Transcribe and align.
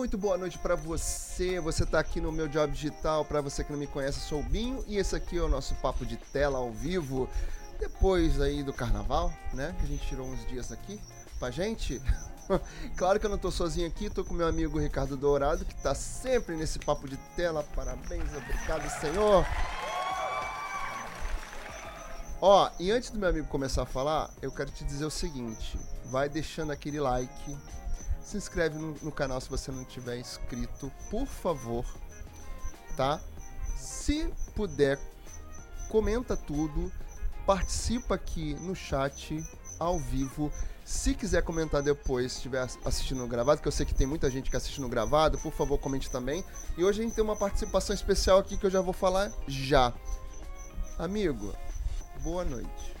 Muito 0.00 0.16
boa 0.16 0.38
noite 0.38 0.56
para 0.56 0.74
você. 0.74 1.60
Você 1.60 1.82
está 1.82 2.00
aqui 2.00 2.22
no 2.22 2.32
meu 2.32 2.48
Job 2.48 2.72
Digital. 2.72 3.22
Para 3.22 3.42
você 3.42 3.62
que 3.62 3.70
não 3.70 3.78
me 3.78 3.86
conhece, 3.86 4.18
sou 4.18 4.40
o 4.40 4.42
Binho 4.42 4.82
e 4.88 4.96
esse 4.96 5.14
aqui 5.14 5.36
é 5.36 5.42
o 5.42 5.46
nosso 5.46 5.74
papo 5.74 6.06
de 6.06 6.16
tela 6.16 6.56
ao 6.56 6.72
vivo. 6.72 7.28
Depois 7.78 8.40
aí 8.40 8.62
do 8.62 8.72
carnaval, 8.72 9.30
né? 9.52 9.76
Que 9.78 9.84
a 9.84 9.86
gente 9.86 10.06
tirou 10.06 10.26
uns 10.26 10.48
dias 10.48 10.72
aqui 10.72 10.98
pra 11.38 11.50
gente. 11.50 12.00
claro 12.96 13.20
que 13.20 13.26
eu 13.26 13.30
não 13.30 13.36
tô 13.36 13.50
sozinho 13.50 13.86
aqui, 13.86 14.08
tô 14.08 14.24
com 14.24 14.32
meu 14.32 14.48
amigo 14.48 14.78
Ricardo 14.78 15.18
Dourado, 15.18 15.66
que 15.66 15.74
tá 15.74 15.94
sempre 15.94 16.56
nesse 16.56 16.78
papo 16.78 17.06
de 17.06 17.18
tela. 17.36 17.62
Parabéns, 17.76 18.34
obrigado, 18.34 18.88
Senhor. 19.02 19.44
Ó, 22.40 22.70
e 22.78 22.90
antes 22.90 23.10
do 23.10 23.18
meu 23.18 23.28
amigo 23.28 23.46
começar 23.48 23.82
a 23.82 23.86
falar, 23.86 24.30
eu 24.40 24.50
quero 24.50 24.70
te 24.70 24.82
dizer 24.82 25.04
o 25.04 25.10
seguinte: 25.10 25.78
vai 26.06 26.26
deixando 26.26 26.72
aquele 26.72 26.98
like, 26.98 27.58
se 28.30 28.36
inscreve 28.36 28.78
no, 28.78 28.94
no 29.02 29.10
canal 29.10 29.40
se 29.40 29.50
você 29.50 29.72
não 29.72 29.84
tiver 29.84 30.18
inscrito, 30.18 30.90
por 31.10 31.26
favor, 31.26 31.84
tá? 32.96 33.20
Se 33.76 34.32
puder, 34.54 34.98
comenta 35.88 36.36
tudo, 36.36 36.92
participa 37.44 38.14
aqui 38.14 38.54
no 38.54 38.74
chat 38.74 39.44
ao 39.78 39.98
vivo. 39.98 40.52
Se 40.84 41.14
quiser 41.14 41.42
comentar 41.42 41.82
depois, 41.82 42.32
se 42.32 42.38
estiver 42.38 42.66
assistindo 42.84 43.26
gravado, 43.26 43.60
que 43.60 43.68
eu 43.68 43.72
sei 43.72 43.84
que 43.84 43.94
tem 43.94 44.06
muita 44.06 44.30
gente 44.30 44.50
que 44.50 44.56
assiste 44.56 44.80
no 44.80 44.88
gravado, 44.88 45.38
por 45.38 45.52
favor, 45.52 45.78
comente 45.78 46.10
também. 46.10 46.44
E 46.76 46.84
hoje 46.84 47.00
a 47.00 47.04
gente 47.04 47.14
tem 47.14 47.24
uma 47.24 47.36
participação 47.36 47.94
especial 47.94 48.38
aqui 48.38 48.56
que 48.56 48.66
eu 48.66 48.70
já 48.70 48.80
vou 48.80 48.92
falar 48.92 49.32
já. 49.48 49.92
Amigo, 50.98 51.54
boa 52.22 52.44
noite. 52.44 52.99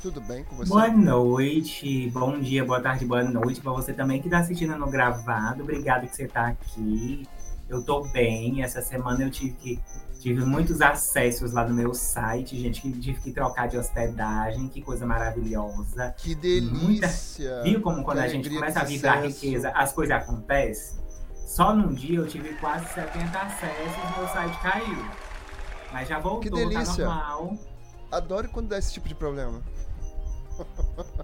Tudo 0.00 0.20
bem 0.20 0.44
com 0.44 0.54
você? 0.54 0.70
Boa 0.70 0.88
noite, 0.88 2.08
bom 2.10 2.38
dia, 2.38 2.64
boa 2.64 2.80
tarde, 2.80 3.04
boa 3.04 3.24
noite 3.24 3.60
para 3.60 3.72
você 3.72 3.92
também 3.92 4.20
que 4.20 4.28
está 4.28 4.38
assistindo 4.38 4.76
no 4.76 4.88
gravado. 4.88 5.64
Obrigado 5.64 6.06
que 6.06 6.14
você 6.14 6.24
está 6.24 6.46
aqui. 6.46 7.26
Eu 7.68 7.80
estou 7.80 8.08
bem. 8.12 8.62
Essa 8.62 8.80
semana 8.80 9.24
eu 9.24 9.30
tive 9.30 9.54
que 9.56 9.80
tive 10.20 10.44
muitos 10.44 10.80
acessos 10.80 11.52
lá 11.52 11.66
no 11.66 11.74
meu 11.74 11.92
site, 11.94 12.56
gente, 12.58 12.80
que 12.80 12.92
tive 12.92 13.20
que 13.20 13.32
trocar 13.32 13.66
de 13.66 13.76
hospedagem, 13.76 14.68
que 14.68 14.80
coisa 14.80 15.04
maravilhosa. 15.04 16.14
Que 16.16 16.34
delícia! 16.34 16.78
Muita... 16.78 17.62
Viu 17.64 17.80
como 17.80 18.04
quando 18.04 18.18
a 18.18 18.28
gente 18.28 18.48
começa 18.48 18.80
a 18.80 18.84
vibrar 18.84 19.24
riqueza, 19.24 19.70
as 19.70 19.92
coisas 19.92 20.16
acontecem? 20.16 20.98
Só 21.34 21.74
num 21.74 21.92
dia 21.92 22.18
eu 22.18 22.26
tive 22.26 22.54
quase 22.54 22.86
70 22.94 23.36
acessos 23.36 23.96
e 23.96 24.18
meu 24.18 24.28
site 24.28 24.58
caiu. 24.60 25.04
Mas 25.92 26.08
já 26.08 26.20
voltou, 26.20 26.40
que 26.40 26.50
delícia. 26.50 27.04
tá 27.04 27.14
normal. 27.14 27.58
Adoro 28.10 28.48
quando 28.48 28.68
dá 28.68 28.78
esse 28.78 28.92
tipo 28.92 29.08
de 29.08 29.14
problema. 29.14 29.62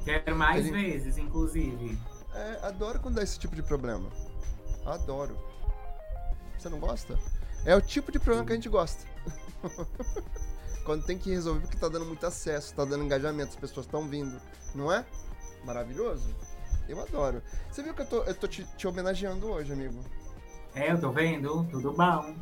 Quero 0.05 0.37
mais 0.37 0.67
Ele... 0.67 0.71
vezes, 0.71 1.19
inclusive. 1.19 1.99
É, 2.35 2.67
adoro 2.67 3.01
quando 3.01 3.17
dá 3.17 3.23
esse 3.23 3.39
tipo 3.39 3.55
de 3.55 3.63
problema. 3.63 4.11
Adoro. 4.85 5.37
Você 6.59 6.69
não 6.69 6.79
gosta? 6.79 7.19
É 7.65 7.75
o 7.75 7.81
tipo 7.81 8.13
de 8.13 8.19
problema 8.19 8.47
que 8.47 8.53
a 8.53 8.57
gente 8.57 8.69
gosta. 8.69 9.05
quando 10.85 11.05
tem 11.05 11.17
que 11.19 11.31
resolver 11.31 11.61
porque 11.61 11.79
tá 11.79 11.89
dando 11.89 12.05
muito 12.05 12.25
acesso, 12.27 12.75
tá 12.75 12.85
dando 12.85 13.05
engajamento, 13.05 13.51
as 13.51 13.57
pessoas 13.57 13.87
estão 13.87 14.07
vindo. 14.09 14.41
Não 14.75 14.93
é? 14.93 15.05
Maravilhoso? 15.65 16.35
Eu 16.89 17.01
adoro. 17.01 17.43
Você 17.71 17.83
viu 17.83 17.95
que 17.95 18.03
eu 18.03 18.07
tô, 18.07 18.23
eu 18.25 18.35
tô 18.35 18.47
te, 18.47 18.65
te 18.77 18.87
homenageando 18.87 19.49
hoje, 19.49 19.73
amigo? 19.73 19.99
É, 20.75 20.93
eu 20.93 21.01
tô 21.01 21.11
vendo. 21.11 21.65
Tudo 21.71 21.93
bom. 21.93 22.35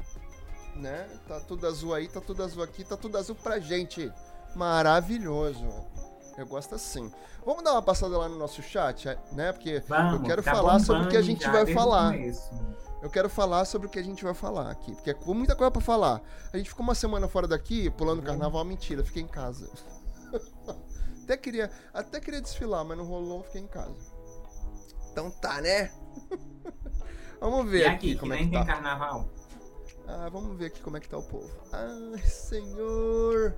Né? 0.75 1.07
Tá 1.29 1.39
tudo 1.41 1.67
azul 1.67 1.95
aí, 1.95 2.09
tá 2.09 2.21
tudo 2.21 2.43
azul 2.43 2.63
aqui, 2.63 2.83
tá 2.83 2.97
tudo 2.97 3.17
azul 3.19 3.37
pra 3.37 3.61
gente. 3.61 4.11
Maravilhoso. 4.57 5.69
Eu 6.37 6.47
gosto 6.47 6.75
assim. 6.75 7.13
Vamos 7.45 7.63
dar 7.63 7.73
uma 7.73 7.83
passada 7.83 8.17
lá 8.17 8.29
no 8.29 8.39
nosso 8.39 8.63
chat, 8.63 9.07
né? 9.33 9.53
Porque 9.53 9.83
Vamos, 9.87 10.21
eu 10.21 10.27
quero 10.27 10.43
tá 10.43 10.55
falar 10.55 10.79
sobre 10.79 11.05
o 11.05 11.09
que 11.09 11.17
a 11.17 11.23
gente 11.23 11.49
vai 11.49 11.67
falar. 11.67 12.15
Eu 13.03 13.11
quero 13.11 13.29
falar 13.29 13.65
sobre 13.65 13.89
o 13.89 13.91
que 13.91 13.99
a 13.99 14.03
gente 14.03 14.23
vai 14.23 14.33
falar 14.33 14.71
aqui, 14.71 14.95
porque 14.95 15.11
é 15.11 15.17
muita 15.27 15.57
coisa 15.57 15.71
para 15.73 15.83
falar. 15.83 16.23
A 16.53 16.57
gente 16.57 16.71
ficou 16.71 16.85
uma 16.85 16.95
semana 16.95 17.27
fora 17.27 17.49
daqui, 17.49 17.91
pulando 17.91 18.21
uhum. 18.21 18.25
carnaval, 18.25 18.65
mentira, 18.65 19.05
fiquei 19.05 19.23
em 19.23 19.27
casa. 19.27 19.69
até 21.25 21.37
queria, 21.37 21.69
até 21.93 22.21
queria 22.21 22.41
desfilar, 22.41 22.85
mas 22.85 22.97
não 22.97 23.05
rolou, 23.05 23.43
fiquei 23.43 23.61
em 23.61 23.67
casa. 23.67 23.97
Então 25.11 25.33
tá, 25.33 25.61
né? 25.61 25.91
vamos 27.41 27.69
ver 27.69 27.81
e 27.81 27.85
aqui, 27.87 28.13
aqui 28.13 28.21
como 28.21 28.35
é 28.35 28.39
que 28.39 28.53
tá. 28.53 28.65
carnaval. 28.65 29.29
Ah, 30.07 30.29
vamos 30.31 30.57
ver 30.57 30.67
aqui 30.67 30.81
como 30.81 30.97
é 30.97 31.01
que 31.01 31.09
tá 31.09 31.19
o 31.19 31.23
povo. 31.23 31.51
Ai, 31.73 32.21
senhor. 32.21 33.55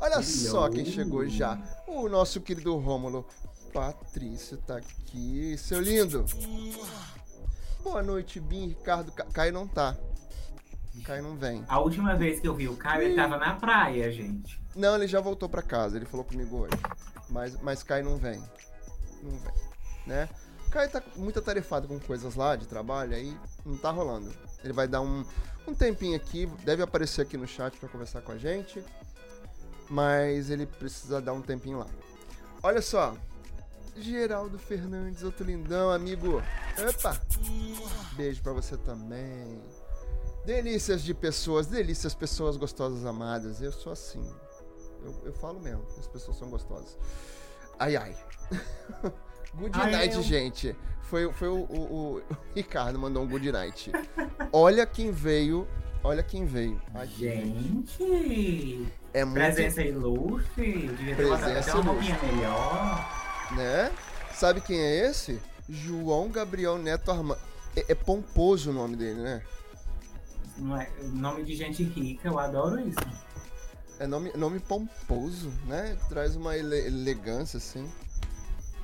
Olha 0.00 0.22
só 0.22 0.68
quem 0.68 0.84
chegou 0.84 1.26
já. 1.28 1.58
O 1.86 2.08
nosso 2.08 2.40
querido 2.40 2.76
Rômulo. 2.76 3.26
Patrício 3.72 4.56
tá 4.58 4.76
aqui. 4.76 5.56
Seu 5.58 5.80
lindo. 5.80 6.24
Boa 7.82 8.02
noite, 8.02 8.40
Bim, 8.40 8.68
Ricardo. 8.68 9.12
Caio 9.12 9.52
não 9.52 9.66
tá. 9.66 9.96
Caio 11.04 11.22
não 11.22 11.36
vem. 11.36 11.64
A 11.68 11.78
última 11.78 12.14
vez 12.14 12.40
que 12.40 12.48
eu 12.48 12.54
vi 12.54 12.68
o 12.68 12.76
Caio, 12.76 13.02
ele 13.02 13.14
tava 13.14 13.36
na 13.36 13.54
praia, 13.54 14.10
gente. 14.10 14.60
Não, 14.74 14.96
ele 14.96 15.06
já 15.06 15.20
voltou 15.20 15.48
para 15.48 15.62
casa. 15.62 15.96
Ele 15.96 16.06
falou 16.06 16.24
comigo 16.24 16.58
hoje. 16.58 16.74
Mas, 17.28 17.60
mas 17.60 17.82
Caio 17.82 18.04
não 18.04 18.16
vem. 18.16 18.42
Não 19.22 19.30
vem. 19.30 19.52
Né? 20.06 20.28
Caio 20.70 20.90
tá 20.90 21.02
muito 21.16 21.38
atarefado 21.38 21.88
com 21.88 21.98
coisas 21.98 22.34
lá 22.34 22.56
de 22.56 22.66
trabalho, 22.66 23.14
aí 23.14 23.36
não 23.64 23.76
tá 23.76 23.90
rolando. 23.90 24.32
Ele 24.62 24.72
vai 24.72 24.86
dar 24.86 25.00
um, 25.00 25.24
um 25.66 25.74
tempinho 25.74 26.16
aqui, 26.16 26.46
deve 26.64 26.82
aparecer 26.82 27.22
aqui 27.22 27.36
no 27.36 27.46
chat 27.46 27.76
para 27.78 27.88
conversar 27.88 28.20
com 28.22 28.32
a 28.32 28.38
gente 28.38 28.82
mas 29.88 30.50
ele 30.50 30.66
precisa 30.66 31.20
dar 31.20 31.32
um 31.32 31.42
tempinho 31.42 31.78
lá. 31.78 31.86
Olha 32.62 32.82
só, 32.82 33.14
Geraldo 33.96 34.58
Fernandes, 34.58 35.22
outro 35.22 35.44
lindão, 35.44 35.90
amigo. 35.90 36.42
Opa! 36.88 37.20
Beijo 38.14 38.42
pra 38.42 38.52
você 38.52 38.76
também. 38.76 39.60
Delícias 40.44 41.02
de 41.02 41.12
pessoas, 41.12 41.66
delícias, 41.66 42.14
pessoas 42.14 42.56
gostosas, 42.56 43.04
amadas. 43.04 43.60
Eu 43.60 43.72
sou 43.72 43.92
assim. 43.92 44.24
Eu, 45.04 45.14
eu 45.26 45.32
falo 45.34 45.60
mesmo, 45.60 45.84
as 45.98 46.06
pessoas 46.06 46.36
são 46.38 46.48
gostosas. 46.48 46.98
Ai, 47.78 47.96
ai. 47.96 48.16
good 49.54 49.70
Ai, 49.74 49.90
night, 49.92 50.14
eu- 50.16 50.22
gente. 50.22 50.74
Foi, 51.02 51.32
foi 51.32 51.48
o, 51.48 51.60
o- 51.64 52.16
o 52.18 52.22
Ricardo 52.54 52.98
mandou 52.98 53.22
um 53.22 53.28
good 53.28 53.50
night. 53.50 53.90
Olha 54.52 54.84
quem 54.86 55.10
veio. 55.10 55.66
Olha 56.04 56.22
quem 56.22 56.44
veio. 56.46 56.80
Aqui. 56.94 57.14
Gente, 57.18 58.86
É 59.12 59.24
muito. 59.24 59.34
presença 59.36 59.82
ilustre. 59.82 60.88
Devia 60.88 61.16
ter 61.16 61.24
botado 61.24 61.42
Presença 61.44 61.70
até 61.70 61.80
uma 61.80 61.92
roupinha 61.92 62.18
melhor. 62.22 63.52
né? 63.56 63.92
Sabe 64.34 64.60
quem 64.60 64.78
é 64.80 65.08
esse? 65.08 65.40
João 65.68 66.28
Gabriel 66.30 66.78
Neto 66.78 67.10
Armando. 67.10 67.40
É, 67.76 67.86
é 67.88 67.94
pomposo 67.94 68.70
o 68.70 68.72
nome 68.72 68.96
dele, 68.96 69.20
né? 69.20 69.42
Não 70.56 70.76
é, 70.76 70.90
nome 71.12 71.44
de 71.44 71.54
gente 71.54 71.82
rica, 71.82 72.28
eu 72.28 72.38
adoro 72.38 72.80
isso. 72.80 72.98
É 74.00 74.06
nome, 74.06 74.32
nome 74.36 74.60
pomposo, 74.60 75.52
né? 75.66 75.96
Traz 76.08 76.36
uma 76.36 76.56
ele- 76.56 76.86
elegância, 76.86 77.56
assim. 77.58 77.88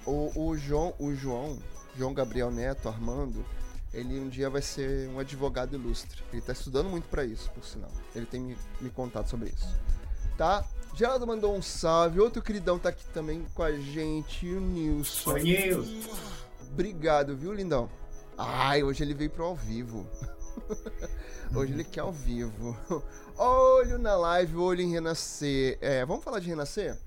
O, 0.06 0.30
o 0.34 0.56
João, 0.56 0.94
o 0.98 1.14
João, 1.14 1.58
João 1.96 2.12
Gabriel 2.12 2.50
Neto 2.50 2.88
Armando, 2.88 3.44
ele 3.92 4.18
um 4.20 4.28
dia 4.28 4.50
vai 4.50 4.60
ser 4.62 5.08
um 5.08 5.18
advogado 5.18 5.74
ilustre. 5.74 6.22
Ele 6.32 6.42
tá 6.42 6.52
estudando 6.52 6.88
muito 6.88 7.08
pra 7.08 7.24
isso, 7.24 7.50
por 7.50 7.64
sinal. 7.64 7.90
Ele 8.14 8.26
tem 8.26 8.40
me, 8.40 8.56
me 8.80 8.90
contado 8.90 9.28
sobre 9.28 9.48
isso. 9.50 9.68
Tá? 10.36 10.64
Geraldo 10.94 11.26
mandou 11.26 11.54
um 11.54 11.62
salve. 11.62 12.20
Outro 12.20 12.42
queridão 12.42 12.78
tá 12.78 12.88
aqui 12.88 13.04
também 13.06 13.44
com 13.54 13.62
a 13.62 13.72
gente, 13.72 14.48
o 14.48 14.60
Nilson. 14.60 15.32
Oi, 15.32 15.42
Nilson. 15.42 16.10
Obrigado, 16.70 17.36
viu, 17.36 17.52
lindão? 17.52 17.88
Ai, 18.36 18.82
hoje 18.82 19.02
ele 19.02 19.14
veio 19.14 19.30
pro 19.30 19.44
ao 19.44 19.54
vivo. 19.54 20.06
hoje 21.54 21.72
ele 21.72 21.84
quer 21.84 22.00
ao 22.00 22.12
vivo. 22.12 22.76
Olho 23.36 23.98
na 23.98 24.16
live, 24.16 24.56
olho 24.56 24.80
em 24.80 24.90
renascer. 24.90 25.78
É, 25.80 26.04
vamos 26.04 26.24
falar 26.24 26.40
de 26.40 26.48
renascer? 26.48 26.98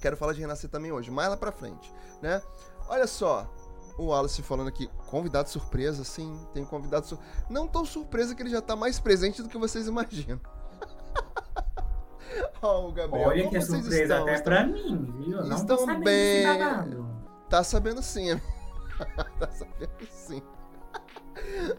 Quero 0.00 0.16
falar 0.16 0.32
de 0.32 0.40
renascer 0.40 0.68
também 0.68 0.90
hoje, 0.90 1.10
mais 1.10 1.28
lá 1.28 1.36
pra 1.36 1.52
frente, 1.52 1.92
né? 2.20 2.42
Olha 2.88 3.06
só, 3.06 3.48
o 3.96 4.06
Wallace 4.06 4.42
falando 4.42 4.68
aqui, 4.68 4.88
convidado 5.08 5.48
surpresa, 5.48 6.02
sim, 6.02 6.36
tem 6.52 6.64
convidado 6.64 7.06
surpresa. 7.06 7.32
Não 7.48 7.68
tão 7.68 7.84
surpresa 7.84 8.34
que 8.34 8.42
ele 8.42 8.50
já 8.50 8.60
tá 8.60 8.74
mais 8.74 8.98
presente 8.98 9.42
do 9.42 9.48
que 9.48 9.58
vocês 9.58 9.86
imaginam. 9.86 10.40
Gabriel. 12.94 13.28
Olha 13.28 13.48
que 13.48 13.56
é 13.56 13.60
surpresa 13.60 14.02
estão? 14.02 14.22
até 14.22 14.34
Estão- 14.34 14.44
pra 14.52 14.66
mim, 14.66 15.14
viu? 15.18 15.44
Não 15.44 15.56
Estão 15.56 15.78
sabendo 15.78 16.04
bem. 16.04 16.44
Tá 17.48 17.62
sabendo 17.64 18.02
sim. 18.02 18.40
tá 19.38 19.50
sabendo 19.50 20.06
sim. 20.10 20.42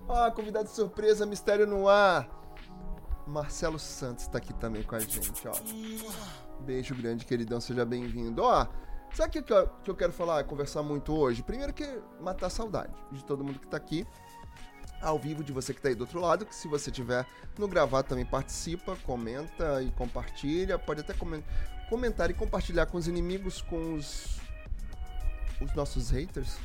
Ó, 0.08 0.32
convidado 0.32 0.66
de 0.66 0.72
surpresa, 0.72 1.26
mistério 1.26 1.66
no 1.66 1.88
ar. 1.88 2.28
Marcelo 3.26 3.80
Santos 3.80 4.28
tá 4.28 4.38
aqui 4.38 4.54
também 4.56 4.84
com 4.84 4.96
a 4.96 5.00
gente, 5.00 5.48
ó. 5.48 5.54
Beijo 6.62 6.94
grande, 6.96 7.26
queridão, 7.26 7.60
seja 7.62 7.86
bem-vindo. 7.86 8.44
Ó, 8.44 8.68
sabe 9.14 9.40
o 9.40 9.44
que, 9.44 9.54
eu- 9.54 9.68
que 9.84 9.90
eu 9.90 9.96
quero 9.96 10.12
falar, 10.12 10.44
conversar 10.44 10.84
muito 10.84 11.14
hoje? 11.16 11.42
Primeiro 11.42 11.74
que 11.74 12.02
matar 12.20 12.48
a 12.48 12.50
saudade 12.50 12.94
de 13.12 13.24
todo 13.24 13.44
mundo 13.44 13.60
que 13.60 13.68
tá 13.68 13.78
aqui. 13.78 14.06
Ao 15.04 15.20
vivo, 15.20 15.44
de 15.44 15.52
você 15.52 15.74
que 15.74 15.82
tá 15.82 15.90
aí 15.90 15.96
do 15.96 16.02
outro 16.02 16.20
lado, 16.22 16.46
que 16.46 16.56
se 16.56 16.68
você 16.68 16.90
tiver 16.90 17.26
no 17.58 17.68
gravado 17.68 18.08
também 18.08 18.26
participa, 18.26 18.96
comenta 19.04 19.84
e 19.84 19.92
compartilha. 19.92 20.80
Pode 20.80 21.02
até 21.02 21.14
comen- 21.14 21.44
comentar 21.90 22.30
e 22.32 22.34
compartilhar 22.34 22.86
com 22.86 22.98
os 22.98 23.08
inimigos, 23.08 23.62
com 23.62 23.94
os 23.96 24.42
os 25.62 25.74
nossos 25.76 26.10
haters, 26.10 26.58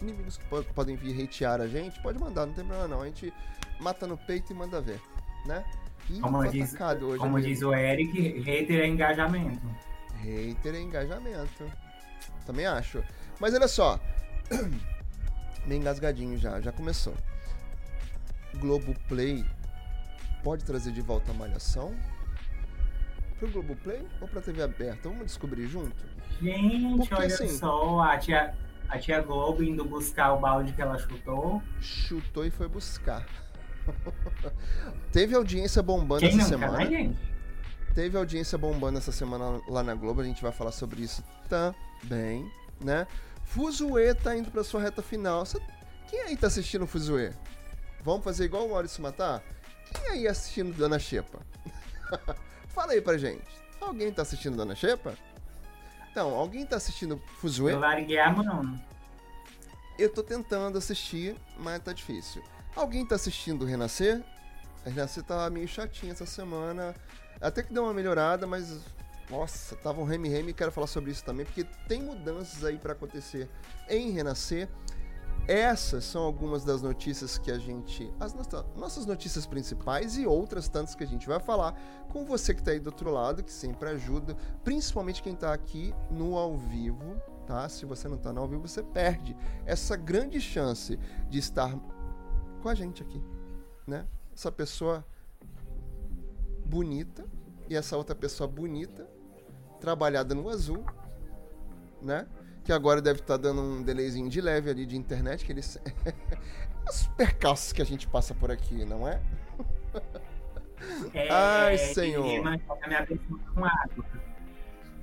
inimigos 0.00 0.36
que 0.36 0.44
po- 0.46 0.64
podem 0.74 0.94
vir 0.96 1.22
hatear 1.24 1.60
a 1.60 1.66
gente, 1.66 1.98
pode 2.02 2.18
mandar, 2.18 2.44
não 2.44 2.52
tem 2.52 2.64
problema 2.64 2.88
não. 2.88 3.02
A 3.02 3.06
gente 3.06 3.32
mata 3.80 4.06
no 4.06 4.16
peito 4.18 4.52
e 4.52 4.54
manda 4.54 4.78
ver, 4.80 5.00
né? 5.46 5.64
Ih, 6.10 6.20
Como 6.20 6.42
diz- 6.50 6.74
hoje. 6.80 7.18
Como 7.18 7.36
amigo. 7.36 7.40
diz 7.48 7.62
o 7.62 7.72
Eric, 7.72 8.40
hater 8.40 8.80
é 8.80 8.86
engajamento. 8.88 9.66
Hater 10.20 10.74
é 10.74 10.80
engajamento. 10.80 11.70
Também 12.44 12.66
acho. 12.66 13.02
Mas 13.40 13.54
olha 13.54 13.68
só. 13.68 13.98
Meio 15.66 15.80
engasgadinho 15.80 16.36
já, 16.38 16.60
já 16.60 16.72
começou. 16.72 17.14
Globoplay 18.58 19.44
pode 20.42 20.64
trazer 20.64 20.92
de 20.92 21.00
volta 21.00 21.30
a 21.30 21.34
malhação? 21.34 21.94
Pro 23.38 23.50
Globoplay 23.50 24.06
ou 24.20 24.28
pra 24.28 24.40
TV 24.40 24.62
aberta? 24.62 25.08
Vamos 25.08 25.26
descobrir 25.26 25.66
junto? 25.68 25.96
Gente, 26.40 26.96
Porque, 26.98 27.14
olha 27.14 27.26
assim- 27.26 27.48
só, 27.48 28.00
a 28.00 28.18
tia, 28.18 28.54
a 28.88 28.98
tia 28.98 29.20
Globo 29.20 29.62
indo 29.62 29.84
buscar 29.84 30.32
o 30.32 30.40
balde 30.40 30.72
que 30.72 30.82
ela 30.82 30.98
chutou. 30.98 31.62
Chutou 31.80 32.44
e 32.46 32.50
foi 32.50 32.68
buscar. 32.68 33.26
Teve 35.12 35.34
audiência 35.34 35.82
bombando 35.82 36.20
Quem 36.20 36.28
essa 36.30 36.38
nunca, 36.38 36.66
semana. 36.66 36.78
né, 36.78 36.86
gente? 36.86 37.18
Teve 37.94 38.16
audiência 38.16 38.56
bombando 38.56 38.98
essa 38.98 39.12
semana 39.12 39.60
lá 39.68 39.82
na 39.82 39.94
Globo, 39.94 40.20
a 40.20 40.24
gente 40.24 40.42
vai 40.42 40.52
falar 40.52 40.72
sobre 40.72 41.02
isso 41.02 41.22
também, 41.48 42.50
né? 42.80 43.06
Fuzue 43.44 44.14
tá 44.14 44.34
indo 44.36 44.50
pra 44.50 44.64
sua 44.64 44.80
reta 44.80 45.02
final. 45.02 45.44
Quem 46.08 46.20
aí 46.22 46.36
tá 46.36 46.46
assistindo 46.46 46.86
Fuzue? 46.86 47.32
Vamos 48.02 48.24
fazer 48.24 48.44
igual 48.44 48.66
o 48.66 48.70
Maurício 48.70 49.02
Matar? 49.02 49.42
Quem 49.94 50.08
aí 50.08 50.28
assistindo 50.28 50.76
Dona 50.76 50.98
Xepa? 50.98 51.40
Fala 52.68 52.92
aí 52.92 53.00
pra 53.00 53.16
gente. 53.16 53.46
Alguém 53.80 54.12
tá 54.12 54.22
assistindo 54.22 54.56
Dona 54.56 54.74
Xepa? 54.74 55.14
Então, 56.10 56.34
alguém 56.34 56.66
tá 56.66 56.76
assistindo 56.76 57.20
Fuzue? 57.38 57.72
Eu 57.72 57.80
larguei 57.80 58.18
a 58.18 58.30
mão. 58.30 58.78
Eu 59.98 60.12
tô 60.12 60.22
tentando 60.22 60.76
assistir, 60.78 61.36
mas 61.58 61.80
tá 61.80 61.92
difícil. 61.92 62.42
Alguém 62.74 63.06
tá 63.06 63.14
assistindo 63.14 63.64
Renascer? 63.64 64.22
A 64.84 64.90
Renascer 64.90 65.22
tá 65.22 65.48
meio 65.48 65.68
chatinha 65.68 66.12
essa 66.12 66.26
semana. 66.26 66.94
Até 67.40 67.62
que 67.62 67.72
deu 67.72 67.84
uma 67.84 67.94
melhorada, 67.94 68.46
mas. 68.46 68.80
Nossa, 69.30 69.76
tava 69.76 70.00
um 70.00 70.04
reme-reme 70.04 70.50
e 70.50 70.54
quero 70.54 70.72
falar 70.72 70.86
sobre 70.86 71.10
isso 71.10 71.24
também, 71.24 71.46
porque 71.46 71.64
tem 71.88 72.02
mudanças 72.02 72.64
aí 72.64 72.76
pra 72.76 72.92
acontecer 72.92 73.48
em 73.88 74.10
Renascer. 74.10 74.68
Essas 75.48 76.04
são 76.04 76.22
algumas 76.22 76.64
das 76.64 76.82
notícias 76.82 77.36
que 77.36 77.50
a 77.50 77.58
gente. 77.58 78.12
As 78.20 78.32
nossa- 78.32 78.64
nossas 78.76 79.06
notícias 79.06 79.44
principais 79.44 80.16
e 80.16 80.24
outras 80.26 80.68
tantas 80.68 80.94
que 80.94 81.02
a 81.02 81.06
gente 81.06 81.26
vai 81.26 81.40
falar 81.40 81.74
com 82.10 82.24
você 82.24 82.54
que 82.54 82.62
tá 82.62 82.70
aí 82.70 82.78
do 82.78 82.86
outro 82.86 83.10
lado, 83.10 83.42
que 83.42 83.52
sempre 83.52 83.88
ajuda, 83.88 84.36
principalmente 84.62 85.22
quem 85.22 85.34
tá 85.34 85.52
aqui 85.52 85.92
no 86.10 86.36
ao 86.36 86.56
vivo, 86.56 87.20
tá? 87.46 87.68
Se 87.68 87.84
você 87.84 88.06
não 88.06 88.16
tá 88.16 88.32
no 88.32 88.40
ao 88.40 88.48
vivo, 88.48 88.66
você 88.68 88.82
perde 88.82 89.36
essa 89.66 89.96
grande 89.96 90.40
chance 90.40 90.96
de 91.28 91.38
estar 91.38 91.76
com 92.62 92.68
a 92.68 92.74
gente 92.74 93.02
aqui, 93.02 93.20
né? 93.84 94.06
Essa 94.32 94.52
pessoa 94.52 95.04
bonita 96.64 97.24
e 97.68 97.74
essa 97.74 97.96
outra 97.96 98.14
pessoa 98.14 98.46
bonita, 98.46 99.08
trabalhada 99.80 100.34
no 100.34 100.48
azul, 100.48 100.84
né? 102.00 102.28
Que 102.64 102.72
agora 102.72 103.02
deve 103.02 103.20
estar 103.20 103.36
dando 103.36 103.60
um 103.60 103.82
delayzinho 103.82 104.28
de 104.28 104.40
leve 104.40 104.70
ali 104.70 104.86
de 104.86 104.96
internet, 104.96 105.44
que 105.44 105.52
eles. 105.52 105.78
Os 106.88 107.06
percalços 107.08 107.72
que 107.72 107.80
a 107.80 107.84
gente 107.84 108.06
passa 108.08 108.34
por 108.34 108.50
aqui, 108.50 108.84
não 108.84 109.06
é? 109.06 109.20
É, 111.14 111.28
Ai, 111.30 111.78
que 111.78 111.94
senhor. 111.94 112.60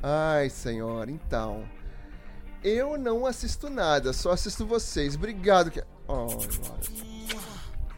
Ai, 0.03 0.49
senhora, 0.49 1.09
então. 1.09 1.63
Eu 2.63 2.97
não 2.97 3.25
assisto 3.25 3.69
nada, 3.69 4.11
só 4.11 4.31
assisto 4.31 4.65
vocês. 4.65 5.15
Obrigado. 5.15 5.71
Que... 5.71 5.81
Oh, 6.07 6.27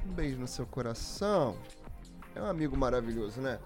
um 0.05 0.13
beijo 0.13 0.37
no 0.37 0.47
seu 0.47 0.65
coração. 0.65 1.57
É 2.35 2.41
um 2.41 2.45
amigo 2.45 2.77
maravilhoso, 2.77 3.41
né? 3.41 3.59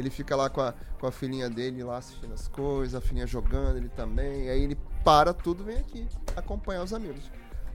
Ele 0.00 0.08
fica 0.08 0.34
lá 0.34 0.48
com 0.48 0.62
a, 0.62 0.74
com 0.98 1.06
a 1.06 1.12
filhinha 1.12 1.50
dele 1.50 1.84
lá 1.84 1.98
assistindo 1.98 2.32
as 2.32 2.48
coisas, 2.48 2.94
a 2.94 3.00
filhinha 3.02 3.26
jogando, 3.26 3.76
ele 3.76 3.90
também. 3.90 4.48
Aí 4.48 4.62
ele 4.62 4.78
para 5.04 5.34
tudo, 5.34 5.62
vem 5.62 5.76
aqui 5.76 6.08
acompanhar 6.34 6.82
os 6.82 6.94
amigos. 6.94 7.30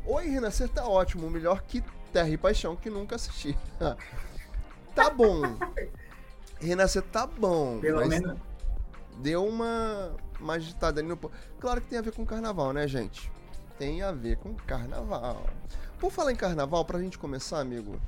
Oi, 0.06 0.28
Renascer 0.28 0.68
tá 0.68 0.88
ótimo, 0.88 1.30
melhor 1.30 1.62
que 1.62 1.84
Terra 2.12 2.30
e 2.30 2.38
Paixão, 2.38 2.76
que 2.76 2.90
nunca 2.90 3.16
assisti. 3.16 3.56
tá 4.96 5.10
bom. 5.12 5.42
Renascer 6.60 7.04
tá 7.04 7.28
bom. 7.28 7.80
Pelo 7.80 8.08
menos. 8.08 8.40
deu 9.20 9.46
uma, 9.46 10.16
uma 10.40 10.54
agitada 10.54 11.02
ali 11.02 11.08
no. 11.08 11.18
Claro 11.60 11.80
que 11.80 11.88
tem 11.88 12.00
a 12.00 12.02
ver 12.02 12.12
com 12.12 12.26
carnaval, 12.26 12.74
né, 12.74 12.88
gente? 12.88 13.32
Tem 13.78 14.02
a 14.02 14.12
ver 14.12 14.38
com 14.38 14.56
carnaval. 14.56 15.46
Por 16.00 16.12
falar 16.12 16.32
em 16.32 16.36
carnaval, 16.36 16.84
pra 16.86 17.00
gente 17.00 17.20
começar, 17.20 17.60
amigo. 17.60 18.02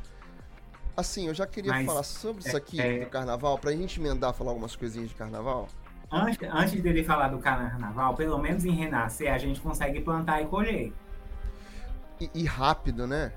Assim, 0.97 1.27
eu 1.27 1.33
já 1.35 1.45
queria 1.45 1.71
Mas, 1.71 1.85
falar 1.85 2.01
sobre 2.01 2.41
isso 2.41 2.55
é- 2.55 2.59
aqui 2.59 2.81
é- 2.81 3.05
do 3.05 3.09
carnaval, 3.11 3.59
pra 3.59 3.71
gente 3.71 3.99
emendar 3.99 4.33
falar 4.33 4.49
algumas 4.49 4.75
coisinhas 4.75 5.09
de 5.09 5.13
carnaval. 5.15 5.67
Antes, 6.11 6.39
antes 6.51 6.81
dele 6.81 7.03
falar 7.03 7.27
do 7.27 7.37
carnaval, 7.37 8.15
pelo 8.15 8.39
menos 8.39 8.65
em 8.65 8.71
Renascer, 8.71 9.31
a 9.31 9.37
gente 9.37 9.59
consegue 9.61 10.01
plantar 10.01 10.41
e 10.41 10.47
colher. 10.47 10.91
E, 12.19 12.31
e 12.33 12.45
rápido, 12.45 13.05
né? 13.05 13.31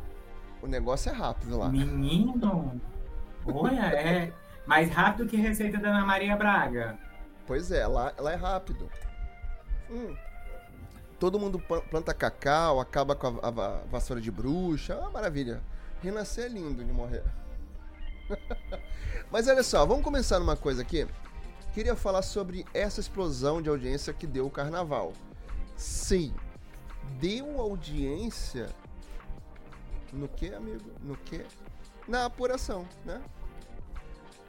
O 0.63 0.67
negócio 0.67 1.11
é 1.11 1.15
rápido 1.15 1.59
lá. 1.59 1.69
Menino, 1.69 2.81
olha, 3.45 3.81
é 3.95 4.33
mais 4.67 4.89
rápido 4.91 5.29
que 5.29 5.37
receita 5.37 5.77
da 5.77 5.91
Ana 5.91 6.07
Maria 6.07 6.35
Braga. 6.37 6.99
Pois 7.47 7.71
é, 7.71 7.87
lá, 7.87 8.15
lá 8.19 8.33
é 8.33 8.37
rápido. 8.37 8.89
Hum. 9.91 10.17
Todo 11.19 11.39
mundo 11.39 11.59
planta 11.91 12.15
cacau, 12.15 12.81
acaba 12.81 13.15
com 13.15 13.27
a, 13.27 13.49
a, 13.49 13.49
a 13.49 13.81
vassoura 13.91 14.23
de 14.23 14.31
bruxa. 14.31 14.95
É 14.95 14.97
uma 14.97 15.11
maravilha. 15.11 15.61
Renascer 16.03 16.47
é 16.47 16.49
lindo 16.49 16.83
de 16.83 16.93
morrer. 16.93 17.23
Mas 19.31 19.47
olha 19.49 19.63
só, 19.63 19.85
vamos 19.87 20.05
começar 20.05 20.39
numa 20.39 20.57
coisa 20.57 20.83
aqui. 20.83 21.07
Queria 21.73 21.95
falar 21.95 22.23
sobre 22.23 22.65
essa 22.75 23.01
explosão 23.01 23.63
de 23.63 23.69
audiência 23.69 24.13
que 24.13 24.27
deu 24.27 24.47
o 24.47 24.51
carnaval. 24.51 25.13
Sim, 25.77 26.35
deu 27.21 27.61
audiência 27.61 28.69
no 30.13 30.29
que, 30.29 30.53
amigo? 30.53 30.91
No 31.01 31.17
que? 31.17 31.45
Na 32.09 32.25
apuração, 32.25 32.87
né? 33.05 33.21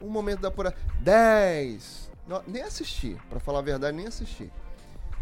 O 0.00 0.08
momento 0.08 0.40
da 0.40 0.48
apuração. 0.48 0.78
10! 1.00 2.10
nem 2.46 2.62
assisti, 2.62 3.16
para 3.28 3.38
falar 3.40 3.60
a 3.60 3.62
verdade, 3.62 3.96
nem 3.96 4.06
assisti. 4.06 4.50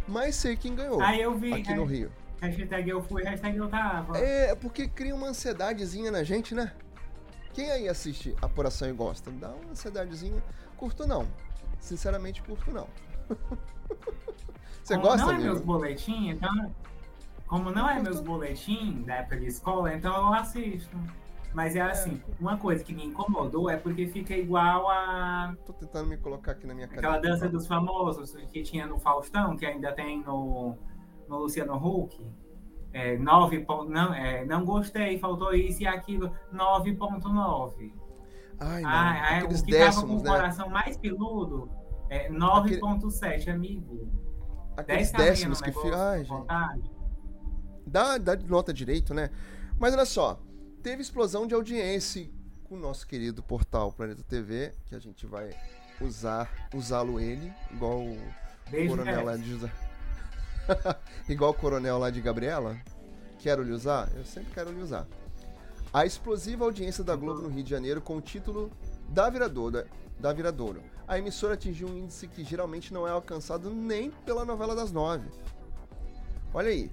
Mas 0.07 0.37
sei 0.37 0.57
quem 0.57 0.75
ganhou. 0.75 1.01
Ah, 1.01 1.17
eu 1.17 1.37
vi. 1.37 1.53
Aqui 1.53 1.75
no 1.75 1.85
Rio. 1.85 2.11
Hashtag 2.41 2.89
eu 2.89 3.03
fui, 3.03 3.23
hashtag 3.23 3.57
eu 3.57 3.69
tava. 3.69 4.17
É, 4.19 4.55
porque 4.55 4.89
cria 4.89 5.15
uma 5.15 5.29
ansiedadezinha 5.29 6.11
na 6.11 6.23
gente, 6.23 6.55
né? 6.55 6.73
Quem 7.53 7.71
aí 7.71 7.89
assiste 7.89 8.35
apuração 8.41 8.89
e 8.89 8.93
gosta? 8.93 9.31
Dá 9.31 9.49
uma 9.49 9.73
ansiedadezinha. 9.73 10.43
Curto 10.77 11.07
não. 11.07 11.27
Sinceramente, 11.79 12.43
curto 12.43 12.71
não. 12.71 12.87
Você 14.83 14.95
Como 14.95 15.07
gosta, 15.07 15.27
não 15.27 15.33
é 15.33 15.35
amigo? 15.35 15.51
meus 15.53 15.61
boletins, 15.61 16.37
então... 16.37 16.75
Como 17.47 17.71
não 17.71 17.89
é 17.91 18.01
meus 18.01 18.21
boletins 18.21 19.05
da 19.05 19.17
época 19.17 19.37
de 19.39 19.47
escola, 19.47 19.93
então 19.93 20.15
eu 20.15 20.35
assisto. 20.35 20.97
Mas 21.53 21.75
é 21.75 21.81
assim, 21.81 22.23
é. 22.29 22.35
uma 22.41 22.57
coisa 22.57 22.85
que 22.85 22.95
me 22.95 23.05
incomodou 23.05 23.69
é 23.69 23.77
porque 23.77 24.07
fica 24.07 24.37
igual 24.37 24.89
a. 24.89 25.57
Tô 25.67 25.73
tentando 25.73 26.09
me 26.09 26.17
colocar 26.17 26.53
aqui 26.53 26.65
na 26.67 26.75
minha 26.75 26.87
cara. 26.87 27.01
Aquela 27.01 27.19
dança 27.19 27.49
dos 27.49 27.67
famosos 27.67 28.37
que 28.53 28.63
tinha 28.63 28.87
no 28.87 29.01
Faustão, 29.01 29.57
que 29.57 29.67
ainda 29.67 29.93
tem 29.93 30.23
no, 30.23 30.77
no 31.29 31.39
Luciano 31.39 31.75
Huck. 31.75 32.25
É, 32.93 33.17
9 33.17 33.67
não, 33.89 34.15
é, 34.15 34.45
não 34.45 34.65
gostei, 34.65 35.19
faltou 35.19 35.55
isso 35.55 35.83
e 35.83 35.87
aquilo, 35.87 36.35
9.9. 36.53 37.93
Ai, 38.59 38.83
não. 38.83 38.91
Ah, 38.91 39.35
é, 39.35 39.45
o 39.45 39.49
que 39.49 39.63
décimos, 39.63 39.95
tava 39.95 40.07
com 40.07 40.17
o 40.17 40.23
né? 40.23 40.31
coração 40.31 40.69
mais 40.69 40.97
peludo 40.97 41.71
é 42.09 42.29
9.7, 42.31 43.25
Aquele... 43.25 43.51
amigo. 43.51 44.09
Aqueles 44.77 45.13
décimos 45.13 45.61
que 45.61 45.71
fica. 45.73 45.97
Ai, 45.97 46.25
gente. 46.25 46.91
Dá, 47.87 48.19
dá 48.19 48.37
nota 48.37 48.73
direito, 48.73 49.15
né? 49.15 49.31
Mas 49.79 49.95
olha 49.95 50.05
só, 50.05 50.41
teve 50.83 51.01
explosão 51.01 51.47
de 51.47 51.55
audiência 51.55 52.29
com 52.65 52.75
o 52.75 52.79
nosso 52.79 53.07
querido 53.07 53.43
portal 53.43 53.93
Planeta 53.93 54.23
TV, 54.23 54.75
que 54.87 54.95
a 54.95 54.99
gente 54.99 55.27
vai 55.27 55.51
usar, 56.01 56.51
usá-lo 56.75 57.19
ele, 57.19 57.53
igual 57.73 58.01
o 58.01 58.19
Beijo, 58.71 58.97
coronel 58.97 59.39
de 59.39 59.71
igual 61.29 61.51
o 61.51 61.55
coronel 61.55 61.99
lá 61.99 62.11
de 62.11 62.21
Gabriela. 62.21 62.77
Quero 63.39 63.63
lhe 63.63 63.73
usar? 63.73 64.09
Eu 64.15 64.25
sempre 64.25 64.53
quero 64.53 64.71
lhe 64.71 64.83
usar. 64.83 65.07
A 65.93 66.07
explosiva 66.07 66.65
audiência 66.65 67.03
da 67.03 67.17
Globo 67.17 67.43
no 67.43 67.49
Rio 67.49 67.65
de 67.65 67.71
Janeiro 67.71 68.01
com 68.01 68.17
o 68.17 68.21
título 68.21 68.71
da 69.09 69.29
Viradouro, 69.29 69.85
da 70.19 70.33
Viradouro. 70.33 70.83
A 71.09 71.19
emissora 71.19 71.55
atingiu 71.55 71.89
um 71.89 71.97
índice 71.97 72.29
que 72.29 72.45
geralmente 72.45 72.95
não 72.95 73.09
é 73.09 73.11
alcançado 73.11 73.71
nem 73.71 74.11
pela 74.11 74.45
novela 74.45 74.75
das 74.75 74.93
nove. 74.93 75.29
Olha 76.55 76.69
aí, 76.69 76.91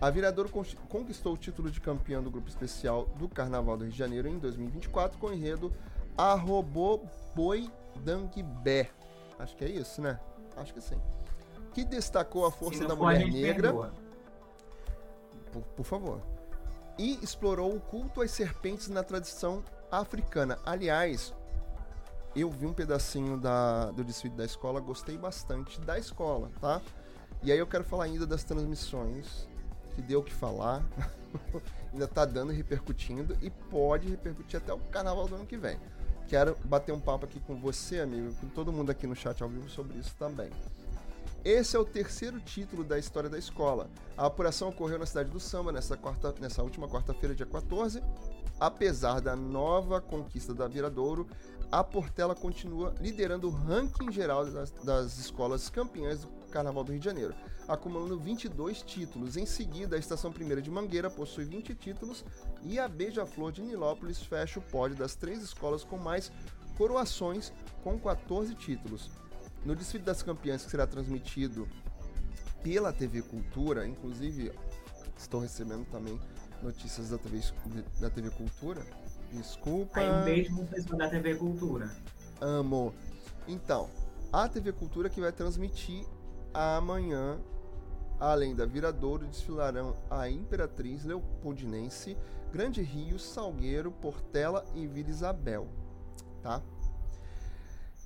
a 0.00 0.10
Viradouro 0.10 0.48
conquistou 0.88 1.34
o 1.34 1.36
título 1.36 1.70
de 1.70 1.80
campeã 1.80 2.22
do 2.22 2.30
grupo 2.30 2.48
especial 2.48 3.06
do 3.18 3.28
Carnaval 3.28 3.76
do 3.76 3.84
Rio 3.84 3.92
de 3.92 3.98
Janeiro 3.98 4.28
em 4.28 4.38
2024 4.38 5.18
com 5.18 5.28
o 5.28 5.32
enredo 5.32 5.72
A 6.16 6.34
Robô 6.34 7.02
Boi 7.34 7.70
Dangbé. 8.02 8.90
Acho 9.38 9.54
que 9.56 9.64
é 9.64 9.68
isso, 9.68 10.00
né? 10.00 10.18
Acho 10.56 10.74
que 10.74 10.80
sim. 10.80 10.98
Que 11.72 11.84
destacou 11.84 12.46
a 12.46 12.50
força 12.50 12.86
da 12.86 12.94
mulher 12.94 13.26
negra. 13.26 13.92
Por, 15.52 15.62
por 15.62 15.84
favor. 15.84 16.20
E 16.98 17.18
explorou 17.22 17.74
o 17.74 17.80
culto 17.80 18.20
às 18.20 18.30
serpentes 18.30 18.88
na 18.88 19.02
tradição 19.02 19.62
africana. 19.90 20.58
Aliás, 20.64 21.32
eu 22.34 22.50
vi 22.50 22.66
um 22.66 22.72
pedacinho 22.72 23.36
da, 23.36 23.90
do 23.90 24.04
desfile 24.04 24.34
da 24.34 24.44
escola, 24.44 24.80
gostei 24.80 25.16
bastante 25.16 25.80
da 25.80 25.98
escola, 25.98 26.50
tá? 26.60 26.80
E 27.42 27.50
aí 27.50 27.58
eu 27.58 27.66
quero 27.66 27.84
falar 27.84 28.04
ainda 28.04 28.26
das 28.26 28.44
transmissões 28.44 29.48
que 29.94 30.02
deu 30.02 30.20
o 30.20 30.22
que 30.22 30.32
falar, 30.32 30.84
ainda 31.92 32.06
tá 32.06 32.24
dando 32.24 32.52
e 32.52 32.56
repercutindo 32.56 33.36
e 33.40 33.50
pode 33.50 34.08
repercutir 34.08 34.60
até 34.60 34.72
o 34.72 34.78
carnaval 34.78 35.26
do 35.26 35.34
ano 35.34 35.46
que 35.46 35.56
vem. 35.56 35.78
Quero 36.28 36.56
bater 36.64 36.92
um 36.92 37.00
papo 37.00 37.24
aqui 37.24 37.40
com 37.40 37.56
você, 37.56 38.00
amigo, 38.00 38.32
com 38.34 38.46
todo 38.48 38.72
mundo 38.72 38.90
aqui 38.90 39.06
no 39.06 39.16
chat 39.16 39.42
ao 39.42 39.48
vivo 39.48 39.68
sobre 39.68 39.98
isso 39.98 40.14
também. 40.16 40.50
Esse 41.44 41.76
é 41.76 41.78
o 41.78 41.84
terceiro 41.84 42.38
título 42.40 42.84
da 42.84 42.98
história 42.98 43.30
da 43.30 43.38
escola. 43.38 43.88
A 44.16 44.26
apuração 44.26 44.68
ocorreu 44.68 44.98
na 44.98 45.06
cidade 45.06 45.30
do 45.30 45.40
Samba 45.40 45.72
nessa, 45.72 45.96
quarta, 45.96 46.34
nessa 46.38 46.62
última 46.62 46.88
quarta-feira, 46.88 47.34
dia 47.34 47.46
14. 47.46 48.02
Apesar 48.58 49.20
da 49.20 49.34
nova 49.34 50.00
conquista 50.00 50.52
da 50.52 50.68
Viradouro, 50.68 51.26
a 51.72 51.82
Portela 51.82 52.34
continua 52.34 52.94
liderando 53.00 53.48
o 53.48 53.50
ranking 53.50 54.12
geral 54.12 54.44
das, 54.44 54.70
das 54.84 55.18
escolas 55.18 55.70
campeãs 55.70 56.20
do 56.20 56.28
Carnaval 56.50 56.84
do 56.84 56.92
Rio 56.92 57.00
de 57.00 57.06
Janeiro 57.06 57.34
acumulando 57.72 58.18
22 58.18 58.82
títulos. 58.82 59.36
Em 59.36 59.46
seguida, 59.46 59.94
a 59.94 59.98
Estação 59.98 60.32
Primeira 60.32 60.60
de 60.60 60.70
Mangueira 60.70 61.08
possui 61.08 61.44
20 61.44 61.74
títulos 61.76 62.24
e 62.64 62.78
a 62.78 62.88
Beija-Flor 62.88 63.52
de 63.52 63.62
Nilópolis 63.62 64.20
fecha 64.20 64.58
o 64.58 64.62
pódio 64.62 64.96
das 64.96 65.14
três 65.14 65.40
escolas 65.42 65.84
com 65.84 65.96
mais 65.96 66.32
coroações, 66.76 67.52
com 67.84 67.98
14 67.98 68.54
títulos. 68.56 69.10
No 69.64 69.74
desfile 69.74 70.04
das 70.04 70.22
campeãs, 70.22 70.64
que 70.64 70.70
será 70.70 70.86
transmitido 70.86 71.68
pela 72.62 72.92
TV 72.92 73.22
Cultura, 73.22 73.86
inclusive 73.86 74.52
estou 75.16 75.40
recebendo 75.40 75.84
também 75.90 76.18
notícias 76.62 77.10
da 77.10 77.18
TV, 77.18 77.40
da 78.00 78.10
TV 78.10 78.30
Cultura. 78.30 78.82
Desculpa. 79.32 80.00
Aí 80.00 80.10
um 80.10 80.24
beijo 80.24 80.54
pro 80.54 80.66
pessoal 80.66 80.98
da 80.98 81.08
TV 81.08 81.34
Cultura. 81.34 81.90
Amo. 82.40 82.94
Então, 83.46 83.88
a 84.32 84.48
TV 84.48 84.72
Cultura 84.72 85.08
que 85.08 85.20
vai 85.20 85.32
transmitir 85.32 86.04
amanhã 86.52 87.38
Além 88.20 88.54
da 88.54 88.66
Viradouro, 88.66 89.26
desfilarão 89.26 89.96
a 90.10 90.28
Imperatriz 90.28 91.06
Leopoldinense, 91.06 92.18
Grande 92.52 92.82
Rio, 92.82 93.18
Salgueiro, 93.18 93.90
Portela 93.90 94.62
e 94.74 94.86
Vila 94.86 95.08
Isabel. 95.08 95.66
Tá? 96.42 96.60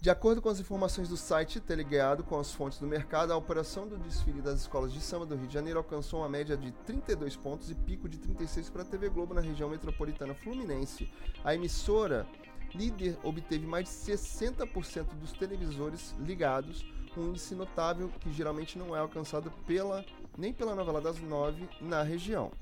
De 0.04 0.10
acordo 0.10 0.42
com 0.42 0.50
as 0.50 0.60
informações 0.60 1.08
do 1.08 1.16
site 1.16 1.58
teleguiado 1.58 2.22
com 2.22 2.38
as 2.38 2.52
fontes 2.52 2.78
do 2.78 2.86
mercado, 2.86 3.32
a 3.32 3.36
operação 3.38 3.88
do 3.88 3.96
desfile 3.96 4.42
das 4.42 4.60
escolas 4.60 4.92
de 4.92 5.00
samba 5.00 5.24
do 5.24 5.34
Rio 5.34 5.46
de 5.46 5.54
Janeiro 5.54 5.78
alcançou 5.78 6.20
uma 6.20 6.28
média 6.28 6.58
de 6.58 6.72
32 6.84 7.36
pontos 7.36 7.70
e 7.70 7.74
pico 7.74 8.06
de 8.06 8.18
36 8.18 8.68
para 8.68 8.82
a 8.82 8.84
TV 8.84 9.08
Globo 9.08 9.32
na 9.32 9.40
região 9.40 9.70
metropolitana 9.70 10.34
fluminense. 10.34 11.10
A 11.42 11.54
emissora 11.54 12.26
líder 12.74 13.16
obteve 13.22 13.66
mais 13.66 13.86
de 13.86 14.12
60% 14.12 15.06
dos 15.14 15.32
televisores 15.32 16.14
ligados, 16.20 16.84
um 17.16 17.30
índice 17.30 17.54
notável 17.54 18.10
que 18.20 18.30
geralmente 18.30 18.78
não 18.78 18.94
é 18.94 18.98
alcançado 18.98 19.50
pela, 19.66 20.04
nem 20.36 20.52
pela 20.52 20.74
novela 20.74 21.00
das 21.00 21.18
nove 21.18 21.66
na 21.80 22.02
região. 22.02 22.52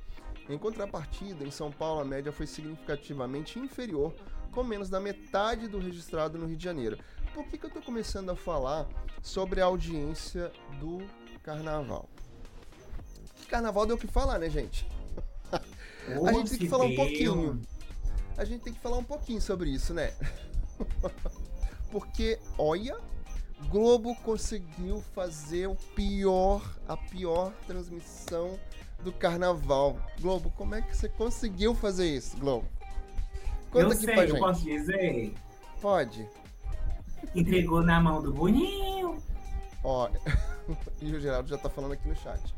Em 0.48 0.56
contrapartida, 0.56 1.44
em 1.44 1.50
São 1.50 1.72
Paulo 1.72 2.02
a 2.02 2.04
média 2.04 2.30
foi 2.30 2.46
significativamente 2.46 3.58
inferior, 3.58 4.14
com 4.52 4.62
menos 4.62 4.88
da 4.88 5.00
metade 5.00 5.66
do 5.66 5.80
registrado 5.80 6.38
no 6.38 6.46
Rio 6.46 6.56
de 6.56 6.62
Janeiro. 6.62 6.98
Por 7.34 7.46
que, 7.46 7.56
que 7.56 7.64
eu 7.64 7.68
estou 7.68 7.82
começando 7.82 8.30
a 8.30 8.36
falar 8.36 8.86
sobre 9.22 9.60
a 9.60 9.64
audiência 9.64 10.52
do 10.78 11.02
carnaval? 11.42 12.08
Carnaval 13.48 13.86
deu 13.86 13.96
o 13.96 13.98
que 13.98 14.06
falar, 14.06 14.38
né, 14.38 14.50
gente? 14.50 14.86
a 15.52 16.32
gente 16.32 16.50
tem 16.50 16.58
que 16.58 16.68
falar 16.68 16.84
um 16.84 16.94
pouquinho. 16.94 17.62
A 18.36 18.44
gente 18.44 18.62
tem 18.62 18.72
que 18.72 18.80
falar 18.80 18.98
um 18.98 19.04
pouquinho 19.04 19.40
sobre 19.40 19.70
isso, 19.70 19.92
né? 19.94 20.12
Porque, 21.90 22.38
olha, 22.56 22.96
Globo 23.68 24.14
conseguiu 24.16 25.02
fazer 25.14 25.68
o 25.68 25.76
pior, 25.94 26.62
a 26.88 26.96
pior 26.96 27.52
transmissão 27.66 28.58
do 29.02 29.12
carnaval. 29.12 29.98
Globo, 30.20 30.50
como 30.56 30.74
é 30.74 30.82
que 30.82 30.96
você 30.96 31.08
conseguiu 31.08 31.74
fazer 31.74 32.06
isso, 32.06 32.36
Globo? 32.36 32.66
Conta 33.70 33.86
eu 33.86 33.92
sei, 33.92 34.30
eu 34.30 34.38
posso 34.38 34.64
dizer? 34.64 35.34
Pode. 35.80 36.28
Entregou 37.34 37.82
na 37.82 38.00
mão 38.00 38.22
do 38.22 38.32
Boninho. 38.32 39.16
Ó, 39.82 40.08
e 41.00 41.12
o 41.14 41.20
Geraldo 41.20 41.48
já 41.48 41.58
tá 41.58 41.68
falando 41.68 41.92
aqui 41.92 42.08
no 42.08 42.16
chat. 42.16 42.54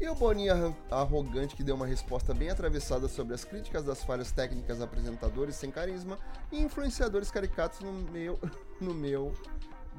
E 0.00 0.08
o 0.08 0.14
Boninho 0.14 0.74
arrogante 0.90 1.54
que 1.54 1.62
deu 1.62 1.76
uma 1.76 1.86
resposta 1.86 2.34
bem 2.34 2.50
atravessada 2.50 3.06
sobre 3.08 3.34
as 3.34 3.44
críticas 3.44 3.84
das 3.84 4.02
falhas 4.02 4.32
técnicas 4.32 4.80
apresentadores 4.80 5.54
sem 5.54 5.70
carisma 5.70 6.18
e 6.50 6.60
influenciadores 6.60 7.30
caricatos 7.30 7.80
no 7.80 7.92
meu, 7.92 8.38
no 8.80 8.92
meu 8.92 9.32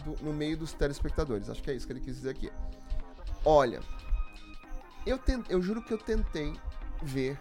do, 0.04 0.24
no 0.24 0.34
meio 0.34 0.58
dos 0.58 0.74
telespectadores. 0.74 1.50
Acho 1.50 1.62
que 1.62 1.72
é 1.72 1.74
isso 1.74 1.88
que 1.88 1.94
ele 1.94 2.02
quis 2.02 2.16
dizer 2.16 2.32
aqui. 2.32 2.52
Olha, 3.46 3.82
eu, 5.06 5.20
eu 5.50 5.62
juro 5.62 5.82
que 5.82 5.94
eu 5.94 5.98
tentei 5.98 6.54
ver 7.02 7.38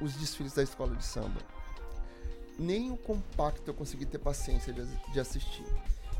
os 0.00 0.14
desfiles 0.14 0.52
da 0.52 0.62
escola 0.62 0.94
de 0.94 1.04
samba. 1.04 1.40
Nem 2.58 2.90
o 2.90 2.96
compacto 2.96 3.70
eu 3.70 3.74
consegui 3.74 4.04
ter 4.04 4.18
paciência 4.18 4.72
de, 4.72 4.84
de 5.12 5.20
assistir. 5.20 5.64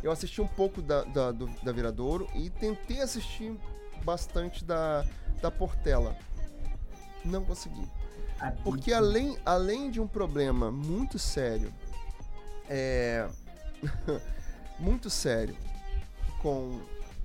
Eu 0.02 0.12
assisti 0.12 0.40
um 0.40 0.46
pouco 0.46 0.80
da, 0.80 1.02
da, 1.04 1.32
do, 1.32 1.46
da 1.62 1.72
Viradouro 1.72 2.28
e 2.34 2.50
tentei 2.50 3.00
assistir 3.00 3.56
bastante 4.04 4.64
da, 4.64 5.04
da 5.40 5.50
Portela. 5.50 6.16
Não 7.24 7.44
consegui. 7.44 7.86
Porque 8.62 8.92
além, 8.92 9.36
além 9.44 9.90
de 9.90 10.00
um 10.00 10.06
problema 10.06 10.70
muito 10.70 11.18
sério, 11.18 11.74
é, 12.68 13.28
muito 14.78 15.10
sério, 15.10 15.56
com 16.40 16.80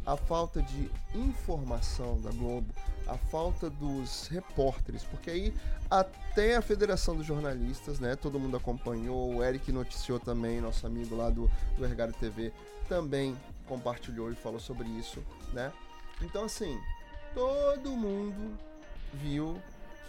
a 0.06 0.18
falta 0.18 0.62
de 0.62 0.92
informação 1.14 2.20
da 2.22 2.30
Globo, 2.32 2.74
a 3.08 3.18
falta 3.18 3.70
dos 3.70 4.28
repórteres, 4.28 5.04
porque 5.04 5.30
aí 5.30 5.54
até 5.90 6.56
a 6.56 6.62
Federação 6.62 7.16
dos 7.16 7.26
Jornalistas, 7.26 8.00
né, 8.00 8.16
todo 8.16 8.40
mundo 8.40 8.58
acompanhou, 8.58 9.36
o 9.36 9.44
Eric 9.44 9.72
noticiou 9.72 10.20
também, 10.20 10.60
nosso 10.60 10.86
amigo 10.86 11.16
lá 11.16 11.30
do, 11.30 11.50
do 11.78 11.86
Ergário 11.86 12.14
TV, 12.14 12.52
também 12.88 13.38
compartilhou 13.68 14.32
e 14.32 14.36
falou 14.36 14.60
sobre 14.60 14.88
isso, 14.90 15.24
né? 15.54 15.72
Então 16.22 16.46
assim, 16.46 16.78
todo 17.34 17.92
mundo 17.92 18.58
viu 19.14 19.62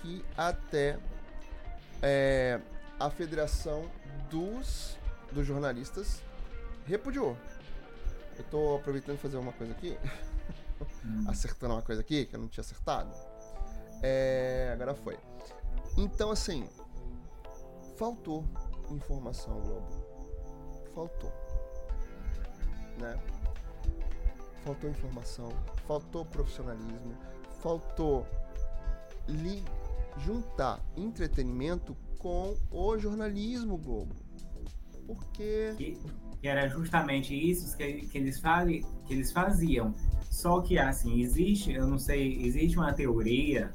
que 0.02 0.24
até 0.36 0.98
é, 2.02 2.60
a 2.98 3.10
Federação 3.10 3.88
dos, 4.30 4.96
dos 5.32 5.46
Jornalistas 5.46 6.22
repudiou. 6.86 7.36
Eu 8.38 8.44
tô 8.44 8.76
aproveitando 8.76 9.18
fazer 9.18 9.36
uma 9.36 9.52
coisa 9.52 9.72
aqui. 9.72 9.96
Hum. 11.04 11.24
Acertando 11.28 11.74
uma 11.74 11.82
coisa 11.82 12.00
aqui 12.00 12.26
que 12.26 12.34
eu 12.34 12.40
não 12.40 12.48
tinha 12.48 12.62
acertado. 12.62 13.10
É, 14.02 14.70
agora 14.72 14.94
foi. 14.94 15.18
Então, 15.96 16.30
assim, 16.30 16.68
faltou 17.96 18.44
informação, 18.90 19.60
Globo. 19.60 19.88
Faltou. 20.94 21.32
Né? 22.98 23.18
Faltou 24.64 24.90
informação, 24.90 25.52
faltou 25.86 26.24
profissionalismo, 26.24 27.14
faltou 27.60 28.26
li 29.28 29.64
juntar 30.18 30.80
entretenimento 30.96 31.96
com 32.18 32.56
o 32.70 32.98
jornalismo 32.98 33.76
Globo. 33.76 34.14
Porque. 35.06 35.74
Que, 35.76 35.98
que 36.44 36.48
era 36.48 36.68
justamente 36.68 37.34
isso 37.34 37.74
que, 37.74 38.06
que, 38.06 38.18
eles 38.18 38.38
fali, 38.38 38.84
que 39.06 39.14
eles 39.14 39.32
faziam. 39.32 39.94
Só 40.30 40.60
que, 40.60 40.78
assim, 40.78 41.22
existe, 41.22 41.72
eu 41.72 41.86
não 41.86 41.98
sei, 41.98 42.38
existe 42.44 42.76
uma 42.76 42.92
teoria, 42.92 43.72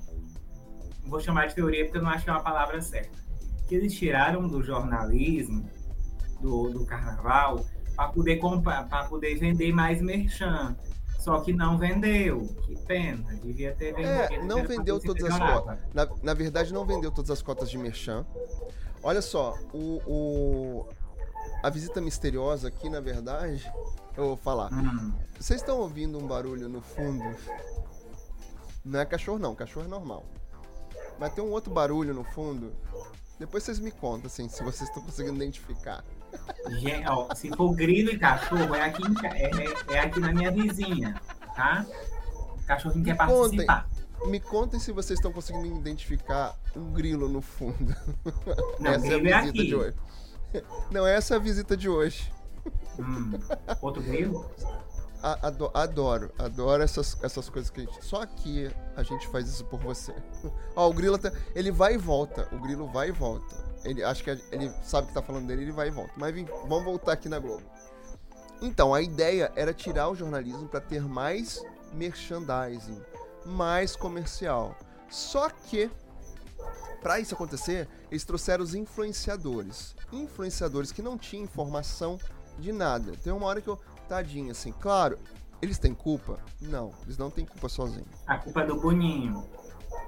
vou 1.03 1.19
chamar 1.19 1.47
de 1.47 1.55
teoria 1.55 1.85
porque 1.85 1.97
eu 1.97 2.03
não 2.03 2.11
acho 2.11 2.23
que 2.23 2.29
é 2.29 2.33
uma 2.33 2.43
palavra 2.43 2.79
certa, 2.79 3.17
que 3.67 3.73
eles 3.73 3.91
tiraram 3.97 4.47
do 4.47 4.61
jornalismo, 4.61 5.67
do, 6.39 6.69
do 6.69 6.85
carnaval, 6.85 7.65
para 7.95 8.09
poder 8.09 8.35
comprar, 8.37 8.87
para 8.87 9.05
poder 9.05 9.33
vender 9.39 9.73
mais 9.73 9.99
merchan. 9.99 10.77
Só 11.17 11.39
que 11.39 11.51
não 11.51 11.75
vendeu. 11.75 12.55
Que 12.67 12.77
pena. 12.85 13.35
Devia 13.43 13.73
ter 13.73 13.95
vendido. 13.95 14.43
É, 14.43 14.43
não 14.43 14.63
vendeu 14.63 14.99
todas 14.99 15.23
as 15.23 15.39
cotas. 15.39 15.79
Na, 15.91 16.07
na 16.21 16.33
verdade, 16.35 16.71
não 16.71 16.85
vendeu 16.85 17.09
todas 17.09 17.31
as 17.31 17.41
cotas 17.41 17.67
de 17.67 17.79
merchan. 17.79 18.23
Olha 19.01 19.21
só, 19.21 19.57
o, 19.73 20.01
o, 20.05 20.89
a 21.61 21.69
visita 21.69 21.99
misteriosa 21.99 22.67
aqui, 22.67 22.89
na 22.89 22.99
verdade, 22.99 23.71
eu 24.17 24.27
vou 24.27 24.37
falar. 24.37 24.71
Hum. 24.73 25.13
Vocês 25.39 25.61
estão 25.61 25.79
ouvindo 25.79 26.17
um 26.17 26.27
barulho 26.27 26.69
no 26.69 26.81
fundo? 26.81 27.35
Não 28.83 28.99
é 28.99 29.05
cachorro, 29.05 29.39
não. 29.39 29.53
Cachorro 29.55 29.85
é 29.85 29.89
normal. 29.89 30.25
Mas 31.19 31.33
tem 31.33 31.43
um 31.43 31.51
outro 31.51 31.73
barulho 31.73 32.13
no 32.13 32.23
fundo. 32.23 32.73
Depois 33.37 33.63
vocês 33.63 33.79
me 33.79 33.91
contam, 33.91 34.27
assim, 34.27 34.49
se 34.49 34.63
vocês 34.63 34.89
estão 34.89 35.03
conseguindo 35.03 35.35
identificar. 35.35 36.03
Gente, 36.69 37.07
ó, 37.07 37.33
se 37.33 37.49
for 37.49 37.73
grilo 37.73 38.11
e 38.11 38.19
cachorro, 38.19 38.75
é 38.75 38.83
aqui, 38.83 39.03
é, 39.23 39.45
é, 39.45 39.95
é 39.95 39.99
aqui 39.99 40.19
na 40.19 40.31
minha 40.33 40.51
vizinha, 40.51 41.19
tá? 41.55 41.85
O 42.61 42.65
cachorrinho 42.65 43.05
quer 43.05 43.15
participar. 43.15 43.83
Contem, 43.83 44.29
me 44.29 44.39
contem 44.39 44.79
se 44.79 44.91
vocês 44.91 45.17
estão 45.17 45.31
conseguindo 45.31 45.67
identificar 45.67 46.55
um 46.75 46.91
grilo 46.91 47.27
no 47.27 47.41
fundo. 47.41 47.95
Não, 48.79 48.91
essa 48.91 49.07
é 49.07 49.13
a 49.13 49.17
é 49.17 49.41
visita 49.41 49.61
é 49.61 49.65
de 49.65 49.75
hoje. 49.75 49.97
Não, 50.91 51.05
essa 51.05 51.35
é 51.35 51.37
a 51.37 51.39
visita 51.39 51.75
de 51.75 51.89
hoje. 51.89 52.31
Hum, 52.99 53.39
outro 53.81 54.01
grilo? 54.01 54.49
Adoro, 55.21 55.71
adoro, 55.73 56.31
adoro 56.37 56.83
essas, 56.83 57.17
essas 57.21 57.49
coisas 57.49 57.69
que 57.69 57.81
a 57.81 57.83
gente. 57.83 58.05
Só 58.05 58.21
aqui 58.21 58.71
a 58.95 59.03
gente 59.03 59.27
faz 59.27 59.47
isso 59.49 59.65
por 59.65 59.79
você. 59.79 60.13
Ó, 60.75 60.89
o 60.89 60.93
grilo 60.93 61.15
até. 61.15 61.31
Ele 61.53 61.71
vai 61.71 61.95
e 61.95 61.97
volta. 61.97 62.47
O 62.53 62.59
grilo 62.59 62.87
vai 62.87 63.09
e 63.09 63.11
volta. 63.11 63.69
Ele, 63.83 64.03
acho 64.03 64.23
que 64.23 64.29
ele 64.29 64.71
sabe 64.83 65.07
que 65.07 65.13
tá 65.13 65.21
falando 65.21 65.47
dele, 65.47 65.63
ele 65.63 65.71
vai 65.71 65.87
e 65.87 65.91
volta. 65.91 66.11
Mas 66.15 66.33
vamos 66.67 66.83
voltar 66.83 67.13
aqui 67.13 67.27
na 67.27 67.39
Globo. 67.39 67.63
Então, 68.61 68.93
a 68.93 69.01
ideia 69.01 69.51
era 69.55 69.73
tirar 69.73 70.09
o 70.09 70.15
jornalismo 70.15 70.67
para 70.67 70.81
ter 70.81 71.01
mais 71.01 71.63
merchandising, 71.93 73.01
mais 73.45 73.95
comercial. 73.95 74.75
Só 75.09 75.49
que, 75.49 75.89
para 77.01 77.19
isso 77.19 77.33
acontecer, 77.33 77.87
eles 78.11 78.23
trouxeram 78.23 78.63
os 78.63 78.75
influenciadores. 78.75 79.95
Influenciadores 80.11 80.91
que 80.91 81.01
não 81.01 81.17
tinham 81.17 81.43
informação 81.43 82.19
de 82.57 82.71
nada. 82.71 83.13
Tem 83.23 83.31
uma 83.31 83.45
hora 83.45 83.61
que 83.61 83.67
eu. 83.67 83.79
Tadinho, 84.07 84.49
assim. 84.51 84.71
Claro, 84.71 85.19
eles 85.61 85.77
têm 85.77 85.93
culpa? 85.93 86.39
Não, 86.59 86.91
eles 87.03 87.17
não 87.17 87.29
têm 87.29 87.45
culpa 87.45 87.69
sozinhos. 87.69 88.07
A 88.25 88.37
culpa 88.37 88.61
é 88.61 88.65
do 88.65 88.79
Boninho. 88.79 89.47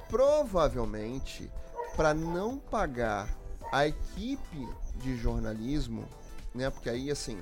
Provavelmente, 0.10 1.52
para 1.96 2.14
não 2.14 2.58
pagar 2.58 3.30
a 3.72 3.88
equipe 3.88 4.68
de 4.96 5.16
jornalismo, 5.18 6.08
né? 6.54 6.70
Porque 6.70 6.90
aí 6.90 7.12
assim 7.12 7.38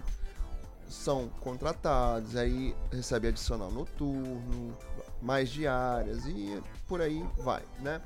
são 0.88 1.29
contratados, 1.39 2.35
aí 2.35 2.75
recebe 2.91 3.27
adicional 3.27 3.71
noturno, 3.71 4.75
mais 5.21 5.49
diárias 5.49 6.25
e 6.25 6.62
por 6.88 7.01
aí 7.01 7.23
vai, 7.38 7.63
né? 7.79 8.01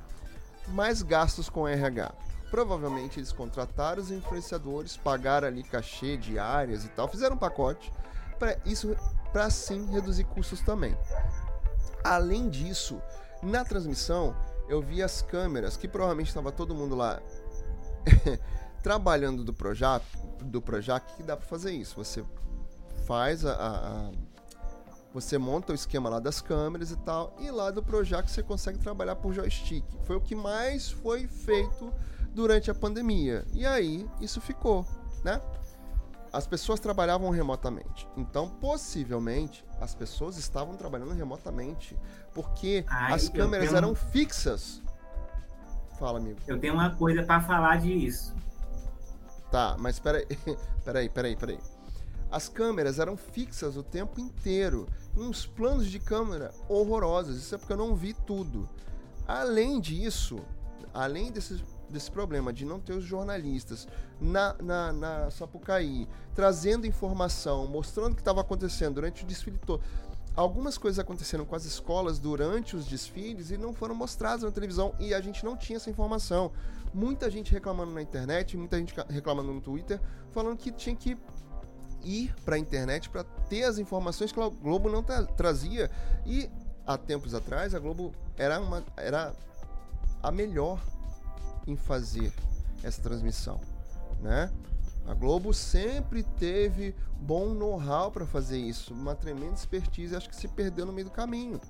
Mais 0.68 1.02
gastos 1.02 1.48
com 1.48 1.68
RH. 1.68 2.12
Provavelmente 2.50 3.18
eles 3.18 3.32
contrataram 3.32 4.02
os 4.02 4.10
influenciadores, 4.10 4.96
pagaram 4.96 5.48
ali 5.48 5.62
cachê 5.62 6.16
diárias 6.16 6.84
e 6.84 6.88
tal, 6.88 7.08
fizeram 7.08 7.36
um 7.36 7.38
pacote 7.38 7.92
para 8.38 8.56
isso 8.64 8.96
para 9.32 9.50
sim 9.50 9.86
reduzir 9.86 10.24
custos 10.24 10.60
também. 10.60 10.96
Além 12.02 12.48
disso, 12.48 13.00
na 13.42 13.64
transmissão 13.64 14.36
eu 14.68 14.80
vi 14.80 15.02
as 15.02 15.22
câmeras 15.22 15.76
que 15.76 15.88
provavelmente 15.88 16.28
estava 16.28 16.52
todo 16.52 16.74
mundo 16.74 16.94
lá 16.94 17.20
trabalhando 18.82 19.44
do 19.44 19.52
Projac, 19.52 20.04
do 20.40 20.62
Projac, 20.62 21.14
que 21.16 21.22
dá 21.22 21.36
para 21.36 21.46
fazer 21.46 21.72
isso. 21.72 21.96
Você 21.96 22.24
faz 23.06 23.44
a, 23.44 23.52
a, 23.52 24.10
você 25.14 25.38
monta 25.38 25.72
o 25.72 25.74
esquema 25.74 26.10
lá 26.10 26.18
das 26.18 26.42
câmeras 26.42 26.90
e 26.90 26.96
tal, 26.96 27.34
e 27.38 27.50
lá 27.50 27.70
do 27.70 27.82
Projac 27.82 28.30
você 28.30 28.42
consegue 28.42 28.78
trabalhar 28.78 29.16
por 29.16 29.32
joystick. 29.32 29.84
Foi 30.02 30.16
o 30.16 30.20
que 30.20 30.34
mais 30.34 30.90
foi 30.90 31.26
feito 31.26 31.90
durante 32.34 32.70
a 32.70 32.74
pandemia. 32.74 33.44
E 33.54 33.64
aí 33.64 34.06
isso 34.20 34.40
ficou, 34.40 34.84
né? 35.24 35.40
As 36.32 36.46
pessoas 36.46 36.80
trabalhavam 36.80 37.30
remotamente. 37.30 38.08
Então, 38.16 38.48
possivelmente, 38.48 39.64
as 39.80 39.94
pessoas 39.94 40.36
estavam 40.36 40.76
trabalhando 40.76 41.12
remotamente, 41.12 41.96
porque 42.34 42.84
Ai, 42.88 43.12
as 43.12 43.28
câmeras 43.28 43.68
tenho... 43.68 43.78
eram 43.78 43.94
fixas 43.94 44.82
Fala, 45.98 46.18
amigo. 46.18 46.38
Eu 46.46 46.58
tenho 46.58 46.74
uma 46.74 46.90
coisa 46.90 47.22
para 47.22 47.40
falar 47.40 47.76
disso. 47.80 48.34
Tá, 49.50 49.76
mas 49.78 49.98
peraí, 49.98 50.26
peraí, 50.84 51.08
peraí, 51.08 51.36
peraí. 51.36 51.58
As 52.30 52.48
câmeras 52.48 52.98
eram 52.98 53.16
fixas 53.16 53.76
o 53.76 53.82
tempo 53.82 54.20
inteiro. 54.20 54.88
Uns 55.16 55.46
planos 55.46 55.86
de 55.86 55.98
câmera 55.98 56.52
horrorosos. 56.68 57.36
Isso 57.36 57.54
é 57.54 57.58
porque 57.58 57.72
eu 57.72 57.76
não 57.76 57.94
vi 57.94 58.12
tudo. 58.12 58.68
Além 59.26 59.80
disso, 59.80 60.40
além 60.92 61.30
desse, 61.30 61.64
desse 61.88 62.10
problema 62.10 62.52
de 62.52 62.64
não 62.64 62.80
ter 62.80 62.92
os 62.92 63.04
jornalistas 63.04 63.86
na, 64.20 64.54
na, 64.60 64.92
na 64.92 65.30
Sapucaí 65.30 66.08
trazendo 66.34 66.86
informação, 66.86 67.66
mostrando 67.66 68.12
o 68.12 68.14
que 68.16 68.20
estava 68.20 68.40
acontecendo 68.40 68.94
durante 68.94 69.24
o 69.24 69.26
desfile 69.26 69.58
todo 69.58 69.82
algumas 70.36 70.76
coisas 70.76 70.98
aconteceram 70.98 71.44
com 71.44 71.54
as 71.54 71.64
escolas 71.64 72.18
durante 72.18 72.74
os 72.74 72.86
desfiles 72.86 73.50
e 73.50 73.56
não 73.56 73.72
foram 73.72 73.94
mostradas 73.94 74.42
na 74.42 74.50
televisão 74.50 74.94
e 74.98 75.14
a 75.14 75.20
gente 75.20 75.44
não 75.44 75.56
tinha 75.56 75.76
essa 75.76 75.90
informação. 75.90 76.52
Muita 76.92 77.30
gente 77.30 77.52
reclamando 77.52 77.92
na 77.92 78.02
internet, 78.02 78.56
muita 78.56 78.78
gente 78.78 78.94
reclamando 79.08 79.52
no 79.52 79.60
Twitter, 79.60 80.00
falando 80.32 80.56
que 80.56 80.70
tinha 80.70 80.94
que 80.94 81.16
ir 82.04 82.34
para 82.44 82.56
a 82.56 82.58
internet 82.58 83.08
para 83.08 83.24
ter 83.48 83.64
as 83.64 83.78
informações 83.78 84.32
que 84.32 84.40
a 84.40 84.48
Globo 84.48 84.90
não 84.90 85.02
tra 85.02 85.24
trazia. 85.24 85.90
E 86.26 86.50
há 86.86 86.96
tempos 86.96 87.34
atrás 87.34 87.74
a 87.74 87.78
Globo 87.78 88.12
era 88.36 88.60
uma 88.60 88.84
era 88.96 89.34
a 90.22 90.30
melhor 90.30 90.80
em 91.66 91.76
fazer 91.76 92.32
essa 92.82 93.00
transmissão, 93.00 93.60
né? 94.20 94.50
A 95.06 95.12
Globo 95.12 95.52
sempre 95.52 96.22
teve 96.22 96.94
bom 97.20 97.50
know-how 97.50 98.10
para 98.10 98.26
fazer 98.26 98.58
isso, 98.58 98.94
uma 98.94 99.14
tremenda 99.14 99.54
expertise, 99.54 100.16
acho 100.16 100.28
que 100.28 100.36
se 100.36 100.48
perdeu 100.48 100.86
no 100.86 100.92
meio 100.92 101.06
do 101.06 101.10
caminho. 101.10 101.60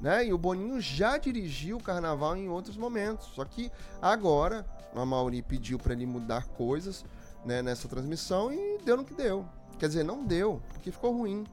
Né? 0.00 0.26
E 0.26 0.32
o 0.32 0.38
Boninho 0.38 0.80
já 0.80 1.16
dirigiu 1.18 1.78
o 1.78 1.82
carnaval 1.82 2.36
em 2.36 2.48
outros 2.48 2.76
momentos, 2.76 3.28
só 3.34 3.44
que 3.44 3.70
agora 4.00 4.64
a 4.94 5.04
Mauri 5.04 5.42
pediu 5.42 5.78
para 5.78 5.92
ele 5.92 6.06
mudar 6.06 6.46
coisas 6.46 7.04
né, 7.44 7.62
nessa 7.62 7.88
transmissão 7.88 8.52
e 8.52 8.78
deu 8.84 8.96
no 8.96 9.04
que 9.04 9.14
deu. 9.14 9.46
Quer 9.78 9.88
dizer, 9.88 10.04
não 10.04 10.24
deu, 10.24 10.62
porque 10.72 10.90
ficou 10.90 11.12
ruim. 11.16 11.44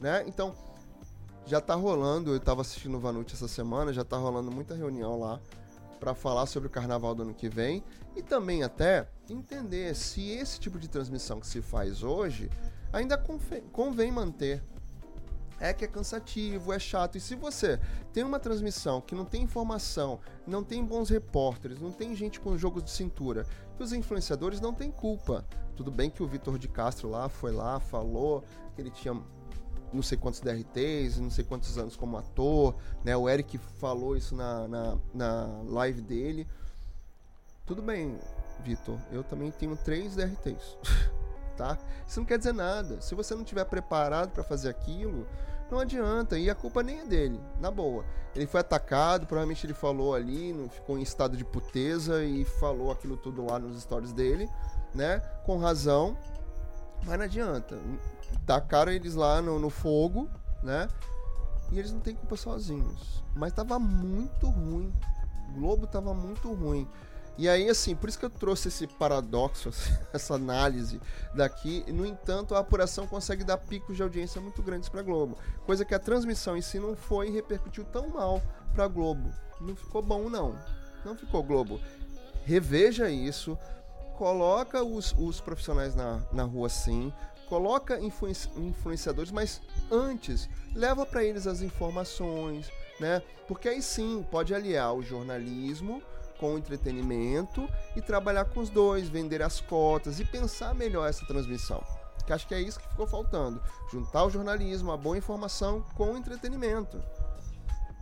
Né? 0.00 0.24
Então, 0.26 0.54
Já 1.48 1.62
tá 1.62 1.74
rolando, 1.74 2.34
eu 2.34 2.40
tava 2.40 2.60
assistindo 2.60 2.98
o 2.98 3.00
Vanucci 3.00 3.34
essa 3.34 3.48
semana, 3.48 3.90
já 3.90 4.04
tá 4.04 4.18
rolando 4.18 4.50
muita 4.50 4.74
reunião 4.74 5.18
lá 5.18 5.40
para 5.98 6.14
falar 6.14 6.44
sobre 6.44 6.66
o 6.66 6.70
carnaval 6.70 7.14
do 7.14 7.22
ano 7.22 7.32
que 7.32 7.48
vem 7.48 7.82
e 8.14 8.22
também 8.22 8.62
até 8.62 9.08
entender 9.30 9.94
se 9.96 10.28
esse 10.28 10.60
tipo 10.60 10.78
de 10.78 10.88
transmissão 10.88 11.40
que 11.40 11.46
se 11.46 11.62
faz 11.62 12.02
hoje 12.02 12.50
ainda 12.92 13.16
convém 13.72 14.12
manter. 14.12 14.62
É 15.60 15.72
que 15.72 15.84
é 15.84 15.88
cansativo, 15.88 16.72
é 16.72 16.78
chato. 16.78 17.16
E 17.16 17.20
se 17.20 17.34
você 17.34 17.80
tem 18.12 18.22
uma 18.22 18.38
transmissão 18.38 19.00
que 19.00 19.14
não 19.14 19.24
tem 19.24 19.42
informação, 19.42 20.20
não 20.46 20.62
tem 20.62 20.84
bons 20.84 21.10
repórteres, 21.10 21.80
não 21.80 21.90
tem 21.90 22.14
gente 22.14 22.38
com 22.38 22.56
jogos 22.56 22.84
de 22.84 22.90
cintura, 22.90 23.44
que 23.76 23.82
os 23.82 23.92
influenciadores 23.92 24.60
não 24.60 24.72
têm 24.72 24.90
culpa. 24.90 25.44
Tudo 25.76 25.90
bem 25.90 26.10
que 26.10 26.22
o 26.22 26.26
Vitor 26.26 26.58
de 26.58 26.68
Castro 26.68 27.08
lá 27.08 27.28
foi 27.28 27.52
lá, 27.52 27.80
falou 27.80 28.44
que 28.74 28.80
ele 28.80 28.90
tinha 28.90 29.20
não 29.92 30.02
sei 30.02 30.18
quantos 30.18 30.40
DRTs, 30.40 31.18
não 31.18 31.30
sei 31.30 31.44
quantos 31.44 31.78
anos 31.78 31.96
como 31.96 32.16
ator, 32.16 32.74
né? 33.04 33.16
O 33.16 33.28
Eric 33.28 33.58
falou 33.58 34.16
isso 34.16 34.34
na, 34.34 34.68
na, 34.68 34.98
na 35.14 35.62
live 35.64 36.02
dele. 36.02 36.46
Tudo 37.64 37.82
bem, 37.82 38.18
Vitor, 38.64 38.98
eu 39.10 39.22
também 39.22 39.50
tenho 39.50 39.76
três 39.76 40.14
DRTs, 40.16 40.76
tá? 41.58 41.78
Isso 42.06 42.20
não 42.20 42.26
quer 42.26 42.38
dizer 42.38 42.54
nada. 42.54 43.00
Se 43.00 43.14
você 43.14 43.34
não 43.34 43.42
estiver 43.42 43.64
preparado 43.64 44.30
para 44.30 44.42
fazer 44.42 44.70
aquilo, 44.70 45.26
não 45.70 45.78
adianta. 45.78 46.38
E 46.38 46.48
a 46.48 46.54
culpa 46.54 46.82
nem 46.82 47.00
é 47.00 47.04
dele, 47.04 47.38
na 47.60 47.70
boa. 47.70 48.04
Ele 48.34 48.46
foi 48.46 48.60
atacado, 48.60 49.26
provavelmente 49.26 49.66
ele 49.66 49.74
falou 49.74 50.14
ali, 50.14 50.54
ficou 50.70 50.98
em 50.98 51.02
estado 51.02 51.36
de 51.36 51.44
puteza 51.44 52.24
e 52.24 52.44
falou 52.44 52.90
aquilo 52.90 53.16
tudo 53.16 53.44
lá 53.44 53.58
nos 53.58 53.82
stories 53.82 54.12
dele, 54.12 54.48
né? 54.94 55.18
Com 55.44 55.58
razão. 55.58 56.16
Mas 57.04 57.18
não 57.18 57.24
adianta 57.24 57.78
tacaram 58.46 58.92
eles 58.92 59.14
lá 59.14 59.40
no, 59.40 59.58
no 59.58 59.70
fogo, 59.70 60.28
né? 60.62 60.88
E 61.70 61.78
eles 61.78 61.92
não 61.92 62.00
têm 62.00 62.14
culpa 62.14 62.36
sozinhos. 62.36 63.22
Mas 63.34 63.52
tava 63.52 63.78
muito 63.78 64.48
ruim. 64.48 64.92
O 65.50 65.60
Globo 65.60 65.86
tava 65.86 66.14
muito 66.14 66.52
ruim. 66.52 66.88
E 67.38 67.48
aí, 67.48 67.70
assim, 67.70 67.94
por 67.94 68.08
isso 68.08 68.18
que 68.18 68.24
eu 68.24 68.30
trouxe 68.30 68.66
esse 68.66 68.86
paradoxo, 68.88 69.70
essa 70.12 70.34
análise 70.34 71.00
daqui. 71.32 71.84
No 71.86 72.04
entanto, 72.04 72.54
a 72.54 72.58
apuração 72.58 73.06
consegue 73.06 73.44
dar 73.44 73.56
picos 73.58 73.96
de 73.96 74.02
audiência 74.02 74.40
muito 74.40 74.60
grandes 74.60 74.88
para 74.88 75.02
Globo. 75.02 75.38
Coisa 75.64 75.84
que 75.84 75.94
a 75.94 76.00
transmissão 76.00 76.56
em 76.56 76.62
si 76.62 76.80
não 76.80 76.96
foi 76.96 77.28
e 77.28 77.30
repercutiu 77.30 77.84
tão 77.84 78.08
mal 78.08 78.42
para 78.74 78.88
Globo. 78.88 79.32
Não 79.60 79.76
ficou 79.76 80.02
bom, 80.02 80.28
não. 80.28 80.58
Não 81.04 81.16
ficou 81.16 81.44
Globo. 81.44 81.80
Reveja 82.44 83.08
isso. 83.08 83.56
Coloca 84.16 84.82
os, 84.82 85.14
os 85.16 85.40
profissionais 85.40 85.94
na, 85.94 86.20
na 86.32 86.42
rua 86.42 86.68
sim 86.68 87.12
coloca 87.48 87.98
influenciadores, 87.98 89.32
mas 89.32 89.60
antes 89.90 90.48
leva 90.74 91.06
para 91.06 91.24
eles 91.24 91.46
as 91.46 91.62
informações, 91.62 92.70
né? 93.00 93.22
Porque 93.46 93.70
aí 93.70 93.80
sim 93.80 94.22
pode 94.30 94.54
aliar 94.54 94.94
o 94.94 95.02
jornalismo 95.02 96.02
com 96.38 96.56
entretenimento 96.56 97.68
e 97.94 98.02
trabalhar 98.02 98.46
com 98.46 98.60
os 98.60 98.70
dois, 98.70 99.08
vender 99.08 99.42
as 99.42 99.60
cotas 99.60 100.18
e 100.20 100.24
pensar 100.24 100.74
melhor 100.74 101.08
essa 101.08 101.26
transmissão. 101.26 101.82
Que 102.26 102.32
acho 102.32 102.46
que 102.46 102.54
é 102.54 102.60
isso 102.60 102.78
que 102.78 102.88
ficou 102.88 103.06
faltando, 103.06 103.60
juntar 103.90 104.24
o 104.24 104.30
jornalismo, 104.30 104.92
a 104.92 104.96
boa 104.96 105.16
informação 105.16 105.82
com 105.94 106.12
o 106.12 106.16
entretenimento. 106.16 107.02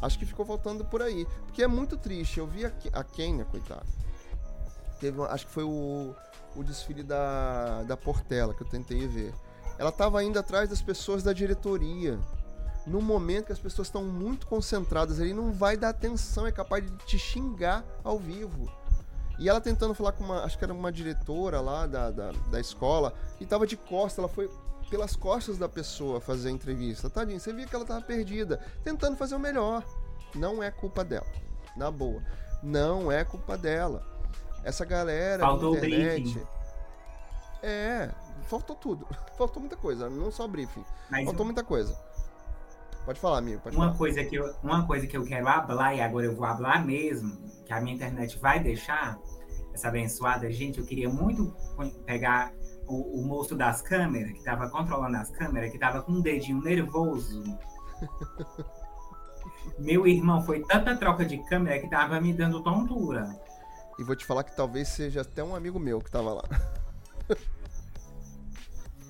Acho 0.00 0.18
que 0.18 0.26
ficou 0.26 0.44
faltando 0.44 0.84
por 0.84 1.00
aí, 1.00 1.26
porque 1.44 1.62
é 1.62 1.66
muito 1.66 1.96
triste. 1.96 2.38
Eu 2.38 2.46
vi 2.46 2.66
a, 2.66 2.72
a 2.92 3.02
Kenya, 3.02 3.44
coitada. 3.44 3.86
Teve, 5.00 5.18
uma, 5.18 5.28
acho 5.28 5.46
que 5.46 5.52
foi 5.52 5.64
o 5.64 6.14
o 6.56 6.64
desfile 6.64 7.02
da, 7.02 7.82
da 7.82 7.96
Portela, 7.96 8.54
que 8.54 8.62
eu 8.62 8.68
tentei 8.68 9.06
ver. 9.06 9.34
Ela 9.78 9.90
estava 9.90 10.24
indo 10.24 10.38
atrás 10.38 10.68
das 10.68 10.80
pessoas 10.80 11.22
da 11.22 11.32
diretoria. 11.32 12.18
No 12.86 13.02
momento 13.02 13.46
que 13.46 13.52
as 13.52 13.58
pessoas 13.58 13.88
estão 13.88 14.04
muito 14.04 14.46
concentradas 14.46 15.20
ali, 15.20 15.34
não 15.34 15.52
vai 15.52 15.76
dar 15.76 15.88
atenção, 15.88 16.46
é 16.46 16.52
capaz 16.52 16.84
de 16.84 16.96
te 17.04 17.18
xingar 17.18 17.84
ao 18.04 18.18
vivo. 18.18 18.70
E 19.38 19.48
ela 19.48 19.60
tentando 19.60 19.92
falar 19.92 20.12
com 20.12 20.24
uma, 20.24 20.44
acho 20.44 20.56
que 20.56 20.64
era 20.64 20.72
uma 20.72 20.90
diretora 20.92 21.60
lá 21.60 21.86
da, 21.86 22.10
da, 22.10 22.32
da 22.50 22.60
escola, 22.60 23.12
e 23.40 23.44
tava 23.44 23.66
de 23.66 23.76
costas, 23.76 24.18
ela 24.18 24.28
foi 24.28 24.48
pelas 24.88 25.16
costas 25.16 25.58
da 25.58 25.68
pessoa 25.68 26.20
fazer 26.20 26.48
a 26.48 26.52
entrevista. 26.52 27.10
Tadinho, 27.10 27.40
você 27.40 27.52
via 27.52 27.66
que 27.66 27.74
ela 27.74 27.84
tava 27.84 28.00
perdida, 28.02 28.60
tentando 28.84 29.16
fazer 29.16 29.34
o 29.34 29.40
melhor. 29.40 29.84
Não 30.34 30.62
é 30.62 30.70
culpa 30.70 31.04
dela, 31.04 31.26
na 31.76 31.90
boa. 31.90 32.22
Não 32.62 33.10
é 33.10 33.24
culpa 33.24 33.58
dela. 33.58 34.06
Essa 34.64 34.84
galera 34.84 35.44
Faltou 35.44 35.72
da 35.72 35.86
internet. 35.86 36.46
É, 37.62 38.10
faltou 38.42 38.76
tudo. 38.76 39.06
Faltou 39.36 39.60
muita 39.60 39.76
coisa, 39.76 40.08
não 40.08 40.30
só 40.30 40.48
briefing. 40.48 40.84
Mas 41.10 41.24
faltou 41.26 41.44
muita 41.44 41.62
coisa. 41.62 42.05
Pode 43.06 43.20
falar, 43.20 43.38
amigo. 43.38 43.62
Pode 43.62 43.76
uma, 43.76 43.86
falar. 43.86 43.98
Coisa 43.98 44.24
que 44.24 44.34
eu, 44.34 44.52
uma 44.64 44.84
coisa 44.84 45.06
que 45.06 45.16
eu 45.16 45.24
quero 45.24 45.46
falar, 45.46 45.94
e 45.94 46.00
agora 46.00 46.26
eu 46.26 46.34
vou 46.34 46.44
falar 46.44 46.84
mesmo, 46.84 47.38
que 47.64 47.72
a 47.72 47.80
minha 47.80 47.94
internet 47.94 48.36
vai 48.40 48.58
deixar, 48.60 49.16
essa 49.72 49.88
abençoada. 49.88 50.50
Gente, 50.50 50.80
eu 50.80 50.84
queria 50.84 51.08
muito 51.08 51.54
pegar 52.04 52.52
o, 52.88 53.20
o 53.20 53.24
moço 53.24 53.54
das 53.54 53.80
câmeras, 53.80 54.32
que 54.32 54.38
estava 54.38 54.68
controlando 54.68 55.16
as 55.18 55.30
câmeras, 55.30 55.70
que 55.70 55.76
estava 55.76 56.02
com 56.02 56.12
um 56.12 56.20
dedinho 56.20 56.60
nervoso. 56.60 57.44
Meu 59.78 60.06
irmão, 60.06 60.42
foi 60.42 60.62
tanta 60.64 60.96
troca 60.96 61.24
de 61.24 61.38
câmera 61.44 61.78
que 61.80 61.88
tava 61.88 62.20
me 62.20 62.32
dando 62.32 62.62
tontura. 62.62 63.28
E 63.98 64.02
vou 64.02 64.16
te 64.16 64.26
falar 64.26 64.42
que 64.42 64.54
talvez 64.56 64.88
seja 64.88 65.20
até 65.20 65.44
um 65.44 65.54
amigo 65.54 65.78
meu 65.78 66.00
que 66.00 66.10
tava 66.10 66.34
lá. 66.34 66.44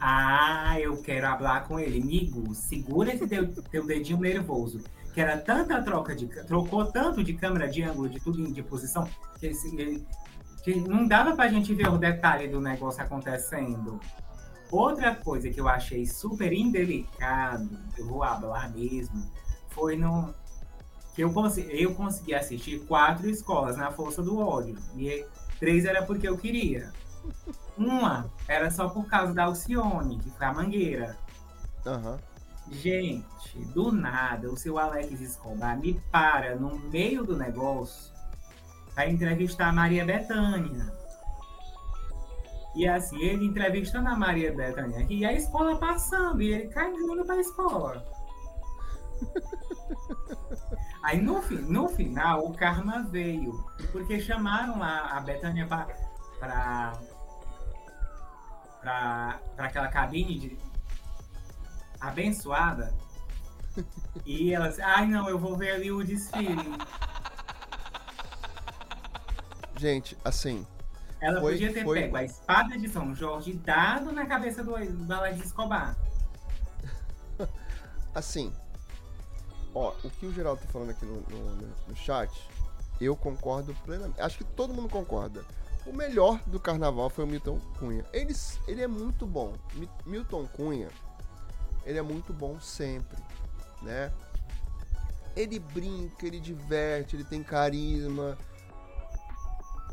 ah, 0.00 0.78
eu 0.80 0.96
quero 1.02 1.26
falar 1.26 1.62
com 1.62 1.78
ele. 1.78 2.00
Amigo, 2.00 2.54
segura 2.54 3.14
esse 3.14 3.26
teu, 3.26 3.52
teu 3.62 3.87
dedinho 3.87 4.20
nervoso. 4.20 4.80
Que 5.14 5.20
era 5.20 5.38
tanta 5.38 5.82
troca 5.82 6.14
de. 6.14 6.26
Trocou 6.26 6.85
tanto 6.87 7.24
de 7.24 7.32
câmera, 7.35 7.68
de 7.68 7.82
ângulo, 7.82 8.09
de 8.09 8.20
tudo 8.20 8.52
de 8.52 8.62
posição, 8.62 9.09
que, 9.40 9.50
que 10.62 10.74
não 10.76 11.06
dava 11.06 11.35
pra 11.35 11.48
gente 11.48 11.74
ver 11.74 11.88
o 11.88 11.96
detalhe 11.96 12.48
do 12.48 12.61
negócio 12.61 13.02
acontecendo. 13.02 13.98
Outra 14.70 15.14
coisa 15.14 15.48
que 15.48 15.61
eu 15.61 15.68
achei 15.68 16.04
super 16.04 16.52
indelicado, 16.52 17.78
eu 17.96 18.06
vou 18.06 18.18
falar 18.20 18.68
mesmo, 18.72 19.24
foi 19.68 19.96
no, 19.96 20.35
que 21.16 21.22
eu, 21.22 21.32
eu 21.70 21.94
consegui 21.94 22.35
assistir 22.35 22.80
quatro 22.80 23.28
escolas 23.30 23.76
na 23.78 23.90
Força 23.90 24.22
do 24.22 24.38
Ódio. 24.38 24.76
E 24.94 25.24
três 25.59 25.87
era 25.87 26.02
porque 26.02 26.28
eu 26.28 26.37
queria. 26.37 26.92
Uma 27.76 28.30
era 28.48 28.70
só 28.70 28.88
por 28.88 29.06
causa 29.06 29.34
da 29.34 29.44
Alcione, 29.44 30.18
que 30.18 30.30
foi 30.30 30.46
a 30.46 30.52
Mangueira. 30.52 31.18
Uhum. 31.84 32.18
Gente, 32.70 33.58
do 33.74 33.92
nada, 33.92 34.50
o 34.50 34.56
seu 34.56 34.78
Alex 34.78 35.20
Escobar 35.20 35.78
me 35.78 36.00
para 36.10 36.56
no 36.56 36.76
meio 36.78 37.24
do 37.24 37.36
negócio 37.36 38.12
para 38.94 39.08
entrevistar 39.08 39.68
a 39.68 39.72
Maria 39.72 40.04
Bethânia. 40.04 40.92
E 42.74 42.88
assim, 42.88 43.20
ele 43.20 43.46
entrevistando 43.46 44.08
a 44.08 44.16
Maria 44.16 44.52
Bethânia 44.52 45.06
e 45.08 45.24
a 45.24 45.32
escola 45.32 45.78
passando, 45.78 46.42
e 46.42 46.52
ele 46.52 46.68
caindo 46.68 47.24
para 47.24 47.36
a 47.36 47.40
escola. 47.40 48.04
Aí 51.02 51.22
no, 51.22 51.40
no 51.68 51.88
final 51.88 52.46
o 52.46 52.52
karma 52.52 53.02
veio, 53.04 53.64
porque 53.92 54.18
chamaram 54.20 54.82
a, 54.82 55.16
a 55.16 55.20
Betânia 55.20 55.66
para 55.66 56.98
para 58.87 59.40
aquela 59.66 59.88
cabine 59.88 60.38
de 60.38 60.59
abençoada. 62.01 62.94
E 64.25 64.55
ela 64.55 64.68
disse, 64.68 64.81
ai 64.81 65.07
não, 65.07 65.29
eu 65.29 65.38
vou 65.38 65.57
ver 65.57 65.72
ali 65.72 65.90
o 65.90 66.05
desfile. 66.05 66.79
Gente, 69.77 70.16
assim. 70.25 70.66
Ela 71.20 71.40
foi, 71.40 71.53
podia 71.53 71.72
ter 71.72 71.85
foi... 71.85 72.03
pego 72.03 72.16
a 72.16 72.25
espada 72.25 72.79
de 72.79 72.88
São 72.88 73.14
Jorge 73.14 73.51
e 73.51 73.55
dado 73.55 74.12
na 74.12 74.25
cabeça 74.25 74.62
do, 74.62 74.75
Alex 74.77 75.44
Escobar. 75.44 75.96
assim, 78.14 78.55
Ó, 79.75 79.92
o 80.03 80.11
que 80.11 80.25
o 80.25 80.33
Geraldo 80.33 80.62
tá 80.62 80.68
falando 80.68 80.90
aqui 80.90 81.05
no, 81.05 81.20
no, 81.20 81.68
no 81.88 81.96
chat, 81.96 82.31
eu 82.99 83.14
concordo 83.14 83.75
plenamente. 83.85 84.18
Acho 84.20 84.38
que 84.38 84.44
todo 84.44 84.72
mundo 84.72 84.88
concorda. 84.88 85.44
O 85.87 85.92
melhor 85.92 86.40
do 86.46 86.59
carnaval 86.59 87.09
foi 87.09 87.25
o 87.25 87.27
Milton 87.29 87.61
Cunha. 87.79 88.05
Ele, 88.12 88.35
ele 88.66 88.83
é 88.83 88.88
muito 88.88 89.25
bom. 89.25 89.55
Milton 90.05 90.46
Cunha, 90.46 90.88
ele 91.85 91.99
é 91.99 92.03
muito 92.03 92.33
bom 92.33 92.61
sempre, 92.61 93.16
né? 93.83 94.12
Ele 95.37 95.61
brinca, 95.61 96.27
ele 96.27 96.40
diverte, 96.40 97.14
ele 97.14 97.25
tem 97.25 97.42
carisma, 97.42 98.37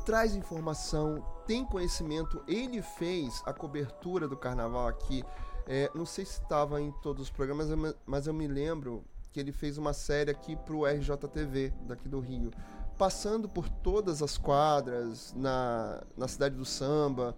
traz 0.03 0.35
informação, 0.35 1.23
tem 1.45 1.63
conhecimento. 1.63 2.43
Ele 2.47 2.81
fez 2.81 3.43
a 3.45 3.53
cobertura 3.53 4.27
do 4.27 4.35
carnaval 4.35 4.87
aqui. 4.87 5.23
É, 5.67 5.91
não 5.93 6.05
sei 6.05 6.25
se 6.25 6.41
estava 6.41 6.81
em 6.81 6.91
todos 7.03 7.23
os 7.23 7.29
programas, 7.29 7.67
mas 8.05 8.25
eu 8.25 8.33
me 8.33 8.47
lembro 8.47 9.03
que 9.31 9.39
ele 9.39 9.51
fez 9.51 9.77
uma 9.77 9.93
série 9.93 10.31
aqui 10.31 10.55
pro 10.55 10.85
RJTV, 10.85 11.73
daqui 11.87 12.07
do 12.07 12.19
Rio, 12.19 12.51
passando 12.97 13.49
por 13.49 13.67
todas 13.69 14.21
as 14.21 14.37
quadras 14.37 15.33
na, 15.35 16.03
na 16.17 16.27
cidade 16.27 16.55
do 16.55 16.65
samba. 16.65 17.35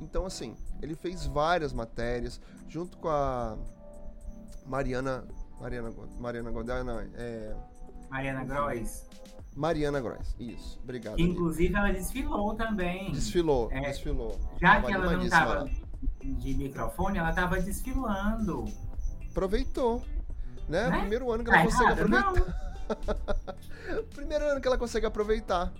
Então, 0.00 0.24
assim, 0.24 0.56
ele 0.80 0.94
fez 0.94 1.26
várias 1.26 1.72
matérias, 1.72 2.40
junto 2.68 2.96
com 2.98 3.08
a 3.08 3.58
Mariana 4.66 5.26
Mariana, 5.60 5.92
Mariana 6.18 6.50
Godel, 6.50 6.84
não, 6.84 6.98
é... 7.14 7.54
Mariana 8.08 8.44
Gross. 8.44 9.06
Mariana 9.54 10.00
Gross, 10.00 10.34
isso. 10.38 10.80
Obrigado. 10.82 11.20
Inclusive, 11.20 11.74
ela 11.74 11.92
desfilou 11.92 12.54
também. 12.54 13.12
Desfilou, 13.12 13.68
é, 13.70 13.80
desfilou. 13.82 14.40
Já 14.58 14.80
que 14.80 14.90
ela 14.90 15.12
não 15.12 15.22
estava 15.22 15.68
de 16.22 16.54
microfone, 16.54 17.18
ela 17.18 17.28
estava 17.28 17.60
desfilando. 17.60 18.64
Aproveitou. 19.30 20.02
Né? 20.66 20.88
né? 20.88 21.00
Primeiro 21.00 21.30
ano 21.30 21.44
que 21.44 21.50
ela 21.50 21.58
tá 21.58 21.64
consegue 21.64 21.92
aproveitar. 21.92 22.69
Primeiro 24.14 24.44
ano 24.46 24.60
que 24.60 24.68
ela 24.68 24.78
consegue 24.78 25.06
aproveitar, 25.06 25.72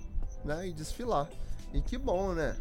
né? 0.45 0.69
E 0.69 0.73
desfilar. 0.73 1.29
E 1.73 1.81
que 1.81 1.97
bom, 1.97 2.33
né? 2.33 2.57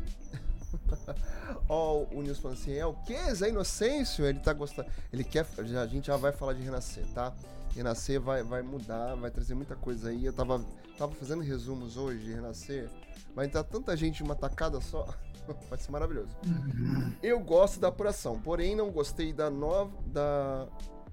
Ó, 1.67 2.05
oh, 2.11 2.17
o 2.17 2.21
Nilson 2.21 2.41
falando 2.41 2.57
assim, 2.57 2.73
é 2.73 2.85
o 2.85 2.93
que? 2.93 3.17
Zé 3.33 3.49
Inocêncio? 3.49 4.25
Ele 4.25 4.39
tá 4.39 4.53
gostando. 4.53 4.89
Ele 5.11 5.23
quer. 5.23 5.45
A 5.57 5.85
gente 5.87 6.07
já 6.07 6.17
vai 6.17 6.31
falar 6.31 6.53
de 6.53 6.61
renascer, 6.61 7.05
tá? 7.13 7.33
Renascer 7.75 8.19
vai, 8.19 8.43
vai 8.43 8.61
mudar, 8.61 9.15
vai 9.15 9.31
trazer 9.31 9.55
muita 9.55 9.75
coisa 9.75 10.09
aí. 10.09 10.25
Eu 10.25 10.33
tava, 10.33 10.63
tava 10.97 11.13
fazendo 11.13 11.41
resumos 11.41 11.97
hoje 11.97 12.19
de 12.23 12.33
Renascer. 12.33 12.89
Vai 13.35 13.45
entrar 13.45 13.63
tanta 13.63 13.95
gente 13.95 14.21
em 14.21 14.25
uma 14.25 14.35
tacada 14.35 14.81
só. 14.81 15.07
vai 15.69 15.79
ser 15.79 15.91
maravilhoso. 15.91 16.29
Uhum. 16.45 17.13
Eu 17.21 17.39
gosto 17.39 17.79
da 17.79 17.87
apuração, 17.87 18.39
porém 18.39 18.75
não 18.75 18.91
gostei 18.91 19.33
da 19.33 19.49
nova. 19.49 19.91
Da, 20.07 20.67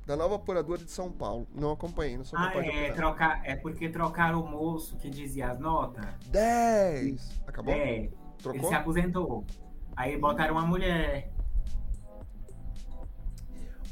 da 0.07 0.17
nova 0.17 0.37
apuradora 0.37 0.83
de 0.85 0.91
São 0.91 1.11
Paulo. 1.11 1.49
Não 1.53 1.73
acompanhei, 1.73 2.17
não 2.17 2.25
sou 2.25 2.39
capaz 2.39 2.65
ah, 2.65 2.73
é, 2.73 2.93
trocar, 2.93 3.41
é 3.45 3.57
porque 3.57 3.89
trocaram 3.89 4.41
o 4.41 4.49
moço 4.49 4.97
que 4.97 5.11
dizia 5.11 5.51
as 5.51 5.59
notas. 5.59 6.07
10! 6.29 7.43
Acabou? 7.47 7.75
É. 7.75 8.09
Trocou? 8.39 8.61
Ele 8.61 8.69
se 8.69 8.75
aposentou. 8.75 9.45
Aí 9.97 10.17
botaram 10.17 10.55
uma 10.55 10.65
mulher. 10.65 11.33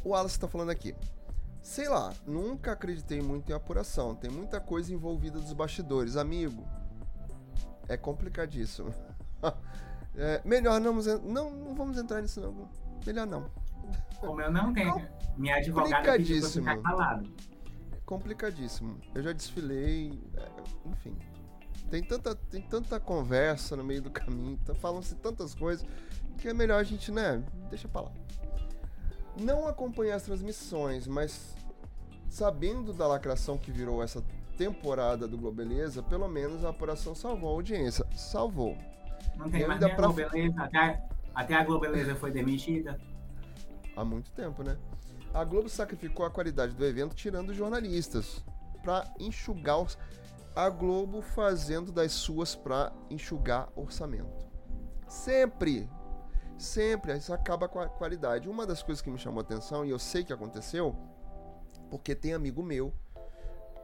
O 0.04 0.10
Wallace 0.10 0.38
tá 0.38 0.46
falando 0.46 0.70
aqui. 0.70 0.94
Sei 1.60 1.88
lá, 1.88 2.12
nunca 2.26 2.72
acreditei 2.72 3.20
muito 3.20 3.50
em 3.50 3.54
apuração. 3.54 4.14
Tem 4.14 4.30
muita 4.30 4.60
coisa 4.60 4.92
envolvida 4.92 5.40
dos 5.40 5.52
bastidores. 5.52 6.16
Amigo, 6.16 6.64
é 7.88 7.96
complicadíssimo. 7.96 8.94
é, 10.14 10.42
melhor 10.44 10.80
não, 10.80 10.92
não, 10.92 11.50
não 11.50 11.74
vamos 11.74 11.98
entrar 11.98 12.20
nisso 12.20 12.40
não. 12.40 12.68
Melhor 13.04 13.26
não. 13.26 13.50
Como 14.20 14.40
eu 14.40 14.50
não 14.50 14.72
tenho. 14.72 15.06
Minha 15.36 15.56
advogada 15.56 16.12
pediu 16.12 16.40
pra 16.40 16.50
ficar 16.50 16.78
calado. 16.78 17.32
É 17.92 17.96
complicadíssimo. 18.04 18.98
Eu 19.14 19.22
já 19.22 19.32
desfilei, 19.32 20.18
é, 20.36 20.48
enfim. 20.90 21.16
Tem 21.90 22.02
tanta, 22.02 22.34
tem 22.34 22.62
tanta 22.62 22.98
conversa 22.98 23.76
no 23.76 23.84
meio 23.84 24.02
do 24.02 24.10
caminho, 24.10 24.58
tá, 24.64 24.74
falam-se 24.74 25.14
tantas 25.16 25.54
coisas, 25.54 25.86
que 26.38 26.48
é 26.48 26.54
melhor 26.54 26.80
a 26.80 26.82
gente, 26.82 27.12
né? 27.12 27.42
Deixa 27.68 27.86
pra 27.86 28.02
lá. 28.02 28.12
Não 29.40 29.68
acompanhar 29.68 30.16
as 30.16 30.22
transmissões, 30.22 31.06
mas 31.06 31.54
sabendo 32.28 32.92
da 32.92 33.06
lacração 33.06 33.58
que 33.58 33.70
virou 33.70 34.02
essa 34.02 34.24
temporada 34.56 35.26
do 35.26 35.36
Globeleza, 35.36 36.02
pelo 36.02 36.28
menos 36.28 36.64
a 36.64 36.70
apuração 36.70 37.14
salvou 37.14 37.50
a 37.50 37.52
audiência. 37.52 38.06
Salvou. 38.14 38.76
Não 39.36 39.50
tem 39.50 39.66
mais 39.66 39.78
pra... 39.78 40.06
Globeleza, 40.06 40.62
até, 40.62 41.02
até 41.34 41.54
a 41.54 41.64
Globeleza 41.64 42.14
foi 42.14 42.30
demitida. 42.30 42.98
Há 43.96 44.04
muito 44.04 44.30
tempo, 44.32 44.62
né? 44.62 44.76
A 45.32 45.44
Globo 45.44 45.68
sacrificou 45.68 46.24
a 46.24 46.30
qualidade 46.30 46.74
do 46.74 46.84
evento 46.84 47.14
tirando 47.14 47.52
jornalistas 47.52 48.44
para 48.82 49.12
enxugar 49.18 49.80
os 49.80 49.98
a 50.54 50.68
Globo 50.68 51.20
fazendo 51.20 51.90
das 51.90 52.12
suas 52.12 52.54
para 52.54 52.92
enxugar 53.10 53.68
orçamento. 53.74 54.46
Sempre, 55.08 55.88
sempre 56.56 57.16
isso 57.16 57.32
acaba 57.32 57.68
com 57.68 57.80
a 57.80 57.88
qualidade. 57.88 58.48
Uma 58.48 58.66
das 58.66 58.82
coisas 58.82 59.02
que 59.02 59.10
me 59.10 59.18
chamou 59.18 59.40
a 59.40 59.42
atenção 59.42 59.84
e 59.84 59.90
eu 59.90 59.98
sei 59.98 60.22
que 60.22 60.32
aconteceu, 60.32 60.94
porque 61.90 62.14
tem 62.14 62.34
amigo 62.34 62.62
meu, 62.62 62.92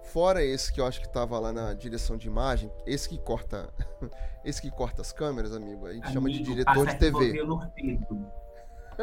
fora 0.04 0.44
esse 0.44 0.72
que 0.72 0.80
eu 0.80 0.86
acho 0.86 1.00
que 1.00 1.06
estava 1.06 1.38
lá 1.38 1.52
na 1.52 1.74
direção 1.74 2.16
de 2.16 2.28
imagem, 2.28 2.70
esse 2.86 3.08
que 3.08 3.18
corta, 3.18 3.72
esse 4.44 4.62
que 4.62 4.70
corta 4.70 5.02
as 5.02 5.12
câmeras, 5.12 5.52
amigo, 5.52 5.86
a 5.86 5.92
gente 5.92 6.04
amigo, 6.04 6.14
chama 6.14 6.30
de 6.30 6.42
diretor 6.42 6.86
de 6.86 6.98
TV. 6.98 7.32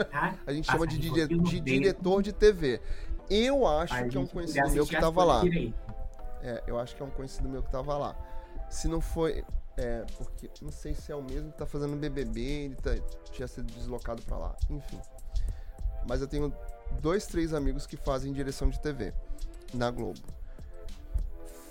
Tá? 0.05 0.35
a 0.45 0.53
gente 0.53 0.69
chama 0.69 0.85
de, 0.85 0.97
de 0.97 1.59
diretor 1.59 2.21
de 2.21 2.33
TV. 2.33 2.81
Eu 3.29 3.67
acho 3.67 4.07
que 4.07 4.17
é 4.17 4.19
um 4.19 4.27
conhecido 4.27 4.69
meu 4.69 4.85
que 4.85 4.95
estava 4.95 5.23
lá. 5.23 5.43
É, 6.41 6.63
eu 6.67 6.79
acho 6.79 6.95
que 6.95 7.01
é 7.01 7.05
um 7.05 7.09
conhecido 7.09 7.49
meu 7.49 7.61
que 7.61 7.71
tava 7.71 7.97
lá. 7.97 8.15
Se 8.69 8.87
não 8.87 9.01
foi. 9.01 9.43
É, 9.75 10.05
porque 10.17 10.49
não 10.61 10.71
sei 10.71 10.95
se 10.95 11.11
é 11.11 11.15
o 11.15 11.21
mesmo 11.21 11.51
que 11.51 11.57
tá 11.57 11.65
fazendo 11.65 11.95
BBB, 11.95 12.41
ele 12.41 12.75
tá, 12.75 12.91
tinha 13.31 13.47
sido 13.47 13.71
deslocado 13.73 14.21
para 14.23 14.37
lá. 14.37 14.55
Enfim. 14.69 14.99
Mas 16.07 16.21
eu 16.21 16.27
tenho 16.27 16.53
dois, 17.01 17.27
três 17.27 17.53
amigos 17.53 17.85
que 17.85 17.97
fazem 17.97 18.33
direção 18.33 18.69
de 18.69 18.79
TV 18.79 19.13
na 19.73 19.91
Globo. 19.91 20.19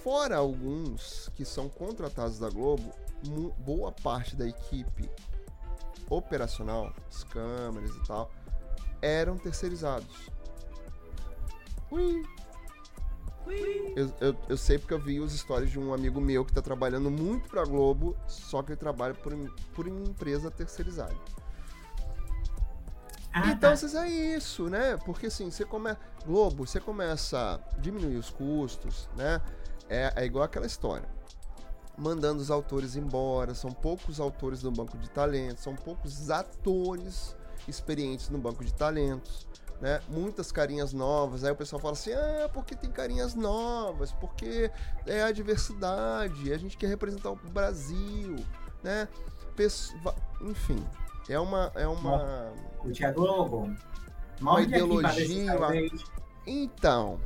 Fora 0.05 0.37
alguns 0.37 1.31
que 1.35 1.45
são 1.45 1.69
contratados 1.69 2.39
da 2.39 2.49
Globo, 2.49 2.93
boa 3.59 3.91
parte 3.91 4.37
da 4.37 4.47
equipe 4.47 5.11
operacional, 6.09 6.93
as 7.09 7.25
câmeras 7.25 7.91
e 7.91 8.07
tal, 8.07 8.31
eram 9.01 9.37
terceirizados. 9.37 10.31
Ui, 11.91 12.23
eu, 13.95 14.13
eu, 14.21 14.37
eu, 14.49 14.57
sei 14.57 14.79
porque 14.79 14.93
eu 14.93 14.99
vi 14.99 15.21
os 15.21 15.33
stories 15.33 15.71
de 15.71 15.79
um 15.79 15.95
amigo 15.95 16.21
meu 16.21 16.45
que 16.45 16.53
tá 16.53 16.61
trabalhando 16.61 17.11
muito 17.11 17.49
pra 17.49 17.65
Globo, 17.65 18.17
só 18.27 18.63
que 18.63 18.73
ele 18.73 18.77
trabalha 18.77 19.15
por, 19.15 19.33
por 19.73 19.87
uma 19.87 20.05
empresa 20.05 20.51
terceirizada. 20.51 21.15
Ah, 23.33 23.49
então, 23.49 23.71
tá. 23.71 23.77
vocês 23.77 23.95
é 23.95 24.09
isso, 24.09 24.69
né? 24.69 24.97
Porque 25.05 25.27
assim, 25.27 25.51
você 25.51 25.65
começa. 25.65 25.99
Globo, 26.25 26.67
você 26.67 26.81
começa 26.81 27.39
a 27.39 27.79
diminuir 27.79 28.17
os 28.17 28.31
custos, 28.31 29.09
né? 29.15 29.41
É, 29.89 30.13
é 30.17 30.25
igual 30.25 30.45
aquela 30.45 30.67
história. 30.67 31.09
Mandando 31.99 32.43
os 32.43 32.51
autores 32.51 32.95
embora, 32.95 33.55
são 33.55 33.71
poucos 33.71 34.21
autores 34.21 34.63
no 34.63 34.71
banco 34.71 34.99
de 34.99 35.09
talentos, 35.09 35.63
são 35.63 35.75
poucos 35.75 36.31
atores 36.31 37.35
experientes 37.67 38.29
no 38.29 38.39
banco 38.39 38.65
de 38.65 38.73
talentos 38.75 39.47
né? 39.81 40.01
Muitas 40.09 40.51
carinhas 40.51 40.93
novas. 40.93 41.45
Aí 41.45 41.51
o 41.51 41.57
pessoal 41.57 41.81
fala 41.81 41.93
assim: 41.93 42.13
ah, 42.13 42.49
porque 42.53 42.75
tem 42.75 42.91
carinhas 42.91 43.35
novas, 43.35 44.13
porque 44.13 44.71
é 45.07 45.23
a 45.23 45.33
diversidade, 45.33 46.53
a 46.53 46.59
gente 46.59 46.77
quer 46.77 46.89
representar 46.89 47.31
o 47.31 47.37
Brasil, 47.37 48.37
né? 48.83 49.09
Enfim, 50.43 50.85
é 51.29 51.39
uma. 51.39 51.73
É 51.75 51.87
uma. 51.87 52.53
O 52.85 52.91
Tia 52.91 53.11
Globo. 53.13 53.75
Uma 54.41 54.61
ideologia. 54.61 55.57
Então, 56.47 57.19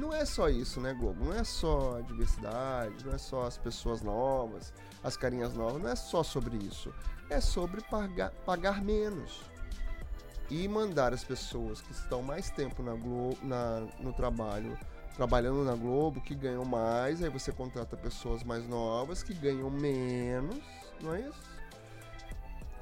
não 0.00 0.14
é 0.14 0.24
só 0.24 0.48
isso, 0.48 0.80
né, 0.80 0.94
Globo? 0.94 1.26
Não 1.26 1.34
é 1.34 1.44
só 1.44 1.98
a 1.98 2.00
diversidade, 2.00 3.04
não 3.04 3.12
é 3.12 3.18
só 3.18 3.46
as 3.46 3.58
pessoas 3.58 4.00
novas, 4.00 4.72
as 5.04 5.16
carinhas 5.16 5.54
novas, 5.54 5.82
não 5.82 5.90
é 5.90 5.94
só 5.94 6.22
sobre 6.22 6.56
isso. 6.56 6.92
É 7.28 7.40
sobre 7.40 7.82
pagar, 7.82 8.30
pagar 8.44 8.82
menos 8.82 9.42
e 10.48 10.66
mandar 10.66 11.12
as 11.12 11.22
pessoas 11.22 11.80
que 11.82 11.92
estão 11.92 12.22
mais 12.22 12.50
tempo 12.50 12.82
na 12.82 12.94
Globo, 12.94 13.38
na, 13.42 13.80
no 14.00 14.12
trabalho, 14.12 14.76
trabalhando 15.14 15.62
na 15.64 15.76
Globo, 15.76 16.20
que 16.20 16.34
ganham 16.34 16.64
mais, 16.64 17.22
aí 17.22 17.28
você 17.28 17.52
contrata 17.52 17.96
pessoas 17.96 18.42
mais 18.42 18.66
novas 18.66 19.22
que 19.22 19.34
ganham 19.34 19.70
menos, 19.70 20.58
não 21.00 21.14
é 21.14 21.20
isso? 21.20 21.42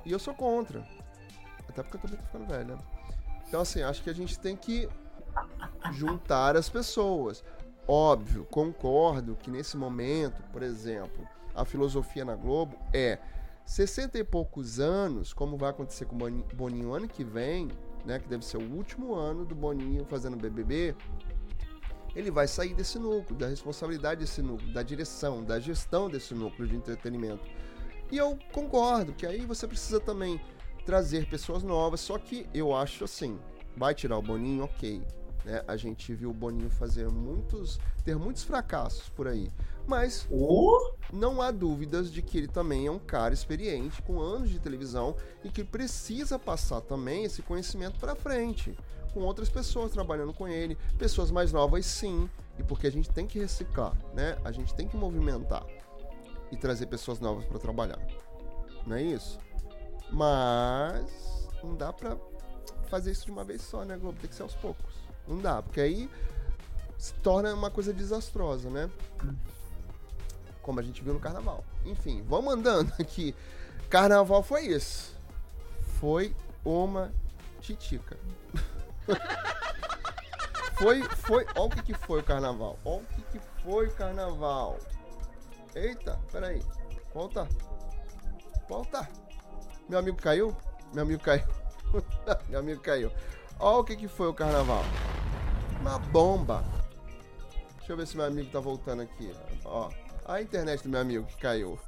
E 0.06 0.12
eu 0.12 0.18
sou 0.18 0.34
contra. 0.34 0.86
Até 1.68 1.82
porque 1.82 1.96
eu 1.96 2.00
também 2.00 2.16
tô 2.16 2.22
ficando 2.24 2.46
velho, 2.46 2.76
né? 2.76 2.78
Então, 3.46 3.60
assim, 3.60 3.82
acho 3.82 4.02
que 4.02 4.08
a 4.08 4.14
gente 4.14 4.38
tem 4.38 4.56
que 4.56 4.88
juntar 5.92 6.56
as 6.56 6.68
pessoas. 6.68 7.44
Óbvio, 7.86 8.44
concordo 8.50 9.36
que 9.36 9.50
nesse 9.50 9.76
momento, 9.76 10.42
por 10.52 10.62
exemplo, 10.62 11.26
a 11.54 11.64
filosofia 11.64 12.24
na 12.24 12.34
Globo 12.34 12.76
é 12.92 13.18
60 13.64 14.18
e 14.18 14.24
poucos 14.24 14.78
anos, 14.80 15.32
como 15.32 15.56
vai 15.56 15.70
acontecer 15.70 16.04
com 16.04 16.16
o 16.16 16.56
Boninho 16.56 16.94
ano 16.94 17.08
que 17.08 17.24
vem, 17.24 17.68
né, 18.04 18.18
que 18.18 18.28
deve 18.28 18.44
ser 18.44 18.56
o 18.56 18.72
último 18.74 19.14
ano 19.14 19.44
do 19.44 19.54
Boninho 19.54 20.04
fazendo 20.04 20.36
BBB, 20.36 20.94
ele 22.14 22.30
vai 22.30 22.48
sair 22.48 22.74
desse 22.74 22.98
núcleo, 22.98 23.38
da 23.38 23.46
responsabilidade 23.46 24.20
desse 24.20 24.42
núcleo, 24.42 24.72
da 24.72 24.82
direção, 24.82 25.44
da 25.44 25.60
gestão 25.60 26.08
desse 26.08 26.34
núcleo 26.34 26.66
de 26.66 26.76
entretenimento. 26.76 27.44
E 28.10 28.16
eu 28.16 28.38
concordo 28.52 29.12
que 29.12 29.26
aí 29.26 29.44
você 29.44 29.66
precisa 29.66 30.00
também 30.00 30.40
trazer 30.86 31.28
pessoas 31.28 31.62
novas, 31.62 32.00
só 32.00 32.18
que 32.18 32.48
eu 32.54 32.74
acho 32.74 33.04
assim, 33.04 33.38
vai 33.78 33.94
tirar 33.94 34.18
o 34.18 34.22
Boninho, 34.22 34.64
ok. 34.64 35.02
Né? 35.44 35.62
A 35.66 35.76
gente 35.76 36.12
viu 36.14 36.30
o 36.30 36.34
Boninho 36.34 36.68
fazer 36.68 37.08
muitos, 37.08 37.78
ter 38.04 38.16
muitos 38.16 38.42
fracassos 38.42 39.08
por 39.08 39.26
aí. 39.26 39.50
Mas 39.86 40.26
oh? 40.30 40.92
não 41.12 41.40
há 41.40 41.50
dúvidas 41.50 42.12
de 42.12 42.20
que 42.20 42.36
ele 42.36 42.48
também 42.48 42.86
é 42.86 42.90
um 42.90 42.98
cara 42.98 43.32
experiente, 43.32 44.02
com 44.02 44.20
anos 44.20 44.50
de 44.50 44.58
televisão 44.58 45.16
e 45.42 45.48
que 45.48 45.64
precisa 45.64 46.38
passar 46.38 46.82
também 46.82 47.24
esse 47.24 47.40
conhecimento 47.40 47.98
para 47.98 48.14
frente, 48.14 48.76
com 49.14 49.20
outras 49.20 49.48
pessoas 49.48 49.92
trabalhando 49.92 50.34
com 50.34 50.46
ele, 50.46 50.76
pessoas 50.98 51.30
mais 51.30 51.52
novas 51.52 51.86
sim, 51.86 52.28
e 52.58 52.62
porque 52.62 52.86
a 52.86 52.92
gente 52.92 53.08
tem 53.10 53.26
que 53.26 53.38
reciclar, 53.38 53.96
né? 54.12 54.36
A 54.44 54.52
gente 54.52 54.74
tem 54.74 54.86
que 54.86 54.96
movimentar 54.96 55.64
e 56.50 56.56
trazer 56.56 56.86
pessoas 56.86 57.20
novas 57.20 57.44
para 57.46 57.58
trabalhar. 57.58 57.98
Não 58.86 58.96
é 58.96 59.02
isso? 59.02 59.38
Mas 60.10 61.48
não 61.62 61.74
dá 61.74 61.92
para 61.92 62.16
fazer 62.88 63.12
isso 63.12 63.24
de 63.24 63.30
uma 63.30 63.44
vez 63.44 63.62
só, 63.62 63.84
né, 63.84 63.96
Globo? 63.96 64.18
Tem 64.20 64.28
que 64.28 64.36
ser 64.36 64.42
aos 64.42 64.54
poucos. 64.54 64.94
Não 65.26 65.38
dá, 65.38 65.62
porque 65.62 65.80
aí 65.80 66.10
se 66.96 67.14
torna 67.14 67.54
uma 67.54 67.70
coisa 67.70 67.92
desastrosa, 67.92 68.68
né? 68.68 68.90
Como 70.62 70.80
a 70.80 70.82
gente 70.82 71.02
viu 71.02 71.14
no 71.14 71.20
carnaval. 71.20 71.64
Enfim, 71.84 72.22
vamos 72.26 72.52
andando 72.52 72.92
aqui. 72.98 73.34
Carnaval 73.88 74.42
foi 74.42 74.66
isso. 74.66 75.16
Foi 76.00 76.34
uma 76.64 77.12
titica. 77.60 78.16
foi, 80.76 81.02
foi. 81.02 81.46
Olha 81.54 81.66
o 81.66 81.70
que, 81.70 81.82
que 81.82 81.94
foi 81.94 82.20
o 82.20 82.24
carnaval. 82.24 82.78
Olha 82.84 83.02
o 83.02 83.06
que, 83.06 83.22
que 83.22 83.40
foi 83.62 83.86
o 83.86 83.94
carnaval. 83.94 84.78
Eita, 85.74 86.18
peraí. 86.30 86.62
Volta. 87.14 87.48
Volta. 88.68 89.08
Meu 89.88 89.98
amigo 89.98 90.16
caiu? 90.20 90.54
Meu 90.92 91.04
amigo 91.04 91.22
caiu. 91.22 91.44
Meu 92.48 92.60
amigo 92.60 92.80
caiu. 92.80 93.10
Olha 93.58 93.78
o 93.78 93.84
que, 93.84 93.96
que 93.96 94.08
foi 94.08 94.28
o 94.28 94.34
carnaval. 94.34 94.82
Uma 95.80 95.98
bomba. 95.98 96.64
Deixa 97.78 97.92
eu 97.92 97.96
ver 97.96 98.06
se 98.06 98.16
meu 98.16 98.26
amigo 98.26 98.50
tá 98.50 98.60
voltando 98.60 99.02
aqui. 99.02 99.32
Ó, 99.64 99.90
a 100.26 100.42
internet 100.42 100.82
do 100.82 100.90
meu 100.90 101.00
amigo 101.00 101.24
que 101.24 101.36
caiu. 101.38 101.78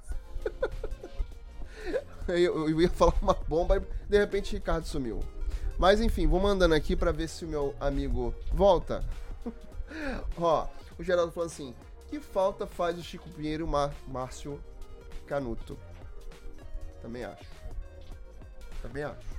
eu, 2.26 2.68
eu, 2.68 2.80
ia 2.80 2.88
falar 2.88 3.14
uma 3.20 3.34
bomba 3.34 3.76
e 3.76 3.80
de 4.08 4.18
repente 4.18 4.54
Ricardo 4.54 4.86
sumiu. 4.86 5.20
Mas 5.78 6.00
enfim, 6.00 6.26
vou 6.26 6.40
mandando 6.40 6.74
aqui 6.74 6.96
para 6.96 7.12
ver 7.12 7.28
se 7.28 7.44
o 7.44 7.48
meu 7.48 7.74
amigo 7.78 8.34
volta. 8.52 9.04
Ó, 10.40 10.66
o 10.98 11.02
Geraldo 11.02 11.32
falou 11.32 11.46
assim: 11.46 11.74
que 12.08 12.18
falta 12.18 12.66
faz 12.66 12.98
o 12.98 13.02
Chico 13.02 13.28
Pinheiro 13.30 13.66
e 13.66 14.10
Márcio 14.10 14.60
Canuto? 15.26 15.78
Também 17.00 17.24
acho. 17.24 17.46
Também 18.82 19.04
acho. 19.04 19.29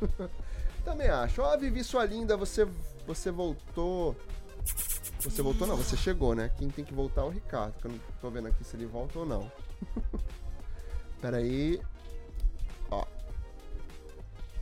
Também 0.84 1.08
acho. 1.08 1.42
Ó, 1.42 1.54
oh, 1.54 1.58
Vivi, 1.58 1.82
sua 1.84 2.04
linda, 2.04 2.36
você, 2.36 2.66
você 3.06 3.30
voltou. 3.30 4.16
Você 5.20 5.42
voltou 5.42 5.66
não, 5.66 5.76
você 5.76 5.96
chegou, 5.96 6.34
né? 6.34 6.50
Quem 6.58 6.68
tem 6.68 6.84
que 6.84 6.94
voltar 6.94 7.22
é 7.22 7.24
o 7.24 7.28
Ricardo, 7.28 7.74
que 7.80 7.86
eu 7.86 7.92
não 7.92 7.98
tô 8.20 8.30
vendo 8.30 8.48
aqui 8.48 8.62
se 8.62 8.76
ele 8.76 8.86
volta 8.86 9.18
ou 9.18 9.26
não. 9.26 9.50
Pera 11.20 11.38
aí. 11.38 11.80
Ó. 12.90 13.04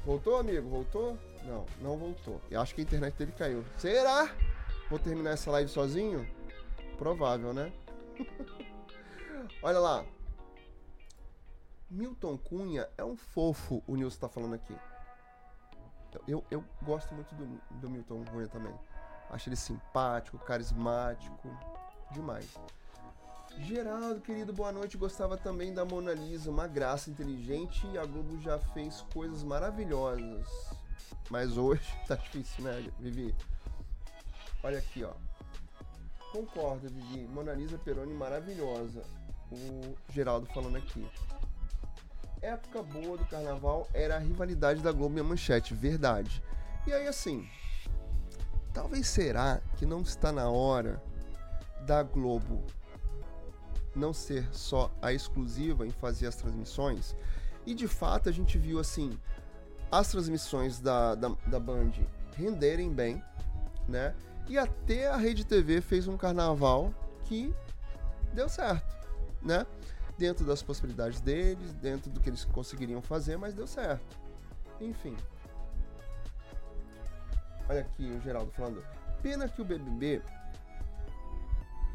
Voltou, 0.04 0.36
amigo? 0.36 0.68
Voltou? 0.68 1.18
Não, 1.44 1.66
não 1.80 1.96
voltou. 1.96 2.40
Eu 2.50 2.60
acho 2.60 2.74
que 2.74 2.80
a 2.80 2.84
internet 2.84 3.14
dele 3.16 3.32
caiu. 3.32 3.64
Será? 3.76 4.34
Vou 4.88 4.98
terminar 4.98 5.30
essa 5.30 5.50
live 5.50 5.70
sozinho? 5.70 6.26
Provável, 6.98 7.52
né? 7.52 7.72
Olha 9.62 9.78
lá. 9.78 10.04
Milton 11.90 12.36
Cunha 12.38 12.88
é 12.98 13.04
um 13.04 13.16
fofo, 13.16 13.82
o 13.86 13.94
Nilson 13.94 14.18
tá 14.18 14.28
falando 14.28 14.54
aqui. 14.54 14.74
Eu, 16.26 16.44
eu 16.50 16.64
gosto 16.82 17.14
muito 17.14 17.34
do, 17.34 17.60
do 17.80 17.90
Milton 17.90 18.24
Cunha 18.24 18.48
também. 18.48 18.74
Acho 19.30 19.48
ele 19.48 19.56
simpático, 19.56 20.38
carismático. 20.38 21.48
Demais. 22.12 22.54
Geraldo, 23.58 24.20
querido, 24.20 24.52
boa 24.52 24.70
noite. 24.70 24.96
Gostava 24.96 25.36
também 25.36 25.72
da 25.72 25.84
Mona 25.84 26.12
Lisa, 26.12 26.50
uma 26.50 26.66
graça 26.66 27.10
inteligente 27.10 27.86
e 27.88 27.98
a 27.98 28.04
Globo 28.04 28.40
já 28.40 28.58
fez 28.58 29.00
coisas 29.12 29.42
maravilhosas. 29.42 30.46
Mas 31.30 31.56
hoje 31.56 31.86
tá 32.06 32.14
difícil, 32.16 32.64
né, 32.64 32.90
Vivi? 32.98 33.34
Olha 34.62 34.78
aqui, 34.78 35.04
ó. 35.04 35.12
Concordo, 36.32 36.88
Vivi. 36.88 37.26
Mona 37.28 37.52
Lisa 37.52 37.78
Peroni 37.78 38.12
maravilhosa. 38.12 39.02
O 39.50 39.96
Geraldo 40.12 40.46
falando 40.46 40.76
aqui 40.76 41.08
época 42.46 42.82
boa 42.82 43.18
do 43.18 43.24
carnaval 43.26 43.88
era 43.92 44.16
a 44.16 44.18
rivalidade 44.18 44.80
da 44.80 44.92
Globo 44.92 45.18
e 45.18 45.20
a 45.20 45.24
Manchete, 45.24 45.74
verdade. 45.74 46.42
E 46.86 46.92
aí 46.92 47.08
assim, 47.08 47.48
talvez 48.72 49.08
será 49.08 49.60
que 49.76 49.84
não 49.84 50.00
está 50.02 50.30
na 50.30 50.48
hora 50.48 51.02
da 51.80 52.02
Globo 52.02 52.64
não 53.94 54.12
ser 54.12 54.46
só 54.52 54.92
a 55.02 55.12
exclusiva 55.12 55.86
em 55.86 55.90
fazer 55.90 56.28
as 56.28 56.36
transmissões? 56.36 57.16
E 57.66 57.74
de 57.74 57.88
fato 57.88 58.28
a 58.28 58.32
gente 58.32 58.56
viu 58.58 58.78
assim 58.78 59.18
as 59.90 60.08
transmissões 60.08 60.80
da, 60.80 61.16
da, 61.16 61.30
da 61.46 61.58
Band 61.58 61.92
renderem 62.36 62.92
bem, 62.92 63.22
né? 63.88 64.14
E 64.48 64.56
até 64.56 65.08
a 65.08 65.16
Rede 65.16 65.44
TV 65.44 65.80
fez 65.80 66.06
um 66.06 66.16
carnaval 66.16 66.94
que 67.24 67.52
deu 68.32 68.48
certo, 68.48 68.94
né? 69.42 69.66
Dentro 70.18 70.44
das 70.44 70.62
possibilidades 70.62 71.20
deles, 71.20 71.72
dentro 71.74 72.10
do 72.10 72.20
que 72.20 72.30
eles 72.30 72.44
conseguiriam 72.44 73.02
fazer, 73.02 73.36
mas 73.36 73.54
deu 73.54 73.66
certo. 73.66 74.16
Enfim. 74.80 75.16
Olha 77.68 77.80
aqui 77.80 78.04
o 78.04 78.20
Geraldo 78.20 78.50
falando. 78.52 78.84
Pena 79.22 79.48
que 79.48 79.60
o 79.60 79.64
BBB 79.64 80.22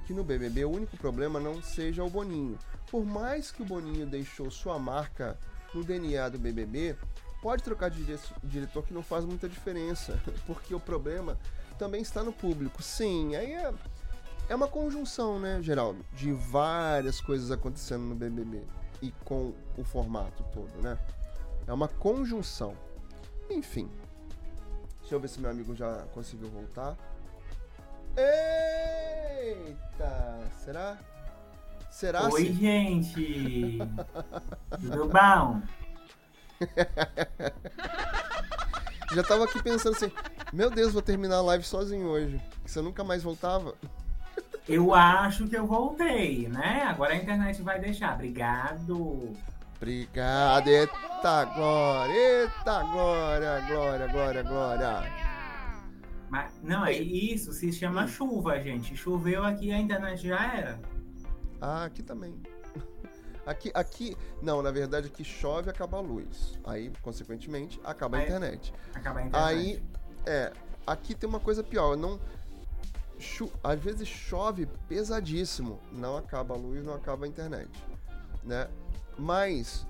que 0.06 0.14
no 0.14 0.24
BBB 0.24 0.66
o 0.66 0.70
único 0.70 0.98
problema 0.98 1.40
não 1.40 1.62
seja 1.62 2.04
o 2.04 2.10
Boninho. 2.10 2.58
Por 2.90 3.06
mais 3.06 3.50
que 3.50 3.62
o 3.62 3.66
Boninho 3.66 4.06
deixou 4.06 4.52
sua 4.52 4.78
marca 4.78 5.38
no 5.74 5.84
DNA 5.84 6.28
do 6.28 6.38
BBB, 6.38 6.98
pode 7.42 7.64
trocar 7.64 7.90
de 7.90 8.04
diretor 8.44 8.84
que 8.84 8.94
não 8.94 9.02
faz 9.02 9.24
muita 9.24 9.48
diferença, 9.48 10.20
porque 10.46 10.76
o 10.76 10.80
problema 10.80 11.38
também 11.80 12.02
está 12.02 12.24
no 12.24 12.34
público. 12.34 12.84
Sim, 12.84 13.36
aí 13.36 13.54
é 13.54 13.74
é 14.52 14.56
uma 14.56 14.68
conjunção, 14.68 15.40
né, 15.40 15.60
Geraldo, 15.62 16.06
de 16.12 16.34
várias 16.34 17.22
coisas 17.22 17.52
acontecendo 17.52 18.04
no 18.04 18.14
BBB 18.14 18.62
e 19.02 19.10
com 19.24 19.54
o 19.78 19.84
formato 19.86 20.44
todo, 20.52 20.70
né? 20.82 21.00
É 21.66 21.72
uma 21.72 21.88
conjunção. 21.88 22.76
Enfim. 23.50 23.90
Deixa 25.00 25.16
eu 25.16 25.22
ver 25.22 25.30
se 25.30 25.40
meu 25.40 25.50
amigo 25.50 25.74
já 25.74 26.04
conseguiu 26.14 26.50
voltar. 26.50 26.98
Eita! 29.38 30.42
Será? 30.58 30.98
Será? 31.90 32.30
Oi, 32.30 32.48
se... 32.48 32.54
gente! 32.54 33.78
Tudo 34.82 35.08
bom? 35.08 35.62
já 39.16 39.24
tava 39.24 39.46
aqui 39.46 39.64
pensando 39.64 39.96
assim: 39.96 40.12
Meu 40.52 40.70
Deus, 40.70 40.92
vou 40.92 41.02
terminar 41.02 41.38
a 41.38 41.42
live 41.42 41.64
sozinho 41.64 42.08
hoje. 42.08 42.42
Você 42.66 42.82
nunca 42.82 43.02
mais 43.02 43.24
voltava. 43.24 43.76
Eu 44.68 44.94
acho 44.94 45.48
que 45.48 45.58
eu 45.58 45.66
voltei, 45.66 46.48
né? 46.48 46.84
Agora 46.84 47.14
a 47.14 47.18
internet 47.18 47.62
vai 47.62 47.80
deixar. 47.80 48.14
Obrigado. 48.14 49.34
Obrigado. 49.78 50.68
Eita 50.68 51.46
glória, 51.46 52.14
eita 52.14 52.84
glória, 52.84 53.62
glória, 53.68 54.08
glória, 54.08 54.44
glória. 54.44 55.32
Mas, 56.30 56.54
não, 56.64 56.86
é 56.86 56.94
isso 56.94 57.52
se 57.52 57.74
chama 57.74 58.08
chuva, 58.08 58.62
gente. 58.62 58.96
Choveu 58.96 59.44
aqui, 59.44 59.72
a 59.72 59.80
internet 59.80 60.26
já 60.26 60.56
era. 60.56 60.80
Ah, 61.60 61.86
aqui 61.86 62.02
também. 62.02 62.40
Aqui, 63.46 63.72
aqui, 63.74 64.16
não, 64.42 64.62
na 64.62 64.72
verdade 64.72 65.08
aqui 65.08 65.24
chove 65.24 65.68
e 65.68 65.72
acaba 65.72 65.98
a 65.98 66.02
luz. 66.02 66.60
Aí, 66.64 66.92
consequentemente, 67.02 67.82
acaba 67.84 68.18
a 68.18 68.24
internet. 68.24 68.74
Acaba 68.94 69.20
a 69.20 69.26
internet. 69.26 69.50
Aí, 69.50 69.84
é, 70.26 70.54
aqui 70.86 71.16
tem 71.16 71.28
uma 71.28 71.40
coisa 71.40 71.64
pior. 71.64 71.94
Eu 71.94 71.98
não, 71.98 72.20
às 73.64 73.80
vezes 73.80 74.08
chove 74.08 74.68
pesadíssimo, 74.88 75.80
não 75.92 76.18
acaba 76.18 76.56
a 76.56 76.58
luz, 76.58 76.84
não 76.84 76.94
acaba 76.94 77.26
a 77.26 77.28
internet, 77.28 77.70
né? 78.44 78.68
Mas 79.18 79.86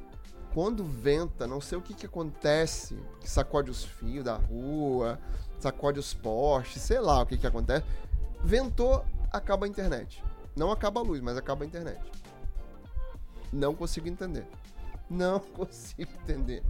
quando 0.54 0.84
venta, 0.84 1.48
não 1.48 1.62
sei 1.62 1.78
o 1.78 1.82
que 1.82 1.94
que 1.94 2.06
acontece, 2.06 2.98
que 3.20 3.30
sacode 3.30 3.72
os 3.72 3.84
fios 3.84 4.24
da 4.24 4.36
rua, 4.36 5.18
sacode 5.60 6.00
os 6.00 6.14
postes, 6.14 6.82
sei 6.82 7.00
lá 7.00 7.22
o 7.22 7.26
que 7.26 7.38
que 7.38 7.48
acontece. 7.48 7.86
Ventou, 8.44 9.06
acaba 9.32 9.66
a 9.66 9.70
internet. 9.70 10.24
Não 10.56 10.72
acaba 10.72 11.00
a 11.00 11.04
luz, 11.04 11.22
mas 11.22 11.38
acaba 11.38 11.64
a 11.64 11.68
internet. 11.68 12.02
Não 13.52 13.74
consigo 13.74 14.08
entender. 14.08 14.46
Não 15.10 15.40
consigo 15.56 16.12
entender. 16.24 16.64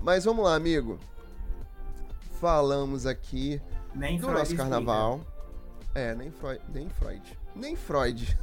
Mas 0.00 0.24
vamos 0.24 0.44
lá, 0.44 0.54
amigo. 0.54 0.98
Falamos 2.40 3.04
aqui 3.04 3.60
Nem 3.94 4.18
do 4.18 4.30
nosso 4.30 4.56
carnaval. 4.56 5.20
É, 5.94 6.14
nem 6.14 6.30
Freud. 6.30 6.62
Nem 6.68 6.88
Freud. 6.88 7.38
Nem 7.54 7.76
Freud. 7.76 8.38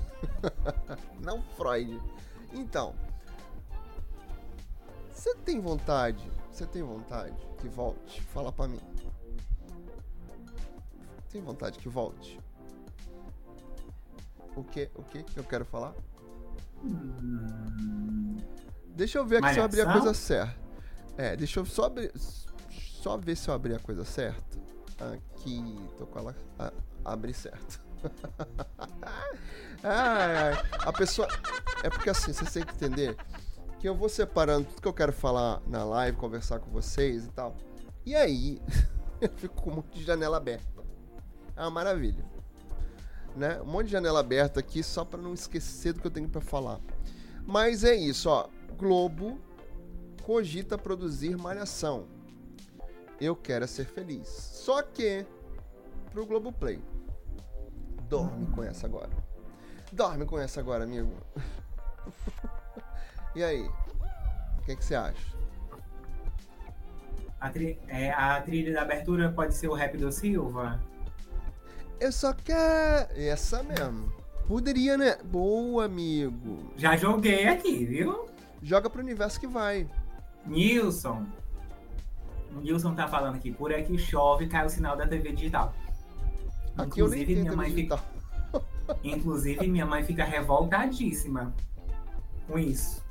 Não 1.20 1.42
Freud. 1.42 2.02
Então. 2.54 2.96
Você 5.14 5.36
tem 5.36 5.60
vontade? 5.60 6.30
Você 6.52 6.66
tem 6.66 6.84
vontade 6.84 7.36
que 7.60 7.68
volte? 7.68 8.22
Fala 8.22 8.52
pra 8.52 8.68
mim. 8.68 8.80
Tem 11.30 11.42
vontade 11.42 11.80
que 11.80 11.90
volte? 11.90 12.40
O 14.56 14.64
que? 14.64 14.90
O 14.96 15.04
que 15.04 15.24
que 15.24 15.38
eu 15.38 15.44
quero 15.44 15.66
falar? 15.66 15.94
Hum... 16.84 18.38
Deixa 18.88 19.18
eu 19.18 19.26
ver 19.26 19.44
aqui 19.44 19.54
se 19.54 19.60
eu 19.60 19.66
abrir 19.66 19.82
a 19.82 19.92
coisa 19.92 20.14
certa. 20.14 20.56
É, 21.18 21.36
deixa 21.36 21.60
eu 21.60 21.66
só 21.66 21.86
abrir. 21.86 22.12
Só 22.70 23.18
ver 23.18 23.36
se 23.36 23.50
eu 23.50 23.54
abrir 23.54 23.76
a 23.76 23.80
coisa 23.80 24.06
certa. 24.06 24.58
Aqui, 24.98 25.62
tô 25.98 26.08
com 26.08 26.20
ela 26.20 26.36
abre 27.06 27.34
certo. 27.34 27.80
ai, 29.84 30.36
ai. 30.38 30.64
A 30.80 30.92
pessoa. 30.92 31.28
É 31.84 31.90
porque 31.90 32.10
assim, 32.10 32.34
você 32.34 32.60
tem 32.60 32.66
que 32.66 32.74
entender 32.74 33.16
que 33.80 33.88
eu 33.88 33.96
vou 33.96 34.10
separando 34.10 34.68
tudo 34.68 34.82
que 34.82 34.88
eu 34.88 34.94
quero 34.94 35.14
falar 35.14 35.62
na 35.68 35.84
live, 35.84 36.18
conversar 36.18 36.60
com 36.60 36.72
vocês 36.72 37.26
e 37.26 37.30
tal. 37.30 37.56
E 38.06 38.16
aí, 38.16 38.60
eu 39.22 39.30
fico 39.30 39.62
com 39.62 39.70
um 39.72 39.76
monte 39.76 40.00
de 40.00 40.04
janela 40.04 40.38
aberta. 40.38 40.84
É 41.56 41.62
uma 41.62 41.72
maravilha. 41.72 42.26
né? 43.36 43.62
Um 43.62 43.66
monte 43.66 43.86
de 43.86 43.92
janela 43.94 44.20
aberta 44.20 44.60
aqui 44.60 44.82
só 44.84 45.06
para 45.06 45.22
não 45.22 45.34
esquecer 45.34 45.94
do 45.94 46.02
que 46.02 46.08
eu 46.08 46.12
tenho 46.12 46.28
para 46.28 46.42
falar. 46.42 46.80
Mas 47.46 47.84
é 47.84 47.96
isso, 47.96 48.30
ó. 48.30 48.50
Globo 48.78 49.40
cogita 50.24 50.78
produzir 50.78 51.38
Malhação. 51.38 52.08
Eu 53.22 53.36
quero 53.36 53.68
ser 53.68 53.86
feliz. 53.86 54.28
Só 54.28 54.82
que 54.82 55.26
pro 56.12 56.26
Globoplay. 56.26 56.82
Dorme 58.10 58.46
com 58.48 58.64
essa 58.64 58.86
agora. 58.86 59.10
Dorme 59.92 60.26
com 60.26 60.40
essa 60.40 60.60
agora, 60.60 60.84
amigo. 60.84 61.12
e 63.36 63.44
aí? 63.44 63.62
O 64.60 64.62
que, 64.66 64.76
que 64.76 64.86
você 64.86 64.96
acha? 64.96 65.36
A, 67.40 67.50
tri 67.50 67.80
é, 67.88 68.12
a 68.12 68.42
trilha 68.42 68.74
da 68.74 68.82
abertura 68.82 69.32
pode 69.32 69.54
ser 69.54 69.68
o 69.68 69.74
rap 69.74 69.98
do 69.98 70.12
Silva? 70.12 70.80
Eu 72.00 72.12
só 72.12 72.34
quero. 72.34 73.08
Essa 73.16 73.64
mesmo. 73.64 74.12
Poderia, 74.48 74.98
né? 74.98 75.18
Boa, 75.24 75.86
amigo. 75.86 76.72
Já 76.76 76.96
joguei 76.96 77.48
aqui, 77.48 77.86
viu? 77.86 78.28
Joga 78.62 78.90
pro 78.90 79.02
universo 79.02 79.40
que 79.40 79.48
vai. 79.48 79.88
Nilson. 80.46 81.26
O 82.56 82.62
Nilson 82.62 82.94
tá 82.94 83.08
falando 83.08 83.36
aqui. 83.36 83.52
Por 83.52 83.74
aqui 83.74 83.98
chove, 83.98 84.48
cai 84.48 84.66
o 84.66 84.70
sinal 84.70 84.96
da 84.96 85.08
TV 85.08 85.32
digital. 85.32 85.74
Aqui 86.78 87.00
Inclusive, 87.02 87.36
minha 87.36 87.56
mãe 87.56 87.70
digital. 87.74 87.98
fica. 88.00 88.96
Inclusive, 89.04 89.68
minha 89.68 89.86
mãe 89.86 90.04
fica 90.04 90.24
revoltadíssima 90.24 91.54
com 92.48 92.60
isso. 92.60 93.04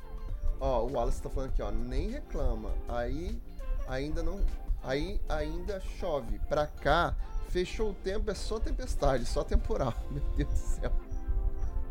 Ó, 0.59 0.83
o 0.83 0.93
Wallace 0.93 1.21
tá 1.21 1.29
falando 1.29 1.49
aqui, 1.49 1.61
ó. 1.61 1.71
Nem 1.71 2.09
reclama. 2.09 2.71
Aí 2.87 3.39
ainda 3.87 4.23
não. 4.23 4.39
Aí 4.83 5.19
ainda 5.27 5.79
chove. 5.99 6.39
Pra 6.47 6.67
cá, 6.67 7.15
fechou 7.49 7.91
o 7.91 7.93
tempo, 7.93 8.29
é 8.31 8.35
só 8.35 8.59
tempestade, 8.59 9.25
só 9.25 9.43
temporal. 9.43 9.93
Meu 10.11 10.23
Deus 10.37 10.49
do 10.49 10.57
céu. 10.57 10.91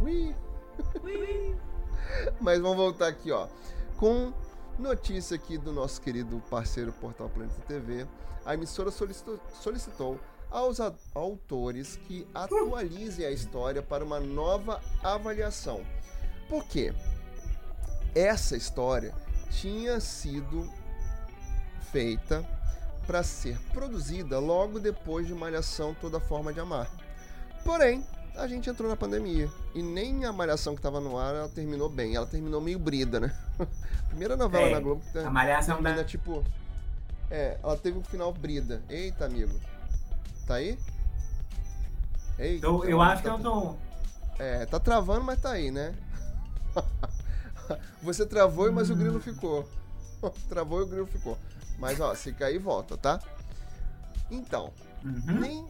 Ui. 0.01 0.35
Ui. 1.03 1.57
Mas 2.41 2.61
vamos 2.61 2.77
voltar 2.77 3.09
aqui, 3.09 3.31
ó. 3.33 3.49
Com 3.97 4.33
notícia 4.79 5.37
aqui 5.37 5.57
do 5.59 5.73
nosso 5.73 6.01
querido 6.01 6.43
parceiro 6.51 6.93
Portal 6.93 7.29
Planeta 7.29 7.61
TV, 7.67 8.07
a 8.45 8.55
emissora 8.55 8.91
solicitou, 8.91 9.39
solicitou 9.61 10.19
aos 10.55 10.79
autores 11.13 11.97
que 12.07 12.25
atualizem 12.33 13.27
a 13.27 13.31
história 13.33 13.83
para 13.83 14.05
uma 14.05 14.21
nova 14.21 14.81
avaliação. 15.03 15.81
Por 16.49 16.65
quê? 16.65 16.95
Essa 18.15 18.57
história 18.57 19.13
tinha 19.51 19.99
sido 19.99 20.71
feita 21.91 22.49
para 23.05 23.25
ser 23.25 23.59
produzida 23.73 24.39
logo 24.39 24.79
depois 24.79 25.27
de 25.27 25.35
Malhação 25.35 25.93
Toda 26.01 26.21
Forma 26.21 26.53
de 26.53 26.61
Amar. 26.61 26.89
Porém, 27.65 28.07
a 28.37 28.47
gente 28.47 28.71
entrou 28.71 28.89
na 28.89 28.97
pandemia 28.97 29.51
e 29.75 29.83
nem 29.83 30.25
a 30.25 30.33
Malhação 30.33 30.75
que 30.75 30.79
estava 30.79 31.01
no 31.01 31.19
ar 31.19 31.35
ela 31.35 31.49
terminou 31.49 31.89
bem, 31.89 32.15
ela 32.15 32.27
terminou 32.27 32.61
meio 32.61 32.79
brida, 32.79 33.19
né? 33.19 33.37
Primeira 34.07 34.37
novela 34.37 34.69
é, 34.69 34.71
na 34.71 34.81
Globo 34.81 35.03
que 35.11 35.19
a 35.19 35.31
Malhação 35.31 35.77
termina 35.77 35.97
da... 35.97 36.05
tipo 36.05 36.45
é, 37.29 37.59
ela 37.61 37.77
teve 37.77 37.99
um 37.99 38.05
final 38.05 38.33
brida. 38.33 38.81
Eita, 38.89 39.25
amigo. 39.25 39.59
Tá 40.47 40.55
aí? 40.55 40.79
Eita, 42.39 42.67
eu, 42.67 42.85
eu 42.85 43.01
acho 43.01 43.23
tá, 43.23 43.31
que 43.31 43.37
eu 43.37 43.43
tô. 43.43 43.77
É, 44.39 44.67
tá 44.67 44.79
travando, 44.81 45.25
mas 45.25 45.41
tá 45.41 45.53
aí, 45.53 45.71
né? 45.71 45.95
Você 48.03 48.27
travou, 48.27 48.71
mas 48.73 48.91
o 48.91 48.97
grilo 48.97 49.21
ficou. 49.21 49.69
Travou 50.49 50.81
e 50.81 50.83
o 50.83 50.87
grilo 50.87 51.07
ficou. 51.07 51.39
Mas 51.79 52.01
ó, 52.01 52.15
se 52.15 52.33
cair, 52.33 52.59
volta, 52.59 52.97
tá? 52.97 53.21
Então, 54.31 54.73
uhum. 55.05 55.41
nem, 55.41 55.67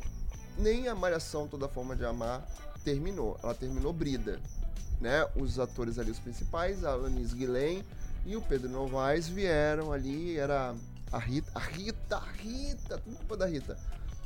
nem 0.58 0.88
a 0.88 0.94
Malhação 0.94 1.46
Toda 1.46 1.68
Forma 1.68 1.94
de 1.94 2.04
Amar 2.04 2.42
terminou. 2.84 3.38
Ela 3.42 3.54
terminou 3.54 3.92
brida. 3.92 4.40
Né? 5.00 5.26
Os 5.36 5.58
atores 5.58 5.98
ali, 5.98 6.10
os 6.10 6.18
principais, 6.18 6.84
a 6.84 6.92
Alanis 6.92 7.34
Guilhem 7.34 7.84
e 8.24 8.36
o 8.36 8.42
Pedro 8.42 8.70
Novaes 8.70 9.28
vieram 9.28 9.92
ali. 9.92 10.36
Era 10.38 10.74
a 11.12 11.18
Rita, 11.18 11.50
a 11.54 11.60
Rita, 11.60 12.16
a 12.16 12.32
Rita, 12.32 12.98
tudo 12.98 13.16
culpa 13.16 13.36
da 13.36 13.46
Rita. 13.46 13.76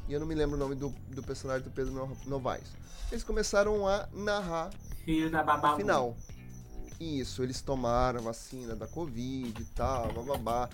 E 0.08 0.12
eu 0.12 0.20
não 0.20 0.26
me 0.26 0.34
lembro 0.34 0.56
o 0.56 0.58
nome 0.58 0.74
do, 0.74 0.88
do 1.08 1.22
personagem 1.22 1.62
do 1.62 1.70
Pedro 1.70 2.16
Novaes. 2.26 2.72
Eles 3.10 3.22
começaram 3.22 3.86
a 3.86 4.08
narrar 4.12 4.70
Filho 5.04 5.30
da 5.30 5.76
final. 5.76 6.16
Isso, 6.98 7.42
eles 7.42 7.62
tomaram 7.62 8.18
a 8.20 8.22
vacina 8.22 8.74
da 8.74 8.86
Covid 8.86 9.62
e 9.62 9.64
tal, 9.66 10.12
bababá 10.12 10.68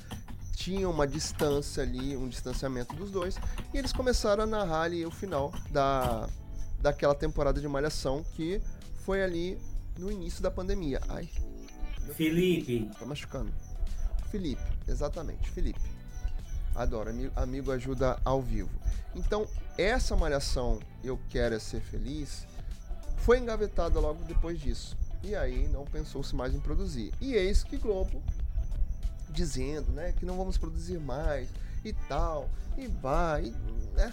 tinha 0.55 0.89
uma 0.89 1.07
distância 1.07 1.82
ali, 1.82 2.16
um 2.16 2.28
distanciamento 2.28 2.95
dos 2.95 3.11
dois, 3.11 3.37
e 3.72 3.78
eles 3.78 3.93
começaram 3.93 4.45
a 4.45 4.47
narrar 4.47 4.82
ali 4.82 5.05
o 5.05 5.11
final 5.11 5.53
da, 5.70 6.28
daquela 6.80 7.14
temporada 7.14 7.61
de 7.61 7.68
Malhação 7.68 8.24
que 8.35 8.61
foi 9.05 9.22
ali 9.22 9.59
no 9.99 10.11
início 10.11 10.43
da 10.43 10.51
pandemia. 10.51 11.01
Ai. 11.09 11.28
Felipe. 12.14 12.91
Tá 12.99 13.05
machucando. 13.05 13.53
Felipe, 14.30 14.62
exatamente, 14.89 15.51
Felipe. 15.51 15.93
Adoro, 16.74 17.10
amigo, 17.36 17.70
ajuda 17.70 18.18
ao 18.24 18.42
vivo. 18.42 18.70
Então, 19.14 19.46
essa 19.78 20.16
malhação 20.16 20.80
Eu 21.02 21.18
Quero 21.28 21.54
é 21.54 21.58
Ser 21.58 21.80
Feliz 21.80 22.46
foi 23.18 23.38
engavetada 23.38 24.00
logo 24.00 24.24
depois 24.24 24.60
disso. 24.60 24.96
E 25.22 25.34
aí 25.34 25.68
não 25.68 25.84
pensou-se 25.84 26.34
mais 26.34 26.52
em 26.52 26.60
produzir. 26.60 27.12
E 27.20 27.34
eis 27.34 27.62
que 27.62 27.76
Globo 27.76 28.22
dizendo, 29.30 29.90
né, 29.92 30.12
que 30.12 30.24
não 30.26 30.36
vamos 30.36 30.58
produzir 30.58 30.98
mais 30.98 31.48
e 31.84 31.92
tal, 31.92 32.48
e 32.76 32.86
vai, 32.86 33.54
né, 33.94 34.12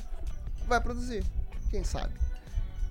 vai 0.66 0.82
produzir, 0.82 1.24
quem 1.70 1.84
sabe. 1.84 2.14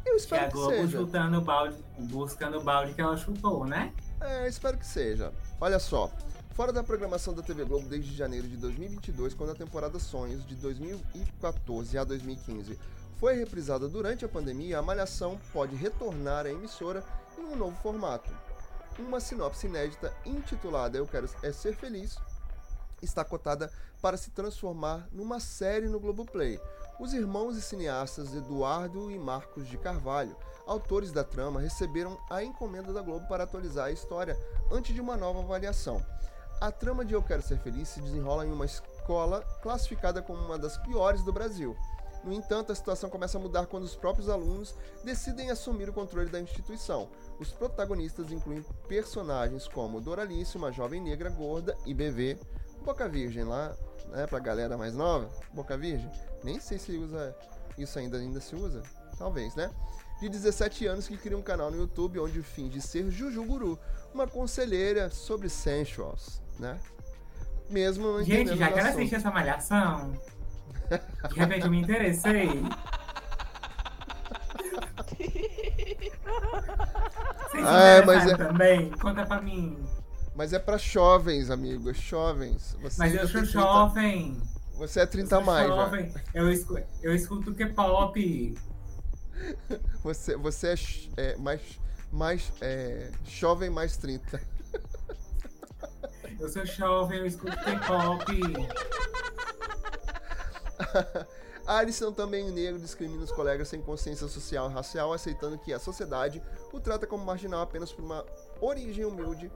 Eu 0.05 0.17
espero 0.17 0.43
que, 0.43 0.49
a 0.49 0.51
Globo 0.51 0.71
que 0.71 0.77
seja. 0.83 0.99
chutando 0.99 1.39
o 1.39 1.41
balde, 1.41 1.77
buscando 1.99 2.59
o 2.59 2.63
balde 2.63 2.95
que 2.95 3.01
ela 3.01 3.17
chutou, 3.17 3.67
né? 3.67 3.93
É, 4.21 4.49
espero 4.49 4.79
que 4.79 4.87
seja. 4.87 5.33
Olha 5.61 5.79
só, 5.79 6.11
fora 6.55 6.73
da 6.73 6.83
programação 6.83 7.35
da 7.35 7.43
TV 7.43 7.65
Globo 7.65 7.89
desde 7.89 8.15
janeiro 8.15 8.47
de 8.47 8.57
2022, 8.57 9.35
quando 9.35 9.51
a 9.51 9.55
temporada 9.55 9.99
Sonhos 9.99 10.47
de 10.47 10.55
2014 10.57 11.99
a 11.99 12.05
2015 12.05 12.79
foi 13.17 13.35
reprisada 13.35 13.89
durante 13.89 14.25
a 14.25 14.29
pandemia, 14.29 14.79
a 14.79 14.83
Malhação 14.83 15.39
pode 15.53 15.77
retornar 15.77 16.47
à 16.47 16.51
emissora 16.51 17.05
em 17.39 17.43
um 17.43 17.57
novo 17.57 17.77
formato 17.83 18.31
uma 19.01 19.21
sinopse 19.21 19.67
inédita 19.67 20.15
intitulada 20.25 20.99
Eu 20.99 21.07
Quero 21.07 21.29
é 21.43 21.53
Ser 21.53 21.75
Feliz 21.75 22.17
está 23.03 23.25
cotada 23.25 23.73
para 24.03 24.17
se 24.17 24.31
transformar 24.31 25.09
numa 25.11 25.41
série 25.41 25.89
no 25.89 25.99
Globoplay. 25.99 26.61
Os 26.99 27.15
irmãos 27.15 27.57
e 27.57 27.63
cineastas 27.63 28.35
Eduardo 28.35 29.11
e 29.11 29.19
Marcos 29.19 29.67
de 29.67 29.79
Carvalho, 29.79 30.37
autores 30.67 31.11
da 31.11 31.25
trama, 31.25 31.61
receberam 31.61 32.19
a 32.29 32.45
encomenda 32.45 32.93
da 32.93 33.01
Globo 33.01 33.27
para 33.27 33.45
atualizar 33.45 33.87
a 33.87 33.93
história 33.93 34.39
antes 34.71 34.95
de 34.95 35.01
uma 35.01 35.17
nova 35.17 35.41
avaliação. 35.41 36.05
A 36.61 36.71
trama 36.71 37.07
de 37.07 37.15
Eu 37.15 37.23
Quero 37.23 37.41
Ser 37.41 37.59
Feliz 37.59 37.89
se 37.89 38.03
desenrola 38.03 38.45
em 38.45 38.53
uma 38.53 38.67
escola 38.67 39.41
classificada 39.63 40.21
como 40.21 40.45
uma 40.45 40.59
das 40.59 40.77
piores 40.77 41.23
do 41.23 41.33
Brasil. 41.33 41.75
No 42.23 42.35
entanto, 42.35 42.71
a 42.71 42.75
situação 42.75 43.09
começa 43.09 43.39
a 43.39 43.41
mudar 43.41 43.65
quando 43.65 43.85
os 43.85 43.97
próprios 43.97 44.29
alunos 44.29 44.75
decidem 45.03 45.51
assumir 45.51 45.89
o 45.89 45.93
controle 45.95 46.29
da 46.29 46.39
instituição. 46.39 47.09
Os 47.39 47.51
protagonistas 47.51 48.31
incluem 48.31 48.63
personagens 48.87 49.67
como 49.67 50.03
Doralice, 50.03 50.59
uma 50.59 50.71
jovem 50.71 51.01
negra 51.01 51.31
gorda, 51.31 51.75
e 51.87 51.95
BV, 51.95 52.39
Boca 52.85 53.09
Virgem 53.09 53.45
lá, 53.45 53.75
né, 54.09 54.27
pra 54.27 54.39
galera 54.39 54.77
mais 54.77 54.95
nova, 54.95 55.31
Boca 55.55 55.79
Virgem. 55.79 56.11
Nem 56.45 56.61
sei 56.61 56.79
se 56.79 56.95
usa 56.95 57.35
isso 57.79 57.99
ainda, 57.99 58.19
ainda 58.19 58.39
se 58.39 58.55
usa, 58.55 58.83
talvez, 59.17 59.55
né? 59.55 59.71
De 60.21 60.29
17 60.29 60.87
anos 60.87 61.09
que 61.09 61.17
cria 61.17 61.39
um 61.39 61.43
canal 61.43 61.71
no 61.71 61.79
YouTube 61.79 62.21
onde 62.21 62.43
finge 62.43 62.83
ser 62.83 63.11
Juju 63.11 63.43
Guru, 63.47 63.79
uma 64.13 64.27
conselheira 64.27 65.09
sobre 65.09 65.49
sensuals, 65.49 66.43
né? 66.61 66.79
Mesmo 67.69 68.23
Gente, 68.23 68.57
já 68.57 68.71
quero 68.71 68.89
assistir 68.89 69.15
essa 69.17 69.31
malhação. 69.31 70.13
De 71.29 71.39
repente 71.39 71.65
eu 71.65 71.71
me 71.71 71.81
interessei. 71.81 72.49
Vocês 77.51 77.67
ah, 77.67 77.81
é, 77.81 78.05
mas 78.05 78.27
é... 78.27 78.37
também? 78.37 78.91
Conta 78.91 79.25
pra 79.25 79.41
mim. 79.41 79.79
Mas 80.35 80.53
é 80.53 80.59
pra 80.59 80.77
jovens, 80.79 81.51
amigo. 81.51 81.93
Jovens. 81.93 82.77
Você 82.83 82.99
mas 82.99 83.15
eu 83.15 83.29
sou 83.29 83.43
30... 83.43 83.47
jovem. 83.47 84.41
Você 84.75 85.01
é 85.01 85.07
30 85.07 85.37
a 85.37 85.41
mais, 85.41 85.69
jovem. 85.69 86.15
Eu 86.33 86.51
escuto, 86.51 86.83
eu 87.03 87.15
escuto 87.15 87.55
K-pop. 87.55 88.55
Você, 90.03 90.37
você 90.37 90.69
é, 90.69 90.75
é 91.17 91.37
mais, 91.37 91.61
mais 92.13 92.53
é, 92.61 93.11
jovem 93.27 93.71
mais 93.71 93.97
30. 93.97 94.39
Eu 96.39 96.49
sou 96.49 96.65
jovem, 96.65 97.19
eu 97.19 97.27
escuto 97.27 97.57
K-pop. 97.57 98.25
Alisson, 101.67 102.13
também 102.13 102.51
negro, 102.51 102.81
discrimina 102.81 103.23
os 103.23 103.31
colegas 103.31 103.69
sem 103.69 103.81
consciência 103.81 104.27
social 104.27 104.71
e 104.71 104.75
racial, 104.75 105.13
aceitando 105.13 105.59
que 105.59 105.73
a 105.73 105.79
sociedade 105.79 106.43
o 106.73 106.81
trata 106.81 107.07
como 107.07 107.25
marginal 107.25 107.63
apenas 107.63 107.93
por 107.93 108.05
uma 108.05 108.25
origem 108.61 109.05
humilde 109.05 109.51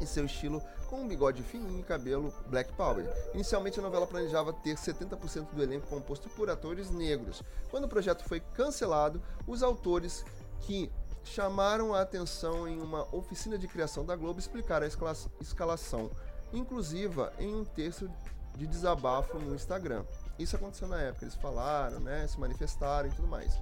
e 0.00 0.06
seu 0.06 0.26
estilo 0.26 0.62
com 0.88 1.02
um 1.02 1.08
bigode 1.08 1.42
fininho 1.42 1.80
e 1.80 1.82
cabelo 1.82 2.32
black 2.48 2.72
power. 2.74 3.06
Inicialmente 3.32 3.78
a 3.78 3.82
novela 3.82 4.06
planejava 4.06 4.52
ter 4.52 4.76
70% 4.76 5.52
do 5.52 5.62
elenco 5.62 5.86
composto 5.86 6.28
por 6.30 6.50
atores 6.50 6.90
negros. 6.90 7.42
Quando 7.70 7.84
o 7.84 7.88
projeto 7.88 8.24
foi 8.24 8.40
cancelado, 8.40 9.22
os 9.46 9.62
autores 9.62 10.24
que 10.60 10.90
chamaram 11.24 11.94
a 11.94 12.00
atenção 12.00 12.66
em 12.66 12.80
uma 12.80 13.06
oficina 13.14 13.58
de 13.58 13.68
criação 13.68 14.04
da 14.04 14.16
Globo 14.16 14.40
explicaram 14.40 14.86
a 14.86 15.40
escalação 15.40 16.10
inclusiva 16.52 17.32
em 17.38 17.54
um 17.54 17.64
texto 17.64 18.10
de 18.56 18.66
desabafo 18.66 19.38
no 19.38 19.54
Instagram. 19.54 20.04
Isso 20.38 20.56
aconteceu 20.56 20.88
na 20.88 21.00
época, 21.00 21.24
eles 21.24 21.34
falaram, 21.36 22.00
né, 22.00 22.26
se 22.26 22.38
manifestaram 22.38 23.08
e 23.08 23.12
tudo 23.12 23.28
mais. 23.28 23.60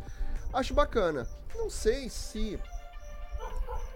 Acho 0.52 0.72
bacana. 0.72 1.28
Não 1.54 1.68
sei 1.68 2.08
se 2.08 2.58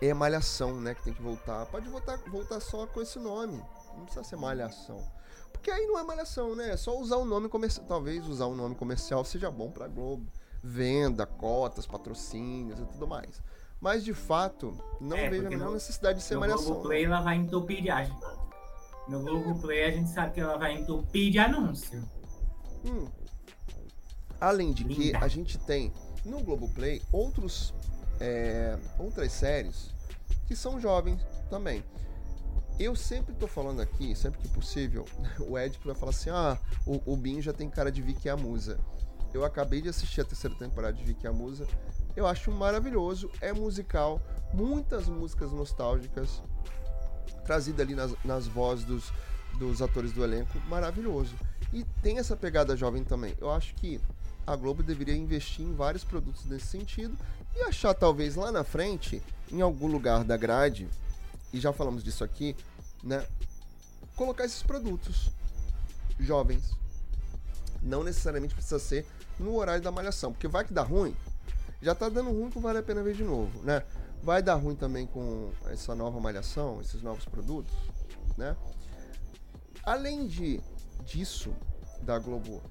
é 0.00 0.12
Malhação, 0.12 0.80
né, 0.80 0.94
que 0.94 1.02
tem 1.02 1.14
que 1.14 1.22
voltar. 1.22 1.66
Pode 1.66 1.88
voltar, 1.88 2.18
voltar 2.28 2.60
só 2.60 2.86
com 2.86 3.00
esse 3.00 3.18
nome. 3.18 3.62
Não 3.96 4.04
precisa 4.04 4.24
ser 4.24 4.36
Malhação. 4.36 5.02
Porque 5.52 5.70
aí 5.70 5.86
não 5.86 5.98
é 5.98 6.02
Malhação, 6.02 6.56
né? 6.56 6.70
É 6.70 6.76
só 6.76 6.98
usar 6.98 7.16
o 7.16 7.24
nome 7.24 7.48
comercial. 7.48 7.86
Talvez 7.86 8.26
usar 8.26 8.46
o 8.46 8.54
nome 8.54 8.74
comercial 8.74 9.24
seja 9.24 9.50
bom 9.50 9.70
pra 9.70 9.86
Globo. 9.86 10.26
Venda, 10.62 11.26
cotas, 11.26 11.86
patrocínios 11.86 12.78
e 12.78 12.84
tudo 12.84 13.06
mais. 13.06 13.42
Mas 13.80 14.04
de 14.04 14.14
fato, 14.14 14.78
não 15.00 15.16
é, 15.16 15.28
vejo 15.28 15.46
a 15.46 15.50
menor 15.50 15.72
necessidade 15.72 16.18
de 16.18 16.24
ser 16.24 16.34
no 16.34 16.40
Malhação. 16.40 16.74
No 16.74 16.82
Play 16.82 17.04
ela 17.04 17.20
vai 17.20 17.36
entupir 17.36 17.82
de 17.82 17.88
No 19.08 19.20
Google 19.24 19.56
Play 19.60 19.84
a 19.84 19.90
gente 19.90 20.10
sabe 20.10 20.34
que 20.34 20.40
ela 20.40 20.56
vai 20.56 20.78
entupir 20.78 21.32
de 21.32 21.38
anúncio. 21.40 22.08
Hum. 22.84 23.08
Além 24.40 24.72
de 24.72 24.84
Linda. 24.84 25.18
que 25.18 25.24
a 25.24 25.28
gente 25.28 25.58
tem 25.58 25.92
no 26.24 26.40
Globoplay 26.40 27.02
outros, 27.12 27.74
é, 28.20 28.78
outras 28.98 29.32
séries 29.32 29.90
que 30.46 30.54
são 30.54 30.80
jovens 30.80 31.20
também. 31.48 31.82
Eu 32.78 32.96
sempre 32.96 33.34
tô 33.34 33.46
falando 33.46 33.80
aqui, 33.80 34.14
sempre 34.14 34.40
que 34.40 34.48
possível, 34.48 35.06
o 35.40 35.58
Ed 35.58 35.78
vai 35.84 35.94
falar 35.94 36.10
assim: 36.10 36.30
ah, 36.30 36.58
o, 36.86 37.12
o 37.12 37.16
Bin 37.16 37.40
já 37.40 37.52
tem 37.52 37.68
cara 37.68 37.90
de 37.90 38.00
Vicky 38.00 38.28
a 38.28 38.36
Musa. 38.36 38.78
Eu 39.32 39.44
acabei 39.44 39.80
de 39.80 39.88
assistir 39.88 40.20
a 40.20 40.24
terceira 40.24 40.54
temporada 40.56 40.92
de 40.92 41.04
Vicky 41.04 41.26
a 41.26 41.32
Musa. 41.32 41.66
Eu 42.14 42.26
acho 42.26 42.50
maravilhoso, 42.52 43.30
é 43.40 43.52
musical, 43.52 44.20
muitas 44.52 45.08
músicas 45.08 45.50
nostálgicas, 45.50 46.42
trazidas 47.44 47.80
ali 47.80 47.94
nas, 47.94 48.14
nas 48.24 48.46
vozes 48.46 48.84
dos, 48.84 49.12
dos 49.58 49.80
atores 49.80 50.12
do 50.12 50.22
elenco, 50.22 50.58
maravilhoso. 50.68 51.34
E 51.72 51.84
tem 52.02 52.18
essa 52.18 52.36
pegada 52.36 52.76
jovem 52.76 53.02
também. 53.02 53.34
Eu 53.40 53.50
acho 53.50 53.74
que 53.74 53.98
a 54.46 54.54
Globo 54.54 54.82
deveria 54.82 55.16
investir 55.16 55.64
em 55.64 55.74
vários 55.74 56.04
produtos 56.04 56.44
nesse 56.44 56.66
sentido 56.66 57.16
e 57.56 57.62
achar 57.62 57.94
talvez 57.94 58.36
lá 58.36 58.52
na 58.52 58.64
frente, 58.64 59.22
em 59.50 59.60
algum 59.60 59.86
lugar 59.86 60.24
da 60.24 60.36
grade, 60.36 60.88
e 61.52 61.60
já 61.60 61.72
falamos 61.72 62.02
disso 62.02 62.24
aqui, 62.24 62.56
né? 63.02 63.26
Colocar 64.16 64.44
esses 64.44 64.62
produtos 64.62 65.30
jovens. 66.18 66.76
Não 67.82 68.04
necessariamente 68.04 68.54
precisa 68.54 68.78
ser 68.78 69.06
no 69.43 69.57
horário 69.57 69.82
da 69.82 69.90
malhação, 69.90 70.32
porque 70.32 70.49
vai 70.49 70.64
que 70.64 70.72
dá 70.72 70.82
ruim. 70.82 71.16
Já 71.80 71.95
tá 71.95 72.09
dando 72.09 72.30
ruim 72.30 72.51
que 72.51 72.59
vale 72.59 72.78
a 72.78 72.82
pena 72.82 73.03
ver 73.03 73.14
de 73.14 73.24
novo, 73.24 73.62
né? 73.62 73.82
Vai 74.22 74.43
dar 74.43 74.55
ruim 74.55 74.76
também 74.76 75.07
com 75.07 75.51
essa 75.66 75.95
nova 75.95 76.20
malhação, 76.20 76.80
esses 76.80 77.03
novos 77.03 77.24
produtos, 77.24 77.74
né? 78.36 78.57
Além 79.82 80.28
de 80.28 80.61
disso, 81.05 81.53
da 82.03 82.18
Globo 82.18 82.62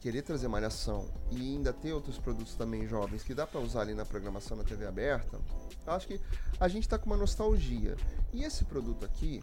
querer 0.00 0.22
trazer 0.22 0.46
malhação 0.46 1.08
e 1.32 1.54
ainda 1.54 1.72
ter 1.72 1.92
outros 1.92 2.18
produtos 2.18 2.54
também 2.54 2.86
jovens 2.86 3.24
que 3.24 3.34
dá 3.34 3.44
para 3.44 3.60
usar 3.60 3.80
ali 3.80 3.94
na 3.94 4.04
programação 4.04 4.56
na 4.56 4.62
TV 4.62 4.86
aberta, 4.86 5.40
acho 5.86 6.06
que 6.06 6.20
a 6.60 6.68
gente 6.68 6.84
está 6.84 6.98
com 6.98 7.06
uma 7.06 7.16
nostalgia. 7.16 7.96
E 8.32 8.44
esse 8.44 8.64
produto 8.64 9.04
aqui, 9.04 9.42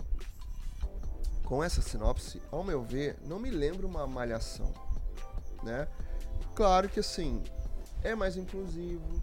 com 1.44 1.62
essa 1.62 1.82
sinopse, 1.82 2.42
ao 2.52 2.64
meu 2.64 2.82
ver, 2.84 3.18
não 3.26 3.40
me 3.40 3.50
lembra 3.50 3.86
uma 3.86 4.08
malhação, 4.08 4.74
né? 5.64 5.88
Claro 6.56 6.88
que 6.90 7.00
assim, 7.00 7.42
é 8.04 8.14
mais 8.16 8.38
inclusivo, 8.38 9.22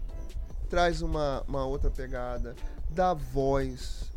traz 0.69 1.01
uma, 1.01 1.43
uma 1.47 1.65
outra 1.65 1.89
pegada, 1.89 2.55
dá 2.89 3.13
voz, 3.13 4.11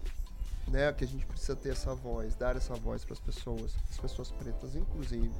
né? 0.68 0.92
Que 0.92 1.04
a 1.04 1.06
gente 1.06 1.26
precisa 1.26 1.54
ter 1.54 1.70
essa 1.70 1.94
voz, 1.94 2.34
dar 2.34 2.56
essa 2.56 2.74
voz 2.74 3.04
para 3.04 3.14
as 3.14 3.20
pessoas, 3.20 3.74
as 3.90 3.98
pessoas 3.98 4.30
pretas, 4.30 4.74
inclusive 4.74 5.32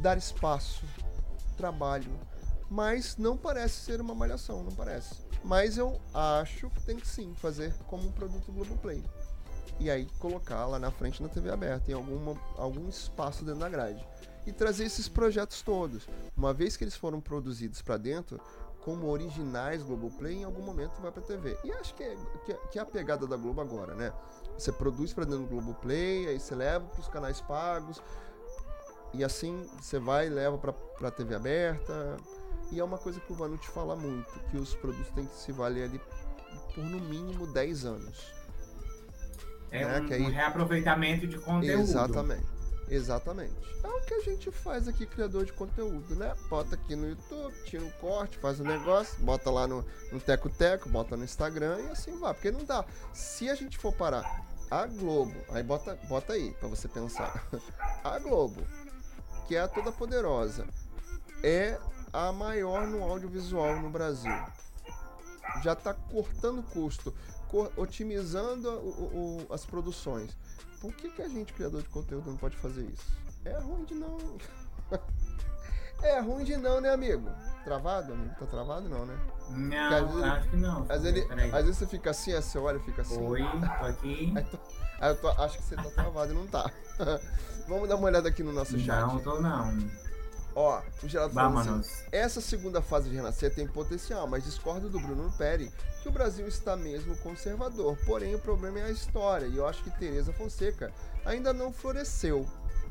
dar 0.00 0.18
espaço, 0.18 0.84
trabalho, 1.56 2.10
mas 2.68 3.16
não 3.16 3.36
parece 3.36 3.76
ser 3.76 4.00
uma 4.00 4.14
malhação, 4.14 4.62
não 4.62 4.72
parece. 4.72 5.14
Mas 5.44 5.78
eu 5.78 6.00
acho 6.12 6.70
que 6.70 6.82
tem 6.82 6.96
que 6.96 7.06
sim 7.06 7.34
fazer 7.34 7.72
como 7.86 8.08
um 8.08 8.12
produto 8.12 8.52
Globoplay. 8.52 9.02
E 9.78 9.90
aí 9.90 10.06
colocar 10.18 10.66
lá 10.66 10.78
na 10.78 10.90
frente 10.90 11.22
na 11.22 11.28
TV 11.28 11.50
aberta, 11.50 11.90
em 11.90 11.94
alguma, 11.94 12.36
algum 12.56 12.88
espaço 12.88 13.44
dentro 13.44 13.60
da 13.60 13.68
grade. 13.68 14.06
E 14.46 14.52
trazer 14.52 14.84
esses 14.84 15.08
projetos 15.08 15.62
todos. 15.62 16.08
Uma 16.36 16.52
vez 16.52 16.76
que 16.76 16.84
eles 16.84 16.96
foram 16.96 17.20
produzidos 17.20 17.80
para 17.80 17.96
dentro, 17.96 18.40
como 18.80 19.08
originais 19.08 19.82
Globoplay, 19.82 20.38
em 20.38 20.44
algum 20.44 20.62
momento 20.62 21.00
vai 21.00 21.12
para 21.12 21.22
TV. 21.22 21.56
E 21.64 21.72
acho 21.72 21.94
que 21.94 22.02
é, 22.02 22.16
que 22.44 22.52
é, 22.52 22.54
que 22.72 22.78
é 22.78 22.82
a 22.82 22.86
pegada 22.86 23.26
da 23.26 23.36
Globo 23.36 23.60
agora, 23.60 23.94
né? 23.94 24.12
Você 24.58 24.72
produz 24.72 25.12
para 25.12 25.24
dentro 25.24 25.44
do 25.44 25.48
Globoplay, 25.48 26.26
aí 26.28 26.40
você 26.40 26.54
leva 26.54 26.84
para 26.86 27.00
os 27.00 27.08
canais 27.08 27.40
pagos, 27.40 28.02
e 29.14 29.22
assim 29.22 29.68
você 29.80 29.98
vai 29.98 30.26
e 30.26 30.30
leva 30.30 30.58
para 30.58 31.08
a 31.08 31.10
TV 31.10 31.34
aberta. 31.34 32.16
E 32.70 32.80
é 32.80 32.84
uma 32.84 32.98
coisa 32.98 33.20
que 33.20 33.32
o 33.32 33.36
Vanu 33.36 33.56
te 33.58 33.68
fala 33.68 33.94
muito, 33.94 34.32
que 34.50 34.56
os 34.56 34.74
produtos 34.74 35.12
têm 35.12 35.26
que 35.26 35.36
se 35.36 35.52
valer 35.52 35.84
ali 35.84 36.00
por 36.74 36.84
no 36.84 37.00
mínimo 37.00 37.46
10 37.46 37.84
anos. 37.84 38.32
É 39.70 39.84
né? 39.84 40.00
um, 40.00 40.12
aí... 40.12 40.22
um, 40.22 40.30
reaproveitamento 40.30 41.26
de 41.26 41.38
conteúdo. 41.38 41.82
Exatamente. 41.82 42.61
Exatamente. 42.88 43.54
É 43.82 43.88
o 43.88 44.00
que 44.02 44.14
a 44.14 44.20
gente 44.20 44.50
faz 44.50 44.86
aqui, 44.88 45.06
criador 45.06 45.44
de 45.44 45.52
conteúdo, 45.52 46.14
né? 46.14 46.34
Bota 46.48 46.74
aqui 46.74 46.94
no 46.94 47.08
YouTube, 47.08 47.54
tira 47.64 47.84
um 47.84 47.90
corte, 47.92 48.38
faz 48.38 48.60
um 48.60 48.64
negócio, 48.64 49.18
bota 49.24 49.50
lá 49.50 49.66
no, 49.66 49.84
no 50.10 50.20
Teco 50.20 50.50
Teco, 50.50 50.88
bota 50.88 51.16
no 51.16 51.24
Instagram 51.24 51.80
e 51.80 51.90
assim 51.90 52.18
vai. 52.18 52.34
Porque 52.34 52.50
não 52.50 52.64
dá. 52.64 52.84
Se 53.12 53.48
a 53.48 53.54
gente 53.54 53.78
for 53.78 53.92
parar 53.92 54.44
a 54.70 54.86
Globo, 54.86 55.34
aí 55.50 55.62
bota, 55.62 55.98
bota 56.08 56.32
aí 56.32 56.52
para 56.54 56.68
você 56.68 56.88
pensar. 56.88 57.46
A 58.04 58.18
Globo 58.18 58.62
que 59.46 59.56
é 59.56 59.60
a 59.60 59.68
Toda 59.68 59.92
Poderosa, 59.92 60.66
é 61.42 61.78
a 62.10 62.32
maior 62.32 62.86
no 62.86 63.02
audiovisual 63.02 63.80
no 63.80 63.90
Brasil. 63.90 64.32
Já 65.62 65.74
está 65.74 65.92
cortando 65.92 66.62
custo, 66.62 67.14
otimizando 67.76 68.70
o, 68.70 69.46
o, 69.50 69.52
as 69.52 69.66
produções. 69.66 70.34
Por 70.82 70.92
que, 70.94 71.08
que 71.10 71.22
a 71.22 71.28
gente, 71.28 71.52
criador 71.52 71.80
de 71.80 71.88
conteúdo, 71.90 72.28
não 72.28 72.36
pode 72.36 72.56
fazer 72.56 72.82
isso? 72.82 73.06
É 73.44 73.56
ruim 73.56 73.84
de 73.84 73.94
não. 73.94 74.18
é 76.02 76.18
ruim 76.18 76.42
de 76.42 76.56
não, 76.56 76.80
né, 76.80 76.90
amigo? 76.90 77.30
Travado, 77.62 78.12
amigo? 78.12 78.34
Tá 78.36 78.46
travado 78.46 78.88
não, 78.88 79.06
né? 79.06 79.16
Não, 79.50 80.08
vezes, 80.08 80.22
acho 80.24 80.48
que 80.48 80.56
não. 80.56 80.84
Às 80.88 81.02
vezes, 81.02 81.30
às 81.30 81.64
vezes 81.64 81.76
você 81.76 81.86
fica 81.86 82.10
assim, 82.10 82.32
você 82.32 82.58
olha 82.58 82.78
e 82.78 82.80
fica 82.80 83.02
assim. 83.02 83.24
Oi, 83.24 83.42
tô 83.78 83.86
aqui. 83.86 84.34
Aí, 84.36 84.44
tô, 84.44 84.58
aí 85.00 85.10
eu 85.10 85.16
tô, 85.20 85.28
acho 85.28 85.58
que 85.58 85.64
você 85.64 85.76
tá 85.76 85.84
travado 85.84 86.32
e 86.32 86.34
não 86.34 86.48
tá. 86.48 86.68
Vamos 87.68 87.88
dar 87.88 87.94
uma 87.94 88.06
olhada 88.06 88.28
aqui 88.28 88.42
no 88.42 88.52
nosso 88.52 88.76
chat. 88.80 89.00
Não, 89.00 89.20
tô 89.20 89.40
não. 89.40 89.78
Ó, 90.54 90.82
o 91.02 91.08
Geraldo 91.08 91.34
falou 91.34 91.58
assim, 91.58 92.04
essa 92.10 92.40
segunda 92.40 92.82
fase 92.82 93.08
de 93.08 93.16
renascer 93.16 93.54
tem 93.54 93.66
potencial, 93.66 94.26
mas 94.26 94.44
discordo 94.44 94.88
do 94.88 95.00
Bruno 95.00 95.32
Peri 95.38 95.72
que 96.02 96.08
o 96.08 96.12
Brasil 96.12 96.46
está 96.46 96.76
mesmo 96.76 97.16
conservador. 97.18 97.96
Porém, 98.04 98.34
o 98.34 98.38
problema 98.38 98.80
é 98.80 98.84
a 98.84 98.90
história, 98.90 99.46
e 99.46 99.56
eu 99.56 99.66
acho 99.66 99.82
que 99.82 99.90
Teresa 99.98 100.32
Fonseca 100.32 100.92
ainda 101.24 101.52
não 101.52 101.72
floresceu. 101.72 102.46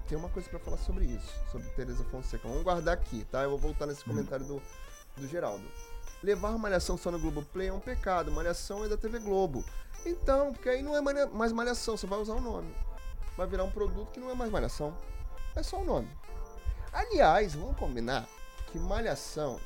Tem 0.07 0.17
uma 0.17 0.29
coisa 0.29 0.49
para 0.49 0.59
falar 0.59 0.77
sobre 0.77 1.05
isso, 1.05 1.33
sobre 1.51 1.67
Teresa 1.69 2.03
Fonseca. 2.05 2.47
Vamos 2.47 2.63
guardar 2.63 2.95
aqui, 2.95 3.25
tá? 3.31 3.43
Eu 3.43 3.51
vou 3.51 3.59
voltar 3.59 3.85
nesse 3.85 4.01
hum. 4.01 4.13
comentário 4.13 4.45
do, 4.45 4.61
do 5.17 5.27
Geraldo. 5.27 5.63
Levar 6.23 6.57
Malhação 6.57 6.97
só 6.97 7.11
no 7.11 7.19
Globoplay 7.19 7.67
é 7.67 7.73
um 7.73 7.79
pecado. 7.79 8.31
Malhação 8.31 8.83
é 8.83 8.89
da 8.89 8.97
TV 8.97 9.19
Globo. 9.19 9.63
Então, 10.05 10.51
porque 10.51 10.69
aí 10.69 10.81
não 10.81 10.95
é 10.95 11.01
mais 11.27 11.51
Malhação, 11.51 11.95
você 11.95 12.07
vai 12.07 12.19
usar 12.19 12.33
o 12.33 12.41
nome 12.41 12.73
vai 13.37 13.47
virar 13.47 13.63
um 13.63 13.71
produto 13.71 14.11
que 14.11 14.19
não 14.19 14.29
é 14.29 14.35
mais 14.35 14.51
malhação. 14.51 14.95
É 15.55 15.63
só 15.63 15.81
o 15.81 15.85
nome. 15.85 16.07
Aliás, 16.91 17.55
vamos 17.55 17.77
combinar 17.77 18.27
que 18.71 18.77
malhação 18.77 19.59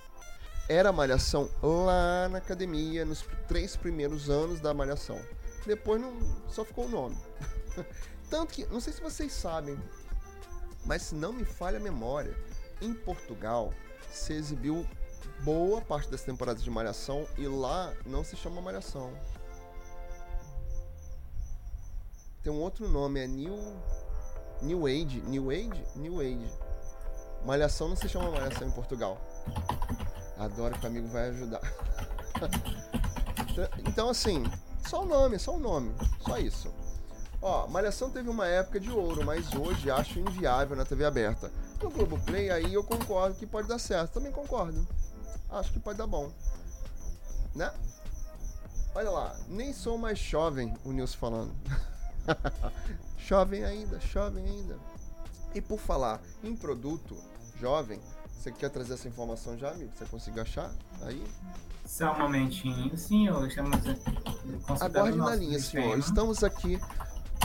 era 0.67 0.91
malhação 0.91 1.49
lá 1.61 2.27
na 2.29 2.39
academia, 2.39 3.05
nos 3.05 3.23
três 3.47 3.75
primeiros 3.75 4.29
anos 4.29 4.59
da 4.59 4.73
malhação. 4.73 5.19
Depois 5.65 6.01
não, 6.01 6.13
só 6.47 6.63
ficou 6.63 6.85
o 6.85 6.89
nome. 6.89 7.17
Tanto 8.29 8.53
que, 8.53 8.65
não 8.67 8.79
sei 8.79 8.93
se 8.93 9.01
vocês 9.01 9.31
sabem, 9.31 9.77
mas 10.85 11.03
se 11.03 11.15
não 11.15 11.33
me 11.33 11.45
falha 11.45 11.77
a 11.77 11.81
memória, 11.81 12.35
em 12.81 12.93
Portugal 12.93 13.73
se 14.11 14.33
exibiu 14.33 14.85
boa 15.43 15.81
parte 15.81 16.09
das 16.09 16.23
temporadas 16.23 16.63
de 16.63 16.69
Malhação 16.69 17.27
e 17.37 17.47
lá 17.47 17.93
não 18.05 18.23
se 18.23 18.35
chama 18.35 18.61
Malhação. 18.61 19.11
Tem 22.41 22.51
um 22.51 22.61
outro 22.61 22.87
nome, 22.87 23.19
é 23.19 23.27
New. 23.27 23.55
New 24.61 24.85
Age. 24.85 25.21
New 25.21 25.49
Age? 25.49 25.83
New 25.95 26.19
Age. 26.19 26.64
Malhação 27.45 27.89
não 27.89 27.95
se 27.95 28.09
chama 28.09 28.31
Malhação 28.31 28.67
em 28.67 28.71
Portugal. 28.71 29.21
Adoro 30.37 30.77
que 30.77 30.83
o 30.83 30.87
amigo 30.87 31.07
vai 31.09 31.29
ajudar. 31.29 31.61
então, 33.87 34.09
assim, 34.09 34.43
só 34.87 35.03
o 35.03 35.05
nome, 35.05 35.37
só 35.37 35.55
o 35.55 35.59
nome. 35.59 35.93
Só 36.25 36.37
isso. 36.39 36.73
Ó, 37.41 37.67
Malhação 37.67 38.09
teve 38.09 38.29
uma 38.29 38.47
época 38.47 38.79
de 38.79 38.89
ouro, 38.89 39.23
mas 39.23 39.53
hoje 39.53 39.91
acho 39.91 40.19
inviável 40.19 40.75
na 40.75 40.83
TV 40.83 41.05
aberta. 41.05 41.51
No 41.81 41.91
Globoplay, 41.91 42.49
aí 42.49 42.73
eu 42.73 42.83
concordo 42.83 43.35
que 43.35 43.45
pode 43.45 43.67
dar 43.67 43.77
certo. 43.77 44.13
Também 44.13 44.31
concordo. 44.31 44.85
Acho 45.51 45.71
que 45.71 45.79
pode 45.79 45.99
dar 45.99 46.07
bom. 46.07 46.31
Né? 47.53 47.71
Olha 48.95 49.11
lá, 49.11 49.35
nem 49.47 49.71
sou 49.71 49.97
mais 49.97 50.17
jovem, 50.17 50.73
o 50.83 50.91
Nilson 50.91 51.17
falando. 51.17 51.53
jovem 53.19 53.63
ainda, 53.63 53.99
jovem 53.99 54.43
ainda. 54.43 54.79
E 55.53 55.61
por 55.61 55.79
falar 55.79 56.19
em 56.43 56.55
produto 56.55 57.15
jovem, 57.59 57.99
você 58.37 58.51
quer 58.51 58.69
trazer 58.69 58.93
essa 58.93 59.07
informação 59.07 59.57
já, 59.57 59.71
amigo? 59.71 59.91
Você 59.95 60.05
conseguiu 60.05 60.43
achar 60.43 60.71
aí? 61.01 61.23
Só 61.85 62.13
um 62.13 62.19
momentinho, 62.19 62.97
senhor. 62.97 63.47
Estamos 63.47 64.81
Aguarde 64.81 65.17
na 65.17 65.35
linha, 65.35 65.59
sistema. 65.59 65.83
senhor. 65.83 65.99
Estamos 65.99 66.43
aqui 66.43 66.79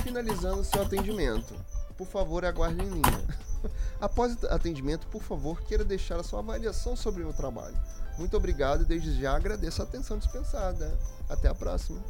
finalizando 0.03 0.61
o 0.61 0.65
seu 0.65 0.83
atendimento. 0.83 1.55
Por 1.97 2.07
favor, 2.07 2.45
aguarde 2.45 2.83
em 2.83 2.89
linha. 2.89 3.25
Após 4.01 4.35
o 4.43 4.47
atendimento, 4.47 5.07
por 5.09 5.23
favor, 5.23 5.61
queira 5.63 5.85
deixar 5.85 6.19
a 6.19 6.23
sua 6.23 6.41
avaliação 6.41 6.97
sobre 6.97 7.23
o 7.23 7.27
meu 7.27 7.35
trabalho. 7.35 7.77
Muito 8.19 8.37
obrigado 8.37 8.83
e 8.83 8.85
desde 8.85 9.21
já 9.21 9.37
agradeço 9.37 9.83
a 9.83 9.85
atenção 9.85 10.19
dispensada. 10.19 10.99
Até 11.29 11.49
a 11.49 11.55
próxima. 11.55 12.03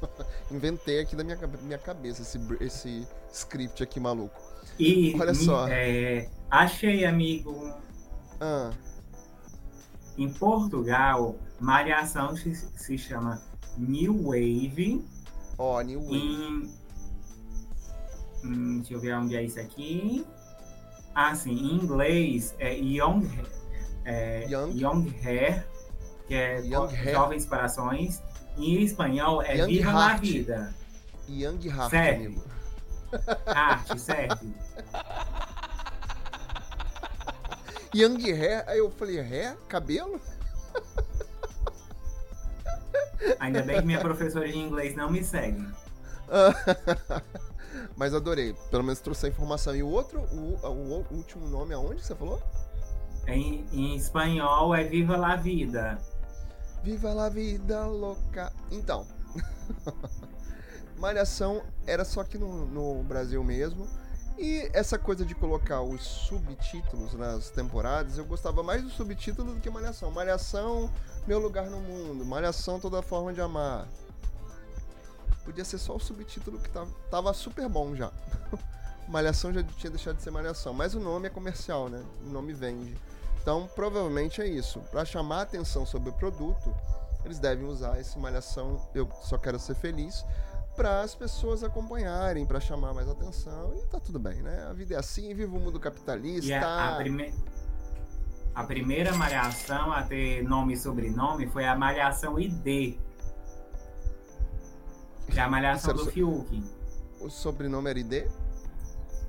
Inventei 0.50 1.00
aqui 1.00 1.16
da 1.16 1.24
minha, 1.24 1.38
minha 1.62 1.78
cabeça 1.78 2.22
esse, 2.22 2.38
esse 2.60 3.08
script 3.32 3.82
aqui 3.82 3.98
maluco. 3.98 4.53
E 4.78 5.14
olha 5.18 5.34
só. 5.34 5.68
É, 5.68 6.28
achei, 6.50 7.04
amigo. 7.04 7.72
Ah. 8.40 8.70
Em 10.16 10.32
Portugal, 10.32 11.36
Malhação 11.60 12.36
se, 12.36 12.54
se 12.54 12.98
chama 12.98 13.40
New 13.76 14.24
Wave. 14.24 15.04
Ó, 15.58 15.78
oh, 15.78 15.82
New 15.82 16.00
Wave. 16.02 16.16
Em, 16.16 16.70
hum, 18.44 18.78
deixa 18.78 18.94
eu 18.94 19.00
ver 19.00 19.14
onde 19.16 19.36
é 19.36 19.42
isso 19.42 19.60
aqui. 19.60 20.26
Ah, 21.14 21.34
sim. 21.34 21.52
Em 21.52 21.74
inglês 21.76 22.54
é 22.58 22.74
Young, 22.74 23.28
é, 24.04 24.46
Young. 24.48 24.72
Young 24.72 25.14
Hair, 25.22 25.66
que 26.26 26.34
é 26.34 26.60
Young 26.64 26.88
Jovens 27.12 27.46
Corações. 27.46 28.22
Em 28.56 28.82
espanhol 28.82 29.42
é 29.42 29.58
Young 29.58 29.66
Viva 29.68 29.90
Heart. 29.90 30.20
Vida. 30.20 30.74
Young 31.28 31.66
Heart, 31.66 31.90
certo. 31.90 32.20
amigo. 32.20 32.54
Arte, 33.46 34.00
certo. 34.00 34.46
Young 37.94 38.32
Hair, 38.32 38.64
aí 38.66 38.78
eu 38.78 38.90
falei, 38.90 39.20
hair? 39.20 39.56
Cabelo? 39.68 40.20
Ainda 43.38 43.62
bem 43.62 43.78
que 43.80 43.86
minha 43.86 44.00
professora 44.00 44.48
de 44.48 44.58
inglês 44.58 44.96
não 44.96 45.10
me 45.10 45.22
segue. 45.22 45.64
Mas 47.96 48.12
adorei. 48.12 48.54
Pelo 48.70 48.82
menos 48.82 49.00
trouxe 49.00 49.26
a 49.26 49.28
informação. 49.28 49.74
E 49.76 49.82
o 49.82 49.88
outro, 49.88 50.20
o, 50.20 50.58
o 50.66 51.14
último 51.14 51.46
nome, 51.46 51.72
aonde 51.74 52.02
você 52.02 52.14
falou? 52.14 52.42
Em, 53.26 53.64
em 53.72 53.96
espanhol 53.96 54.74
é 54.74 54.84
Viva 54.84 55.16
la 55.16 55.36
Vida. 55.36 55.98
Viva 56.82 57.14
la 57.14 57.28
vida 57.30 57.86
louca. 57.86 58.52
Então, 58.70 59.06
Malhação 60.98 61.62
era 61.86 62.04
só 62.04 62.20
aqui 62.20 62.36
no, 62.36 62.66
no 62.66 63.02
Brasil 63.04 63.42
mesmo. 63.42 63.88
E 64.36 64.68
essa 64.72 64.98
coisa 64.98 65.24
de 65.24 65.34
colocar 65.34 65.80
os 65.80 66.02
subtítulos 66.02 67.14
nas 67.14 67.50
temporadas, 67.50 68.18
eu 68.18 68.24
gostava 68.24 68.62
mais 68.62 68.82
do 68.82 68.90
subtítulo 68.90 69.54
do 69.54 69.60
que 69.60 69.70
Malhação. 69.70 70.10
Malhação, 70.10 70.90
meu 71.26 71.38
lugar 71.38 71.70
no 71.70 71.80
mundo. 71.80 72.24
Malhação, 72.24 72.80
toda 72.80 73.00
forma 73.00 73.32
de 73.32 73.40
amar. 73.40 73.86
Podia 75.44 75.64
ser 75.64 75.78
só 75.78 75.94
o 75.94 76.00
subtítulo 76.00 76.58
que 76.58 76.68
tava, 76.68 76.90
tava 77.10 77.32
super 77.32 77.68
bom 77.68 77.94
já. 77.94 78.10
Malhação 79.06 79.52
já 79.52 79.62
tinha 79.62 79.90
deixado 79.90 80.16
de 80.16 80.22
ser 80.22 80.30
Malhação. 80.30 80.72
Mas 80.72 80.94
o 80.94 81.00
nome 81.00 81.28
é 81.28 81.30
comercial, 81.30 81.88
né? 81.88 82.04
O 82.26 82.30
nome 82.30 82.52
vende. 82.52 82.98
Então, 83.40 83.68
provavelmente 83.74 84.40
é 84.42 84.48
isso. 84.48 84.80
Para 84.90 85.04
chamar 85.04 85.42
atenção 85.42 85.86
sobre 85.86 86.10
o 86.10 86.12
produto, 86.12 86.74
eles 87.24 87.38
devem 87.38 87.66
usar 87.66 88.00
esse 88.00 88.18
malhação 88.18 88.80
Eu 88.94 89.08
Só 89.22 89.38
Quero 89.38 89.58
Ser 89.58 89.74
Feliz 89.74 90.24
para 90.74 91.02
as 91.02 91.14
pessoas 91.14 91.62
acompanharem, 91.62 92.44
para 92.44 92.60
chamar 92.60 92.92
mais 92.92 93.08
atenção. 93.08 93.74
E 93.76 93.86
tá 93.86 94.00
tudo 94.00 94.18
bem, 94.18 94.42
né? 94.42 94.66
A 94.68 94.72
vida 94.72 94.94
é 94.94 94.98
assim, 94.98 95.28
vive 95.28 95.56
o 95.56 95.60
mundo 95.60 95.78
capitalista. 95.78 96.46
E 96.46 96.52
a, 96.52 96.94
a, 96.94 96.96
prime... 96.96 97.32
a 98.54 98.64
primeira 98.64 99.14
malhação 99.14 99.92
a 99.92 100.02
ter 100.02 100.42
nome 100.42 100.74
e 100.74 100.76
sobrenome 100.76 101.46
foi 101.48 101.64
a 101.64 101.76
malhação 101.76 102.38
ID. 102.38 102.98
Que 105.30 105.38
é 105.38 105.42
a 105.42 105.48
malhação 105.48 105.94
do 105.94 106.04
so... 106.04 106.10
Fiuk. 106.10 106.62
O 107.20 107.30
sobrenome 107.30 107.90
era 107.90 107.98
ID? 107.98 108.12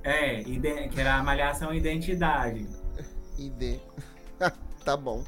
É, 0.04 0.44
que 0.44 1.00
era 1.00 1.16
a 1.16 1.24
malhação 1.24 1.74
identidade. 1.74 2.68
ID. 3.38 3.80
tá 4.84 4.98
bom. 4.98 5.24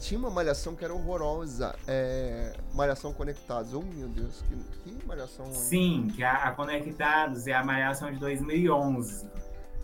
Tinha 0.00 0.18
uma 0.18 0.30
malhação 0.30 0.74
que 0.74 0.84
era 0.84 0.92
horrorosa. 0.92 1.74
É... 1.86 2.52
Malhação 2.74 3.12
Conectados. 3.12 3.72
Oh, 3.72 3.82
meu 3.82 4.08
Deus, 4.08 4.42
que, 4.42 4.90
que 4.90 5.06
malhação. 5.06 5.52
Sim, 5.52 6.08
que 6.14 6.22
a, 6.22 6.48
a 6.48 6.52
Conectados 6.52 7.46
é 7.46 7.52
a 7.52 7.64
malhação 7.64 8.12
de 8.12 8.18
2011. 8.18 9.26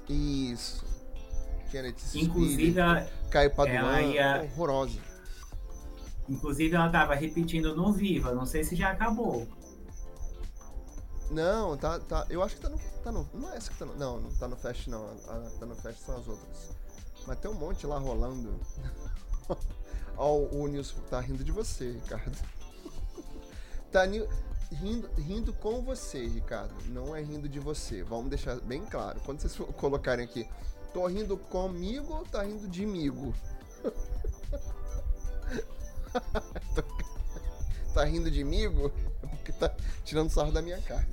Isso. 0.09 0.85
Que 1.71 1.79
era 1.79 1.89
Inclusive, 2.15 2.79
ela, 2.79 3.07
Caio 3.31 3.55
Paduan, 3.55 4.03
ia... 4.03 4.43
horrorosa. 4.43 4.99
Inclusive, 6.29 6.75
ela 6.75 6.89
tava 6.89 7.15
repetindo 7.15 7.75
no 7.77 7.93
Viva. 7.93 8.35
Não 8.35 8.45
sei 8.45 8.65
se 8.65 8.75
já 8.75 8.91
acabou. 8.91 9.47
Não, 11.31 11.77
tá, 11.77 12.01
tá. 12.01 12.27
Eu 12.29 12.43
acho 12.43 12.57
que 12.57 12.61
tá 12.61 12.69
no. 12.69 12.79
Tá 13.05 13.13
no 13.13 13.29
não 13.33 13.53
é 13.53 13.57
essa 13.57 13.71
que 13.71 13.79
tá 13.79 13.87
no. 13.87 13.95
Não, 13.97 14.21
não 14.21 14.31
tá 14.35 14.49
no 14.49 14.57
Fast, 14.57 14.91
não. 14.91 15.05
A, 15.29 15.51
tá 15.59 15.67
no 15.67 15.77
Fast 15.77 16.03
são 16.03 16.17
as 16.17 16.27
outras. 16.27 16.71
Mas 17.27 17.39
tem 17.39 17.51
um 17.51 17.55
monte 17.55 17.87
lá 17.87 17.99
rolando. 17.99 18.59
Ó, 20.23 20.41
o 20.53 20.69
Nilson 20.69 21.01
tá 21.09 21.19
rindo 21.19 21.43
de 21.43 21.51
você, 21.51 21.93
Ricardo. 21.93 22.37
tá 23.91 24.05
rindo, 24.05 25.09
rindo 25.17 25.51
com 25.55 25.81
você, 25.81 26.27
Ricardo. 26.27 26.75
Não 26.89 27.17
é 27.17 27.23
rindo 27.23 27.49
de 27.49 27.59
você. 27.59 28.03
Vamos 28.03 28.29
deixar 28.29 28.61
bem 28.61 28.85
claro. 28.85 29.19
Quando 29.25 29.41
vocês 29.41 29.57
colocarem 29.79 30.27
aqui, 30.27 30.47
tô 30.93 31.07
rindo 31.07 31.39
comigo 31.39 32.13
ou 32.13 32.27
tá 32.27 32.43
rindo 32.43 32.69
de 32.69 32.85
migo? 32.85 33.33
tá 37.95 38.05
rindo 38.05 38.31
de 38.31 38.45
migo? 38.45 38.93
Porque 39.23 39.53
tá 39.53 39.75
tirando 40.05 40.29
sarro 40.29 40.53
da 40.53 40.61
minha 40.61 40.83
cara. 40.83 41.09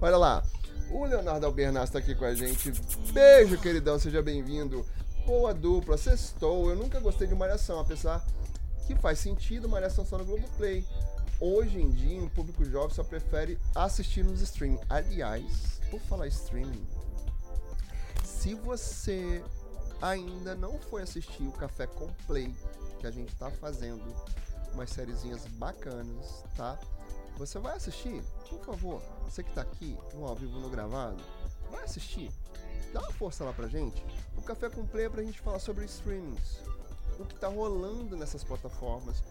Olha 0.00 0.16
lá. 0.16 0.42
O 0.90 1.04
Leonardo 1.04 1.46
Albernaz 1.46 1.90
tá 1.90 2.00
aqui 2.00 2.16
com 2.16 2.24
a 2.24 2.34
gente. 2.34 2.72
Beijo, 3.12 3.60
queridão. 3.60 3.96
Seja 3.96 4.20
bem-vindo 4.20 4.84
boa 5.30 5.54
dupla, 5.54 5.96
sextou. 5.96 6.70
Eu 6.70 6.74
nunca 6.74 6.98
gostei 6.98 7.24
de 7.24 7.36
Malhação, 7.36 7.78
apesar 7.78 8.26
que 8.84 8.96
faz 8.96 9.20
sentido 9.20 9.68
Malhação 9.68 10.04
só 10.04 10.18
no 10.18 10.24
Globoplay. 10.24 10.84
Hoje 11.38 11.80
em 11.80 11.88
dia, 11.88 12.20
o 12.20 12.28
público 12.30 12.64
jovem 12.64 12.90
só 12.90 13.04
prefere 13.04 13.56
assistir 13.72 14.24
nos 14.24 14.40
streaming. 14.40 14.80
Aliás, 14.88 15.80
por 15.88 16.00
falar 16.00 16.26
streaming, 16.26 16.84
se 18.24 18.56
você 18.56 19.40
ainda 20.02 20.56
não 20.56 20.80
foi 20.80 21.02
assistir 21.02 21.44
o 21.44 21.52
Café 21.52 21.86
com 21.86 22.08
Play, 22.26 22.52
que 22.98 23.06
a 23.06 23.12
gente 23.12 23.32
tá 23.36 23.52
fazendo 23.52 24.02
umas 24.74 24.90
sériezinhas 24.90 25.46
bacanas, 25.46 26.42
tá? 26.56 26.76
Você 27.36 27.60
vai 27.60 27.76
assistir, 27.76 28.20
por 28.48 28.64
favor. 28.64 29.00
Você 29.26 29.44
que 29.44 29.52
tá 29.52 29.60
aqui, 29.60 29.96
no 30.12 30.26
ao 30.26 30.34
vivo, 30.34 30.58
no 30.58 30.68
gravado, 30.68 31.22
vai 31.70 31.84
assistir 31.84 32.32
dá 32.92 33.00
uma 33.00 33.12
força 33.12 33.44
lá 33.44 33.52
pra 33.52 33.68
gente. 33.68 34.04
O 34.36 34.42
Café 34.42 34.68
com 34.68 34.86
Play 34.86 35.06
é 35.06 35.08
pra 35.08 35.22
gente 35.22 35.40
falar 35.40 35.58
sobre 35.58 35.84
streamings, 35.84 36.60
o 37.18 37.24
que 37.24 37.34
tá 37.34 37.48
rolando 37.48 38.16
nessas 38.16 38.42
plataformas. 38.44 39.22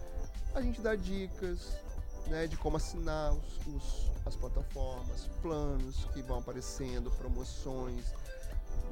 A 0.54 0.60
gente 0.60 0.80
dá 0.80 0.94
dicas, 0.94 1.76
né, 2.26 2.46
de 2.46 2.56
como 2.56 2.76
assinar 2.76 3.32
os, 3.32 3.66
os, 3.66 4.12
as 4.26 4.36
plataformas, 4.36 5.28
planos 5.42 6.04
que 6.12 6.22
vão 6.22 6.38
aparecendo, 6.38 7.10
promoções, 7.12 8.12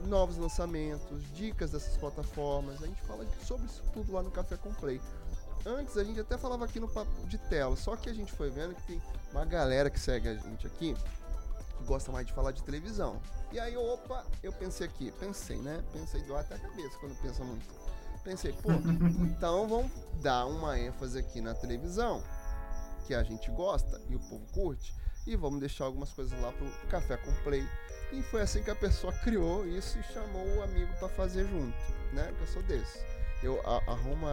novos 0.07 0.37
lançamentos, 0.37 1.23
dicas 1.35 1.73
dessas 1.73 1.97
plataformas. 1.97 2.83
A 2.83 2.87
gente 2.87 3.01
fala 3.03 3.27
sobre 3.45 3.67
isso 3.67 3.83
tudo 3.93 4.13
lá 4.13 4.23
no 4.23 4.31
Café 4.31 4.57
com 4.57 4.73
Play. 4.75 5.01
Antes 5.67 5.97
a 5.97 6.05
gente 6.05 6.21
até 6.21 6.39
falava 6.39 6.65
aqui 6.65 6.79
no 6.79 6.89
papo 6.89 7.11
de 7.27 7.37
tela, 7.37 7.77
só 7.77 7.97
que 7.97 8.09
a 8.09 8.15
gente 8.15 8.33
foi 8.33 8.49
vendo 8.49 8.75
que 8.75 8.83
tem 8.83 9.03
uma 9.33 9.45
galera 9.45 9.91
que 9.91 9.99
segue 9.99 10.29
a 10.29 10.35
gente 10.35 10.67
aqui 10.67 10.97
que 11.79 11.85
gosta 11.85 12.13
mais 12.13 12.27
de 12.27 12.33
falar 12.33 12.53
de 12.53 12.63
televisão. 12.63 13.21
E 13.51 13.59
aí, 13.59 13.77
opa, 13.77 14.27
eu 14.43 14.53
pensei 14.53 14.87
aqui, 14.87 15.11
pensei, 15.13 15.57
né? 15.59 15.83
Pensei 15.93 16.21
do 16.23 16.37
até 16.37 16.57
a 16.57 16.59
cabeça 16.59 16.99
quando 16.99 17.19
pensa 17.23 17.45
muito. 17.45 17.67
Pensei, 18.23 18.53
pô, 18.53 18.71
então 19.23 19.67
vamos 19.67 19.91
dar 20.21 20.47
uma 20.47 20.79
ênfase 20.79 21.19
aqui 21.19 21.41
na 21.41 21.55
televisão, 21.55 22.23
que 23.07 23.15
a 23.15 23.23
gente 23.23 23.51
gosta 23.51 24.01
e 24.09 24.17
o 24.17 24.21
povo 24.21 24.45
curte, 24.53 24.95
e 25.27 25.37
vamos 25.37 25.61
deixar 25.61 25.85
algumas 25.85 26.11
coisas 26.11 26.39
lá 26.41 26.53
pro 26.53 26.71
Café 26.89 27.17
com 27.17 27.33
Play. 27.43 27.67
E 28.13 28.23
foi 28.23 28.43
assim 28.43 28.63
que 28.63 28.71
a 28.71 28.75
pessoa 28.75 29.13
criou 29.13 29.67
isso 29.67 29.99
e 29.99 30.03
chamou 30.13 30.47
o 30.57 30.63
amigo 30.63 30.93
para 30.99 31.09
fazer 31.09 31.47
junto, 31.47 31.77
né? 32.13 32.35
Eu 32.39 32.47
sou 32.47 32.63
desse. 32.63 32.99
Eu 33.43 33.61
arrumo 33.67 34.27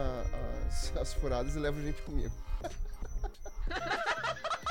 as, 0.66 0.96
as 0.96 1.14
furadas 1.14 1.54
e 1.54 1.58
levo 1.58 1.80
gente 1.80 2.02
comigo. 2.02 2.34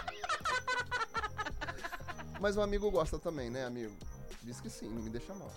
Mas 2.39 2.57
o 2.57 2.61
amigo 2.61 2.89
gosta 2.91 3.17
também, 3.17 3.49
né, 3.49 3.65
amigo? 3.65 3.95
Diz 4.43 4.61
que 4.61 4.69
sim, 4.69 4.87
não 4.89 5.01
me 5.01 5.09
deixa 5.09 5.33
mal. 5.33 5.51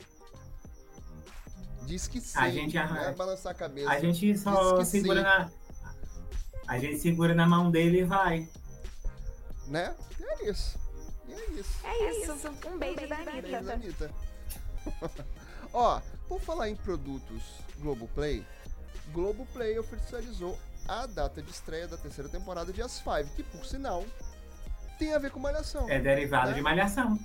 Diz 1.82 2.06
que 2.06 2.20
sim. 2.20 2.38
A 2.38 2.50
gente 2.50 2.74
não 2.74 2.82
arranca. 2.82 3.10
é 3.10 3.14
balançar 3.14 3.52
a 3.52 3.54
cabeça. 3.54 3.90
A 3.90 3.98
gente 3.98 4.36
só 4.38 4.84
segura 4.84 5.20
sim. 5.20 5.24
na. 5.24 5.50
A 6.66 6.78
gente 6.78 6.98
segura 6.98 7.34
na 7.34 7.46
mão 7.46 7.70
dele 7.70 8.00
e 8.00 8.04
vai. 8.04 8.48
Né? 9.66 9.94
E 10.18 10.24
é 10.24 10.50
isso. 10.50 10.78
E 11.26 11.32
é 11.32 11.50
isso. 11.50 11.86
É 11.86 12.22
isso. 12.22 12.48
Um 12.66 12.78
beijo 12.78 13.08
da 13.08 13.16
Beijo 13.16 13.64
da 13.64 13.72
Anitta. 13.72 13.72
Anitta. 13.72 14.14
Ó, 15.72 16.00
por 16.28 16.40
falar 16.40 16.68
em 16.68 16.76
produtos 16.76 17.42
Globoplay, 17.78 18.44
Globoplay 19.12 19.78
oficializou 19.78 20.58
a 20.86 21.06
data 21.06 21.42
de 21.42 21.50
estreia 21.50 21.86
da 21.86 21.96
terceira 21.96 22.28
temporada 22.28 22.72
de 22.72 22.82
As 22.82 23.00
Five, 23.00 23.30
que 23.36 23.42
por 23.42 23.64
sinal 23.64 24.04
tem 24.98 25.14
a 25.14 25.18
ver 25.18 25.30
com 25.30 25.40
Malhação. 25.40 25.88
É 25.88 25.98
derivado 26.00 26.50
Né? 26.50 26.56
de 26.56 26.62
malhação. 26.62 27.18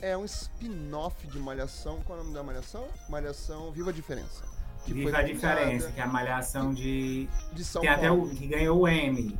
É 0.00 0.16
um 0.16 0.24
spin-off 0.24 1.26
de 1.26 1.38
Malhação. 1.40 2.00
Qual 2.02 2.16
é 2.18 2.20
o 2.20 2.24
nome 2.24 2.34
da 2.36 2.42
Malhação? 2.42 2.86
Malhação 3.08 3.72
Viva 3.72 3.90
a 3.90 3.92
Diferença. 3.92 4.44
Que 4.84 4.92
Viva 4.94 5.18
a 5.18 5.22
diferença, 5.22 5.90
que 5.90 6.00
é 6.00 6.04
a 6.04 6.06
malhação 6.06 6.72
de. 6.72 7.28
De 7.52 7.64
São 7.64 7.82
Tem 7.82 7.90
até 7.90 8.06
Paulo. 8.06 8.26
o 8.26 8.30
que 8.30 8.46
ganhou 8.46 8.80
o 8.82 8.88
M. 8.88 9.36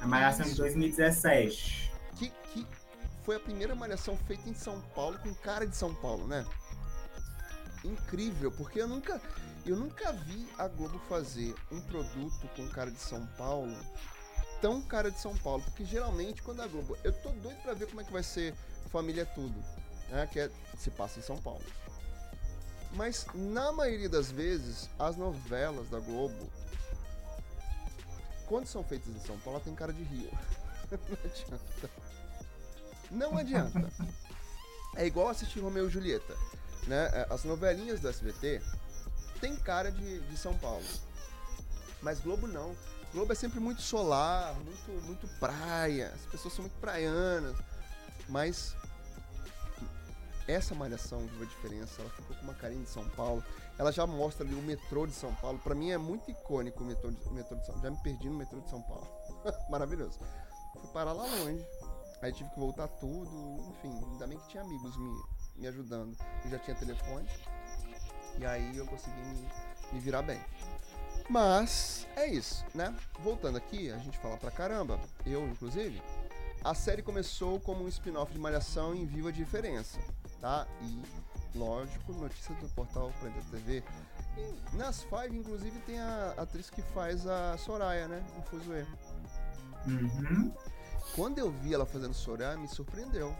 A 0.00 0.06
malhação 0.06 0.44
de 0.46 0.52
Isso. 0.52 0.62
2017. 0.62 1.92
Que, 2.16 2.30
que 2.30 2.66
foi 3.24 3.36
a 3.36 3.40
primeira 3.40 3.74
Malhação 3.74 4.16
feita 4.16 4.48
em 4.48 4.54
São 4.54 4.80
Paulo 4.94 5.18
com 5.18 5.34
cara 5.34 5.66
de 5.66 5.76
São 5.76 5.92
Paulo, 5.94 6.26
né? 6.28 6.46
Incrível, 7.84 8.50
porque 8.52 8.80
eu 8.80 8.88
nunca, 8.88 9.20
eu 9.66 9.76
nunca 9.76 10.12
vi 10.12 10.48
a 10.58 10.66
Globo 10.68 10.98
fazer 11.08 11.54
um 11.70 11.80
produto 11.80 12.48
com 12.56 12.68
cara 12.68 12.90
de 12.90 12.98
São 13.00 13.26
Paulo 13.36 13.74
tão 14.60 14.82
cara 14.82 15.10
de 15.10 15.18
São 15.18 15.36
Paulo, 15.36 15.62
porque 15.64 15.84
geralmente 15.84 16.42
quando 16.42 16.60
a 16.60 16.66
Globo, 16.66 16.96
eu 17.04 17.12
tô 17.12 17.30
doido 17.30 17.60
pra 17.62 17.74
ver 17.74 17.86
como 17.86 18.00
é 18.00 18.04
que 18.04 18.12
vai 18.12 18.22
ser 18.22 18.54
Família 18.90 19.26
Tudo, 19.26 19.62
né, 20.08 20.28
que 20.30 20.40
é, 20.40 20.50
se 20.78 20.90
passa 20.90 21.18
em 21.18 21.22
São 21.22 21.36
Paulo. 21.36 21.64
Mas 22.92 23.26
na 23.34 23.70
maioria 23.72 24.08
das 24.08 24.30
vezes, 24.30 24.88
as 24.98 25.16
novelas 25.16 25.88
da 25.90 26.00
Globo, 26.00 26.50
quando 28.46 28.66
são 28.66 28.82
feitas 28.82 29.14
em 29.14 29.20
São 29.20 29.38
Paulo, 29.40 29.60
tem 29.60 29.74
cara 29.74 29.92
de 29.92 30.02
Rio. 30.02 30.30
Não 33.10 33.36
adianta. 33.36 33.38
Não 33.38 33.38
adianta. 33.38 33.92
É 34.96 35.06
igual 35.06 35.28
assistir 35.28 35.60
Romeu 35.60 35.86
e 35.86 35.90
Julieta. 35.90 36.34
Né? 36.86 37.10
É, 37.12 37.26
As 37.30 37.44
novelinhas 37.44 38.00
do 38.00 38.08
SBT 38.08 38.62
tem 39.40 39.54
cara 39.56 39.92
de, 39.92 40.20
de 40.20 40.36
São 40.36 40.56
Paulo. 40.58 40.84
Mas 42.00 42.20
Globo 42.20 42.46
não. 42.46 42.74
Globo 43.12 43.32
é 43.32 43.34
sempre 43.34 43.58
muito 43.58 43.80
solar, 43.80 44.54
muito, 44.56 45.06
muito 45.06 45.28
praia. 45.38 46.12
As 46.14 46.26
pessoas 46.26 46.54
são 46.54 46.62
muito 46.62 46.78
praianas. 46.78 47.56
Mas 48.28 48.76
essa 50.46 50.74
malhação 50.74 51.26
viu 51.26 51.42
a 51.42 51.46
diferença. 51.46 52.00
Ela 52.00 52.10
ficou 52.10 52.36
com 52.36 52.42
uma 52.42 52.54
carinha 52.54 52.82
de 52.82 52.90
São 52.90 53.08
Paulo. 53.10 53.42
Ela 53.78 53.92
já 53.92 54.06
mostra 54.06 54.44
ali 54.44 54.54
o 54.54 54.62
metrô 54.62 55.06
de 55.06 55.12
São 55.12 55.34
Paulo. 55.36 55.58
Pra 55.58 55.74
mim 55.74 55.90
é 55.90 55.98
muito 55.98 56.30
icônico 56.30 56.82
o 56.82 56.86
metrô 56.86 57.10
de, 57.10 57.28
o 57.28 57.32
metrô 57.32 57.56
de 57.56 57.64
São 57.64 57.74
Paulo. 57.74 57.88
Já 57.88 57.90
me 57.90 58.02
perdi 58.02 58.28
no 58.28 58.36
metrô 58.36 58.60
de 58.60 58.68
São 58.68 58.82
Paulo. 58.82 59.06
Maravilhoso. 59.70 60.18
Fui 60.72 60.90
parar 60.92 61.12
lá 61.12 61.24
longe. 61.24 61.64
Aí 62.20 62.32
tive 62.32 62.50
que 62.50 62.58
voltar 62.58 62.88
tudo. 62.88 63.56
Enfim, 63.70 63.92
ainda 64.12 64.26
bem 64.26 64.38
que 64.38 64.48
tinha 64.48 64.62
amigos 64.62 64.96
me, 64.96 65.22
me 65.56 65.68
ajudando. 65.68 66.16
Eu 66.44 66.50
já 66.50 66.58
tinha 66.58 66.76
telefone. 66.76 67.28
E 68.38 68.44
aí 68.44 68.76
eu 68.76 68.86
consegui 68.86 69.20
me, 69.20 69.48
me 69.92 70.00
virar 70.00 70.22
bem. 70.22 70.40
Mas 71.28 72.06
é 72.16 72.26
isso, 72.26 72.64
né? 72.74 72.94
Voltando 73.20 73.58
aqui, 73.58 73.90
a 73.90 73.98
gente 73.98 74.18
fala 74.18 74.36
pra 74.36 74.50
caramba, 74.50 74.98
eu 75.26 75.46
inclusive. 75.46 76.02
A 76.64 76.74
série 76.74 77.02
começou 77.02 77.60
como 77.60 77.84
um 77.84 77.88
spin-off 77.88 78.32
de 78.32 78.38
Malhação 78.38 78.94
em 78.94 79.06
Viva 79.06 79.28
a 79.28 79.32
Diferença, 79.32 79.98
tá? 80.40 80.66
E, 80.82 81.02
lógico, 81.56 82.12
notícia 82.14 82.54
do 82.56 82.68
portal 82.70 83.12
Planeta 83.20 83.44
TV. 83.50 83.84
E 84.36 84.76
nas 84.76 85.02
Five, 85.04 85.36
inclusive, 85.36 85.78
tem 85.80 86.00
a 86.00 86.34
atriz 86.36 86.70
que 86.70 86.82
faz 86.82 87.26
a 87.26 87.56
Soraya, 87.58 88.08
né? 88.08 88.24
Em 88.36 88.42
Fuzue. 88.42 88.86
Uhum. 89.86 90.52
Quando 91.14 91.38
eu 91.38 91.50
vi 91.50 91.74
ela 91.74 91.86
fazendo 91.86 92.14
Soraya, 92.14 92.56
me 92.56 92.68
surpreendeu. 92.68 93.34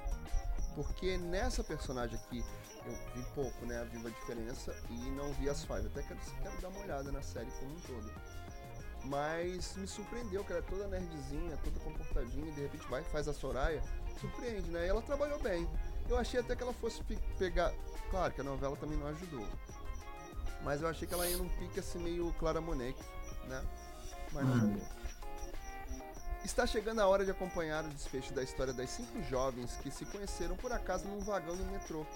Porque 0.75 1.19
nessa 1.19 1.65
personagem 1.65 2.17
aqui, 2.17 2.45
eu 2.89 2.99
vi 3.15 3.23
pouco, 3.35 3.67
né? 3.67 3.81
A 3.81 3.85
Viva 3.85 4.09
a 4.09 4.11
Diferença 4.11 4.75
e 4.91 4.95
não 5.11 5.33
vi 5.35 5.49
as 5.49 5.65
Five. 5.65 5.87
Até 5.87 6.03
quero, 6.03 6.21
quero 6.43 6.61
dar 6.61 6.69
uma 6.69 6.81
olhada 6.81 7.13
na 7.13 7.23
série 7.23 7.51
como 7.59 7.73
um 7.73 7.81
todo. 7.81 8.13
Mas 9.05 9.77
me 9.77 9.87
surpreendeu 9.87 10.45
que 10.45 10.53
ela 10.53 10.61
é 10.61 10.69
toda 10.69 10.89
nerdzinha, 10.89 11.57
toda 11.63 11.79
comportadinha, 11.81 12.49
e 12.49 12.53
de 12.53 12.63
repente 12.63 12.87
vai 12.89 13.03
faz 13.05 13.29
a 13.29 13.33
Soraya. 13.33 13.83
Surpreende, 14.21 14.71
né? 14.71 14.87
E 14.87 14.89
ela 14.89 15.01
trabalhou 15.03 15.39
bem. 15.41 15.69
Eu 16.09 16.19
achei 16.19 16.41
até 16.41 16.57
que 16.57 16.63
ela 16.63 16.73
fosse 16.73 17.03
pegar. 17.39 17.73
Claro 18.11 18.33
que 18.33 18.41
a 18.41 18.45
novela 18.45 18.77
também 18.77 18.99
não 18.99 19.07
ajudou. 19.09 19.47
Mas 20.63 20.83
eu 20.83 20.89
achei 20.89 21.07
que 21.07 21.15
ela 21.15 21.27
ia 21.27 21.37
num 21.37 21.49
pique 21.49 21.79
assim 21.79 21.99
meio 22.01 22.33
Clara 22.35 22.61
Monet, 22.61 22.97
né? 23.47 23.65
Mas 24.33 24.45
não 24.45 24.55
Hum. 24.55 24.61
jogou. 24.61 24.89
Está 26.45 26.67
chegando 26.67 27.01
a 27.01 27.07
hora 27.07 27.25
de 27.25 27.31
acompanhar 27.31 27.85
o 27.85 27.89
desfecho 27.89 28.33
da 28.33 28.43
história 28.43 28.73
das 28.73 28.91
cinco 28.91 29.23
jovens 29.25 29.77
que 29.83 29.91
se 29.91 30.05
conheceram 30.07 30.57
por 30.57 30.73
acaso 30.73 31.07
num 31.07 31.21
vagão 31.21 31.55
no 31.55 31.65
metrô. 31.71 32.07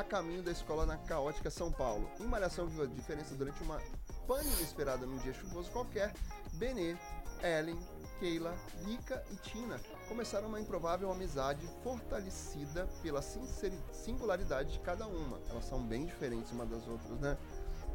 A 0.00 0.02
caminho 0.02 0.42
da 0.42 0.50
escola 0.50 0.86
na 0.86 0.96
caótica 0.96 1.50
São 1.50 1.70
Paulo. 1.70 2.08
Em 2.18 2.26
Malhação 2.26 2.66
Viva 2.66 2.84
a 2.84 2.86
Diferença, 2.86 3.34
durante 3.34 3.62
uma 3.62 3.78
pane 4.26 4.48
inesperada 4.54 5.04
num 5.04 5.18
dia 5.18 5.34
chuvoso 5.34 5.70
qualquer, 5.70 6.14
Benê, 6.54 6.96
Ellen, 7.42 7.78
Keila, 8.18 8.56
Lika 8.86 9.22
e 9.30 9.36
Tina 9.36 9.78
começaram 10.08 10.48
uma 10.48 10.58
improvável 10.58 11.12
amizade 11.12 11.68
fortalecida 11.82 12.88
pela 13.02 13.20
singularidade 13.20 14.72
de 14.72 14.78
cada 14.78 15.06
uma. 15.06 15.38
Elas 15.50 15.66
são 15.66 15.82
bem 15.82 16.06
diferentes 16.06 16.50
uma 16.50 16.64
das 16.64 16.88
outras, 16.88 17.20
né? 17.20 17.36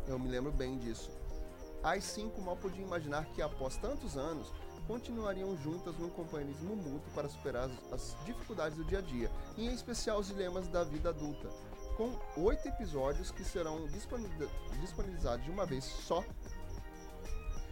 Eu 0.08 0.20
me 0.20 0.30
lembro 0.30 0.52
bem 0.52 0.78
disso. 0.78 1.10
As 1.82 2.04
cinco 2.04 2.40
mal 2.40 2.56
podiam 2.56 2.86
imaginar 2.86 3.26
que, 3.34 3.42
após 3.42 3.78
tantos 3.78 4.16
anos, 4.16 4.54
continuariam 4.88 5.58
juntas 5.58 5.98
num 5.98 6.10
companheirismo 6.10 6.76
mútuo 6.76 7.12
para 7.16 7.28
superar 7.28 7.68
as 7.92 8.16
dificuldades 8.26 8.78
do 8.78 8.86
dia 8.86 9.00
a 9.00 9.02
dia, 9.02 9.32
e 9.58 9.68
em 9.68 9.74
especial 9.74 10.20
os 10.20 10.28
dilemas 10.28 10.68
da 10.68 10.84
vida 10.84 11.10
adulta. 11.10 11.50
Com 11.98 12.12
oito 12.42 12.68
episódios 12.68 13.32
que 13.32 13.44
serão 13.44 13.86
disponibil- 13.88 14.50
disponibilizados 14.82 15.46
de 15.46 15.52
uma 15.52 15.66
vez 15.66 15.84
só, 15.86 16.24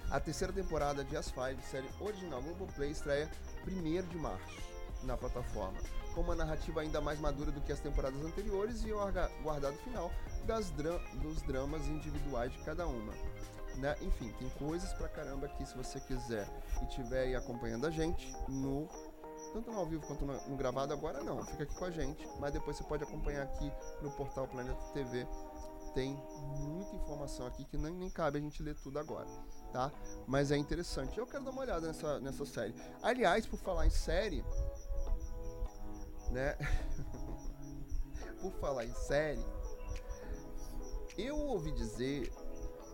a 0.09 0.19
terceira 0.19 0.53
temporada 0.53 1.03
de 1.03 1.17
As 1.17 1.29
Five, 1.29 1.61
série 1.69 1.89
original 1.99 2.41
Globoplay, 2.41 2.91
estreia 2.91 3.29
1 3.67 4.07
de 4.07 4.17
março 4.17 4.61
na 5.03 5.17
plataforma, 5.17 5.77
com 6.15 6.21
uma 6.21 6.35
narrativa 6.35 6.81
ainda 6.81 7.01
mais 7.01 7.19
madura 7.19 7.51
do 7.51 7.59
que 7.61 7.71
as 7.73 7.79
temporadas 7.81 8.23
anteriores 8.23 8.83
e 8.85 8.93
o 8.93 8.97
guardado 9.41 9.75
final 9.79 10.09
das 10.45 10.69
dra- 10.71 10.99
dos 11.15 11.41
dramas 11.41 11.85
individuais 11.87 12.51
de 12.53 12.59
cada 12.59 12.87
uma 12.87 13.11
né? 13.77 13.95
Enfim, 14.01 14.31
tem 14.37 14.47
coisas 14.51 14.93
pra 14.93 15.09
caramba 15.09 15.47
aqui 15.47 15.65
se 15.65 15.75
você 15.75 15.99
quiser 15.99 16.47
e 16.83 16.85
tiver 16.85 17.21
aí 17.23 17.35
acompanhando 17.35 17.87
a 17.87 17.89
gente 17.89 18.31
no 18.47 18.87
tanto 19.53 19.71
no 19.71 19.79
ao 19.79 19.85
vivo 19.85 20.05
quanto 20.05 20.25
no, 20.25 20.33
no 20.47 20.57
gravado 20.57 20.91
agora 20.91 21.23
não, 21.23 21.45
fica 21.45 21.63
aqui 21.63 21.75
com 21.75 21.85
a 21.85 21.91
gente, 21.91 22.27
mas 22.39 22.51
depois 22.51 22.75
você 22.75 22.83
pode 22.83 23.03
acompanhar 23.03 23.43
aqui 23.43 23.71
no 24.01 24.11
portal 24.11 24.47
Planeta 24.47 24.81
TV. 24.93 25.27
Tem 25.93 26.19
muita 26.57 26.95
informação 26.95 27.45
aqui 27.45 27.63
que 27.65 27.77
nem, 27.77 27.93
nem 27.93 28.09
cabe 28.09 28.39
a 28.39 28.41
gente 28.41 28.63
ler 28.63 28.75
tudo 28.75 28.97
agora, 28.97 29.27
tá? 29.71 29.91
Mas 30.25 30.49
é 30.49 30.57
interessante. 30.57 31.19
Eu 31.19 31.27
quero 31.27 31.43
dar 31.43 31.51
uma 31.51 31.61
olhada 31.61 31.85
nessa, 31.85 32.19
nessa 32.19 32.45
série. 32.45 32.73
Aliás, 33.03 33.45
por 33.45 33.59
falar 33.59 33.85
em 33.85 33.91
série, 33.91 34.43
né? 36.31 36.57
por 38.41 38.51
falar 38.53 38.85
em 38.85 38.93
série, 38.93 39.45
eu 41.15 41.37
ouvi 41.37 41.71
dizer 41.73 42.33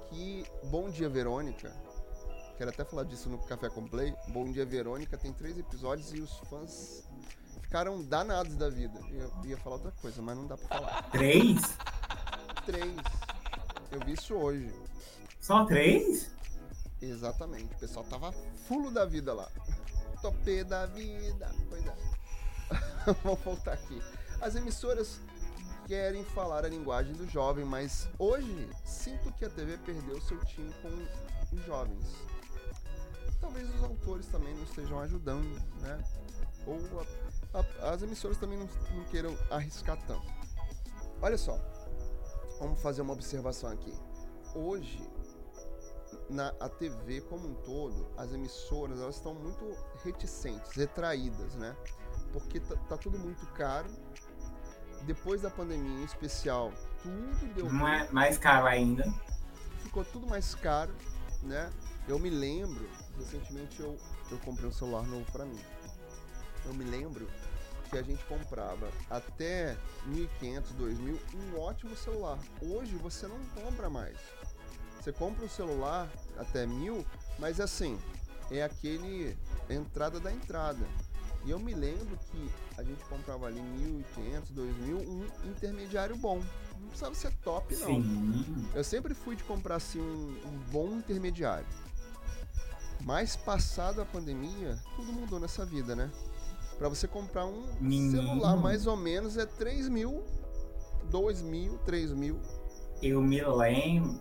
que 0.09 0.45
Bom 0.65 0.89
Dia 0.89 1.07
Verônica, 1.07 1.73
quero 2.59 2.71
até 2.71 2.83
falar 2.83 3.05
disso 3.05 3.29
no 3.29 3.37
Café 3.37 3.69
com 3.69 3.87
Play, 3.87 4.13
Bom 4.27 4.51
Dia 4.51 4.65
Verônica 4.65 5.17
tem 5.17 5.31
três 5.31 5.57
episódios 5.57 6.11
e 6.11 6.19
os 6.19 6.39
fãs 6.39 7.05
ficaram 7.61 8.03
danados 8.03 8.57
da 8.57 8.69
vida. 8.69 8.99
Eu 9.09 9.31
ia 9.45 9.55
falar 9.55 9.77
outra 9.77 9.93
coisa, 9.93 10.21
mas 10.21 10.35
não 10.35 10.45
dá 10.45 10.57
pra 10.57 10.67
falar. 10.67 11.03
Três? 11.09 11.61
Três. 12.65 12.97
Eu 13.89 14.01
vi 14.05 14.11
isso 14.11 14.35
hoje. 14.35 14.69
Só 15.39 15.63
três? 15.63 16.29
Exatamente. 17.01 17.73
O 17.75 17.79
pessoal 17.79 18.03
tava 18.03 18.33
fulo 18.67 18.91
da 18.91 19.05
vida 19.05 19.33
lá. 19.33 19.49
Topê 20.21 20.65
da 20.65 20.85
vida. 20.85 21.49
Pois 21.69 21.85
é. 21.87 21.95
Vamos 23.23 23.39
voltar 23.39 23.71
aqui. 23.71 24.03
As 24.41 24.55
emissoras 24.55 25.21
querem 25.87 26.25
falar 26.25 26.65
a 26.65 26.67
linguagem 26.67 27.13
do 27.13 27.25
jovem, 27.25 27.63
mas 27.63 28.09
hoje 28.19 28.69
sinto 28.83 29.31
que 29.31 29.45
a 29.45 29.49
TV 29.49 29.77
perdeu 29.77 30.19
seu 30.19 30.37
time 30.43 30.73
com 30.81 31.55
os 31.55 31.65
jovens. 31.65 32.28
Talvez 33.39 33.73
os 33.75 33.83
autores 33.83 34.25
também 34.27 34.53
não 34.53 34.63
estejam 34.63 34.99
ajudando, 34.99 35.61
né? 35.81 36.03
Ou 36.65 36.77
a- 37.53 37.59
a- 37.59 37.91
as 37.93 38.01
emissoras 38.01 38.37
também 38.37 38.57
não, 38.57 38.69
não 38.95 39.03
queiram 39.05 39.35
arriscar 39.49 39.97
tanto. 40.05 40.27
Olha 41.21 41.37
só, 41.37 41.57
vamos 42.59 42.81
fazer 42.81 43.01
uma 43.01 43.13
observação 43.13 43.69
aqui. 43.71 43.93
Hoje, 44.55 45.01
na 46.29 46.49
a 46.59 46.67
TV 46.69 47.21
como 47.21 47.47
um 47.47 47.53
todo, 47.55 48.07
as 48.17 48.31
emissoras 48.33 48.99
elas 48.99 49.15
estão 49.15 49.33
muito 49.33 49.75
reticentes, 50.03 50.71
retraídas, 50.71 51.53
né? 51.55 51.75
porque 52.31 52.59
tá, 52.59 52.75
tá 52.87 52.97
tudo 52.97 53.17
muito 53.17 53.43
caro. 53.53 53.89
Depois 55.03 55.41
da 55.41 55.49
pandemia, 55.49 56.01
em 56.01 56.03
especial, 56.03 56.71
tudo 57.01 57.53
deu 57.55 57.67
é 57.67 58.11
mais 58.11 58.37
caro 58.37 58.67
ainda. 58.67 59.11
ficou 59.79 60.03
tudo 60.05 60.27
mais 60.27 60.53
caro, 60.53 60.93
né? 61.41 61.71
Eu 62.07 62.19
me 62.19 62.29
lembro, 62.29 62.87
recentemente 63.19 63.79
eu, 63.79 63.97
eu 64.31 64.37
comprei 64.39 64.67
um 64.67 64.73
celular 64.73 65.03
novo 65.03 65.29
pra 65.31 65.45
mim. 65.45 65.59
Eu 66.65 66.73
me 66.73 66.83
lembro 66.83 67.29
que 67.89 67.97
a 67.97 68.01
gente 68.03 68.23
comprava 68.25 68.89
até 69.09 69.75
1.500, 70.07 70.63
2.000 70.79 71.19
um 71.35 71.59
ótimo 71.59 71.95
celular. 71.95 72.39
Hoje 72.61 72.95
você 72.95 73.27
não 73.27 73.39
compra 73.55 73.89
mais. 73.89 74.17
Você 74.99 75.11
compra 75.11 75.45
um 75.45 75.49
celular 75.49 76.09
até 76.37 76.67
mil, 76.67 77.05
mas 77.39 77.59
assim, 77.59 77.99
é 78.51 78.63
aquele 78.63 79.35
entrada 79.69 80.19
da 80.19 80.31
entrada. 80.31 80.85
E 81.45 81.51
eu 81.51 81.59
me 81.59 81.73
lembro 81.73 82.17
que 82.31 82.51
a 82.77 82.83
gente 82.83 83.03
comprava 83.05 83.47
ali 83.47 83.61
1.500, 83.61 84.53
2.000, 84.53 85.07
um 85.07 85.49
intermediário 85.49 86.17
bom. 86.17 86.43
Não 86.79 86.87
precisava 86.87 87.15
ser 87.15 87.31
top, 87.37 87.75
não. 87.77 87.87
Sim. 87.87 88.69
Eu 88.73 88.83
sempre 88.83 89.13
fui 89.13 89.35
de 89.35 89.43
comprar 89.43 89.75
assim 89.75 89.99
um, 89.99 90.37
um 90.45 90.57
bom 90.71 90.97
intermediário. 90.97 91.65
Mas 93.01 93.35
passado 93.35 94.01
a 94.01 94.05
pandemia, 94.05 94.77
tudo 94.95 95.11
mudou 95.13 95.39
nessa 95.39 95.65
vida, 95.65 95.95
né? 95.95 96.11
Pra 96.77 96.89
você 96.89 97.07
comprar 97.07 97.45
um 97.45 97.65
Menino. 97.79 98.11
celular 98.21 98.55
mais 98.57 98.87
ou 98.87 98.95
menos 98.95 99.37
é 99.37 99.45
3 99.45 99.89
mil, 99.89 100.23
2 101.09 101.41
mil, 101.41 101.77
3 101.79 102.13
mil. 102.13 102.39
Eu 103.01 103.21
me 103.21 103.41
lembro. 103.41 104.19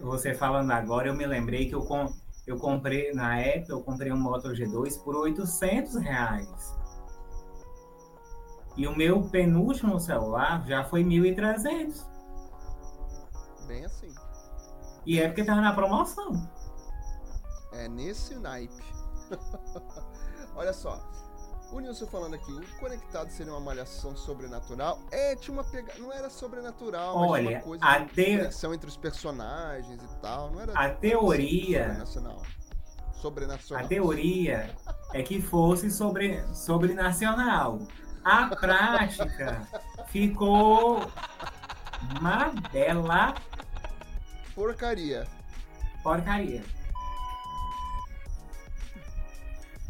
Você 0.00 0.34
falando 0.34 0.70
agora, 0.70 1.08
eu 1.08 1.14
me 1.14 1.26
lembrei 1.26 1.68
que 1.68 1.74
eu, 1.74 1.82
com, 1.82 2.12
eu 2.46 2.58
comprei, 2.58 3.12
na 3.12 3.38
época, 3.38 3.72
eu 3.72 3.82
comprei 3.82 4.12
um 4.12 4.18
Moto 4.18 4.48
G2 4.48 5.02
por 5.02 5.16
800 5.16 5.96
reais. 5.96 6.74
E 8.76 8.86
o 8.88 8.96
meu 8.96 9.22
penúltimo 9.22 9.98
celular 10.00 10.66
já 10.66 10.84
foi 10.84 11.04
1.300. 11.04 12.04
Bem 13.66 13.84
assim. 13.84 14.12
E 15.06 15.20
é 15.20 15.28
porque 15.28 15.44
tava 15.44 15.60
na 15.60 15.72
promoção. 15.72 16.48
É 17.74 17.88
nesse 17.88 18.34
naipe. 18.36 18.82
Olha 20.56 20.72
só. 20.72 21.02
O 21.72 21.80
Nilson 21.80 22.06
falando 22.06 22.34
aqui, 22.34 22.52
o 22.52 22.78
conectado 22.78 23.30
seria 23.30 23.52
uma 23.52 23.60
malhação 23.60 24.14
sobrenatural. 24.16 25.00
É, 25.10 25.34
tinha 25.34 25.52
uma 25.52 25.64
pegada. 25.64 25.98
Não 25.98 26.12
era 26.12 26.30
sobrenatural, 26.30 27.18
mas 27.18 27.30
Olha, 27.30 27.50
uma 27.56 27.60
coisa 27.62 27.84
a 27.84 27.98
de 27.98 28.06
te- 28.12 28.36
conexão 28.36 28.72
entre 28.74 28.88
os 28.88 28.96
personagens 28.96 30.00
e 30.00 30.20
tal. 30.20 30.50
Não 30.52 30.60
era 30.60 30.72
A 30.78 30.90
teoria, 30.90 31.82
sobrenacional. 31.84 32.42
Sobrenacional. 33.14 33.84
a 33.84 33.88
teoria 33.88 34.76
é 35.12 35.22
que 35.22 35.40
fosse 35.42 35.90
sobre, 35.90 36.44
sobrenacional. 36.54 37.80
A 38.22 38.46
prática 38.54 39.66
ficou 40.06 41.00
uma 42.20 42.50
bela 42.70 43.34
Porcaria. 44.54 45.26
porcaria. 46.04 46.62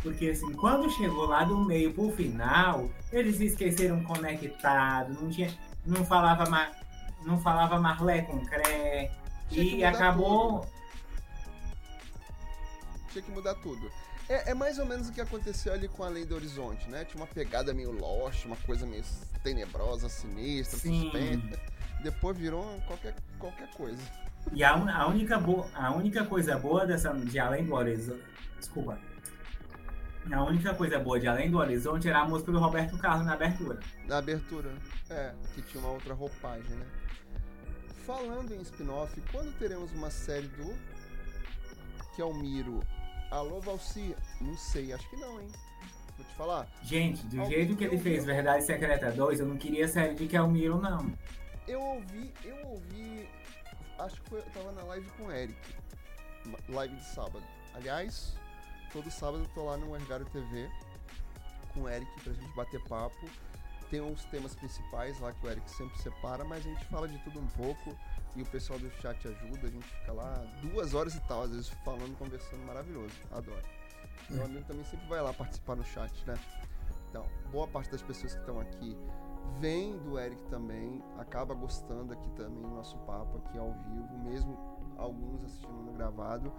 Porque 0.04 0.28
assim, 0.28 0.52
quando 0.52 0.88
chegou 0.90 1.24
lá 1.24 1.42
do 1.44 1.64
meio 1.64 1.92
pro 1.94 2.12
final, 2.12 2.88
eles 3.10 3.36
se 3.38 3.46
esqueceram 3.46 4.04
conectado, 4.04 5.14
não 5.14 5.30
tinha, 5.30 5.52
não 5.84 6.04
falava 6.04 6.48
mais, 6.48 6.76
não 7.24 7.40
falava 7.40 7.80
marlé 7.80 8.20
com 8.20 8.38
cré 8.44 9.10
Tinha 9.48 9.76
e 9.78 9.82
acabou 9.84 10.66
Tinha 13.10 13.22
que 13.24 13.30
mudar 13.30 13.54
tudo. 13.54 13.90
É, 14.28 14.50
é 14.50 14.54
mais 14.54 14.78
ou 14.78 14.84
menos 14.86 15.08
o 15.08 15.12
que 15.12 15.20
aconteceu 15.22 15.72
ali 15.72 15.88
com 15.88 16.04
a 16.04 16.08
Lei 16.08 16.24
do 16.26 16.34
Horizonte, 16.34 16.88
né? 16.90 17.04
Tinha 17.06 17.22
uma 17.22 17.26
pegada 17.26 17.72
meio 17.72 17.90
Lost, 17.90 18.44
uma 18.44 18.56
coisa 18.56 18.84
meio 18.86 19.04
tenebrosa, 19.42 20.08
sinistra, 20.10 20.78
Sim. 20.78 21.04
suspensa. 21.10 21.60
Depois 22.02 22.36
virou 22.36 22.62
qualquer, 22.86 23.14
qualquer 23.38 23.68
coisa. 23.70 24.02
E 24.52 24.62
a, 24.62 24.76
un- 24.76 24.88
a 24.90 25.06
única 25.06 25.38
bo- 25.38 25.66
a 25.74 25.90
única 25.94 26.26
coisa 26.26 26.58
boa 26.58 26.86
dessa 26.86 27.10
de 27.14 27.38
Além 27.38 27.64
do 27.64 27.74
Horizonte, 27.74 28.22
desculpa. 28.58 28.98
A 30.32 30.42
única 30.42 30.74
coisa 30.74 30.98
boa 30.98 31.20
de 31.20 31.26
Além 31.26 31.50
do 31.50 31.58
Horizonte 31.58 32.08
era 32.08 32.20
a 32.20 32.28
música 32.28 32.50
do 32.50 32.58
Roberto 32.58 32.96
Carlos 32.98 33.26
na 33.26 33.34
abertura. 33.34 33.78
Na 34.06 34.18
abertura, 34.18 34.72
é, 35.10 35.34
que 35.54 35.62
tinha 35.62 35.82
uma 35.82 35.92
outra 35.92 36.14
roupagem, 36.14 36.76
né? 36.76 36.86
Falando 38.06 38.52
em 38.52 38.60
spin-off, 38.62 39.20
quando 39.30 39.56
teremos 39.58 39.92
uma 39.92 40.10
série 40.10 40.48
do 40.48 40.74
Kelmiro? 42.16 42.80
Alô, 43.30 43.60
Valci? 43.60 44.14
Não 44.40 44.56
sei, 44.56 44.92
acho 44.92 45.08
que 45.10 45.16
não, 45.16 45.40
hein? 45.40 45.48
Vou 46.16 46.24
te 46.24 46.34
falar. 46.34 46.68
Gente, 46.82 47.26
do 47.26 47.40
Alguém 47.40 47.58
jeito 47.58 47.76
que 47.76 47.84
ele 47.84 47.98
fez 47.98 48.24
Verdade 48.24 48.64
Secreta 48.64 49.10
2, 49.10 49.40
eu 49.40 49.46
não 49.46 49.56
queria 49.56 49.88
série 49.88 50.14
de 50.14 50.26
Kelmiro, 50.26 50.80
não. 50.80 51.12
Eu 51.66 51.80
ouvi, 51.80 52.32
eu 52.44 52.56
ouvi. 52.68 53.28
Acho 53.98 54.20
que 54.22 54.30
foi, 54.30 54.38
eu 54.40 54.44
tava 54.54 54.72
na 54.72 54.82
live 54.84 55.08
com 55.18 55.24
o 55.24 55.32
Eric. 55.32 55.58
Live 56.68 56.96
de 56.96 57.04
sábado. 57.04 57.42
Aliás, 57.74 58.36
todo 58.94 59.10
sábado 59.10 59.42
eu 59.42 59.48
tô 59.48 59.64
lá 59.64 59.76
no 59.76 59.94
Ergário 59.96 60.24
TV 60.26 60.70
com 61.74 61.80
o 61.80 61.88
Eric 61.88 62.08
pra 62.22 62.32
gente 62.32 62.54
bater 62.54 62.80
papo. 62.84 63.28
Tem 63.90 64.00
os 64.00 64.24
temas 64.26 64.54
principais 64.54 65.18
lá 65.18 65.32
que 65.32 65.44
o 65.44 65.50
Eric 65.50 65.68
sempre 65.68 65.98
separa, 65.98 66.44
mas 66.44 66.64
a 66.64 66.68
gente 66.68 66.84
fala 66.86 67.08
de 67.08 67.18
tudo 67.24 67.40
um 67.40 67.46
pouco 67.48 67.96
e 68.36 68.42
o 68.42 68.46
pessoal 68.46 68.78
do 68.78 68.88
chat 68.92 69.26
ajuda, 69.26 69.66
a 69.66 69.70
gente 69.70 69.84
fica 69.84 70.12
lá 70.12 70.32
duas 70.62 70.94
horas 70.94 71.14
e 71.16 71.20
tal, 71.22 71.42
às 71.42 71.50
vezes 71.50 71.68
falando, 71.84 72.16
conversando, 72.16 72.64
maravilhoso. 72.64 73.14
Adoro. 73.32 73.64
Meu 74.30 74.44
amigo 74.44 74.64
também 74.64 74.84
sempre 74.84 75.06
vai 75.08 75.20
lá 75.20 75.32
participar 75.32 75.74
no 75.74 75.84
chat, 75.84 76.24
né? 76.24 76.38
Então, 77.10 77.26
boa 77.50 77.66
parte 77.66 77.90
das 77.90 78.02
pessoas 78.02 78.32
que 78.32 78.40
estão 78.40 78.60
aqui 78.60 78.96
vem 79.58 79.98
do 79.98 80.18
Eric 80.18 80.40
também, 80.46 81.02
acaba 81.18 81.52
gostando 81.52 82.12
aqui 82.12 82.30
também 82.30 82.62
do 82.62 82.70
nosso 82.70 82.96
papo 82.98 83.38
aqui 83.38 83.58
ao 83.58 83.72
vivo, 83.72 84.18
mesmo 84.18 84.56
alguns 84.96 85.42
assistindo 85.44 85.82
no 85.82 85.92
gravado. 85.92 86.52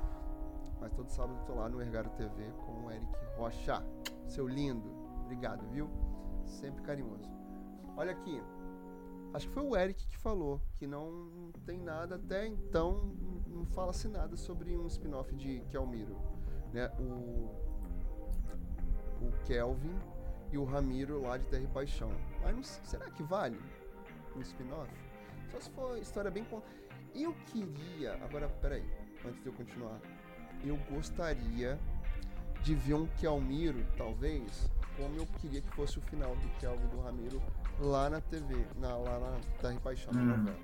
Mas 0.79 0.91
todo 0.93 1.09
sábado 1.09 1.39
tô 1.45 1.55
lá 1.55 1.69
no 1.69 1.81
Ergário 1.81 2.09
TV 2.11 2.51
com 2.65 2.85
o 2.85 2.91
Eric 2.91 3.07
Rocha. 3.37 3.83
Seu 4.27 4.47
lindo. 4.47 4.89
Obrigado, 5.23 5.65
viu? 5.69 5.89
Sempre 6.45 6.83
carinhoso. 6.83 7.29
Olha 7.97 8.11
aqui. 8.11 8.41
Acho 9.33 9.47
que 9.47 9.53
foi 9.53 9.63
o 9.63 9.75
Eric 9.75 10.07
que 10.07 10.17
falou 10.17 10.61
que 10.75 10.87
não 10.87 11.51
tem 11.65 11.77
nada 11.79 12.15
até 12.15 12.47
então, 12.47 13.13
não 13.47 13.65
fala-se 13.65 14.07
nada 14.07 14.37
sobre 14.37 14.77
um 14.77 14.87
spin-off 14.87 15.35
de 15.35 15.59
Kelmiro, 15.71 16.15
né? 16.71 16.89
O 16.99 17.53
o 19.21 19.31
Kelvin 19.45 19.93
e 20.51 20.57
o 20.57 20.63
Ramiro 20.63 21.21
lá 21.21 21.37
de 21.37 21.45
Terra 21.47 21.63
e 21.63 21.67
Paixão. 21.67 22.11
Mas 22.43 22.55
não 22.55 22.63
será 22.63 23.09
que 23.09 23.23
vale 23.23 23.59
um 24.35 24.41
spin-off? 24.41 24.89
Só 25.51 25.59
se 25.59 25.69
for 25.71 25.97
história 25.97 26.29
bem 26.31 26.43
con- 26.45 26.61
Eu 27.13 27.33
queria, 27.47 28.13
agora 28.23 28.47
peraí, 28.61 28.85
antes 29.25 29.41
de 29.41 29.47
eu 29.47 29.53
continuar, 29.53 29.99
eu 30.69 30.77
gostaria 30.89 31.79
de 32.63 32.73
ver 32.75 32.95
um 32.95 33.05
Kelmiro, 33.19 33.85
talvez, 33.97 34.69
como 34.97 35.15
eu 35.15 35.25
queria 35.39 35.61
que 35.61 35.69
fosse 35.71 35.99
o 35.99 36.01
final 36.01 36.35
do 36.35 36.47
Kelvin 36.59 36.85
e 36.85 36.87
do 36.87 37.01
Ramiro 37.01 37.41
lá 37.79 38.09
na 38.09 38.21
TV, 38.21 38.65
na, 38.77 38.95
lá 38.95 39.19
na 39.19 39.39
Terra 39.61 39.73
e 39.73 39.79
Paixão, 39.79 40.13
na 40.13 40.21
Hum. 40.21 40.37
novela. 40.37 40.59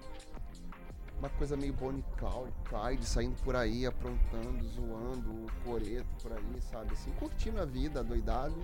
Uma 1.20 1.30
coisa 1.30 1.56
meio 1.56 1.74
Bonnie 1.74 2.04
Clyde, 2.18 2.54
Clyde 2.68 3.06
saindo 3.06 3.36
por 3.44 3.56
aí, 3.56 3.86
aprontando, 3.86 4.68
zoando 4.70 5.30
o 5.30 5.48
coreto 5.64 6.08
por 6.24 6.32
aí, 6.32 6.62
sabe? 6.72 6.94
Assim, 6.94 7.12
curtindo 7.12 7.62
a 7.62 7.66
vida, 7.66 8.04
doidado. 8.04 8.56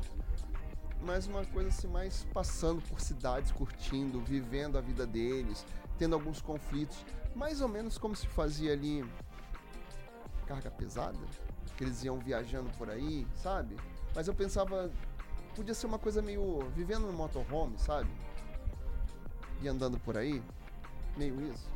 Mas 1.00 1.28
uma 1.28 1.46
coisa 1.46 1.70
assim, 1.70 1.88
mais 1.88 2.26
passando 2.34 2.82
por 2.82 3.00
cidades, 3.00 3.52
curtindo, 3.52 4.20
vivendo 4.22 4.76
a 4.76 4.82
vida 4.82 5.06
deles, 5.06 5.64
tendo 6.00 6.16
alguns 6.16 6.42
conflitos. 6.42 7.06
Mais 7.36 7.62
ou 7.62 7.68
menos 7.68 8.00
como 8.00 8.16
se 8.16 8.26
fazia 8.26 8.74
ali 8.74 9.06
carga 10.48 10.72
pesada, 10.72 11.18
que 11.76 11.84
eles 11.84 12.04
iam 12.04 12.18
viajando 12.18 12.70
por 12.78 12.90
aí, 12.90 13.28
sabe? 13.36 13.76
Mas 14.16 14.28
eu 14.28 14.34
pensava, 14.34 14.90
podia 15.56 15.74
ser 15.74 15.88
uma 15.88 16.00
coisa 16.00 16.22
meio 16.22 16.60
vivendo 16.76 17.06
no 17.06 17.14
motorhome, 17.14 17.78
sabe? 17.78 18.10
E 19.62 19.68
andando 19.68 20.00
por 20.00 20.18
aí, 20.18 20.42
meio 21.16 21.40
isso. 21.42 21.70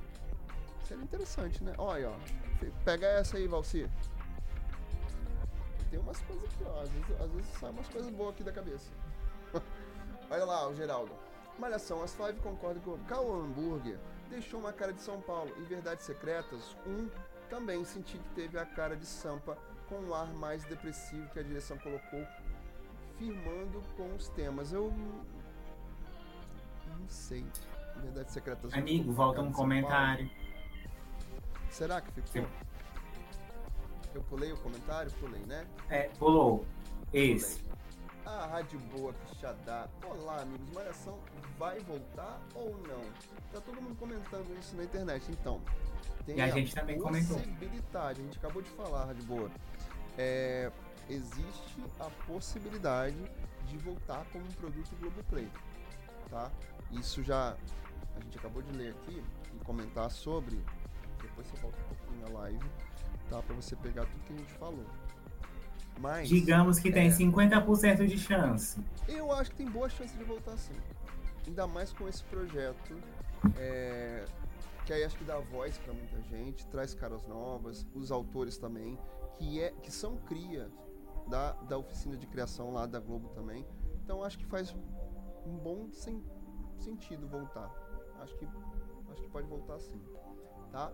Seria 0.85 1.03
interessante, 1.03 1.63
né? 1.63 1.73
Olha, 1.77 2.09
ó, 2.09 2.15
pega 2.83 3.05
essa 3.07 3.37
aí, 3.37 3.47
Valci. 3.47 3.87
Tem 5.89 5.99
umas 5.99 6.21
coisas 6.21 6.45
aqui, 6.45 6.63
ó. 6.63 6.81
Às 6.81 6.89
vezes, 6.89 7.21
às 7.21 7.31
vezes 7.31 7.51
saem 7.59 7.73
umas 7.73 7.87
coisas 7.89 8.11
boas 8.11 8.33
aqui 8.33 8.43
da 8.43 8.51
cabeça. 8.51 8.89
Olha 10.31 10.45
lá, 10.45 10.67
o 10.67 10.75
Geraldo. 10.75 11.11
Malhação, 11.59 12.01
as 12.01 12.15
Five 12.15 12.39
concordam 12.39 12.81
com 12.81 12.97
Cal 13.05 13.31
Hambúrguer 13.31 13.99
deixou 14.31 14.59
uma 14.59 14.71
cara 14.71 14.93
de 14.93 15.01
São 15.01 15.19
Paulo 15.21 15.53
e 15.59 15.63
Verdades 15.63 16.05
Secretas, 16.05 16.75
um 16.87 17.09
também 17.51 17.83
senti 17.83 18.17
que 18.17 18.29
teve 18.29 18.57
a 18.57 18.65
cara 18.65 18.95
de 18.95 19.05
Sampa 19.05 19.57
com 19.89 19.99
um 19.99 20.15
ar 20.15 20.33
mais 20.33 20.63
depressivo 20.63 21.27
que 21.33 21.39
a 21.39 21.43
direção 21.43 21.77
colocou, 21.79 22.25
firmando 23.19 23.83
com 23.97 24.15
os 24.15 24.29
temas. 24.29 24.71
Eu 24.71 24.89
não, 26.87 27.09
sei. 27.09 27.45
Verdades 27.97 28.33
Secretas. 28.33 28.73
Amigo, 28.73 29.11
volta 29.11 29.41
um 29.41 29.51
comentário. 29.51 30.31
Será 31.69 31.99
que 31.99 32.09
ficou? 32.13 32.31
Sim. 32.31 32.47
Eu 34.15 34.23
pulei 34.23 34.53
o 34.53 34.57
comentário? 34.57 35.11
Pulei, 35.19 35.41
né? 35.41 35.67
É, 35.89 36.03
pulou. 36.17 36.65
Esse. 37.11 37.61
A 38.25 38.45
Rádio 38.45 38.79
Boa 38.79 39.13
Quixadá. 39.27 39.89
Olá, 40.05 40.41
amigos. 40.41 40.73
Malhação 40.73 41.19
vai 41.59 41.79
voltar 41.79 42.39
ou 42.55 42.71
não? 42.87 43.01
Tá 43.51 43.59
todo 43.59 43.81
mundo 43.81 43.97
comentando 43.99 44.57
isso 44.57 44.75
na 44.77 44.85
internet. 44.85 45.29
Então, 45.29 45.61
tem 46.25 46.37
E 46.37 46.41
a 46.41 46.49
gente 46.49 46.73
também 46.73 46.99
comentou. 46.99 47.37
possibilidade. 47.37 48.21
A 48.21 48.23
gente 48.23 48.37
acabou 48.37 48.61
de 48.61 48.69
falar, 48.71 49.05
Rádio 49.05 49.23
Boa. 49.23 49.51
É, 50.17 50.71
existe 51.09 51.83
a 51.99 52.09
possibilidade 52.27 53.17
de 53.67 53.77
voltar 53.77 54.25
como 54.31 54.43
um 54.45 54.51
produto 54.51 54.95
Globoplay, 54.99 55.47
tá? 56.29 56.51
Isso 56.91 57.23
já 57.23 57.55
a 58.15 58.19
gente 58.23 58.37
acabou 58.37 58.61
de 58.61 58.71
ler 58.77 58.91
aqui 58.91 59.23
e 59.55 59.63
comentar 59.63 60.09
sobre. 60.11 60.59
Depois 61.21 61.47
você 61.47 61.57
volta 61.61 61.77
um 61.81 61.95
pouquinho 61.95 62.21
na 62.29 62.39
live, 62.39 62.59
tá? 63.29 63.41
Pra 63.41 63.55
você 63.55 63.75
pegar 63.77 64.05
tudo 64.05 64.23
que 64.25 64.33
a 64.33 64.37
gente 64.37 64.53
falou. 64.53 64.85
Mas 65.99 66.27
Digamos 66.27 66.79
que 66.79 66.91
tem 66.91 67.07
é. 67.07 67.11
50% 67.11 68.05
de 68.07 68.17
chance. 68.17 68.79
eu 69.07 69.31
acho 69.31 69.51
que 69.51 69.57
tem 69.57 69.67
boa 69.69 69.87
chance 69.89 70.15
de 70.17 70.23
voltar 70.23 70.57
sim. 70.57 70.73
Ainda 71.47 71.67
mais 71.67 71.91
com 71.93 72.07
esse 72.07 72.23
projeto. 72.23 72.97
é, 73.57 74.25
que 74.91 74.95
aí 74.95 75.05
acho 75.05 75.17
que 75.17 75.23
dá 75.23 75.39
voz 75.39 75.77
pra 75.77 75.93
muita 75.93 76.21
gente, 76.23 76.67
traz 76.67 76.93
caras 76.93 77.25
novas, 77.25 77.87
os 77.95 78.11
autores 78.11 78.57
também, 78.57 78.99
que, 79.37 79.61
é, 79.61 79.71
que 79.71 79.89
são 79.89 80.17
cria 80.17 80.69
da, 81.29 81.53
da 81.53 81.77
oficina 81.77 82.17
de 82.17 82.27
criação 82.27 82.73
lá 82.73 82.85
da 82.85 82.99
Globo 82.99 83.29
também. 83.29 83.65
Então 84.03 84.21
acho 84.21 84.37
que 84.37 84.45
faz 84.45 84.75
um 85.45 85.57
bom 85.57 85.89
sen- 85.93 86.21
sentido 86.77 87.25
voltar. 87.25 87.73
Acho 88.19 88.35
que, 88.35 88.45
acho 89.11 89.21
que 89.21 89.29
pode 89.29 89.47
voltar 89.47 89.79
sim. 89.79 89.97
Tá? 90.73 90.91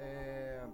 É, 0.00 0.66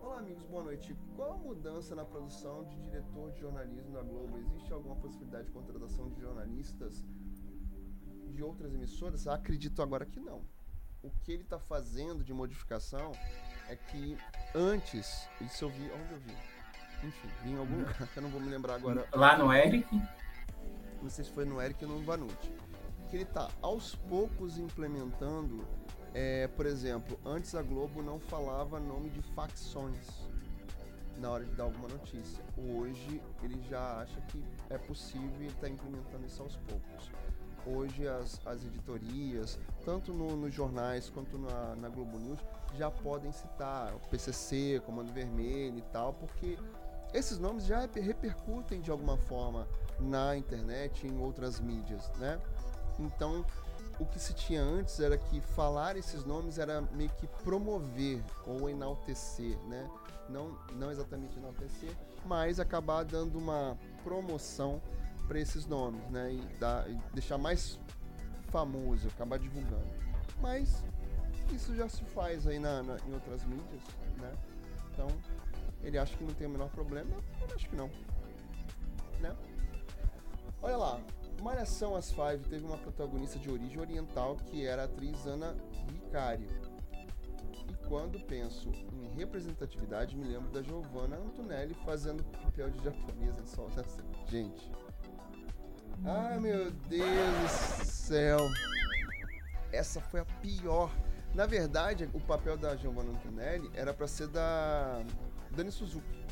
Olá, 0.00 0.18
amigos, 0.18 0.46
boa 0.46 0.64
noite. 0.64 0.96
Qual 1.14 1.32
a 1.32 1.36
mudança 1.36 1.94
na 1.94 2.06
produção 2.06 2.64
de 2.64 2.80
diretor 2.80 3.30
de 3.32 3.40
jornalismo 3.40 3.92
da 3.92 4.00
Globo? 4.02 4.38
Existe 4.38 4.72
alguma 4.72 4.96
possibilidade 4.96 5.44
de 5.44 5.52
contratação 5.52 6.08
de 6.08 6.18
jornalistas 6.22 7.04
de 8.30 8.42
outras 8.42 8.72
emissoras? 8.72 9.26
Acredito 9.26 9.82
agora 9.82 10.06
que 10.06 10.18
não. 10.18 10.42
O 11.02 11.10
que 11.10 11.32
ele 11.32 11.42
está 11.42 11.58
fazendo 11.58 12.22
de 12.22 12.32
modificação 12.32 13.12
é 13.68 13.76
que 13.76 14.16
antes, 14.54 15.28
isso 15.40 15.64
eu 15.64 15.70
vi, 15.70 15.90
onde 15.90 16.12
eu 16.12 16.18
vi? 16.20 16.36
Enfim, 17.06 17.28
vi 17.42 17.50
em 17.50 17.58
algum 17.58 17.78
lugar, 17.78 17.94
que 17.94 18.16
eu 18.16 18.22
não 18.22 18.30
vou 18.30 18.40
me 18.40 18.48
lembrar 18.48 18.74
agora 18.76 19.08
Lá 19.12 19.36
no 19.36 19.52
Eric, 19.52 20.00
não 21.02 21.10
sei 21.10 21.24
se 21.24 21.32
foi 21.32 21.44
no 21.44 21.60
Eric 21.60 21.84
ou 21.84 21.90
no 21.90 22.04
Vanucci, 22.04 22.52
que 23.10 23.16
ele 23.16 23.24
tá 23.24 23.48
aos 23.60 23.96
poucos 23.96 24.56
implementando, 24.58 25.66
é, 26.14 26.46
por 26.48 26.66
exemplo, 26.66 27.18
antes 27.24 27.54
a 27.54 27.62
Globo 27.62 28.02
não 28.02 28.20
falava 28.20 28.78
nome 28.78 29.10
de 29.10 29.20
facções 29.34 30.30
na 31.18 31.30
hora 31.30 31.44
de 31.44 31.52
dar 31.52 31.64
alguma 31.64 31.88
notícia. 31.88 32.44
Hoje 32.56 33.20
ele 33.42 33.60
já 33.68 34.00
acha 34.00 34.20
que 34.22 34.42
é 34.70 34.78
possível 34.78 35.42
e 35.42 35.46
está 35.46 35.68
implementando 35.68 36.24
isso 36.26 36.42
aos 36.42 36.56
poucos. 36.56 37.10
Hoje 37.64 38.08
as, 38.08 38.40
as 38.44 38.64
editorias, 38.64 39.58
tanto 39.84 40.12
no- 40.12 40.36
nos 40.36 40.52
jornais 40.52 41.08
quanto 41.08 41.38
na, 41.38 41.76
na 41.76 41.88
Globo 41.88 42.18
News, 42.18 42.40
já 42.76 42.90
podem 42.90 43.30
citar 43.30 43.94
o 43.94 44.00
PCC, 44.08 44.82
Comando 44.84 45.12
Vermelho 45.12 45.78
e 45.78 45.82
tal, 45.82 46.12
porque 46.14 46.58
esses 47.14 47.38
nomes 47.38 47.64
já 47.64 47.80
reper- 47.80 48.02
repercutem 48.04 48.80
de 48.80 48.90
alguma 48.90 49.16
forma 49.16 49.68
na 50.00 50.36
internet 50.36 51.06
e 51.06 51.10
em 51.10 51.20
outras 51.20 51.60
mídias, 51.60 52.10
né? 52.18 52.40
Então, 52.98 53.44
o 54.00 54.06
que 54.06 54.18
se 54.18 54.34
tinha 54.34 54.60
antes 54.62 54.98
era 54.98 55.16
que 55.16 55.40
falar 55.40 55.96
esses 55.96 56.24
nomes 56.24 56.58
era 56.58 56.80
meio 56.80 57.10
que 57.10 57.26
promover 57.44 58.24
ou 58.46 58.68
enaltecer, 58.68 59.56
né? 59.68 59.88
Não, 60.28 60.58
não 60.72 60.90
exatamente 60.90 61.38
enaltecer, 61.38 61.94
mas 62.24 62.58
acabar 62.58 63.04
dando 63.04 63.38
uma 63.38 63.78
promoção 64.02 64.80
para 65.26 65.38
esses 65.40 65.66
nomes, 65.66 66.02
né? 66.10 66.32
E, 66.34 66.40
dar, 66.58 66.88
e 66.90 66.94
deixar 67.14 67.38
mais 67.38 67.78
famoso, 68.48 69.08
acabar 69.08 69.38
divulgando. 69.38 69.86
Mas 70.40 70.82
isso 71.52 71.74
já 71.74 71.88
se 71.88 72.04
faz 72.06 72.46
aí 72.46 72.58
na, 72.58 72.82
na- 72.82 72.98
em 73.06 73.14
outras 73.14 73.44
mídias, 73.44 73.82
né? 74.18 74.32
Então, 74.92 75.08
ele 75.82 75.98
acha 75.98 76.16
que 76.16 76.24
não 76.24 76.34
tem 76.34 76.46
o 76.46 76.50
menor 76.50 76.68
problema, 76.70 77.10
eu 77.48 77.54
acho 77.54 77.68
que 77.68 77.76
não. 77.76 77.90
Né? 79.20 79.34
Olha 80.60 80.76
lá, 80.76 81.00
Malhação 81.42 81.96
As 81.96 82.10
Five 82.12 82.44
teve 82.48 82.64
uma 82.64 82.76
protagonista 82.78 83.38
de 83.38 83.50
origem 83.50 83.80
oriental 83.80 84.36
que 84.46 84.64
era 84.66 84.82
a 84.82 84.84
atriz 84.84 85.26
Ana 85.26 85.56
Vicari. 85.88 86.46
E 87.68 87.74
quando 87.88 88.20
penso 88.26 88.68
em 88.70 89.14
representatividade, 89.16 90.16
me 90.16 90.24
lembro 90.24 90.50
da 90.52 90.62
Giovanna 90.62 91.16
Antonelli 91.16 91.74
fazendo 91.84 92.22
papel 92.24 92.70
de 92.70 92.84
japonesa 92.84 93.42
Nascente. 93.76 94.24
Gente. 94.30 94.70
Ai 96.04 96.38
meu 96.40 96.70
Deus 96.88 97.08
do 97.42 97.48
céu. 97.48 98.38
Essa 99.72 100.00
foi 100.00 100.20
a 100.20 100.24
pior. 100.24 100.90
Na 101.34 101.46
verdade, 101.46 102.08
o 102.12 102.20
papel 102.20 102.56
da 102.58 102.76
Giovanna 102.76 103.10
Antonelli 103.10 103.70
era 103.74 103.94
pra 103.94 104.06
ser 104.06 104.26
da 104.28 105.00
Dani 105.50 105.70
Suzuki. 105.70 106.22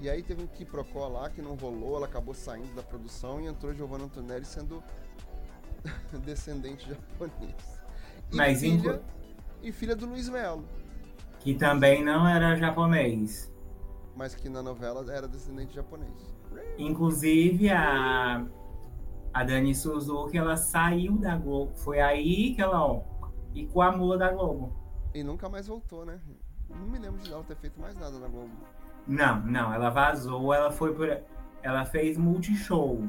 E 0.00 0.08
aí 0.10 0.22
teve 0.22 0.42
um 0.42 0.46
quiprocó 0.46 1.08
lá 1.08 1.30
que 1.30 1.40
não 1.40 1.54
rolou, 1.54 1.96
ela 1.96 2.06
acabou 2.06 2.34
saindo 2.34 2.74
da 2.74 2.82
produção 2.82 3.40
e 3.40 3.46
entrou 3.46 3.72
Giovanna 3.74 4.04
Antonelli 4.04 4.44
sendo 4.44 4.82
descendente 6.24 6.88
japonês. 6.88 7.80
E 8.32 8.36
Mas 8.36 8.60
filha, 8.60 8.74
inclu- 8.74 9.00
e 9.62 9.72
filha 9.72 9.94
do 9.96 10.06
Luiz 10.06 10.28
Melo, 10.28 10.64
que 11.40 11.54
também 11.54 12.04
não 12.04 12.26
era 12.26 12.56
japonês. 12.56 13.52
mas 14.16 14.34
que 14.34 14.48
na 14.48 14.62
novela 14.62 15.04
era 15.12 15.26
descendente 15.28 15.74
japonês. 15.74 16.12
Inclusive, 16.78 17.70
a, 17.70 18.44
a 19.32 19.44
Dani 19.44 19.74
Suzuki, 19.74 20.36
ela 20.38 20.56
saiu 20.56 21.16
da 21.18 21.36
Globo. 21.36 21.72
Foi 21.76 22.00
aí 22.00 22.54
que 22.54 22.60
ela, 22.62 22.84
ó, 22.84 23.02
e 23.54 23.66
com 23.66 23.80
a 23.82 23.90
mula 23.92 24.18
da 24.18 24.30
Globo. 24.32 24.72
E 25.14 25.22
nunca 25.22 25.48
mais 25.48 25.66
voltou, 25.66 26.04
né? 26.04 26.20
Não 26.70 26.86
me 26.86 26.98
lembro 26.98 27.20
de 27.20 27.30
ela 27.32 27.42
ter 27.44 27.56
feito 27.56 27.80
mais 27.80 27.96
nada 27.98 28.18
na 28.18 28.28
Globo. 28.28 28.50
Não, 29.06 29.40
não, 29.40 29.72
ela 29.74 29.90
vazou, 29.90 30.52
ela 30.54 30.70
foi 30.70 30.94
por. 30.94 31.08
Ela 31.62 31.84
fez 31.84 32.16
multishow. 32.16 33.02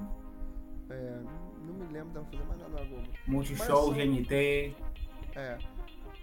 É, 0.89 1.19
não 1.65 1.73
me 1.73 1.85
lembro 1.93 2.13
dela 2.13 2.25
fazer 2.25 2.43
mais 2.45 2.59
nada 2.59 2.73
na 2.79 2.85
Globo. 2.85 3.07
Multishow, 3.27 3.87
Mas, 3.91 3.97
GNT. 3.97 4.75
É. 5.35 5.57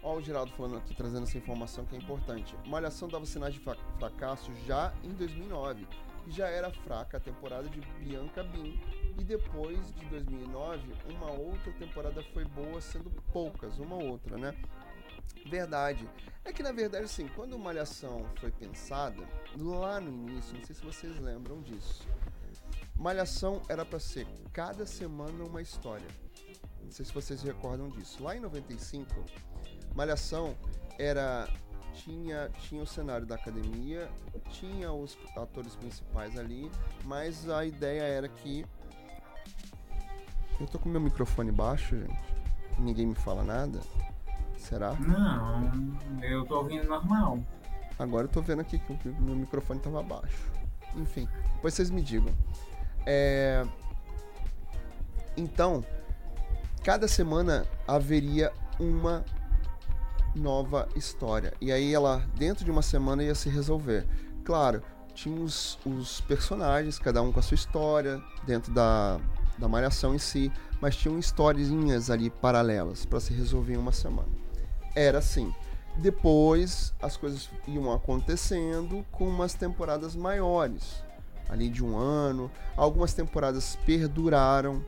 Ó, 0.03 0.16
o 0.16 0.22
Geraldo 0.22 0.51
falando 0.53 0.76
aqui, 0.78 0.94
trazendo 0.94 1.24
essa 1.24 1.36
informação 1.36 1.84
que 1.84 1.94
é 1.94 1.98
importante. 1.98 2.57
Malhação 2.66 3.09
dava 3.09 3.26
sinais 3.26 3.53
de 3.55 3.61
fra- 3.61 3.76
fracasso 3.98 4.51
já 4.66 4.92
em 5.05 5.11
2009. 5.11 5.86
E 6.26 6.30
já 6.30 6.46
era 6.48 6.70
fraca 6.70 7.16
a 7.16 7.20
temporada 7.20 7.68
de 7.68 7.80
Bianca 7.98 8.42
Bin. 8.44 8.78
E 9.18 9.24
depois 9.24 9.78
de 9.94 10.04
2009, 10.06 10.94
uma 11.08 11.30
outra 11.30 11.72
temporada 11.72 12.22
foi 12.32 12.44
boa, 12.44 12.80
sendo 12.80 13.11
poucas, 13.32 13.78
uma 13.78 13.96
outra, 13.96 14.36
né? 14.36 14.54
Verdade. 15.46 16.08
É 16.44 16.52
que 16.52 16.62
na 16.62 16.72
verdade, 16.72 17.04
assim, 17.04 17.28
quando 17.28 17.58
Malhação 17.58 18.24
foi 18.40 18.50
pensada, 18.50 19.22
lá 19.56 20.00
no 20.00 20.11
início, 20.11 20.56
não 20.56 20.64
sei 20.64 20.74
se 20.74 20.84
vocês 20.84 21.18
lembram 21.18 21.61
disso. 21.62 22.06
Malhação 22.96 23.62
era 23.68 23.84
pra 23.84 23.98
ser 23.98 24.26
cada 24.52 24.86
semana 24.86 25.44
uma 25.44 25.62
história. 25.62 26.06
Não 26.82 26.90
sei 26.90 27.04
se 27.04 27.12
vocês 27.12 27.42
recordam 27.42 27.88
disso. 27.88 28.22
Lá 28.22 28.36
em 28.36 28.40
95, 28.40 29.24
Malhação 29.94 30.56
era 30.98 31.48
tinha 31.94 32.50
tinha 32.61 32.82
o 32.82 32.86
cenário 32.86 33.26
da 33.26 33.34
academia, 33.34 34.11
tinha 34.50 34.92
os 34.92 35.16
atores 35.36 35.74
principais 35.74 36.38
ali, 36.38 36.70
mas 37.04 37.48
a 37.48 37.64
ideia 37.64 38.02
era 38.02 38.28
que 38.28 38.64
eu 40.61 40.66
tô 40.66 40.78
com 40.78 40.88
meu 40.88 41.00
microfone 41.00 41.50
baixo, 41.50 41.96
gente. 41.96 42.34
Ninguém 42.78 43.06
me 43.06 43.14
fala 43.14 43.42
nada. 43.42 43.80
Será? 44.56 44.92
Não, 44.94 45.96
eu 46.22 46.44
tô 46.44 46.58
ouvindo 46.58 46.86
normal. 46.86 47.38
Agora 47.98 48.24
eu 48.24 48.28
tô 48.28 48.42
vendo 48.42 48.61
aqui 48.61 48.78
que 48.78 49.08
o 49.08 49.20
meu 49.20 49.34
microfone 49.34 49.80
tava 49.80 50.02
baixo. 50.02 50.50
Enfim, 50.96 51.28
depois 51.54 51.74
vocês 51.74 51.90
me 51.90 52.02
digam. 52.02 52.32
É... 53.06 53.66
Então, 55.36 55.84
cada 56.84 57.08
semana 57.08 57.66
haveria 57.88 58.52
uma 58.78 59.24
nova 60.34 60.88
história. 60.94 61.54
E 61.61 61.72
aí 61.72 61.94
ela, 61.94 62.24
dentro 62.36 62.64
de 62.64 62.70
uma 62.70 62.82
semana, 62.82 63.22
ia 63.22 63.34
se 63.34 63.48
resolver. 63.48 64.06
Claro, 64.44 64.82
tinha 65.14 65.40
os, 65.40 65.78
os 65.84 66.20
personagens, 66.22 66.98
cada 66.98 67.22
um 67.22 67.32
com 67.32 67.40
a 67.40 67.42
sua 67.42 67.54
história, 67.54 68.22
dentro 68.46 68.72
da, 68.72 69.20
da 69.61 69.68
malhação 69.68 70.14
em 70.14 70.18
si, 70.18 70.50
mas 70.80 70.96
tinham 70.96 71.18
historinhas 71.18 72.11
ali 72.11 72.30
paralelas 72.30 73.04
para 73.04 73.20
se 73.20 73.32
resolver 73.32 73.74
em 73.74 73.76
uma 73.76 73.92
semana. 73.92 74.28
Era 74.96 75.18
assim. 75.18 75.54
Depois 75.96 76.94
as 77.02 77.16
coisas 77.16 77.50
iam 77.66 77.92
acontecendo 77.92 79.04
com 79.12 79.28
umas 79.28 79.54
temporadas 79.54 80.16
maiores, 80.16 81.04
ali 81.48 81.68
de 81.68 81.84
um 81.84 81.96
ano. 81.96 82.50
Algumas 82.76 83.12
temporadas 83.12 83.76
perduraram, 83.84 84.84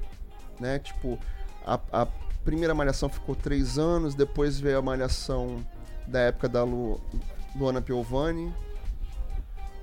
né? 0.58 0.78
Tipo, 0.78 1.18
a, 1.66 1.78
a 1.92 2.06
primeira 2.44 2.74
malhação 2.74 3.08
ficou 3.08 3.34
três 3.34 3.78
anos, 3.78 4.14
depois 4.14 4.58
veio 4.58 4.78
a 4.78 4.82
malhação 4.82 5.64
da 6.06 6.20
época 6.20 6.48
da 6.48 6.64
Lu, 6.64 7.00
Luana 7.54 7.82
Piovani, 7.82 8.52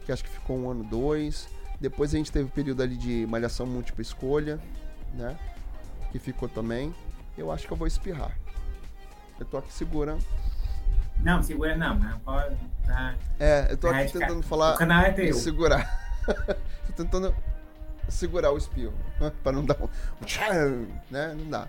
que 0.05 0.11
acho 0.11 0.23
que 0.23 0.29
ficou 0.29 0.57
um 0.57 0.69
ano, 0.69 0.83
dois. 0.83 1.47
Depois 1.79 2.13
a 2.13 2.17
gente 2.17 2.31
teve 2.31 2.45
o 2.45 2.51
período 2.51 2.81
ali 2.81 2.97
de 2.97 3.25
malhação 3.27 3.65
múltipla 3.65 4.01
escolha, 4.01 4.59
né? 5.13 5.37
Que 6.11 6.19
ficou 6.19 6.49
também. 6.49 6.93
Eu 7.37 7.51
acho 7.51 7.65
que 7.67 7.73
eu 7.73 7.77
vou 7.77 7.87
espirrar. 7.87 8.31
Eu 9.39 9.45
tô 9.45 9.57
aqui 9.57 9.71
segurando. 9.71 10.23
Não, 11.23 11.41
segura 11.43 11.75
não, 11.75 11.99
pode. 12.19 12.55
Tá. 12.85 13.15
É, 13.39 13.71
eu 13.71 13.77
tô 13.77 13.87
aqui 13.87 14.11
tentando 14.11 14.41
falar. 14.41 14.75
O 14.75 14.77
canal 14.77 15.03
é 15.03 15.11
teu. 15.11 15.33
segurar. 15.33 15.87
tô 16.87 16.93
tentando 16.95 17.35
segurar 18.07 18.51
o 18.51 18.57
espirro, 18.57 18.93
né? 19.19 19.31
pra 19.43 19.51
não 19.51 19.65
dar 19.65 19.77
um. 19.81 20.87
né? 21.09 21.35
Não 21.37 21.49
dá. 21.49 21.67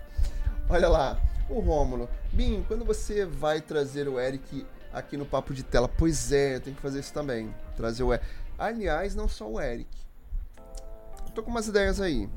Olha 0.69 0.87
lá, 0.87 1.17
o 1.49 1.59
Rômulo. 1.59 2.09
Bim, 2.31 2.63
quando 2.67 2.85
você 2.85 3.25
vai 3.25 3.61
trazer 3.61 4.07
o 4.07 4.19
Eric 4.19 4.65
aqui 4.93 5.17
no 5.17 5.25
Papo 5.25 5.53
de 5.53 5.63
Tela? 5.63 5.87
Pois 5.87 6.31
é, 6.31 6.55
eu 6.55 6.61
tenho 6.61 6.75
que 6.75 6.81
fazer 6.81 6.99
isso 6.99 7.13
também. 7.13 7.53
Trazer 7.75 8.03
o 8.03 8.13
Eric. 8.13 8.25
Aliás, 8.57 9.15
não 9.15 9.27
só 9.27 9.49
o 9.49 9.59
Eric. 9.59 9.89
Eu 11.25 11.31
tô 11.33 11.43
com 11.43 11.51
umas 11.51 11.67
ideias 11.67 11.99
aí. 11.99 12.29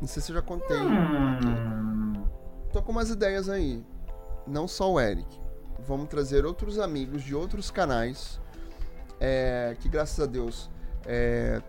Não 0.00 0.08
sei 0.08 0.22
se 0.22 0.32
eu 0.32 0.36
já 0.36 0.42
contei. 0.42 0.76
Hum, 0.76 2.24
Tô 2.72 2.82
com 2.82 2.92
umas 2.92 3.10
ideias 3.10 3.48
aí. 3.48 3.84
Não 4.46 4.66
só 4.68 4.92
o 4.92 5.00
Eric. 5.00 5.40
Vamos 5.86 6.08
trazer 6.08 6.44
outros 6.44 6.78
amigos 6.78 7.22
de 7.22 7.34
outros 7.34 7.70
canais. 7.70 8.40
é, 9.20 9.76
que 9.80 9.88
graças 9.88 10.18
a 10.20 10.26
Deus 10.26 10.68
é, 11.06 11.62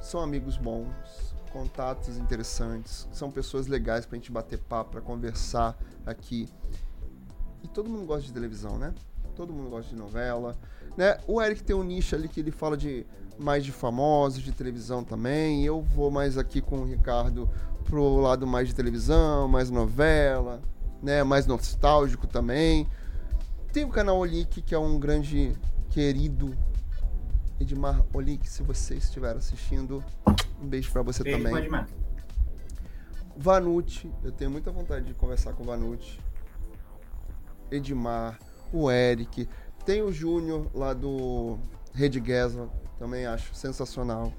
são 0.00 0.20
amigos 0.20 0.56
bons, 0.56 1.34
contatos 1.50 2.18
interessantes, 2.18 3.08
são 3.12 3.30
pessoas 3.30 3.66
legais 3.66 4.04
pra 4.06 4.16
gente 4.16 4.30
bater 4.30 4.58
papo, 4.58 4.92
pra 4.92 5.00
conversar 5.00 5.76
aqui. 6.06 6.48
E 7.62 7.68
todo 7.68 7.88
mundo 7.88 8.04
gosta 8.06 8.26
de 8.26 8.32
televisão, 8.32 8.76
né? 8.78 8.92
Todo 9.34 9.52
mundo 9.52 9.70
gosta 9.70 9.90
de 9.90 9.96
novela, 9.96 10.56
né? 10.96 11.18
O 11.26 11.40
Eric 11.40 11.62
tem 11.62 11.74
um 11.74 11.82
nicho 11.82 12.14
ali 12.14 12.28
que 12.28 12.40
ele 12.40 12.50
fala 12.50 12.76
de 12.76 13.06
mais 13.38 13.64
de 13.64 13.72
famosos, 13.72 14.42
de 14.42 14.52
televisão 14.52 15.02
também. 15.02 15.64
Eu 15.64 15.80
vou 15.80 16.10
mais 16.10 16.36
aqui 16.36 16.60
com 16.60 16.80
o 16.80 16.84
Ricardo 16.84 17.48
pro 17.84 18.16
lado 18.16 18.46
mais 18.46 18.68
de 18.68 18.74
televisão, 18.74 19.48
mais 19.48 19.70
novela, 19.70 20.60
né? 21.02 21.22
Mais 21.22 21.46
nostálgico 21.46 22.26
também. 22.26 22.86
Tem 23.72 23.84
o 23.84 23.88
canal 23.88 24.18
Olic, 24.18 24.60
que 24.60 24.74
é 24.74 24.78
um 24.78 24.98
grande 24.98 25.56
querido 25.90 26.54
Edmar 27.58 28.04
Olic, 28.12 28.48
se 28.48 28.62
você 28.62 28.96
estiver 28.96 29.36
assistindo, 29.36 30.04
um 30.60 30.66
beijo 30.66 30.90
pra 30.92 31.02
você 31.02 31.22
beijo, 31.22 31.42
também. 31.42 31.86
Vanucci, 33.36 34.10
eu 34.22 34.32
tenho 34.32 34.50
muita 34.50 34.70
vontade 34.70 35.06
de 35.06 35.14
conversar 35.14 35.52
com 35.54 35.62
o 35.62 35.66
Vanucci. 35.66 36.18
Edmar, 37.70 38.38
o 38.72 38.90
Eric. 38.90 39.48
Tem 39.84 40.02
o 40.02 40.12
Júnior 40.12 40.68
lá 40.74 40.92
do 40.92 41.58
Rede 41.92 42.20
Guesma, 42.20 42.70
também 42.98 43.26
acho 43.26 43.54
sensacional. 43.54 44.32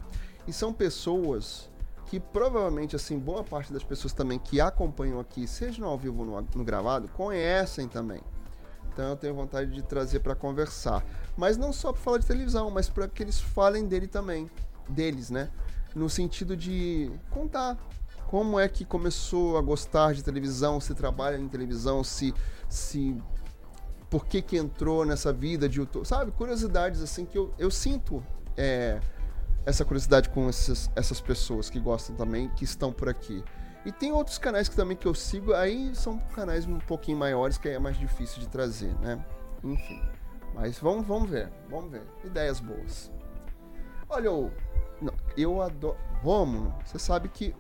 E 0.48 0.54
são 0.54 0.74
pessoas 0.74 1.70
que 2.06 2.20
provavelmente, 2.20 2.96
assim, 2.96 3.18
boa 3.18 3.44
parte 3.44 3.74
das 3.74 3.84
pessoas 3.84 4.14
também 4.14 4.38
que 4.38 4.62
acompanham 4.62 5.20
aqui, 5.20 5.48
seja 5.48 5.82
no 5.82 5.88
ao 5.88 5.98
vivo 5.98 6.20
ou 6.20 6.42
no, 6.42 6.48
no 6.56 6.64
gravado, 6.64 7.08
conhecem 7.10 7.88
também. 7.88 8.22
Então 8.94 9.10
eu 9.10 9.16
tenho 9.16 9.34
vontade 9.34 9.72
de 9.72 9.82
trazer 9.82 10.20
para 10.20 10.36
conversar. 10.36 11.04
Mas 11.36 11.58
não 11.58 11.74
só 11.74 11.92
para 11.92 12.02
falar 12.02 12.18
de 12.20 12.28
televisão, 12.28 12.70
mas 12.70 12.88
para 12.88 13.08
que 13.08 13.24
eles 13.24 13.42
falem 13.42 13.88
dele 13.88 14.08
também. 14.08 14.50
Deles, 14.88 15.30
né? 15.30 15.50
No 15.96 16.10
sentido 16.10 16.56
de 16.56 17.12
contar 17.32 17.78
como 18.28 18.60
é 18.60 18.68
que 18.68 18.86
começou 18.86 19.58
a 19.58 19.62
gostar 19.62 20.14
de 20.14 20.24
televisão, 20.24 20.80
se 20.80 20.94
trabalha 20.94 21.38
em 21.38 21.48
televisão, 21.48 22.04
se. 22.04 22.34
se 22.70 23.16
por 24.14 24.28
que, 24.28 24.44
que 24.44 24.56
entrou 24.56 25.04
nessa 25.04 25.34
vida 25.34 25.68
de 25.68 25.80
YouTube. 25.80 26.06
Sabe? 26.06 26.32
Curiosidades 26.34 27.02
assim 27.02 27.26
que 27.26 27.36
eu, 27.36 27.52
eu 27.58 27.72
sinto 27.72 28.24
é, 28.56 29.00
essa 29.66 29.84
curiosidade 29.84 30.30
com 30.30 30.48
essas, 30.48 30.92
essas 30.96 31.20
pessoas 31.20 31.68
que 31.68 31.80
gostam 31.80 32.16
também, 32.16 32.48
que 32.50 32.64
estão 32.64 32.94
por 32.94 33.10
aqui. 33.10 33.44
E 33.84 33.92
tem 33.92 34.12
outros 34.12 34.38
canais 34.38 34.70
que 34.70 34.76
também 34.76 34.96
que 34.96 35.08
eu 35.08 35.16
sigo, 35.16 35.52
aí 35.56 35.96
são 35.96 36.20
canais 36.36 36.68
um 36.68 36.78
pouquinho 36.78 37.18
maiores, 37.18 37.58
que 37.58 37.68
aí 37.68 37.74
é 37.74 37.80
mais 37.80 37.98
difícil 37.98 38.40
de 38.40 38.48
trazer, 38.50 38.94
né? 39.00 39.26
Enfim. 39.64 40.00
Mas 40.54 40.78
vamos, 40.78 41.08
vamos 41.08 41.28
ver, 41.28 41.52
vamos 41.68 41.90
ver. 41.90 42.04
Ideias 42.24 42.60
boas. 42.60 43.12
Olha, 44.08 44.28
eu, 44.28 44.52
eu 45.36 45.60
adoro. 45.60 45.98
Romulo, 46.22 46.72
você 46.86 47.00
sabe 47.00 47.30
que 47.30 47.56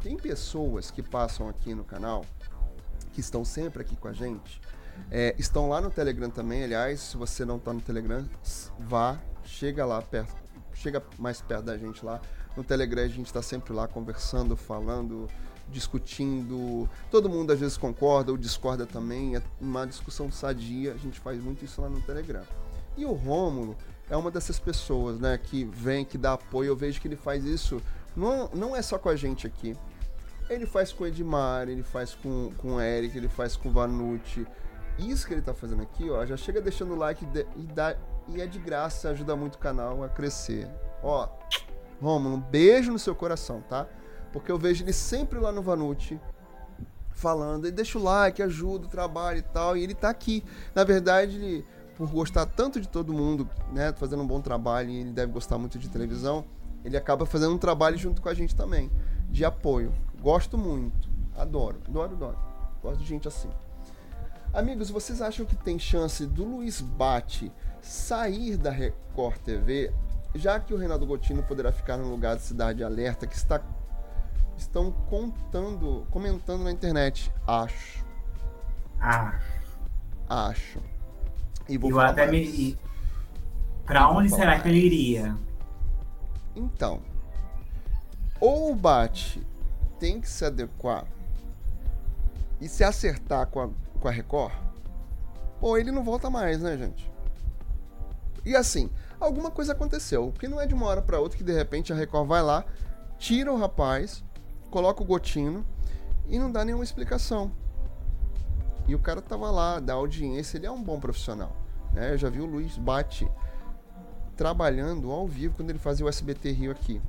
tem 0.00 0.16
pessoas 0.16 0.90
que 0.90 1.02
passam 1.02 1.50
aqui 1.50 1.74
no 1.74 1.84
canal, 1.84 2.24
que 3.12 3.20
estão 3.20 3.44
sempre 3.44 3.82
aqui 3.82 3.94
com 3.94 4.08
a 4.08 4.14
gente, 4.14 4.61
é, 5.10 5.34
estão 5.38 5.68
lá 5.68 5.80
no 5.80 5.90
Telegram 5.90 6.30
também. 6.30 6.64
Aliás, 6.64 7.00
se 7.00 7.16
você 7.16 7.44
não 7.44 7.56
está 7.56 7.72
no 7.72 7.80
Telegram, 7.80 8.24
vá, 8.78 9.18
chega 9.44 9.84
lá 9.84 10.00
perto, 10.00 10.34
chega 10.74 11.02
mais 11.18 11.40
perto 11.40 11.64
da 11.64 11.76
gente 11.76 12.04
lá. 12.04 12.20
No 12.56 12.62
Telegram 12.62 13.02
a 13.02 13.08
gente 13.08 13.26
está 13.26 13.42
sempre 13.42 13.72
lá 13.72 13.88
conversando, 13.88 14.56
falando, 14.56 15.28
discutindo. 15.68 16.88
Todo 17.10 17.28
mundo 17.28 17.52
às 17.52 17.60
vezes 17.60 17.76
concorda 17.76 18.30
ou 18.30 18.36
discorda 18.36 18.86
também. 18.86 19.36
É 19.36 19.42
uma 19.60 19.86
discussão 19.86 20.30
sadia. 20.30 20.92
A 20.92 20.98
gente 20.98 21.18
faz 21.20 21.42
muito 21.42 21.64
isso 21.64 21.80
lá 21.80 21.88
no 21.88 22.00
Telegram. 22.02 22.42
E 22.96 23.04
o 23.04 23.12
Rômulo 23.12 23.76
é 24.10 24.16
uma 24.16 24.30
dessas 24.30 24.58
pessoas, 24.58 25.18
né, 25.18 25.38
que 25.38 25.64
vem, 25.64 26.04
que 26.04 26.18
dá 26.18 26.34
apoio. 26.34 26.68
Eu 26.68 26.76
vejo 26.76 27.00
que 27.00 27.08
ele 27.08 27.16
faz 27.16 27.44
isso. 27.44 27.80
Não, 28.14 28.50
não 28.54 28.76
é 28.76 28.82
só 28.82 28.98
com 28.98 29.08
a 29.08 29.16
gente 29.16 29.46
aqui. 29.46 29.74
Ele 30.50 30.66
faz 30.66 30.92
com 30.92 31.04
o 31.04 31.06
Edmar, 31.06 31.68
ele 31.68 31.82
faz 31.82 32.14
com, 32.14 32.52
com 32.58 32.74
o 32.74 32.80
Eric, 32.80 33.16
ele 33.16 33.28
faz 33.28 33.56
com 33.56 33.70
o 33.70 33.72
Vanucci. 33.72 34.46
Isso 34.98 35.26
que 35.26 35.34
ele 35.34 35.42
tá 35.42 35.54
fazendo 35.54 35.82
aqui, 35.82 36.08
ó, 36.10 36.24
já 36.24 36.36
chega 36.36 36.60
deixando 36.60 36.92
o 36.94 36.96
like 36.96 37.24
de- 37.26 37.46
e, 37.56 37.62
dá, 37.62 37.96
e 38.28 38.40
é 38.40 38.46
de 38.46 38.58
graça, 38.58 39.08
ajuda 39.10 39.34
muito 39.34 39.56
o 39.56 39.58
canal 39.58 40.02
a 40.04 40.08
crescer. 40.08 40.68
Ó, 41.02 41.28
Romulo, 42.00 42.36
um 42.36 42.40
beijo 42.40 42.92
no 42.92 42.98
seu 42.98 43.14
coração, 43.14 43.62
tá? 43.68 43.86
Porque 44.32 44.50
eu 44.50 44.58
vejo 44.58 44.84
ele 44.84 44.92
sempre 44.92 45.38
lá 45.38 45.52
no 45.52 45.62
Vanucci 45.62 46.20
falando, 47.10 47.66
e 47.66 47.70
deixa 47.70 47.98
o 47.98 48.02
like, 48.02 48.42
ajuda 48.42 48.86
o 48.86 48.88
trabalho 48.88 49.38
e 49.38 49.42
tal, 49.42 49.76
e 49.76 49.82
ele 49.82 49.94
tá 49.94 50.08
aqui. 50.10 50.44
Na 50.74 50.84
verdade, 50.84 51.36
ele, 51.36 51.64
por 51.96 52.08
gostar 52.10 52.46
tanto 52.46 52.80
de 52.80 52.88
todo 52.88 53.12
mundo, 53.12 53.48
né, 53.72 53.92
fazendo 53.92 54.22
um 54.22 54.26
bom 54.26 54.40
trabalho, 54.40 54.90
e 54.90 55.00
ele 55.00 55.12
deve 55.12 55.32
gostar 55.32 55.58
muito 55.58 55.78
de 55.78 55.88
televisão, 55.88 56.44
ele 56.84 56.96
acaba 56.96 57.24
fazendo 57.24 57.54
um 57.54 57.58
trabalho 57.58 57.96
junto 57.96 58.20
com 58.20 58.28
a 58.28 58.34
gente 58.34 58.56
também, 58.56 58.90
de 59.30 59.44
apoio. 59.44 59.92
Gosto 60.20 60.58
muito, 60.58 61.08
adoro, 61.36 61.78
adoro, 61.86 62.12
adoro. 62.14 62.38
Gosto 62.82 62.98
de 63.00 63.06
gente 63.06 63.28
assim. 63.28 63.50
Amigos, 64.52 64.90
vocês 64.90 65.22
acham 65.22 65.46
que 65.46 65.56
tem 65.56 65.78
chance 65.78 66.26
do 66.26 66.44
Luiz 66.44 66.80
Bate 66.80 67.50
sair 67.80 68.56
da 68.56 68.70
Record 68.70 69.38
TV, 69.38 69.92
já 70.34 70.60
que 70.60 70.74
o 70.74 70.76
Renato 70.76 71.06
Gotino 71.06 71.42
poderá 71.42 71.72
ficar 71.72 71.96
no 71.96 72.08
lugar 72.10 72.36
de 72.36 72.42
Cidade 72.42 72.84
Alerta 72.84 73.26
que 73.26 73.34
está 73.36 73.60
estão 74.56 74.92
contando, 74.92 76.06
comentando 76.10 76.62
na 76.64 76.70
internet? 76.70 77.32
Acho, 77.46 78.04
Ah, 79.00 79.40
acho. 80.28 80.78
E 81.68 81.78
vou 81.78 81.90
eu 81.90 81.98
até 82.00 82.26
mais. 82.26 82.30
me. 82.30 82.78
Pra 83.84 84.08
onde 84.10 84.28
será 84.28 84.60
que 84.60 84.68
ele 84.68 84.80
mais. 84.80 84.92
iria? 84.92 85.36
Então, 86.54 87.00
ou 88.38 88.70
o 88.72 88.76
Bate 88.76 89.42
tem 89.98 90.20
que 90.20 90.28
se 90.28 90.44
adequar 90.44 91.06
e 92.60 92.68
se 92.68 92.84
acertar 92.84 93.46
com 93.46 93.60
a, 93.60 93.68
com 94.02 94.08
a 94.08 94.10
Record, 94.10 94.52
ou 95.60 95.78
ele 95.78 95.92
não 95.92 96.02
volta 96.02 96.28
mais, 96.28 96.60
né, 96.60 96.76
gente? 96.76 97.10
E 98.44 98.56
assim, 98.56 98.90
alguma 99.20 99.50
coisa 99.50 99.72
aconteceu, 99.72 100.32
porque 100.32 100.48
não 100.48 100.60
é 100.60 100.66
de 100.66 100.74
uma 100.74 100.86
hora 100.86 101.00
para 101.00 101.20
outra 101.20 101.38
que 101.38 101.44
de 101.44 101.52
repente 101.52 101.92
a 101.92 101.96
Record 101.96 102.26
vai 102.26 102.42
lá, 102.42 102.64
tira 103.16 103.52
o 103.52 103.56
rapaz, 103.56 104.24
coloca 104.68 105.00
o 105.00 105.06
Gotino 105.06 105.64
e 106.28 106.38
não 106.38 106.50
dá 106.50 106.64
nenhuma 106.64 106.82
explicação. 106.82 107.52
E 108.88 108.94
o 108.96 108.98
cara 108.98 109.22
tava 109.22 109.48
lá, 109.52 109.78
dá 109.78 109.92
audiência, 109.92 110.56
ele 110.58 110.66
é 110.66 110.70
um 110.70 110.82
bom 110.82 110.98
profissional. 110.98 111.56
Né? 111.92 112.12
Eu 112.12 112.18
já 112.18 112.28
vi 112.28 112.40
o 112.40 112.46
Luiz 112.46 112.76
Bate 112.76 113.30
trabalhando 114.36 115.12
ao 115.12 115.28
vivo 115.28 115.54
quando 115.54 115.70
ele 115.70 115.78
fazia 115.78 116.04
o 116.04 116.08
SBT 116.08 116.50
Rio 116.50 116.72
aqui. 116.72 117.00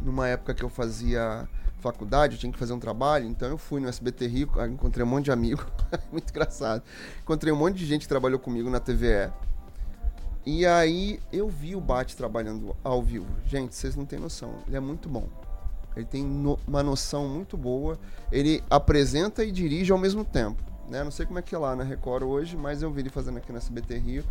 Numa 0.00 0.26
época 0.28 0.54
que 0.54 0.62
eu 0.62 0.70
fazia 0.70 1.46
faculdade, 1.84 2.34
eu 2.34 2.40
tinha 2.40 2.50
que 2.52 2.58
fazer 2.58 2.72
um 2.72 2.80
trabalho, 2.80 3.26
então 3.26 3.48
eu 3.48 3.58
fui 3.58 3.80
no 3.80 3.88
SBT 3.88 4.26
Rio, 4.26 4.50
encontrei 4.70 5.04
um 5.04 5.08
monte 5.08 5.26
de 5.26 5.32
amigo, 5.32 5.64
muito 6.10 6.30
engraçado. 6.30 6.82
Encontrei 7.22 7.52
um 7.52 7.56
monte 7.56 7.76
de 7.76 7.86
gente 7.86 8.02
que 8.02 8.08
trabalhou 8.08 8.38
comigo 8.38 8.68
na 8.70 8.80
TVE. 8.80 9.30
E 10.46 10.66
aí 10.66 11.20
eu 11.32 11.48
vi 11.48 11.74
o 11.74 11.80
Bate 11.80 12.16
trabalhando 12.16 12.76
ao 12.82 13.02
vivo. 13.02 13.26
Gente, 13.46 13.74
vocês 13.74 13.96
não 13.96 14.04
têm 14.04 14.18
noção, 14.18 14.54
ele 14.66 14.76
é 14.76 14.80
muito 14.80 15.08
bom. 15.08 15.28
Ele 15.96 16.04
tem 16.04 16.24
no- 16.24 16.58
uma 16.66 16.82
noção 16.82 17.28
muito 17.28 17.56
boa. 17.56 17.98
Ele 18.32 18.62
apresenta 18.68 19.44
e 19.44 19.52
dirige 19.52 19.92
ao 19.92 19.98
mesmo 19.98 20.24
tempo. 20.24 20.62
Né? 20.88 21.02
Não 21.04 21.10
sei 21.10 21.24
como 21.24 21.38
é 21.38 21.42
que 21.42 21.54
é 21.54 21.58
lá 21.58 21.74
na 21.76 21.84
Record 21.84 22.24
hoje, 22.24 22.56
mas 22.56 22.82
eu 22.82 22.90
vi 22.90 23.00
ele 23.02 23.10
fazendo 23.10 23.38
aqui 23.38 23.50
no 23.52 23.58
SBT 23.58 23.96
Rio 23.98 24.24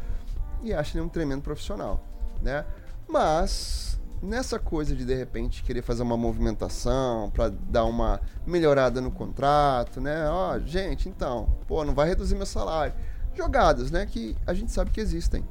e 0.62 0.74
acho 0.74 0.98
ele 0.98 1.06
um 1.06 1.10
tremendo 1.10 1.42
profissional, 1.42 2.04
né? 2.42 2.66
Mas 3.08 4.00
nessa 4.24 4.58
coisa 4.60 4.96
de 4.96 5.06
de 5.06 5.14
repente 5.14 5.64
querer 5.64 5.82
fazer 5.82 6.04
uma 6.04 6.18
movimentação 6.18 7.30
para 7.32 7.50
dar 7.50 7.86
uma 7.86 8.22
melhorada 8.48 9.02
no 9.02 9.12
contrato, 9.12 10.00
né? 10.02 10.28
Ó, 10.30 10.58
gente, 10.60 11.10
então, 11.10 11.50
pô, 11.68 11.84
não 11.86 11.94
vai 11.94 12.08
reduzir 12.10 12.36
meu 12.36 12.46
salário. 12.46 12.94
Jogadas, 13.36 13.92
né, 13.92 14.06
que 14.06 14.36
a 14.48 14.54
gente 14.54 14.72
sabe 14.72 14.92
que 14.92 15.02
existem. 15.02 15.44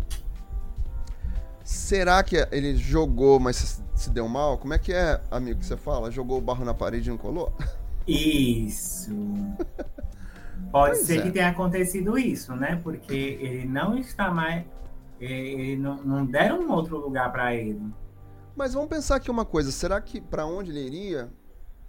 Será 1.65 2.23
que 2.23 2.36
ele 2.51 2.77
jogou, 2.77 3.39
mas 3.39 3.57
se- 3.57 3.82
se 3.94 4.11
deu 4.11 4.28
mal? 4.28 4.59
Como 4.59 4.74
é 4.74 4.78
que 4.78 4.93
é, 4.93 5.20
amigo, 5.31 5.61
que 5.61 5.66
você 5.66 5.77
fala? 5.77 6.11
Jogou 6.11 6.39
o 6.39 6.40
barro 6.40 6.65
na 6.65 6.74
parede 6.74 7.09
e 7.09 7.11
não 7.12 7.19
colou? 7.19 7.53
Isso. 8.07 9.11
Pode 10.70 10.99
Pois 10.99 10.99
ser 11.01 11.19
é. 11.19 11.23
que 11.23 11.31
tenha 11.31 11.49
acontecido 11.51 12.19
isso, 12.19 12.55
né? 12.57 12.81
Porque 12.82 13.15
ele 13.40 13.66
não 13.66 13.97
está 13.99 14.31
mais. 14.31 14.65
Ele 15.20 15.77
não, 15.77 16.03
não 16.05 16.27
deram 16.27 16.61
um 16.62 16.73
outro 16.73 16.99
lugar 16.99 17.31
para 17.32 17.55
ele. 17.55 17.81
Mas 18.54 18.74
vamos 18.74 18.88
pensar 18.88 19.16
aqui 19.16 19.30
uma 19.30 19.44
coisa, 19.44 19.72
será 19.72 20.00
que 20.00 20.20
pra 20.20 20.44
onde 20.44 20.70
ele 20.70 20.80
iria? 20.80 21.30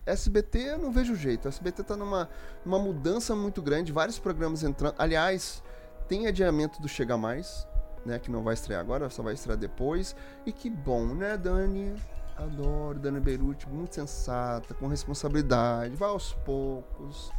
SBT 0.06 0.60
eu 0.60 0.78
não 0.78 0.92
vejo 0.92 1.16
jeito. 1.16 1.48
SBT 1.48 1.84
tá 1.84 1.98
numa, 1.98 2.30
numa 2.66 2.80
mudança 2.80 3.36
muito 3.36 3.62
grande, 3.62 3.92
vários 3.92 4.20
programas 4.20 4.64
entrando. 4.64 4.96
Aliás, 4.98 5.64
tem 6.08 6.28
adiamento 6.28 6.82
do 6.82 6.88
Chega 6.88 7.18
Mais, 7.18 7.68
né? 8.06 8.20
Que 8.20 8.32
não 8.32 8.44
vai 8.44 8.54
estrear 8.54 8.82
agora, 8.82 9.10
só 9.10 9.24
vai 9.24 9.34
estrear 9.34 9.58
depois. 9.58 10.16
E 10.46 10.52
que 10.52 10.70
bom, 10.70 11.06
né, 11.14 11.38
Dani? 11.38 11.96
Adoro 12.36 12.98
Dani 13.00 13.20
Beruti, 13.20 13.70
muito 13.70 13.94
sensata, 13.96 14.74
com 14.74 14.88
responsabilidade, 14.88 15.96
vai 15.96 16.10
aos 16.10 16.34
poucos. 16.34 17.32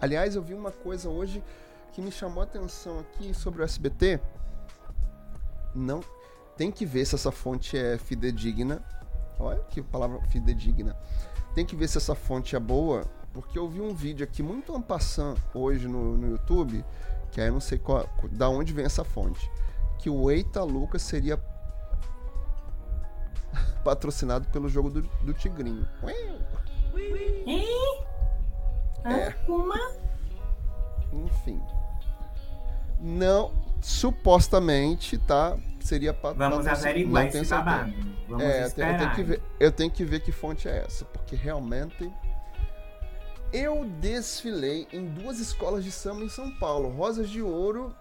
Aliás, 0.00 0.36
eu 0.36 0.42
vi 0.42 0.54
uma 0.54 0.70
coisa 0.70 1.08
hoje 1.08 1.42
que 1.92 2.00
me 2.00 2.12
chamou 2.12 2.40
a 2.40 2.44
atenção 2.44 3.00
aqui 3.00 3.34
sobre 3.34 3.62
o 3.62 3.64
SBT. 3.64 4.20
Não 5.74 6.00
tem 6.58 6.70
que 6.72 6.84
ver 6.84 7.06
se 7.06 7.14
essa 7.14 7.30
fonte 7.30 7.78
é 7.78 7.96
fidedigna. 7.96 8.82
Olha 9.38 9.60
que 9.70 9.80
palavra 9.80 10.20
fidedigna. 10.22 10.96
Tem 11.54 11.64
que 11.64 11.76
ver 11.76 11.88
se 11.88 11.96
essa 11.96 12.16
fonte 12.16 12.56
é 12.56 12.60
boa, 12.60 13.04
porque 13.32 13.56
eu 13.56 13.68
vi 13.68 13.80
um 13.80 13.94
vídeo 13.94 14.24
aqui 14.24 14.42
muito 14.42 14.74
ampassant 14.74 15.38
hoje 15.54 15.86
no, 15.86 16.18
no 16.18 16.28
YouTube, 16.28 16.84
que 17.30 17.40
aí 17.40 17.46
eu 17.46 17.52
não 17.52 17.60
sei 17.60 17.78
qual, 17.78 18.08
da 18.32 18.48
onde 18.48 18.72
vem 18.72 18.84
essa 18.84 19.04
fonte, 19.04 19.48
que 19.98 20.10
o 20.10 20.28
Eita 20.30 20.64
Lucas 20.64 21.02
seria 21.02 21.38
patrocinado 23.84 24.48
pelo 24.48 24.68
jogo 24.68 24.90
do, 24.90 25.02
do 25.02 25.32
Tigrinho. 25.32 25.88
É. 29.04 29.30
Enfim. 31.12 31.62
Não, 33.00 33.52
supostamente, 33.80 35.16
tá? 35.18 35.56
Seria 35.88 36.12
pa- 36.12 36.32
Vamos 36.32 36.58
patrocin- 36.66 36.82
averiguar 36.88 37.22
não 37.24 37.40
esse 37.40 37.50
babado. 37.50 37.94
Vamos 38.28 38.44
É, 38.44 38.46
eu 38.46 38.50
tenho, 38.50 38.62
eu 38.62 38.66
esperar. 38.68 38.98
tenho 38.98 39.14
que 39.14 39.22
ver, 39.22 39.42
eu 39.58 39.72
tenho 39.72 39.90
que 39.90 40.04
ver 40.04 40.20
que 40.20 40.30
fonte 40.32 40.68
é 40.68 40.84
essa, 40.84 41.04
porque 41.06 41.34
realmente 41.34 42.12
eu 43.52 43.84
desfilei 44.00 44.86
em 44.92 45.06
duas 45.06 45.38
escolas 45.38 45.82
de 45.82 45.90
samba 45.90 46.22
em 46.22 46.28
São 46.28 46.50
Paulo, 46.58 46.90
Rosas 46.90 47.30
de 47.30 47.40
Ouro 47.40 47.94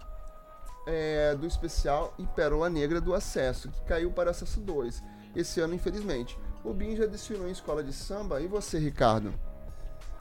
é, 0.85 1.35
do 1.35 1.45
especial 1.47 2.13
e 2.17 2.25
Pérola 2.27 2.69
Negra 2.69 2.99
do 2.99 3.13
Acesso, 3.13 3.69
que 3.69 3.81
caiu 3.83 4.11
para 4.11 4.31
Acesso 4.31 4.59
2 4.59 5.01
esse 5.35 5.59
ano, 5.61 5.73
infelizmente. 5.73 6.37
O 6.63 6.73
Bin 6.73 6.95
já 6.95 7.05
desfilou 7.05 7.47
em 7.47 7.51
escola 7.51 7.81
de 7.83 7.93
samba 7.93 8.41
e 8.41 8.47
você, 8.47 8.77
Ricardo? 8.79 9.33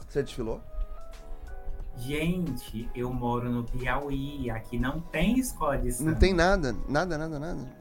Você 0.09 0.23
desfilou? 0.23 0.61
Gente, 1.97 2.89
eu 2.95 3.13
moro 3.13 3.51
no 3.51 3.65
Piauí. 3.65 4.51
Aqui 4.51 4.79
não 4.79 5.01
tem 5.01 5.39
escola 5.39 5.79
de 5.79 5.91
samba. 5.93 6.11
Não 6.13 6.19
tem 6.19 6.35
nada, 6.35 6.75
nada, 6.89 7.17
nada, 7.19 7.39
nada. 7.39 7.77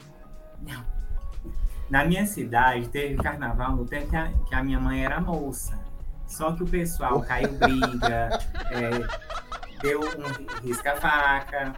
Na 1.88 2.04
minha 2.04 2.26
cidade 2.26 2.88
teve 2.88 3.16
carnaval 3.16 3.76
no 3.76 3.84
tempo 3.84 4.08
que 4.08 4.16
a, 4.16 4.32
que 4.48 4.54
a 4.54 4.62
minha 4.64 4.80
mãe 4.80 5.04
era 5.04 5.20
moça. 5.20 5.78
Só 6.26 6.52
que 6.52 6.64
o 6.64 6.66
pessoal 6.66 7.20
caiu 7.20 7.52
briga, 7.52 8.30
é, 8.72 9.78
deu 9.80 10.00
um 10.00 10.66
risca-faca, 10.66 11.74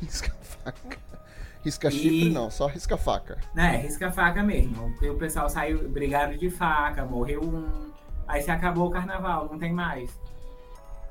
Risca-faca. 0.00 0.96
Risca 1.62 1.88
E- 1.88 1.90
chifre 1.90 2.30
não, 2.30 2.50
só 2.50 2.66
risca-faca. 2.66 3.36
né? 3.54 3.76
Risca-faca 3.78 4.42
mesmo. 4.42 4.90
Porque 4.92 5.10
o 5.10 5.18
pessoal 5.18 5.50
saiu, 5.50 5.86
brigaram 5.90 6.34
de 6.36 6.48
faca, 6.48 7.04
morreu 7.04 7.42
um. 7.42 7.90
Aí 8.26 8.40
se 8.42 8.50
acabou 8.50 8.86
o 8.88 8.90
carnaval, 8.90 9.48
não 9.50 9.58
tem 9.58 9.72
mais. 9.72 10.10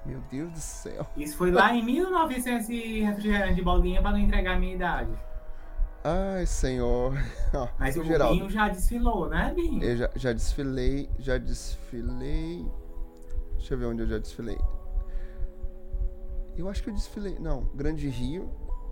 Meu 0.07 0.19
Deus 0.31 0.51
do 0.51 0.59
céu. 0.59 1.05
Isso 1.17 1.35
foi 1.37 1.51
lá 1.51 1.73
em 1.75 1.83
1900 1.83 2.69
e 2.69 3.01
refrigerante 3.01 3.55
de 3.55 3.61
bolinha 3.61 4.01
pra 4.01 4.11
não 4.11 4.17
entregar 4.17 4.55
a 4.55 4.59
minha 4.59 4.73
idade. 4.75 5.11
Ai, 6.03 6.45
senhor. 6.45 7.13
Ó, 7.53 7.67
Mas 7.77 7.97
o 7.97 8.01
o 8.01 8.03
Geraldo, 8.05 8.35
Binho 8.35 8.49
já 8.49 8.69
desfilou, 8.69 9.27
né, 9.29 9.51
Binho? 9.53 9.83
eu 9.83 9.97
já, 9.97 10.09
já 10.15 10.31
desfilei, 10.33 11.09
já 11.19 11.37
desfilei. 11.37 12.65
Deixa 13.57 13.73
eu 13.73 13.77
ver 13.77 13.85
onde 13.87 14.03
eu 14.03 14.07
já 14.07 14.17
desfilei. 14.17 14.57
Eu 16.55 16.69
acho 16.69 16.81
que 16.81 16.89
eu 16.89 16.93
desfilei. 16.93 17.37
Não, 17.39 17.65
Grande 17.75 18.07
Rio. 18.07 18.49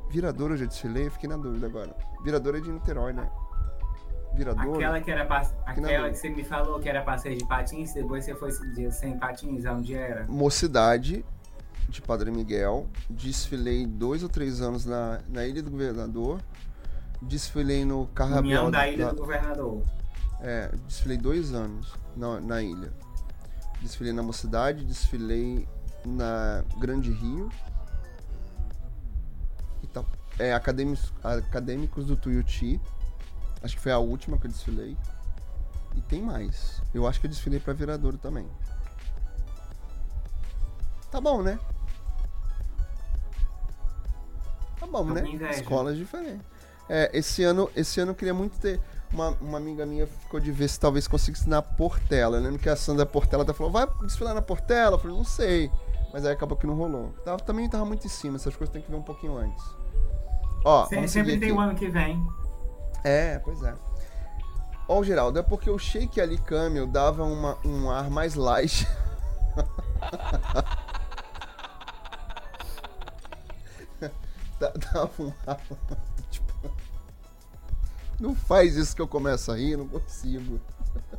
Viradouro 0.09 0.53
eu 0.53 0.57
já 0.57 0.65
desfilei, 0.65 1.07
eu 1.07 1.11
fiquei 1.11 1.27
na 1.29 1.37
dúvida 1.37 1.65
agora. 1.65 1.95
Viradouro 2.23 2.57
é 2.57 2.61
de 2.61 2.71
Niterói, 2.71 3.11
né? 3.13 3.29
Aquela 4.75 5.01
que 5.01 5.11
era 5.11 5.25
pa- 5.25 5.41
na 5.41 5.71
aquela 5.71 6.09
que 6.09 6.15
você 6.17 6.29
me 6.29 6.43
falou 6.43 6.79
que 6.79 6.89
era 6.89 7.01
passeio 7.01 7.37
de 7.37 7.45
patins, 7.47 7.93
depois 7.93 8.25
você 8.25 8.35
foi 8.35 8.51
sem 8.91 9.17
patins, 9.17 9.65
aonde 9.65 9.95
era? 9.95 10.25
Mocidade 10.27 11.23
de 11.89 12.01
Padre 12.01 12.31
Miguel. 12.31 12.87
Desfilei 13.09 13.85
dois 13.85 14.23
ou 14.23 14.29
três 14.29 14.61
anos 14.61 14.85
na, 14.85 15.19
na 15.29 15.45
Ilha 15.45 15.61
do 15.63 15.71
Governador. 15.71 16.41
Desfilei 17.21 17.85
no 17.85 18.07
Carrabial. 18.07 18.65
União 18.65 18.71
da 18.71 18.87
Ilha 18.87 19.09
do 19.09 19.15
Governador. 19.15 19.81
É, 20.41 20.69
desfilei 20.85 21.17
dois 21.17 21.53
anos 21.53 21.93
na, 22.15 22.39
na 22.41 22.61
ilha. 22.61 22.91
Desfilei 23.81 24.13
na 24.13 24.21
Mocidade, 24.21 24.83
desfilei 24.83 25.67
na 26.05 26.63
Grande 26.77 27.11
Rio. 27.11 27.49
É, 30.37 30.53
acadêmicos, 30.53 31.13
acadêmicos 31.23 32.05
do 32.05 32.15
Tuiuti. 32.17 32.79
Acho 33.65 33.75
que 33.77 33.81
foi 33.81 33.91
a 33.91 33.97
última 33.97 34.37
que 34.37 34.45
eu 34.45 34.51
desfilei. 34.51 34.95
E 35.95 36.01
tem 36.01 36.21
mais. 36.21 36.83
Eu 36.93 37.07
acho 37.07 37.19
que 37.19 37.25
eu 37.25 37.29
desfilei 37.31 37.59
pra 37.59 37.73
Viradouro 37.73 38.15
também. 38.15 38.47
Tá 41.09 41.19
bom, 41.19 41.41
né? 41.41 41.57
Tá 44.79 44.85
bom, 44.85 45.07
Tô 45.07 45.13
né? 45.15 45.27
Escolas 45.49 45.97
diferentes. 45.97 46.45
É, 46.87 47.09
esse 47.11 47.43
ano, 47.43 47.67
esse 47.75 47.99
ano 47.99 48.11
eu 48.11 48.15
queria 48.15 48.35
muito 48.35 48.59
ter. 48.59 48.79
Uma, 49.11 49.29
uma 49.41 49.57
amiga 49.57 49.83
minha 49.83 50.05
ficou 50.05 50.39
de 50.39 50.51
ver 50.51 50.67
se 50.67 50.79
talvez 50.79 51.07
conseguisse 51.07 51.49
na 51.49 51.59
Portela. 51.61 52.37
Eu 52.37 52.43
lembro 52.43 52.59
que 52.59 52.69
a 52.69 52.75
Sandra 52.75 53.05
Portela 53.05 53.41
até 53.41 53.53
falou: 53.53 53.71
vai 53.71 53.87
desfilar 54.03 54.35
na 54.35 54.43
Portela? 54.43 54.97
Eu 54.97 54.99
falei: 54.99 55.17
não 55.17 55.23
sei. 55.23 55.71
Mas 56.13 56.23
aí 56.23 56.33
acabou 56.33 56.55
que 56.55 56.67
não 56.67 56.75
rolou. 56.75 57.13
Tava, 57.25 57.39
também 57.39 57.67
tava 57.67 57.83
muito 57.83 58.05
em 58.05 58.09
cima, 58.11 58.35
essas 58.35 58.55
coisas 58.55 58.71
tem 58.71 58.83
que 58.83 58.91
ver 58.91 58.97
um 58.97 59.01
pouquinho 59.01 59.35
antes. 59.37 59.65
Ó, 60.63 60.85
Sempre 60.85 61.39
tem 61.39 61.49
aqui. 61.49 61.51
o 61.51 61.59
ano 61.59 61.73
que 61.73 61.89
vem. 61.89 62.23
É, 63.05 63.37
pois 63.39 63.61
é. 63.61 63.73
Ó, 64.87 65.03
Geraldo, 65.03 65.37
é 65.37 65.43
porque 65.43 65.69
o 65.69 65.77
Shake 65.77 66.19
Ali 66.19 66.39
Camel 66.39 66.87
dava 66.87 67.23
uma, 67.23 67.57
um 67.63 67.89
ar 67.89 68.09
mais 68.09 68.33
light. 68.35 68.87
Da- 74.59 74.71
dava 74.93 75.11
um 75.21 75.33
ar. 75.45 75.59
Tipo. 76.31 76.53
Não 78.19 78.33
faz 78.33 78.75
isso 78.75 78.95
que 78.95 79.01
eu 79.01 79.07
começo 79.07 79.51
a 79.51 79.55
rir, 79.55 79.77
não 79.77 79.87
consigo. 79.87 80.59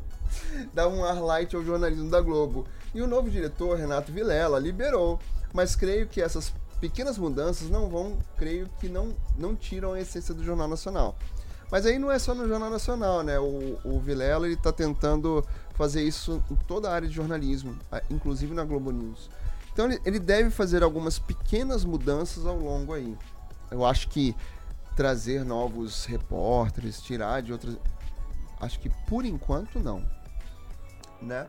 Dá 0.73 0.87
um 0.87 1.05
ar 1.05 1.21
light 1.21 1.55
ao 1.55 1.63
jornalismo 1.63 2.09
da 2.09 2.19
Globo. 2.19 2.65
E 2.93 3.01
o 3.01 3.07
novo 3.07 3.29
diretor, 3.29 3.77
Renato 3.77 4.11
Vilela, 4.11 4.59
liberou. 4.59 5.19
Mas 5.53 5.75
creio 5.75 6.07
que 6.07 6.21
essas 6.21 6.51
pequenas 6.81 7.17
mudanças 7.17 7.69
não 7.69 7.89
vão, 7.89 8.17
creio 8.35 8.67
que 8.79 8.89
não, 8.89 9.15
não 9.37 9.55
tiram 9.55 9.93
a 9.93 9.99
essência 9.99 10.33
do 10.33 10.43
Jornal 10.43 10.67
Nacional. 10.67 11.15
Mas 11.71 11.85
aí 11.85 11.99
não 11.99 12.11
é 12.11 12.17
só 12.17 12.33
no 12.33 12.47
Jornal 12.47 12.69
Nacional, 12.69 13.23
né? 13.23 13.39
O, 13.39 13.77
o 13.83 13.99
Vilela 13.99 14.47
ele 14.47 14.55
tá 14.55 14.71
tentando 14.71 15.45
fazer 15.75 16.03
isso 16.03 16.41
em 16.49 16.55
toda 16.55 16.89
a 16.89 16.93
área 16.93 17.07
de 17.07 17.13
jornalismo, 17.13 17.77
inclusive 18.09 18.53
na 18.53 18.63
Globo 18.63 18.91
News. 18.91 19.29
Então 19.73 19.85
ele, 19.85 20.01
ele 20.05 20.19
deve 20.19 20.49
fazer 20.49 20.81
algumas 20.81 21.19
pequenas 21.19 21.83
mudanças 21.83 22.45
ao 22.45 22.57
longo 22.57 22.93
aí. 22.93 23.15
Eu 23.69 23.85
acho 23.85 24.07
que 24.07 24.35
trazer 24.95 25.45
novos 25.45 26.05
repórteres, 26.05 27.01
tirar 27.01 27.41
de 27.41 27.51
outras. 27.51 27.77
Acho 28.59 28.79
que 28.79 28.89
por 29.07 29.25
enquanto 29.25 29.79
não. 29.79 30.03
Né? 31.21 31.47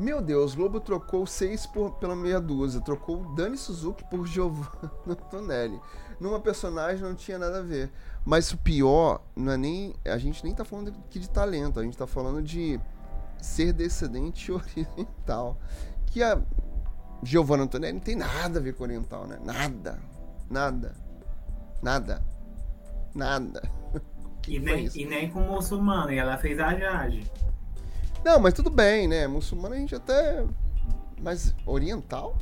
Meu 0.00 0.22
Deus, 0.22 0.54
Globo 0.54 0.80
trocou 0.80 1.26
seis 1.26 1.66
por, 1.66 1.90
pela 1.96 2.16
meia 2.16 2.40
dúzia. 2.40 2.80
Trocou 2.80 3.34
Dani 3.34 3.58
Suzuki 3.58 4.02
por 4.08 4.26
Giovanna 4.26 5.14
Tonelli. 5.30 5.78
Numa 6.18 6.40
personagem 6.40 7.02
não 7.04 7.14
tinha 7.14 7.38
nada 7.38 7.58
a 7.58 7.62
ver. 7.62 7.92
Mas 8.24 8.50
o 8.50 8.56
pior, 8.56 9.20
não 9.36 9.52
é 9.52 9.58
nem. 9.58 9.94
A 10.06 10.16
gente 10.16 10.42
nem 10.42 10.54
tá 10.54 10.64
falando 10.64 10.88
aqui 11.06 11.18
de 11.18 11.28
talento, 11.28 11.78
a 11.78 11.82
gente 11.82 11.98
tá 11.98 12.06
falando 12.06 12.40
de 12.40 12.80
ser 13.42 13.74
descendente 13.74 14.50
oriental. 14.50 15.58
Que 16.06 16.22
a 16.22 16.40
Giovanna 17.22 17.64
Antonelli 17.64 17.92
não 17.92 18.00
tem 18.00 18.16
nada 18.16 18.58
a 18.58 18.62
ver 18.62 18.72
com 18.72 18.84
oriental, 18.84 19.26
né? 19.26 19.38
Nada. 19.44 19.98
Nada. 20.48 20.94
Nada. 21.82 22.24
Nada. 23.14 23.62
E 24.48 24.58
nem, 24.58 24.88
e 24.94 25.04
nem 25.04 25.30
com 25.30 25.40
muçulmano, 25.40 26.10
e 26.10 26.16
ela 26.16 26.38
fez 26.38 26.58
a 26.58 26.74
Jade. 26.74 27.30
Não, 28.24 28.38
mas 28.38 28.54
tudo 28.54 28.70
bem, 28.70 29.08
né? 29.08 29.26
Muçulmano 29.26 29.74
a 29.74 29.78
gente 29.78 29.94
até. 29.94 30.44
Mas 31.22 31.54
oriental? 31.66 32.36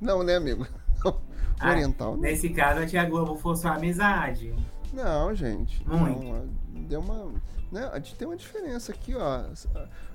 Não, 0.00 0.22
né, 0.22 0.36
amigo? 0.36 0.66
Ah, 1.64 1.70
Oriental, 1.70 2.14
não. 2.16 2.20
Nesse 2.22 2.48
caso, 2.50 2.80
a 2.80 2.86
Tia 2.88 3.04
Globo 3.04 3.36
forçou 3.36 3.70
a 3.70 3.74
amizade. 3.76 4.52
Não, 4.92 5.32
gente. 5.32 5.86
Muito. 5.86 6.24
Não, 6.24 6.82
deu 6.88 6.98
uma. 6.98 7.32
Né, 7.70 7.88
a 7.92 7.98
gente 8.00 8.16
tem 8.16 8.26
uma 8.26 8.36
diferença 8.36 8.90
aqui, 8.90 9.14
ó. 9.14 9.44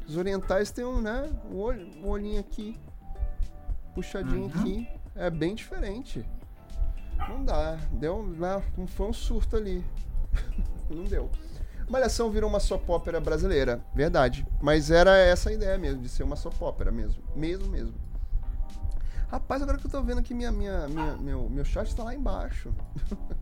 Os 0.06 0.18
orientais 0.18 0.72
têm 0.72 0.84
um, 0.84 1.00
né? 1.00 1.30
Um, 1.50 1.56
olho, 1.58 1.88
um 2.04 2.10
olhinho 2.10 2.38
aqui. 2.42 2.78
Puxadinho 3.96 4.42
Uhum. 4.54 4.60
aqui. 4.60 4.90
É 5.16 5.30
bem 5.30 5.56
diferente. 5.56 6.26
Não 7.30 7.46
dá. 7.46 7.78
Deu. 7.94 8.24
Né, 8.24 8.62
não 8.78 8.86
foi 8.86 9.08
um 9.08 9.14
surto 9.14 9.56
ali. 9.56 9.86
não 10.92 11.06
deu. 11.06 11.30
Malhação 11.90 12.30
virou 12.30 12.50
uma 12.50 12.60
soap 12.60 12.90
opera 12.90 13.20
brasileira. 13.20 13.82
Verdade. 13.96 14.46
Mas 14.62 14.92
era 14.92 15.16
essa 15.18 15.50
a 15.50 15.54
ideia 15.54 15.78
mesmo, 15.78 16.02
de 16.02 16.10
ser 16.10 16.24
uma 16.24 16.36
soap 16.36 16.62
opera 16.62 16.92
mesmo. 16.92 17.24
Mesmo, 17.36 17.68
mesmo. 17.68 17.94
Rapaz, 19.30 19.62
agora 19.62 19.78
que 19.78 19.86
eu 19.86 19.92
tô 19.92 20.02
vendo 20.02 20.20
aqui, 20.20 20.34
minha, 20.34 20.52
minha, 20.52 20.88
minha- 20.88 21.18
meu, 21.18 21.50
meu 21.50 21.66
chat 21.66 21.94
tá 21.94 22.04
lá 22.04 22.16
embaixo. 22.16 22.74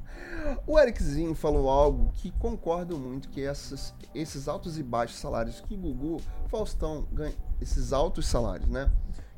o 0.65 0.79
Ericzinho 0.79 1.35
falou 1.35 1.69
algo 1.69 2.11
que 2.15 2.31
concordo 2.31 2.97
muito, 2.97 3.29
que 3.29 3.41
essas, 3.43 3.93
esses 4.13 4.47
altos 4.47 4.79
e 4.79 4.83
baixos 4.83 5.17
salários 5.17 5.61
que 5.61 5.75
Gugu, 5.77 6.19
Faustão 6.47 7.07
ganha, 7.11 7.35
esses 7.61 7.93
altos 7.93 8.25
salários, 8.27 8.67
né? 8.67 8.91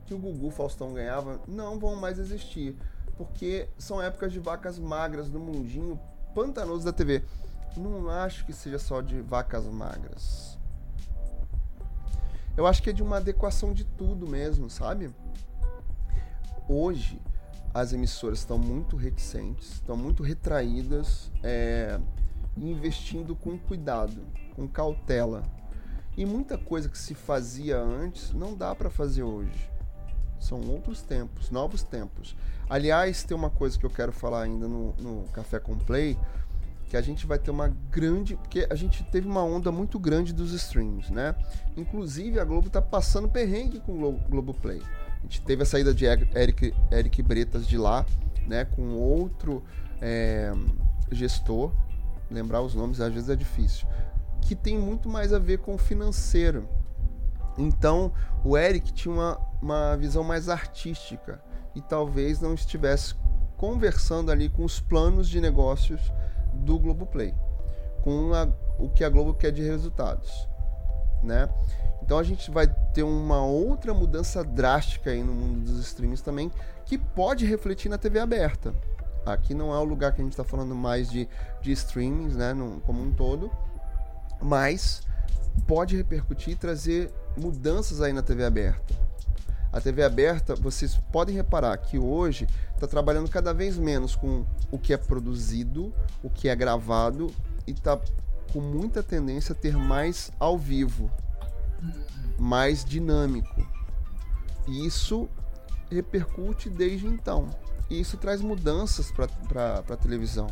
Que 0.06 0.14
o 0.14 0.18
Gugu, 0.18 0.50
Faustão 0.52 0.94
ganhava, 0.94 1.42
não 1.48 1.78
vão 1.80 1.96
mais 1.98 2.18
existir. 2.18 2.78
Porque 3.18 3.68
são 3.78 4.02
épocas 4.02 4.32
de 4.32 4.40
vacas 4.40 4.80
magras 4.80 5.30
no 5.30 5.40
mundinho 5.40 6.00
pantanoso 6.34 6.86
da 6.86 6.94
TV. 6.94 7.24
Não 7.78 8.10
acho 8.10 8.46
que 8.46 8.54
seja 8.54 8.80
só 8.80 9.02
de 9.02 9.22
vacas 9.22 9.66
magras. 9.66 10.58
Eu 12.56 12.66
acho 12.66 12.82
que 12.82 12.90
é 12.90 12.94
de 12.94 13.04
uma 13.04 13.18
adequação 13.18 13.72
de 13.72 13.86
tudo 13.86 14.28
mesmo, 14.28 14.70
sabe? 14.70 15.14
hoje 16.68 17.20
as 17.74 17.94
emissoras 17.94 18.40
estão 18.40 18.58
muito 18.58 18.96
reticentes, 18.96 19.74
estão 19.74 19.96
muito 19.96 20.24
retraídas, 20.24 21.32
é, 21.44 22.00
investindo 22.58 23.36
com 23.36 23.58
cuidado, 23.58 24.22
com 24.56 24.68
cautela. 24.68 25.44
E 26.16 26.26
muita 26.26 26.58
coisa 26.58 26.90
que 26.90 26.98
se 26.98 27.14
fazia 27.14 27.80
antes 27.80 28.34
não 28.34 28.56
dá 28.56 28.74
para 28.74 28.90
fazer 28.90 29.22
hoje. 29.22 29.72
São 30.40 30.60
outros 30.62 31.02
tempos, 31.02 31.52
novos 31.52 31.84
tempos. 31.84 32.36
Aliás, 32.68 33.24
tem 33.24 33.38
uma 33.38 33.50
coisa 33.50 33.78
que 33.78 33.86
eu 33.86 33.90
quero 33.90 34.12
falar 34.12 34.42
ainda 34.42 34.68
no, 34.68 34.94
no 34.94 35.24
Café 35.32 35.60
com 35.60 35.78
Play, 35.78 36.18
que 36.90 36.96
a 36.98 37.02
gente 37.02 37.26
vai 37.28 37.38
ter 37.38 37.52
uma 37.52 37.68
grande. 37.92 38.36
Porque 38.36 38.68
a 38.70 38.76
gente 38.76 39.04
teve 39.06 39.28
uma 39.28 39.44
onda 39.44 39.72
muito 39.72 40.00
grande 40.00 40.34
dos 40.34 40.54
streams, 40.54 41.12
né? 41.12 41.36
Inclusive 41.76 42.40
a 42.40 42.46
Globo 42.46 42.70
tá 42.70 42.82
passando 42.82 43.28
perrengue 43.28 43.80
com 43.80 43.94
o 43.94 43.98
Glo- 43.98 44.20
Globoplay. 44.30 44.82
A 44.82 45.22
gente 45.24 45.42
teve 45.42 45.64
a 45.64 45.66
saída 45.66 45.94
de 45.94 46.06
Eric, 46.06 46.74
Eric 46.92 47.22
Bretas 47.22 47.68
de 47.68 47.78
lá, 47.78 48.06
né? 48.48 48.66
Com 48.66 48.94
outro 48.94 49.64
é, 50.02 50.52
gestor. 51.12 51.72
Lembrar 52.30 52.62
os 52.62 52.74
nomes 52.76 53.00
às 53.02 53.14
vezes 53.14 53.30
é 53.30 53.36
difícil. 53.36 53.88
Que 54.42 54.56
tem 54.56 54.78
muito 54.78 55.10
mais 55.10 55.34
a 55.34 55.40
ver 55.40 55.60
com 55.60 55.76
o 55.76 55.78
financeiro. 55.78 56.68
Então, 57.58 58.14
o 58.44 58.56
Eric 58.58 58.94
tinha 58.94 59.14
uma, 59.14 59.40
uma 59.62 59.96
visão 59.98 60.24
mais 60.24 60.48
artística 60.48 61.42
e 61.76 61.82
talvez 61.82 62.40
não 62.40 62.54
estivesse 62.54 63.16
conversando 63.58 64.32
ali 64.32 64.48
com 64.48 64.64
os 64.64 64.80
planos 64.80 65.28
de 65.28 65.42
negócios 65.42 66.00
do 66.68 66.78
Globoplay, 66.78 67.34
com 68.04 68.34
a- 68.34 68.50
o 68.78 68.90
que 68.90 69.04
a 69.06 69.10
Globo 69.10 69.34
quer 69.34 69.52
de 69.52 69.64
resultados, 69.64 70.48
né? 71.24 71.48
Então 72.04 72.20
a 72.20 72.24
gente 72.24 72.52
vai 72.52 72.68
ter 72.94 73.04
uma 73.04 73.42
outra 73.44 73.94
mudança 73.94 74.44
drástica 74.44 75.10
aí 75.12 75.24
no 75.24 75.34
mundo 75.34 75.62
dos 75.62 75.80
streams 75.80 76.22
também, 76.22 76.52
que 76.86 76.98
pode 76.98 77.46
refletir 77.46 77.90
na 77.90 77.98
TV 77.98 78.20
aberta. 78.20 78.74
Aqui 79.26 79.54
não 79.54 79.74
é 79.74 79.78
o 79.78 79.84
lugar 79.84 80.14
que 80.14 80.22
a 80.22 80.24
gente 80.24 80.34
está 80.34 80.44
falando 80.44 80.76
mais 80.76 81.10
de, 81.10 81.28
de 81.62 81.72
streamings, 81.72 82.36
né, 82.36 82.54
no- 82.54 82.82
como 82.82 83.02
um 83.02 83.12
todo, 83.14 83.50
mas 84.42 85.02
pode 85.66 85.96
repercutir 85.98 86.54
e 86.54 86.56
trazer 86.56 87.12
mudanças 87.38 88.02
aí 88.02 88.12
na 88.14 88.22
TV 88.22 88.44
aberta. 88.46 88.94
A 89.78 89.80
TV 89.80 90.02
aberta, 90.02 90.56
vocês 90.56 91.00
podem 91.12 91.36
reparar 91.36 91.78
que 91.78 92.00
hoje 92.00 92.48
está 92.74 92.88
trabalhando 92.88 93.30
cada 93.30 93.54
vez 93.54 93.78
menos 93.78 94.16
com 94.16 94.44
o 94.72 94.80
que 94.80 94.92
é 94.92 94.98
produzido, 94.98 95.94
o 96.24 96.32
que 96.32 96.50
é 96.50 96.56
gravado 96.56 97.32
e 97.68 97.74
está 97.74 97.96
com 98.52 98.60
muita 98.60 99.04
tendência 99.04 99.54
a 99.54 99.56
ter 99.56 99.78
mais 99.78 100.32
ao 100.40 100.58
vivo, 100.58 101.12
mais 102.40 102.84
dinâmico. 102.84 103.64
E 104.68 104.84
isso 104.84 105.30
repercute 105.92 106.72
desde 106.72 107.06
então. 107.06 107.48
E 107.88 108.00
isso 108.00 108.18
traz 108.18 108.42
mudanças 108.42 109.12
para 109.12 109.84
a 109.88 109.96
televisão, 109.96 110.48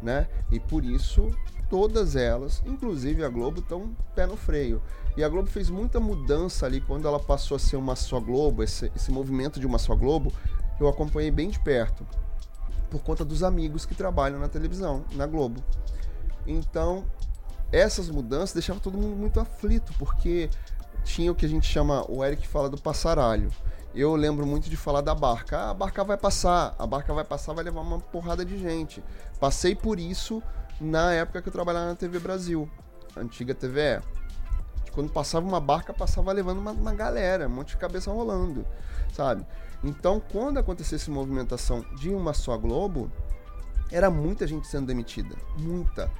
né? 0.00 0.28
E 0.52 0.60
por 0.60 0.84
isso 0.84 1.34
todas 1.68 2.14
elas, 2.14 2.62
inclusive 2.64 3.24
a 3.24 3.28
Globo, 3.28 3.58
estão 3.58 3.90
pé 4.14 4.24
no 4.24 4.36
freio. 4.36 4.80
E 5.18 5.24
a 5.24 5.28
Globo 5.28 5.48
fez 5.48 5.68
muita 5.68 5.98
mudança 5.98 6.64
ali 6.64 6.80
quando 6.80 7.08
ela 7.08 7.18
passou 7.18 7.56
a 7.56 7.58
ser 7.58 7.74
uma 7.74 7.96
só 7.96 8.20
Globo, 8.20 8.62
esse, 8.62 8.88
esse 8.94 9.10
movimento 9.10 9.58
de 9.58 9.66
uma 9.66 9.76
só 9.76 9.96
Globo, 9.96 10.32
eu 10.78 10.86
acompanhei 10.86 11.28
bem 11.28 11.50
de 11.50 11.58
perto, 11.58 12.06
por 12.88 13.02
conta 13.02 13.24
dos 13.24 13.42
amigos 13.42 13.84
que 13.84 13.96
trabalham 13.96 14.38
na 14.38 14.48
televisão, 14.48 15.04
na 15.16 15.26
Globo. 15.26 15.60
Então, 16.46 17.04
essas 17.72 18.08
mudanças 18.08 18.52
deixavam 18.52 18.80
todo 18.80 18.96
mundo 18.96 19.16
muito 19.16 19.40
aflito, 19.40 19.92
porque 19.98 20.48
tinha 21.02 21.32
o 21.32 21.34
que 21.34 21.46
a 21.46 21.48
gente 21.48 21.66
chama, 21.66 22.08
o 22.08 22.24
Eric 22.24 22.46
fala 22.46 22.70
do 22.70 22.80
passaralho. 22.80 23.50
Eu 23.92 24.14
lembro 24.14 24.46
muito 24.46 24.70
de 24.70 24.76
falar 24.76 25.00
da 25.00 25.16
barca. 25.16 25.58
Ah, 25.58 25.70
a 25.70 25.74
barca 25.74 26.04
vai 26.04 26.16
passar, 26.16 26.76
a 26.78 26.86
barca 26.86 27.12
vai 27.12 27.24
passar, 27.24 27.54
vai 27.54 27.64
levar 27.64 27.80
uma 27.80 27.98
porrada 27.98 28.44
de 28.44 28.56
gente. 28.56 29.02
Passei 29.40 29.74
por 29.74 29.98
isso 29.98 30.40
na 30.80 31.12
época 31.12 31.42
que 31.42 31.48
eu 31.48 31.52
trabalhava 31.52 31.86
na 31.86 31.96
TV 31.96 32.20
Brasil, 32.20 32.70
antiga 33.16 33.52
TVE. 33.52 34.00
Quando 34.90 35.10
passava 35.10 35.46
uma 35.46 35.60
barca, 35.60 35.92
passava 35.92 36.32
levando 36.32 36.58
uma, 36.58 36.72
uma 36.72 36.94
galera, 36.94 37.46
um 37.46 37.50
monte 37.50 37.70
de 37.70 37.76
cabeça 37.76 38.10
rolando, 38.10 38.66
sabe? 39.12 39.46
Então, 39.82 40.20
quando 40.32 40.58
acontecesse 40.58 41.10
movimentação 41.10 41.84
de 41.96 42.08
uma 42.10 42.34
só 42.34 42.56
Globo, 42.56 43.10
era 43.90 44.10
muita 44.10 44.46
gente 44.46 44.66
sendo 44.66 44.86
demitida, 44.86 45.34
muita. 45.56 46.10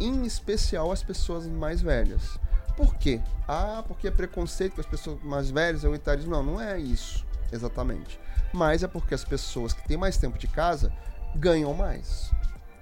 Em 0.00 0.24
especial 0.24 0.90
as 0.90 1.02
pessoas 1.02 1.46
mais 1.46 1.80
velhas. 1.80 2.38
Por 2.76 2.96
quê? 2.96 3.20
Ah, 3.46 3.84
porque 3.86 4.08
é 4.08 4.10
preconceito 4.10 4.74
com 4.74 4.80
as 4.80 4.86
pessoas 4.86 5.22
mais 5.22 5.50
velhas 5.50 5.84
ou 5.84 5.94
etarismo. 5.94 6.32
Não, 6.32 6.42
não 6.42 6.60
é 6.60 6.78
isso, 6.78 7.24
exatamente. 7.52 8.18
Mas 8.52 8.82
é 8.82 8.88
porque 8.88 9.14
as 9.14 9.24
pessoas 9.24 9.72
que 9.72 9.86
têm 9.86 9.96
mais 9.96 10.16
tempo 10.16 10.38
de 10.38 10.48
casa 10.48 10.92
ganham 11.36 11.72
mais. 11.72 12.32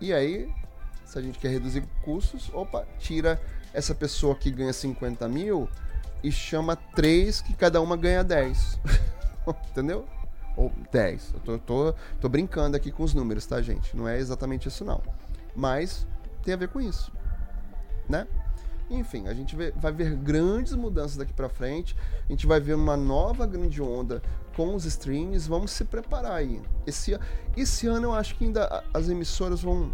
E 0.01 0.13
aí, 0.13 0.51
se 1.05 1.19
a 1.19 1.23
gente 1.23 1.39
quer 1.39 1.49
reduzir 1.49 1.87
custos, 2.03 2.51
opa, 2.55 2.87
tira 2.99 3.41
essa 3.73 3.95
pessoa 3.95 4.35
que 4.35 4.51
ganha 4.51 4.73
50 4.73 5.29
mil 5.29 5.69
e 6.23 6.31
chama 6.31 6.77
três 6.77 7.41
que 7.41 7.55
cada 7.55 7.81
uma 7.81 7.97
ganha 7.97 8.23
10. 8.23 8.79
Entendeu? 9.71 10.07
Ou 10.57 10.71
10. 10.91 11.35
Eu 11.35 11.41
tô, 11.41 11.59
tô, 11.59 11.95
tô 12.21 12.29
brincando 12.29 12.77
aqui 12.77 12.91
com 12.93 13.03
os 13.03 13.15
números, 13.15 13.47
tá, 13.47 13.61
gente? 13.61 13.97
Não 13.97 14.07
é 14.07 14.19
exatamente 14.19 14.69
isso, 14.69 14.85
não. 14.85 15.03
Mas 15.55 16.07
tem 16.43 16.55
a 16.55 16.57
ver 16.57 16.69
com 16.69 16.81
isso, 16.81 17.13
né? 18.09 18.27
Enfim, 18.91 19.27
a 19.27 19.33
gente 19.33 19.57
vai 19.57 19.91
ver 19.91 20.15
grandes 20.17 20.75
mudanças 20.75 21.17
daqui 21.17 21.33
pra 21.33 21.49
frente. 21.49 21.97
A 22.29 22.33
gente 22.33 22.47
vai 22.47 22.61
ver 22.61 22.75
uma 22.75 22.97
nova 22.97 23.47
grande 23.47 23.81
onda 23.81 24.23
com 24.55 24.75
os 24.75 24.85
streams. 24.85 25.49
Vamos 25.49 25.71
se 25.71 25.85
preparar 25.85 26.33
aí. 26.33 26.61
Esse, 26.87 27.19
esse 27.57 27.87
ano 27.87 28.09
eu 28.09 28.15
acho 28.15 28.35
que 28.35 28.45
ainda 28.45 28.85
as 28.93 29.09
emissoras 29.09 29.63
vão. 29.63 29.91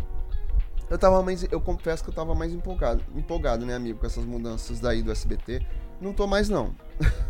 Eu 0.90 0.98
tava 0.98 1.23
mais. 1.23 1.43
Eu 1.51 1.60
confesso 1.60 2.02
que 2.02 2.10
eu 2.10 2.15
tava 2.15 2.35
mais 2.35 2.52
empolgado, 2.52 3.05
empolgado, 3.15 3.66
né, 3.66 3.74
amigo, 3.74 3.98
com 3.98 4.06
essas 4.06 4.24
mudanças 4.24 4.81
daí 4.81 5.02
do 5.02 5.12
SBT. 5.12 5.65
Não 6.01 6.12
tô 6.12 6.27
mais 6.27 6.48
não. 6.48 6.74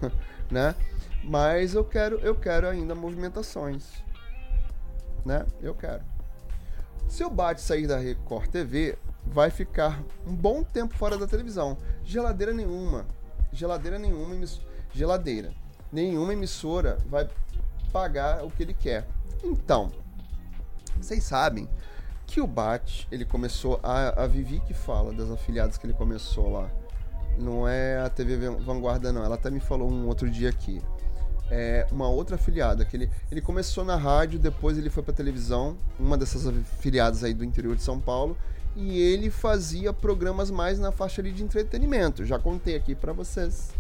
né? 0.51 0.75
Mas 1.25 1.75
eu 1.75 1.85
quero, 1.85 2.19
eu 2.21 2.35
quero 2.35 2.69
ainda 2.69 2.95
movimentações. 2.95 3.85
Né? 5.25 5.45
Eu 5.61 5.75
quero. 5.75 6.03
Se 7.09 7.25
o 7.25 7.31
Bate 7.31 7.61
sair 7.61 7.87
da 7.87 7.99
Record 7.99 8.49
TV, 8.49 8.97
vai 9.27 9.51
ficar 9.51 10.03
um 10.27 10.35
bom 10.35 10.63
tempo 10.63 10.95
fora 10.95 11.19
da 11.19 11.27
televisão. 11.27 11.77
Geladeira 12.05 12.53
nenhuma. 12.53 13.07
Geladeira 13.53 13.99
nenhuma. 13.99 14.37
Geladeira. 14.93 15.53
Nenhuma 15.91 16.33
emissora 16.33 16.99
vai 17.07 17.29
pagar 17.93 18.45
o 18.45 18.51
que 18.51 18.63
ele 18.63 18.75
quer. 18.75 19.07
Então, 19.43 19.91
vocês 21.01 21.25
sabem 21.25 21.69
que 22.29 22.41
o 22.41 22.47
Bate, 22.47 23.09
ele 23.11 23.25
começou. 23.25 23.81
A, 23.83 24.23
a 24.23 24.27
Vivi 24.29 24.61
que 24.61 24.73
fala 24.73 25.13
das 25.13 25.29
afiliadas 25.31 25.77
que 25.77 25.85
ele 25.85 25.95
começou 25.95 26.53
lá. 26.53 26.71
Não 27.37 27.67
é 27.67 28.01
a 28.01 28.09
TV 28.09 28.37
Vanguarda, 28.51 29.13
não. 29.13 29.25
Ela 29.25 29.35
até 29.35 29.51
me 29.51 29.59
falou 29.59 29.91
um 29.91 30.07
outro 30.07 30.31
dia 30.31 30.51
aqui 30.51 30.81
é, 31.51 31.87
uma 31.91 32.09
outra 32.09 32.37
afiliada, 32.37 32.85
que 32.85 32.97
ele, 32.97 33.11
ele 33.31 33.41
começou 33.41 33.85
na 33.85 33.97
rádio, 33.97 34.39
depois 34.39 34.77
ele 34.77 34.91
foi 34.91 35.03
pra 35.03 35.13
televisão, 35.13 35.77
uma 35.99 36.17
dessas 36.17 36.47
afiliadas 36.47 37.25
aí 37.25 37.33
do 37.33 37.45
interior 37.45 37.75
de 37.75 37.83
São 37.83 37.99
Paulo, 37.99 38.37
e 38.77 39.01
ele 39.01 39.31
fazia 39.31 39.93
programas 39.93 40.51
mais 40.51 40.79
na 40.79 40.93
faixa 40.93 41.21
ali 41.21 41.33
de 41.33 41.43
entretenimento. 41.43 42.25
Já 42.25 42.39
contei 42.39 42.77
aqui 42.77 42.95
pra 42.95 43.13
vocês 43.13 43.71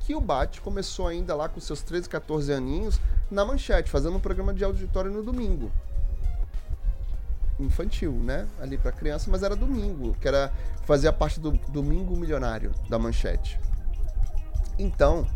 que 0.00 0.14
o 0.14 0.20
Bate 0.20 0.60
começou 0.60 1.06
ainda 1.06 1.34
lá 1.34 1.48
com 1.48 1.60
seus 1.60 1.82
13, 1.82 2.08
14 2.08 2.52
aninhos 2.52 2.98
na 3.30 3.44
manchete, 3.44 3.90
fazendo 3.90 4.16
um 4.16 4.20
programa 4.20 4.52
de 4.52 4.64
auditório 4.64 5.10
no 5.10 5.22
domingo. 5.22 5.70
Infantil, 7.58 8.12
né? 8.12 8.46
Ali 8.60 8.78
para 8.78 8.92
criança, 8.92 9.30
mas 9.30 9.42
era 9.42 9.54
domingo, 9.54 10.16
que 10.20 10.26
era 10.26 10.52
fazia 10.84 11.12
parte 11.12 11.38
do 11.38 11.52
Domingo 11.68 12.16
Milionário 12.16 12.72
da 12.88 12.98
Manchete. 12.98 13.60
Então, 14.78 15.26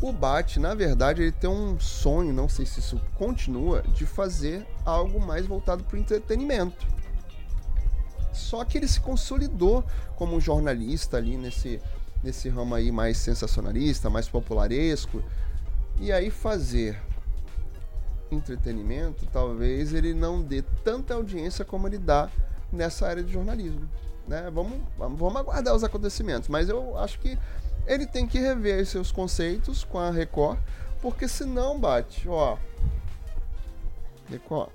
o 0.00 0.12
Bat, 0.12 0.60
na 0.60 0.74
verdade, 0.74 1.22
ele 1.22 1.32
tem 1.32 1.48
um 1.48 1.78
sonho, 1.80 2.32
não 2.32 2.48
sei 2.48 2.66
se 2.66 2.80
isso 2.80 3.00
continua, 3.14 3.82
de 3.82 4.04
fazer 4.04 4.66
algo 4.84 5.20
mais 5.20 5.46
voltado 5.46 5.84
para 5.84 5.96
o 5.96 5.98
entretenimento. 5.98 6.86
Só 8.32 8.64
que 8.64 8.76
ele 8.76 8.86
se 8.86 9.00
consolidou 9.00 9.82
como 10.14 10.36
um 10.36 10.40
jornalista 10.40 11.16
ali 11.16 11.38
nesse, 11.38 11.80
nesse 12.22 12.48
ramo 12.50 12.74
aí 12.74 12.92
mais 12.92 13.16
sensacionalista, 13.16 14.10
mais 14.10 14.28
popularesco. 14.28 15.22
E 15.98 16.12
aí 16.12 16.30
fazer 16.30 17.00
entretenimento, 18.30 19.26
talvez 19.32 19.92
ele 19.92 20.12
não 20.12 20.42
dê 20.42 20.62
tanta 20.84 21.14
audiência 21.14 21.64
como 21.64 21.86
ele 21.86 21.98
dá 21.98 22.28
nessa 22.72 23.06
área 23.06 23.22
de 23.22 23.32
jornalismo. 23.32 23.88
Né? 24.26 24.50
Vamos, 24.52 24.80
vamos 24.96 25.36
aguardar 25.36 25.74
os 25.74 25.84
acontecimentos, 25.84 26.48
mas 26.48 26.68
eu 26.68 26.98
acho 26.98 27.18
que 27.20 27.38
ele 27.86 28.06
tem 28.06 28.26
que 28.26 28.38
rever 28.38 28.84
seus 28.84 29.12
conceitos 29.12 29.84
com 29.84 29.98
a 29.98 30.10
Record, 30.10 30.58
porque 31.00 31.28
senão 31.28 31.78
bate, 31.78 32.28
ó. 32.28 32.56
Record. 34.28 34.70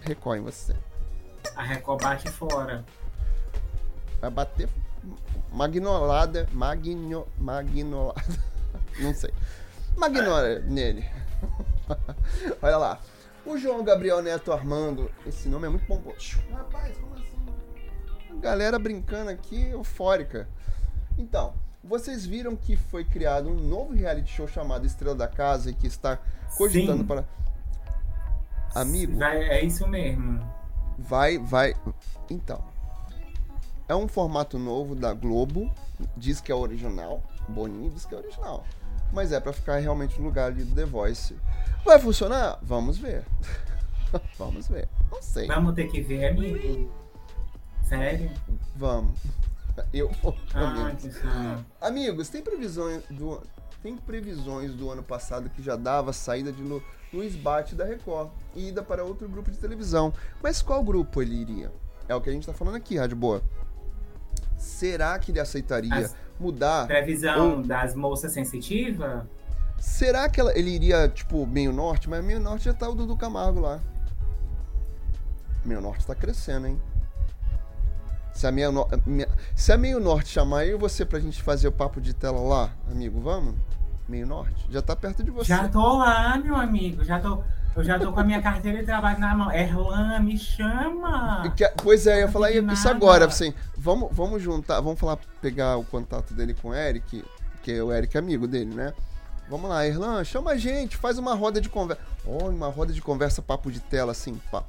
Record 0.00 0.38
em 0.38 0.42
você. 0.42 0.76
A 1.56 1.62
Record 1.62 2.02
bate 2.02 2.28
fora. 2.28 2.84
Vai 4.20 4.30
bater 4.30 4.68
magnolada, 5.52 6.48
magno, 6.52 7.26
magnolada. 7.38 8.22
Não 9.00 9.14
sei. 9.14 9.32
Magnora 9.96 10.60
nele. 10.60 11.08
Olha 12.62 12.76
lá. 12.76 13.00
O 13.44 13.56
João 13.56 13.84
Gabriel 13.84 14.22
Neto 14.22 14.52
Armando. 14.52 15.10
Esse 15.24 15.48
nome 15.48 15.66
é 15.66 15.70
muito 15.70 15.86
bom. 15.86 16.02
Rapaz, 16.52 16.96
como 16.98 17.14
assim? 17.14 17.36
A 18.30 18.40
galera 18.40 18.78
brincando 18.78 19.30
aqui, 19.30 19.68
eufórica. 19.68 20.48
Então, 21.16 21.54
vocês 21.82 22.26
viram 22.26 22.56
que 22.56 22.76
foi 22.76 23.04
criado 23.04 23.48
um 23.48 23.54
novo 23.54 23.94
reality 23.94 24.30
show 24.30 24.48
chamado 24.48 24.84
Estrela 24.84 25.14
da 25.14 25.28
Casa 25.28 25.70
e 25.70 25.74
que 25.74 25.86
está 25.86 26.18
cogitando 26.56 27.02
Sim. 27.02 27.06
para. 27.06 27.24
Amigo. 28.74 29.16
Vai, 29.16 29.38
é 29.48 29.64
isso 29.64 29.86
mesmo. 29.86 30.40
Vai, 30.98 31.38
vai. 31.38 31.74
Então. 32.28 32.62
É 33.88 33.94
um 33.94 34.08
formato 34.08 34.58
novo 34.58 34.96
da 34.96 35.14
Globo. 35.14 35.70
Diz 36.16 36.40
que 36.40 36.50
é 36.50 36.54
original. 36.54 37.22
Boninho 37.48 37.90
diz 37.90 38.04
que 38.04 38.14
é 38.14 38.18
original. 38.18 38.64
Mas 39.12 39.32
é 39.32 39.40
pra 39.40 39.52
ficar 39.52 39.76
realmente 39.78 40.18
no 40.18 40.26
lugar 40.26 40.46
ali 40.52 40.64
do 40.64 40.74
The 40.74 40.84
Voice. 40.84 41.36
Vai 41.84 41.98
funcionar? 41.98 42.58
Vamos 42.62 42.98
ver. 42.98 43.24
Vamos 44.38 44.68
ver. 44.68 44.88
Não 45.10 45.22
sei. 45.22 45.46
Vamos 45.46 45.74
ter 45.74 45.88
que 45.88 46.00
ver, 46.00 46.26
amigo. 46.30 46.90
Sério? 47.84 48.30
Vamos. 48.74 49.18
Eu 49.92 50.10
vou. 50.22 50.36
Ah. 50.54 51.58
Amigos, 51.80 52.28
tem 52.28 52.42
previsões 52.42 53.02
do 53.10 53.42
tem 53.82 53.96
previsões 53.96 54.72
do 54.74 54.90
ano 54.90 55.02
passado 55.02 55.48
que 55.50 55.62
já 55.62 55.76
dava 55.76 56.12
saída 56.12 56.50
de 56.50 56.60
Lu, 56.62 56.82
Luiz 57.12 57.36
Bate 57.36 57.74
da 57.74 57.84
Record 57.84 58.30
e 58.54 58.68
ida 58.68 58.82
para 58.82 59.04
outro 59.04 59.28
grupo 59.28 59.50
de 59.50 59.58
televisão. 59.58 60.12
Mas 60.42 60.60
qual 60.60 60.82
grupo 60.82 61.22
ele 61.22 61.34
iria? 61.36 61.70
É 62.08 62.14
o 62.14 62.20
que 62.20 62.28
a 62.28 62.32
gente 62.32 62.46
tá 62.46 62.52
falando 62.52 62.74
aqui, 62.76 62.96
Rádio 62.96 63.16
Boa. 63.16 63.42
Será 64.56 65.16
que 65.18 65.30
ele 65.30 65.38
aceitaria 65.38 65.94
As- 65.94 66.16
mudar? 66.38 66.86
Previsão 66.86 67.56
Ou- 67.56 67.62
das 67.62 67.94
moças 67.94 68.32
sensitivas? 68.32 69.22
Será 69.78 70.28
que 70.28 70.40
ela- 70.40 70.56
ele 70.58 70.70
iria, 70.70 71.08
tipo, 71.08 71.46
meio 71.46 71.72
norte? 71.72 72.08
Mas 72.08 72.24
meio 72.24 72.40
norte 72.40 72.64
já 72.64 72.74
tá 72.74 72.88
o 72.88 72.94
Dudu 72.94 73.16
Camargo 73.16 73.60
lá. 73.60 73.80
Meio 75.64 75.80
norte 75.80 76.06
tá 76.06 76.14
crescendo, 76.14 76.66
hein? 76.68 76.80
Se 78.32 78.46
a, 78.46 78.52
meio 78.52 78.70
no- 78.70 78.86
se 79.54 79.72
a 79.72 79.78
meio 79.78 79.98
norte 79.98 80.28
chamar 80.28 80.66
eu 80.66 80.76
e 80.76 80.80
você 80.80 81.04
pra 81.04 81.18
gente 81.18 81.42
fazer 81.42 81.68
o 81.68 81.72
papo 81.72 82.00
de 82.00 82.12
tela 82.14 82.40
lá, 82.40 82.70
amigo, 82.90 83.20
vamos? 83.20 83.54
Meio 84.08 84.26
norte? 84.26 84.66
Já 84.70 84.80
tá 84.82 84.94
perto 84.94 85.24
de 85.24 85.30
você. 85.30 85.48
Já 85.48 85.68
tô 85.68 85.98
lá, 85.98 86.36
meu 86.38 86.54
amigo. 86.54 87.02
Já 87.02 87.18
tô, 87.18 87.42
eu 87.76 87.84
já 87.84 87.98
tô 87.98 88.12
com 88.12 88.20
a 88.20 88.24
minha 88.24 88.40
carteira 88.42 88.78
de 88.78 88.84
trabalho 88.86 89.18
na 89.20 89.34
mão. 89.34 89.52
Erlan, 89.52 90.18
me 90.20 90.36
chama! 90.38 91.52
Que- 91.56 91.68
Pois 91.82 92.06
é, 92.06 92.14
eu 92.16 92.20
ia 92.20 92.28
falar 92.28 92.50
isso 92.50 92.88
agora, 92.88 93.26
assim, 93.26 93.52
vamos, 93.76 94.08
vamos 94.12 94.42
juntar, 94.42 94.80
vamos 94.80 94.98
falar, 94.98 95.18
pegar 95.40 95.76
o 95.76 95.84
contato 95.84 96.32
dele 96.34 96.54
com 96.54 96.68
o 96.70 96.74
Eric, 96.74 97.24
que 97.62 97.80
o 97.80 97.92
Eric 97.92 98.16
é 98.16 98.20
amigo 98.20 98.46
dele, 98.48 98.74
né? 98.74 98.92
Vamos 99.48 99.70
lá, 99.70 99.86
Erlan, 99.86 100.24
chama 100.24 100.52
a 100.52 100.56
gente, 100.56 100.96
faz 100.96 101.18
uma 101.18 101.34
roda 101.34 101.60
de 101.60 101.68
conversa. 101.68 102.02
Oh, 102.24 102.48
uma 102.48 102.68
roda 102.68 102.92
de 102.92 103.00
conversa, 103.00 103.40
papo 103.40 103.70
de 103.70 103.78
tela, 103.78 104.10
assim, 104.12 104.40
pá. 104.50 104.64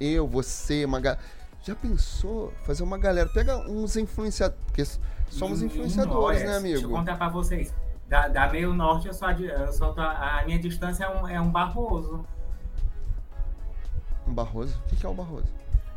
Eu, 0.00 0.26
você, 0.26 0.84
uma 0.84 0.98
galera. 1.00 1.20
Já 1.62 1.74
pensou 1.74 2.52
fazer 2.64 2.82
uma 2.82 2.96
galera? 2.98 3.28
Pega 3.28 3.56
uns 3.70 3.96
influenciadores, 3.96 4.60
porque 4.66 4.84
somos 5.30 5.62
influenciadores, 5.62 6.40
né, 6.40 6.46
Deixa 6.60 6.66
eu 6.68 6.74
amigo? 6.78 6.88
contar 6.90 7.16
pra 7.16 7.28
vocês. 7.28 7.72
Da, 8.08 8.28
da 8.28 8.48
meio 8.50 8.72
norte, 8.74 9.08
eu 9.08 9.14
só, 9.14 9.26
adi- 9.28 9.46
eu 9.46 9.72
só 9.72 9.92
tô, 9.92 10.00
a 10.02 10.42
minha 10.46 10.58
distância 10.58 11.04
é 11.04 11.08
um, 11.08 11.28
é 11.28 11.40
um 11.40 11.50
Barroso. 11.50 12.24
Um 14.26 14.34
Barroso? 14.34 14.80
O 14.90 14.96
que 14.96 15.04
é 15.04 15.08
o 15.08 15.14
Barroso? 15.14 15.46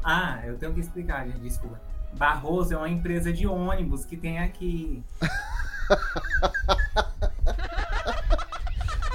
Ah, 0.04 0.42
eu 0.46 0.58
tenho 0.58 0.74
que 0.74 0.80
explicar, 0.80 1.26
gente, 1.26 1.40
desculpa. 1.40 1.80
Barroso 2.14 2.74
é 2.74 2.78
uma 2.78 2.90
empresa 2.90 3.32
de 3.34 3.48
ônibus 3.48 4.06
que 4.06 4.16
tem 4.18 4.40
aqui. 4.40 5.04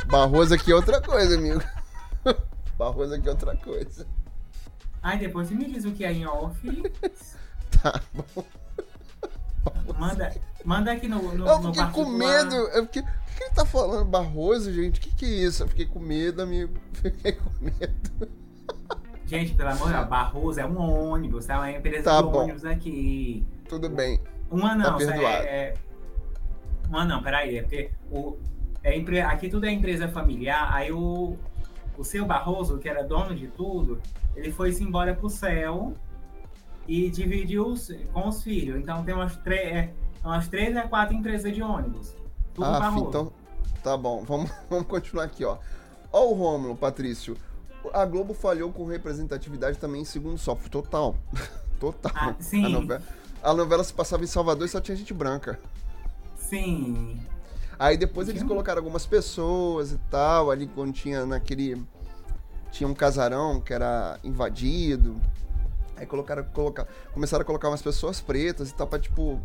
Barroso 0.07 0.55
aqui 0.55 0.73
é 0.73 0.75
outra 0.75 1.01
coisa, 1.01 1.37
amigo. 1.37 1.63
Barroso 2.79 3.15
aqui 3.15 3.29
é 3.29 3.31
outra 3.31 3.57
coisa. 3.57 4.07
Aí 5.03 5.19
depois 5.19 5.49
você 5.49 5.55
me 5.55 5.65
diz 5.71 5.85
o 5.85 5.93
que 5.93 6.05
é 6.05 6.13
em 6.13 6.27
off. 6.27 6.61
Tá 7.83 8.01
bom. 8.13 8.45
Manda, 9.99 10.33
manda 10.65 10.93
aqui 10.93 11.09
no, 11.09 11.21
no, 11.35 11.47
Eu 11.49 11.59
no 11.59 11.75
fiquei 11.75 11.91
com 11.91 12.05
particular. 12.05 12.45
medo. 12.45 12.55
Eu 12.55 12.83
fiquei, 12.85 13.03
o 13.03 13.07
que 13.07 13.35
que 13.39 13.45
ele 13.45 13.55
tá 13.55 13.65
falando? 13.65 14.05
Barroso, 14.05 14.73
gente? 14.73 15.01
O 15.01 15.03
que, 15.03 15.11
que 15.17 15.25
é 15.25 15.29
isso? 15.47 15.65
Eu 15.65 15.69
fiquei 15.69 15.87
com 15.87 15.99
medo, 15.99 16.43
amigo. 16.43 16.79
Fiquei 16.93 17.33
com 17.33 17.51
medo. 17.61 18.31
Gente, 19.33 19.55
pelo 19.55 19.71
amor 19.71 19.89
de 19.89 19.95
Deus, 19.95 20.09
Barroso 20.09 20.61
é 20.61 20.67
um 20.67 20.79
ônibus, 21.11 21.49
é 21.49 21.57
uma 21.57 21.71
empresa 21.73 22.03
Tá 22.05 22.21
de 22.21 22.29
bom. 22.29 22.43
ônibus 22.43 22.65
aqui. 22.67 23.43
Tudo 23.67 23.89
bem. 23.89 24.21
Uma 24.51 24.75
não, 24.75 24.85
Tá 24.85 25.01
só 25.01 25.07
perdoado. 25.11 25.45
é, 25.45 25.49
é... 25.49 25.75
Uma 26.87 27.05
não, 27.07 27.23
peraí, 27.23 27.57
é 27.57 27.63
porque 27.63 27.91
o, 28.11 28.37
é 28.85 28.95
empre... 28.95 29.23
aqui 29.23 29.49
tudo 29.49 29.65
é 29.65 29.71
empresa 29.73 30.07
familiar, 30.09 30.69
aí 30.75 30.93
o, 30.93 31.39
o 31.97 32.05
seu 32.05 32.27
Barroso, 32.27 32.77
que 32.77 32.87
era 32.87 33.03
dono 33.03 33.35
de 33.35 33.47
tudo, 33.47 33.99
ele 34.37 34.53
foi-se 34.53 34.85
embora 34.85 35.15
pro 35.15 35.31
céu 35.31 35.95
e 36.87 37.09
dividiu 37.09 37.69
os- 37.69 37.91
com 38.13 38.29
os 38.29 38.43
filhos. 38.43 38.79
Então 38.79 39.03
tem 39.03 39.15
umas, 39.15 39.35
tre... 39.39 39.57
é, 39.57 39.93
umas 40.23 40.47
três 40.49 40.77
a 40.77 40.83
quatro 40.83 41.15
empresas 41.15 41.51
de 41.55 41.63
ônibus. 41.63 42.15
Tudo 42.53 42.67
Ah, 42.67 42.79
Barroso. 42.81 43.09
então. 43.09 43.33
Tá 43.83 43.97
bom, 43.97 44.23
vamos, 44.25 44.51
vamos 44.69 44.87
continuar 44.87 45.25
aqui, 45.25 45.43
ó. 45.43 45.57
Ó 46.13 46.27
o 46.27 46.35
Rômulo, 46.35 46.77
Patrício. 46.77 47.35
A 47.93 48.05
Globo 48.05 48.33
falhou 48.35 48.73
com 48.73 48.85
representatividade 48.87 49.79
também 49.79 50.03
em 50.03 50.05
segundo 50.05 50.39
software. 50.39 50.69
Total. 50.71 51.17
Total. 51.81 52.13
Ah, 52.15 52.35
sim. 52.39 52.65
A 52.65 52.69
novela, 52.69 53.03
a 53.43 53.55
novela 53.55 53.83
se 53.85 53.93
passava 53.93 54.23
em 54.23 54.27
Salvador 54.27 54.67
e 54.67 54.71
só 54.71 54.81
tinha 54.81 54.97
gente 54.97 55.13
branca. 55.13 55.59
Sim. 56.37 57.21
Aí 57.79 57.97
depois 57.97 58.29
eles 58.29 58.43
colocaram 58.43 58.79
algumas 58.81 59.05
pessoas 59.07 59.93
e 59.93 59.99
tal, 60.11 60.51
ali 60.51 60.67
quando 60.69 60.93
tinha 60.93 61.27
naquele. 61.27 61.83
Tinha 62.71 62.89
um 62.89 62.95
casarão 62.95 63.61
que 63.61 63.73
era 63.73 64.19
invadido. 64.23 65.17
Aí 65.97 66.07
colocaram, 66.07 66.45
colocar, 66.45 66.87
começaram 67.13 67.43
a 67.43 67.45
colocar 67.45 67.69
umas 67.69 67.83
pessoas 67.83 68.21
pretas 68.21 68.71
e 68.71 68.75
tal, 68.75 68.87
pra 68.87 68.99
tipo, 68.99 69.41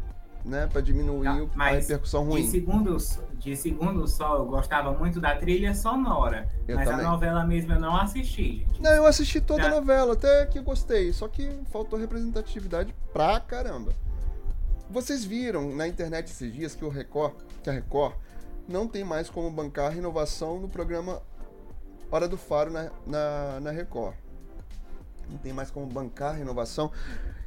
né, 0.45 0.67
pra 0.71 0.79
diminuir 0.81 1.25
Tá, 1.25 1.35
o- 1.35 1.49
a 1.61 1.69
repercussão 1.71 2.23
ruim. 2.23 2.47
segundo, 2.49 2.97
de 3.37 3.55
segundo 3.55 4.07
só, 4.07 4.37
eu 4.37 4.45
gostava 4.45 4.91
muito 4.91 5.19
da 5.19 5.35
trilha 5.35 5.73
sonora. 5.73 6.49
Eu 6.67 6.75
mas 6.75 6.89
também. 6.89 7.05
a 7.05 7.09
novela 7.09 7.45
mesmo 7.45 7.73
eu 7.73 7.79
não 7.79 7.95
assisti, 7.95 8.59
gente. 8.59 8.81
Não, 8.81 8.91
eu 8.91 9.05
assisti 9.05 9.39
toda 9.39 9.61
a 9.61 9.69
Já. 9.69 9.75
novela, 9.75 10.13
até 10.13 10.45
que 10.47 10.59
eu 10.59 10.63
gostei, 10.63 11.13
só 11.13 11.27
que 11.27 11.49
faltou 11.71 11.99
representatividade 11.99 12.93
pra 13.13 13.39
caramba. 13.39 13.93
Vocês 14.89 15.23
viram 15.23 15.75
na 15.75 15.87
internet 15.87 16.27
esses 16.27 16.51
dias 16.53 16.75
que 16.75 16.83
o 16.83 16.89
Record, 16.89 17.33
que 17.61 17.69
a 17.69 17.73
Record 17.73 18.15
não 18.67 18.87
tem 18.87 19.03
mais 19.03 19.29
como 19.29 19.49
bancar 19.51 19.87
a 19.87 19.89
renovação 19.89 20.59
no 20.59 20.67
programa 20.67 21.21
Hora 22.11 22.27
do 22.27 22.37
Faro 22.37 22.71
na, 22.71 22.91
na, 23.05 23.59
na 23.59 23.71
Record. 23.71 24.15
Não 25.29 25.37
tem 25.37 25.53
mais 25.53 25.69
como 25.69 25.85
bancar 25.85 26.31
a 26.31 26.37
renovação. 26.37 26.91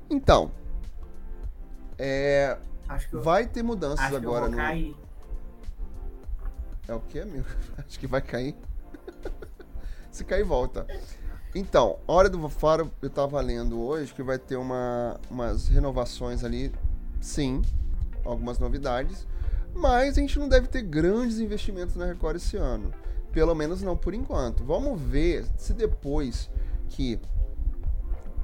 Então, 0.09 0.51
é, 1.99 2.57
Acho 2.89 3.09
que 3.09 3.15
eu, 3.17 3.23
vai 3.23 3.47
ter 3.47 3.62
mudanças 3.62 4.15
agora 4.15 4.49
no. 4.49 4.57
cair. 4.57 4.97
É 6.91 6.95
o 6.95 6.99
que, 6.99 7.21
amigo? 7.21 7.47
Acho 7.79 8.01
que 8.01 8.07
vai 8.09 8.21
cair. 8.21 8.57
Se 10.11 10.25
cair, 10.25 10.43
volta. 10.43 10.85
Então, 11.55 12.01
Hora 12.05 12.29
do 12.29 12.49
Faro, 12.49 12.91
eu 13.01 13.09
tava 13.09 13.41
lendo 13.41 13.81
hoje 13.81 14.12
que 14.12 14.25
vai 14.25 14.41
ter 14.41 14.57
uma, 14.57 15.21
umas 15.31 15.69
renovações 15.69 16.43
ali, 16.43 16.73
sim, 17.21 17.62
algumas 18.25 18.59
novidades, 18.59 19.25
mas 19.73 20.19
a 20.19 20.21
gente 20.21 20.37
não 20.37 20.49
deve 20.49 20.67
ter 20.67 20.83
grandes 20.83 21.39
investimentos 21.39 21.95
na 21.95 22.07
Record 22.07 22.39
esse 22.39 22.57
ano. 22.57 22.93
Pelo 23.31 23.55
menos 23.55 23.83
não 23.83 23.97
por 23.97 24.12
enquanto. 24.12 24.65
Vamos 24.65 25.01
ver 25.01 25.47
se 25.57 25.73
depois 25.73 26.51
que 26.89 27.21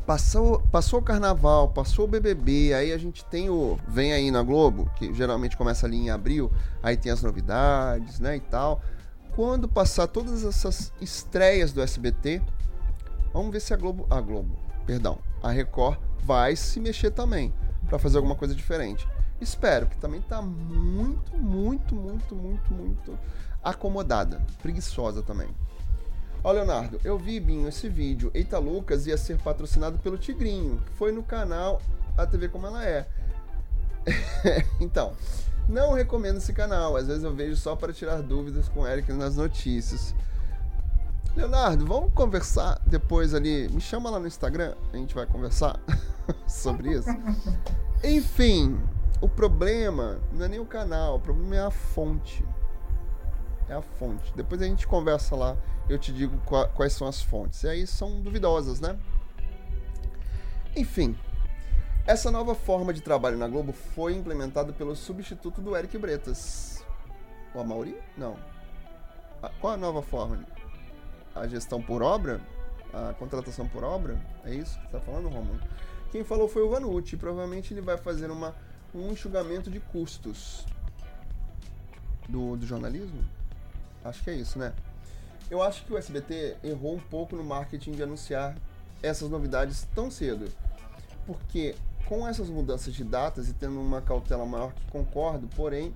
Passou, 0.06 0.60
passou 0.70 1.00
o 1.00 1.02
carnaval, 1.02 1.70
passou 1.70 2.04
o 2.04 2.08
BBB, 2.08 2.72
aí 2.72 2.92
a 2.92 2.98
gente 2.98 3.24
tem 3.24 3.50
o 3.50 3.76
Vem 3.88 4.12
aí 4.12 4.30
na 4.30 4.40
Globo, 4.40 4.88
que 4.94 5.12
geralmente 5.12 5.56
começa 5.56 5.84
ali 5.84 5.96
em 5.96 6.10
abril, 6.10 6.52
aí 6.80 6.96
tem 6.96 7.10
as 7.10 7.24
novidades, 7.24 8.20
né, 8.20 8.36
e 8.36 8.40
tal. 8.40 8.80
Quando 9.34 9.68
passar 9.68 10.06
todas 10.06 10.44
essas 10.44 10.92
estreias 11.00 11.72
do 11.72 11.82
SBT, 11.82 12.40
vamos 13.32 13.50
ver 13.50 13.58
se 13.58 13.74
a 13.74 13.76
Globo, 13.76 14.06
a 14.08 14.20
Globo, 14.20 14.56
perdão, 14.86 15.18
a 15.42 15.50
Record 15.50 15.98
vai 16.22 16.54
se 16.54 16.78
mexer 16.78 17.10
também 17.10 17.52
para 17.88 17.98
fazer 17.98 18.18
alguma 18.18 18.36
coisa 18.36 18.54
diferente. 18.54 19.08
Espero 19.40 19.88
que 19.88 19.98
também 19.98 20.22
tá 20.22 20.40
muito, 20.40 21.36
muito, 21.36 21.96
muito, 21.96 22.36
muito, 22.36 22.72
muito 22.72 23.18
acomodada, 23.62 24.40
preguiçosa 24.62 25.20
também. 25.20 25.48
Ó, 26.42 26.52
Leonardo, 26.52 27.00
eu 27.04 27.18
vi, 27.18 27.40
Binho, 27.40 27.68
esse 27.68 27.88
vídeo. 27.88 28.30
Eita 28.34 28.58
Lucas 28.58 29.06
ia 29.06 29.16
ser 29.16 29.38
patrocinado 29.38 29.98
pelo 29.98 30.16
Tigrinho. 30.18 30.80
Foi 30.94 31.12
no 31.12 31.22
canal 31.22 31.80
A 32.16 32.26
TV 32.26 32.48
Como 32.48 32.66
Ela 32.66 32.84
É. 32.84 33.06
então, 34.80 35.12
não 35.68 35.92
recomendo 35.92 36.36
esse 36.36 36.52
canal. 36.52 36.96
Às 36.96 37.08
vezes 37.08 37.24
eu 37.24 37.34
vejo 37.34 37.56
só 37.56 37.74
para 37.74 37.92
tirar 37.92 38.22
dúvidas 38.22 38.68
com 38.68 38.80
o 38.80 38.86
Eric 38.86 39.12
nas 39.12 39.36
notícias. 39.36 40.14
Leonardo, 41.36 41.84
vamos 41.84 42.12
conversar 42.14 42.80
depois 42.86 43.34
ali. 43.34 43.68
Me 43.68 43.80
chama 43.80 44.08
lá 44.08 44.18
no 44.18 44.26
Instagram, 44.26 44.74
a 44.92 44.96
gente 44.96 45.14
vai 45.14 45.26
conversar 45.26 45.78
sobre 46.48 46.92
isso. 46.92 47.10
Enfim, 48.02 48.80
o 49.20 49.28
problema 49.28 50.18
não 50.32 50.46
é 50.46 50.48
nem 50.48 50.60
o 50.60 50.64
canal, 50.64 51.16
o 51.16 51.20
problema 51.20 51.56
é 51.56 51.60
a 51.60 51.70
fonte. 51.70 52.42
É 53.68 53.74
a 53.74 53.82
fonte. 53.82 54.32
Depois 54.34 54.62
a 54.62 54.64
gente 54.64 54.86
conversa 54.86 55.36
lá 55.36 55.56
eu 55.88 55.98
te 55.98 56.12
digo 56.12 56.38
quais 56.74 56.92
são 56.92 57.06
as 57.06 57.22
fontes. 57.22 57.62
E 57.62 57.68
aí 57.68 57.86
são 57.86 58.20
duvidosas, 58.20 58.80
né? 58.80 58.98
Enfim, 60.74 61.16
essa 62.06 62.30
nova 62.30 62.54
forma 62.54 62.92
de 62.92 63.00
trabalho 63.00 63.38
na 63.38 63.48
Globo 63.48 63.72
foi 63.72 64.14
implementada 64.14 64.72
pelo 64.72 64.94
substituto 64.94 65.60
do 65.60 65.76
Eric 65.76 65.96
Bretas. 65.98 66.84
O 67.54 67.60
Amauri? 67.60 67.96
Não. 68.16 68.36
Qual 69.60 69.72
a 69.72 69.76
nova 69.76 70.02
forma? 70.02 70.44
A 71.34 71.46
gestão 71.46 71.80
por 71.80 72.02
obra? 72.02 72.40
A 72.92 73.12
contratação 73.14 73.68
por 73.68 73.84
obra? 73.84 74.20
É 74.44 74.54
isso 74.54 74.74
que 74.74 74.80
você 74.80 74.86
está 74.86 75.00
falando, 75.00 75.28
Romulo? 75.28 75.60
Quem 76.10 76.24
falou 76.24 76.48
foi 76.48 76.62
o 76.62 76.68
Vanucci. 76.68 77.16
Provavelmente 77.16 77.74
ele 77.74 77.80
vai 77.80 77.96
fazer 77.96 78.30
uma, 78.30 78.54
um 78.94 79.10
enxugamento 79.10 79.70
de 79.70 79.80
custos 79.80 80.66
do, 82.28 82.56
do 82.56 82.66
jornalismo. 82.66 83.24
Acho 84.04 84.22
que 84.22 84.30
é 84.30 84.34
isso, 84.34 84.58
né? 84.58 84.72
Eu 85.50 85.62
acho 85.62 85.84
que 85.84 85.92
o 85.92 85.98
SBT 85.98 86.56
errou 86.64 86.94
um 86.94 87.00
pouco 87.00 87.36
no 87.36 87.44
marketing 87.44 87.92
de 87.92 88.02
anunciar 88.02 88.56
essas 89.02 89.28
novidades 89.28 89.86
tão 89.94 90.10
cedo. 90.10 90.50
Porque 91.24 91.74
com 92.06 92.26
essas 92.26 92.48
mudanças 92.48 92.94
de 92.94 93.04
datas 93.04 93.48
e 93.48 93.52
tendo 93.52 93.80
uma 93.80 94.00
cautela 94.00 94.46
maior 94.46 94.72
que 94.72 94.84
concordo, 94.90 95.48
porém, 95.54 95.94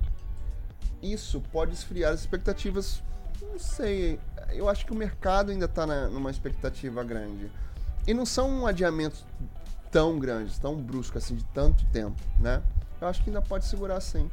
isso 1.02 1.40
pode 1.52 1.72
esfriar 1.72 2.12
as 2.12 2.20
expectativas. 2.20 3.02
Não 3.40 3.58
sei, 3.58 4.20
eu 4.50 4.68
acho 4.68 4.84
que 4.84 4.92
o 4.92 4.96
mercado 4.96 5.50
ainda 5.50 5.64
está 5.64 5.86
numa 5.86 6.30
expectativa 6.30 7.02
grande. 7.02 7.50
E 8.06 8.14
não 8.14 8.26
são 8.26 8.66
adiamentos 8.66 9.24
tão 9.90 10.18
grandes, 10.18 10.58
tão 10.58 10.76
bruscos 10.76 11.24
assim, 11.24 11.36
de 11.36 11.44
tanto 11.46 11.84
tempo, 11.86 12.20
né? 12.38 12.62
Eu 13.00 13.08
acho 13.08 13.22
que 13.22 13.30
ainda 13.30 13.42
pode 13.42 13.64
segurar 13.64 14.00
sim. 14.00 14.30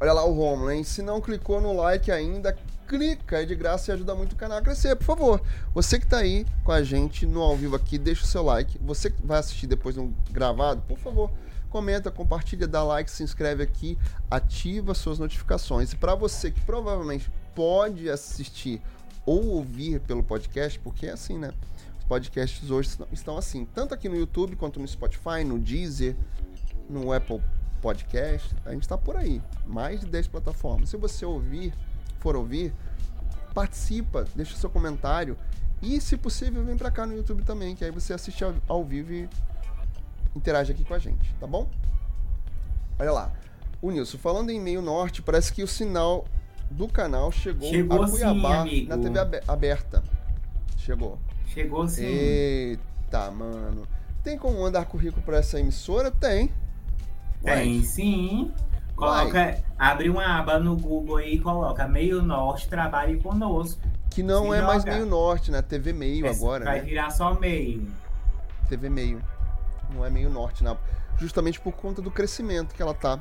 Olha 0.00 0.12
lá 0.12 0.24
o 0.24 0.32
Romulo, 0.32 0.70
hein? 0.70 0.84
Se 0.84 1.02
não 1.02 1.20
clicou 1.20 1.60
no 1.60 1.72
like 1.72 2.10
ainda, 2.12 2.56
clica, 2.86 3.42
é 3.42 3.44
de 3.44 3.56
graça 3.56 3.90
e 3.90 3.94
ajuda 3.94 4.14
muito 4.14 4.34
o 4.34 4.36
canal 4.36 4.58
a 4.58 4.62
crescer, 4.62 4.94
por 4.94 5.04
favor. 5.04 5.42
Você 5.74 5.98
que 5.98 6.04
está 6.04 6.18
aí 6.18 6.46
com 6.62 6.70
a 6.70 6.84
gente 6.84 7.26
no 7.26 7.42
ao 7.42 7.56
vivo 7.56 7.74
aqui, 7.74 7.98
deixa 7.98 8.22
o 8.22 8.26
seu 8.26 8.44
like. 8.44 8.78
Você 8.78 9.10
que 9.10 9.20
vai 9.26 9.40
assistir 9.40 9.66
depois 9.66 9.96
no 9.96 10.14
gravado, 10.30 10.82
por 10.82 10.98
favor, 10.98 11.30
comenta, 11.68 12.12
compartilha, 12.12 12.68
dá 12.68 12.82
like, 12.84 13.10
se 13.10 13.24
inscreve 13.24 13.62
aqui, 13.62 13.98
ativa 14.30 14.94
suas 14.94 15.18
notificações. 15.18 15.92
E 15.92 15.96
para 15.96 16.14
você 16.14 16.52
que 16.52 16.60
provavelmente 16.60 17.28
pode 17.54 18.08
assistir 18.08 18.80
ou 19.26 19.48
ouvir 19.48 20.00
pelo 20.00 20.22
podcast, 20.22 20.78
porque 20.78 21.08
é 21.08 21.10
assim, 21.10 21.36
né? 21.38 21.52
Os 21.98 22.04
podcasts 22.04 22.70
hoje 22.70 22.90
estão 23.12 23.36
assim, 23.36 23.66
tanto 23.74 23.92
aqui 23.94 24.08
no 24.08 24.16
YouTube 24.16 24.54
quanto 24.54 24.78
no 24.78 24.86
Spotify, 24.86 25.42
no 25.44 25.58
Deezer, 25.58 26.16
no 26.88 27.12
Apple 27.12 27.42
Podcast, 27.80 28.54
a 28.64 28.72
gente 28.72 28.82
está 28.82 28.98
por 28.98 29.16
aí, 29.16 29.40
mais 29.66 30.00
de 30.00 30.06
10 30.06 30.28
plataformas. 30.28 30.90
Se 30.90 30.96
você 30.96 31.24
ouvir 31.24 31.72
for 32.20 32.36
ouvir, 32.36 32.72
participa, 33.54 34.26
deixa 34.34 34.56
seu 34.56 34.68
comentário 34.68 35.36
e, 35.80 36.00
se 36.00 36.16
possível, 36.16 36.64
vem 36.64 36.76
pra 36.76 36.90
cá 36.90 37.06
no 37.06 37.14
YouTube 37.14 37.44
também, 37.44 37.76
que 37.76 37.84
aí 37.84 37.90
você 37.90 38.12
assiste 38.12 38.42
ao, 38.42 38.54
ao 38.66 38.84
vivo 38.84 39.12
e 39.12 39.28
interage 40.34 40.72
aqui 40.72 40.84
com 40.84 40.94
a 40.94 40.98
gente, 40.98 41.32
tá 41.40 41.46
bom? 41.46 41.68
Olha 42.98 43.12
lá. 43.12 43.32
O 43.80 43.92
Nilson, 43.92 44.18
falando 44.18 44.50
em 44.50 44.60
meio 44.60 44.82
norte, 44.82 45.22
parece 45.22 45.52
que 45.52 45.62
o 45.62 45.68
sinal 45.68 46.26
do 46.68 46.88
canal 46.88 47.30
chegou, 47.30 47.70
chegou 47.70 48.02
a 48.02 48.10
Cuiabá 48.10 48.64
sim, 48.64 48.86
na 48.86 48.98
TV 48.98 49.42
aberta. 49.46 50.02
Chegou. 50.76 51.18
Chegou 51.46 51.86
sim. 51.86 52.04
Eita, 52.04 53.30
mano. 53.30 53.86
Tem 54.24 54.36
como 54.36 54.60
mandar 54.60 54.84
currículo 54.86 55.22
para 55.22 55.38
essa 55.38 55.60
emissora? 55.60 56.10
Tem. 56.10 56.50
Tem 57.42 57.82
sim. 57.82 58.52
Coloca, 58.94 59.62
abre 59.78 60.10
uma 60.10 60.38
aba 60.38 60.58
no 60.58 60.76
Google 60.76 61.20
e 61.20 61.38
coloca 61.38 61.86
Meio 61.86 62.20
Norte, 62.20 62.68
trabalhe 62.68 63.20
conosco. 63.20 63.80
Que 64.10 64.22
não 64.22 64.46
Se 64.46 64.54
é 64.54 64.56
joga. 64.56 64.66
mais 64.66 64.84
Meio 64.84 65.06
Norte, 65.06 65.50
né? 65.52 65.62
TV 65.62 65.92
Meio 65.92 66.26
Esse 66.26 66.42
agora. 66.42 66.64
Vai 66.64 66.80
né? 66.80 66.84
virar 66.84 67.10
só 67.10 67.34
Meio. 67.34 67.86
TV 68.68 68.90
Meio. 68.90 69.22
Não 69.94 70.04
é 70.04 70.10
Meio 70.10 70.28
Norte, 70.28 70.64
não. 70.64 70.76
Justamente 71.16 71.60
por 71.60 71.72
conta 71.72 72.02
do 72.02 72.10
crescimento 72.10 72.74
que 72.74 72.82
ela 72.82 72.94
tá 72.94 73.20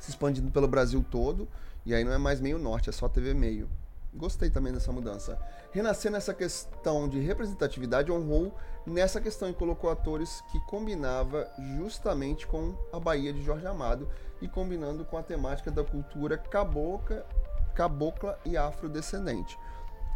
se 0.00 0.10
expandindo 0.10 0.50
pelo 0.50 0.66
Brasil 0.66 1.04
todo. 1.08 1.48
E 1.84 1.94
aí 1.94 2.02
não 2.02 2.12
é 2.12 2.18
mais 2.18 2.40
Meio 2.40 2.58
Norte, 2.58 2.90
é 2.90 2.92
só 2.92 3.08
TV 3.08 3.32
Meio. 3.32 3.68
Gostei 4.16 4.48
também 4.48 4.72
dessa 4.72 4.90
mudança. 4.90 5.38
Renascer 5.70 6.10
nessa 6.10 6.32
questão 6.32 7.06
de 7.08 7.20
representatividade 7.20 8.10
honrou 8.10 8.54
nessa 8.86 9.20
questão 9.20 9.50
e 9.50 9.54
colocou 9.54 9.90
atores 9.90 10.42
que 10.50 10.58
combinava 10.60 11.46
justamente 11.76 12.46
com 12.46 12.74
a 12.92 12.98
Bahia 12.98 13.32
de 13.32 13.42
Jorge 13.42 13.66
Amado 13.66 14.08
e 14.40 14.48
combinando 14.48 15.04
com 15.04 15.18
a 15.18 15.22
temática 15.22 15.70
da 15.70 15.84
cultura 15.84 16.38
cabocla, 16.38 17.26
cabocla 17.74 18.38
e 18.44 18.56
afrodescendente. 18.56 19.58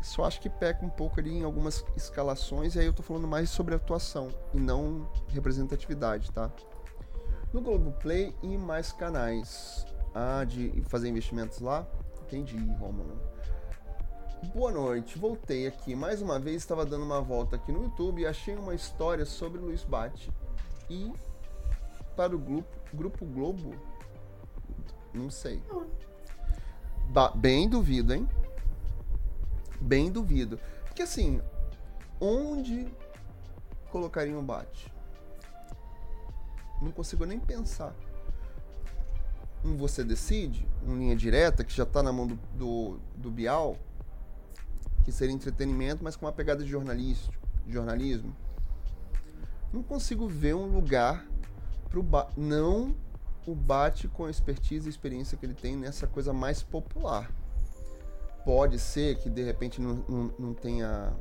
Só 0.02 0.24
acho 0.24 0.40
que 0.40 0.48
peca 0.48 0.84
um 0.84 0.88
pouco 0.88 1.20
ali 1.20 1.36
em 1.36 1.44
algumas 1.44 1.84
escalações, 1.94 2.74
e 2.74 2.78
aí 2.78 2.86
eu 2.86 2.92
tô 2.94 3.02
falando 3.02 3.28
mais 3.28 3.50
sobre 3.50 3.74
atuação 3.74 4.28
e 4.54 4.58
não 4.58 5.06
representatividade, 5.28 6.32
tá? 6.32 6.50
No 7.52 7.60
Globoplay 7.60 8.34
e 8.42 8.56
mais 8.56 8.92
canais. 8.92 9.84
Ah, 10.14 10.42
de 10.44 10.82
fazer 10.88 11.08
investimentos 11.08 11.60
lá? 11.60 11.86
Entendi, 12.22 12.56
Romulo. 12.78 13.29
Boa 14.46 14.72
noite, 14.72 15.18
voltei 15.18 15.66
aqui. 15.66 15.94
Mais 15.94 16.22
uma 16.22 16.38
vez 16.38 16.56
estava 16.56 16.84
dando 16.84 17.04
uma 17.04 17.20
volta 17.20 17.56
aqui 17.56 17.70
no 17.70 17.84
YouTube 17.84 18.22
e 18.22 18.26
achei 18.26 18.56
uma 18.56 18.74
história 18.74 19.26
sobre 19.26 19.60
Luiz 19.60 19.84
Bate. 19.84 20.32
E 20.88 21.12
para 22.16 22.34
o 22.34 22.38
grupo, 22.38 22.76
grupo 22.92 23.26
Globo, 23.26 23.74
não 25.12 25.30
sei. 25.30 25.62
Ba 27.10 27.30
bem 27.30 27.68
duvido, 27.68 28.14
hein? 28.14 28.26
Bem 29.78 30.10
duvido. 30.10 30.58
Porque 30.86 31.02
assim, 31.02 31.40
onde 32.18 32.88
colocariam 33.90 34.40
o 34.40 34.42
Bate? 34.42 34.90
Não 36.80 36.90
consigo 36.90 37.26
nem 37.26 37.38
pensar. 37.38 37.94
Um 39.62 39.76
Você 39.76 40.02
Decide, 40.02 40.66
um 40.84 40.96
linha 40.96 41.14
direta, 41.14 41.62
que 41.62 41.74
já 41.74 41.82
está 41.82 42.02
na 42.02 42.10
mão 42.10 42.26
do, 42.26 42.36
do, 42.54 42.98
do 43.14 43.30
Bial 43.30 43.76
que 45.10 45.16
seria 45.16 45.34
entretenimento, 45.34 46.02
mas 46.04 46.16
com 46.16 46.24
uma 46.24 46.32
pegada 46.32 46.62
de 46.62 46.70
jornalismo. 46.70 47.32
jornalismo. 47.66 48.34
Não 49.72 49.82
consigo 49.82 50.26
ver 50.26 50.54
um 50.54 50.66
lugar 50.66 51.26
pro 51.88 52.02
ba 52.02 52.28
não 52.36 52.94
o 53.46 53.54
bate 53.54 54.06
com 54.06 54.26
a 54.26 54.30
expertise 54.30 54.86
e 54.86 54.90
experiência 54.90 55.36
que 55.36 55.44
ele 55.44 55.54
tem 55.54 55.76
nessa 55.76 56.06
coisa 56.06 56.32
mais 56.32 56.62
popular. 56.62 57.30
Pode 58.44 58.78
ser 58.78 59.18
que 59.18 59.28
de 59.28 59.42
repente 59.42 59.80
não, 59.80 60.04
não, 60.08 60.34
não 60.38 60.54
tenha 60.54 61.12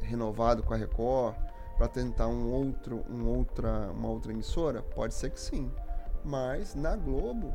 renovado 0.00 0.62
com 0.62 0.72
a 0.72 0.76
Record 0.76 1.36
para 1.76 1.88
tentar 1.88 2.28
um 2.28 2.50
outro, 2.50 3.04
um 3.10 3.26
outra, 3.26 3.90
uma 3.90 4.08
outra 4.08 4.32
emissora? 4.32 4.82
Pode 4.82 5.14
ser 5.14 5.30
que 5.30 5.40
sim. 5.40 5.70
Mas 6.24 6.74
na 6.74 6.96
Globo 6.96 7.52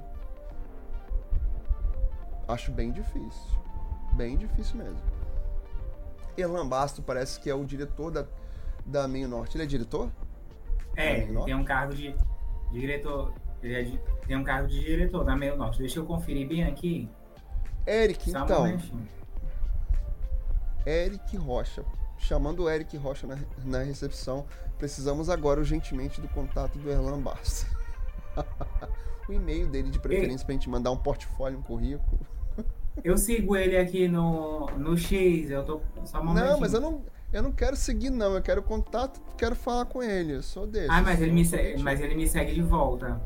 acho 2.48 2.72
bem 2.72 2.92
difícil. 2.92 3.60
Bem 4.14 4.38
difícil 4.38 4.78
mesmo. 4.78 5.19
Erlan 6.38 6.68
Basto 6.68 7.02
parece 7.02 7.40
que 7.40 7.50
é 7.50 7.54
o 7.54 7.66
diretor 7.66 8.12
da, 8.12 8.26
da 8.86 9.08
Meio 9.08 9.28
Norte. 9.28 9.58
Ele 9.58 9.64
é 9.64 9.68
diretor? 9.68 10.10
É, 10.96 11.20
ele 11.20 11.44
tem 11.44 11.56
um 11.56 11.64
cargo 11.64 11.94
de, 11.94 12.16
de 12.72 12.80
diretor. 12.80 13.34
Ele 13.62 13.74
é 13.74 13.84
de, 13.84 14.00
tem 14.28 14.38
um 14.38 14.44
cargo 14.44 14.68
de 14.68 14.80
diretor 14.80 15.24
da 15.24 15.36
Meio 15.36 15.56
Norte. 15.56 15.80
Deixa 15.80 16.00
eu 16.00 16.06
conferir 16.06 16.48
bem 16.48 16.64
aqui. 16.64 17.10
Eric, 17.86 18.30
Só 18.30 18.44
então. 18.44 18.66
Um 18.66 19.20
Eric 20.86 21.38
Rocha. 21.38 21.86
chamando 22.18 22.64
o 22.64 22.70
Eric 22.70 22.96
Rocha 22.98 23.28
na, 23.28 23.38
na 23.66 23.80
recepção. 23.80 24.46
Precisamos 24.78 25.30
agora 25.30 25.60
urgentemente 25.60 26.22
do 26.22 26.28
contato 26.30 26.78
do 26.80 26.90
Erlan 26.90 27.20
Bastos. 27.20 27.66
o 29.28 29.34
e-mail 29.34 29.68
dele 29.68 29.90
de 29.90 30.00
preferência 30.00 30.46
pra 30.46 30.54
gente 30.54 30.70
mandar 30.70 30.92
um 30.92 30.98
portfólio, 30.98 31.60
um 31.60 31.62
currículo. 31.62 32.20
Eu 33.04 33.18
sigo 33.18 33.56
ele 33.56 33.78
aqui 33.78 34.08
no, 34.08 34.68
no 34.78 34.98
X, 34.98 35.50
eu 35.50 35.64
tô 35.64 35.82
só 36.06 36.22
um 36.22 36.34
Não, 36.34 36.60
mas 36.60 36.74
eu 36.74 36.82
não, 36.82 37.04
eu 37.32 37.44
não 37.44 37.52
quero 37.52 37.76
seguir, 37.76 38.10
não. 38.10 38.36
Eu 38.36 38.42
quero 38.42 38.62
contato, 38.62 39.22
quero 39.38 39.56
falar 39.56 39.86
com 39.86 40.02
ele. 40.02 40.34
Eu 40.34 40.42
sou. 40.42 40.70
Ah, 40.90 41.02
mas 41.02 41.22
ele 41.22 41.32
me 41.32 41.46
segue, 41.46 41.82
mas 41.82 42.02
ele 42.02 42.16
me 42.16 42.28
segue 42.28 42.54
de 42.54 42.62
volta. 42.62 43.22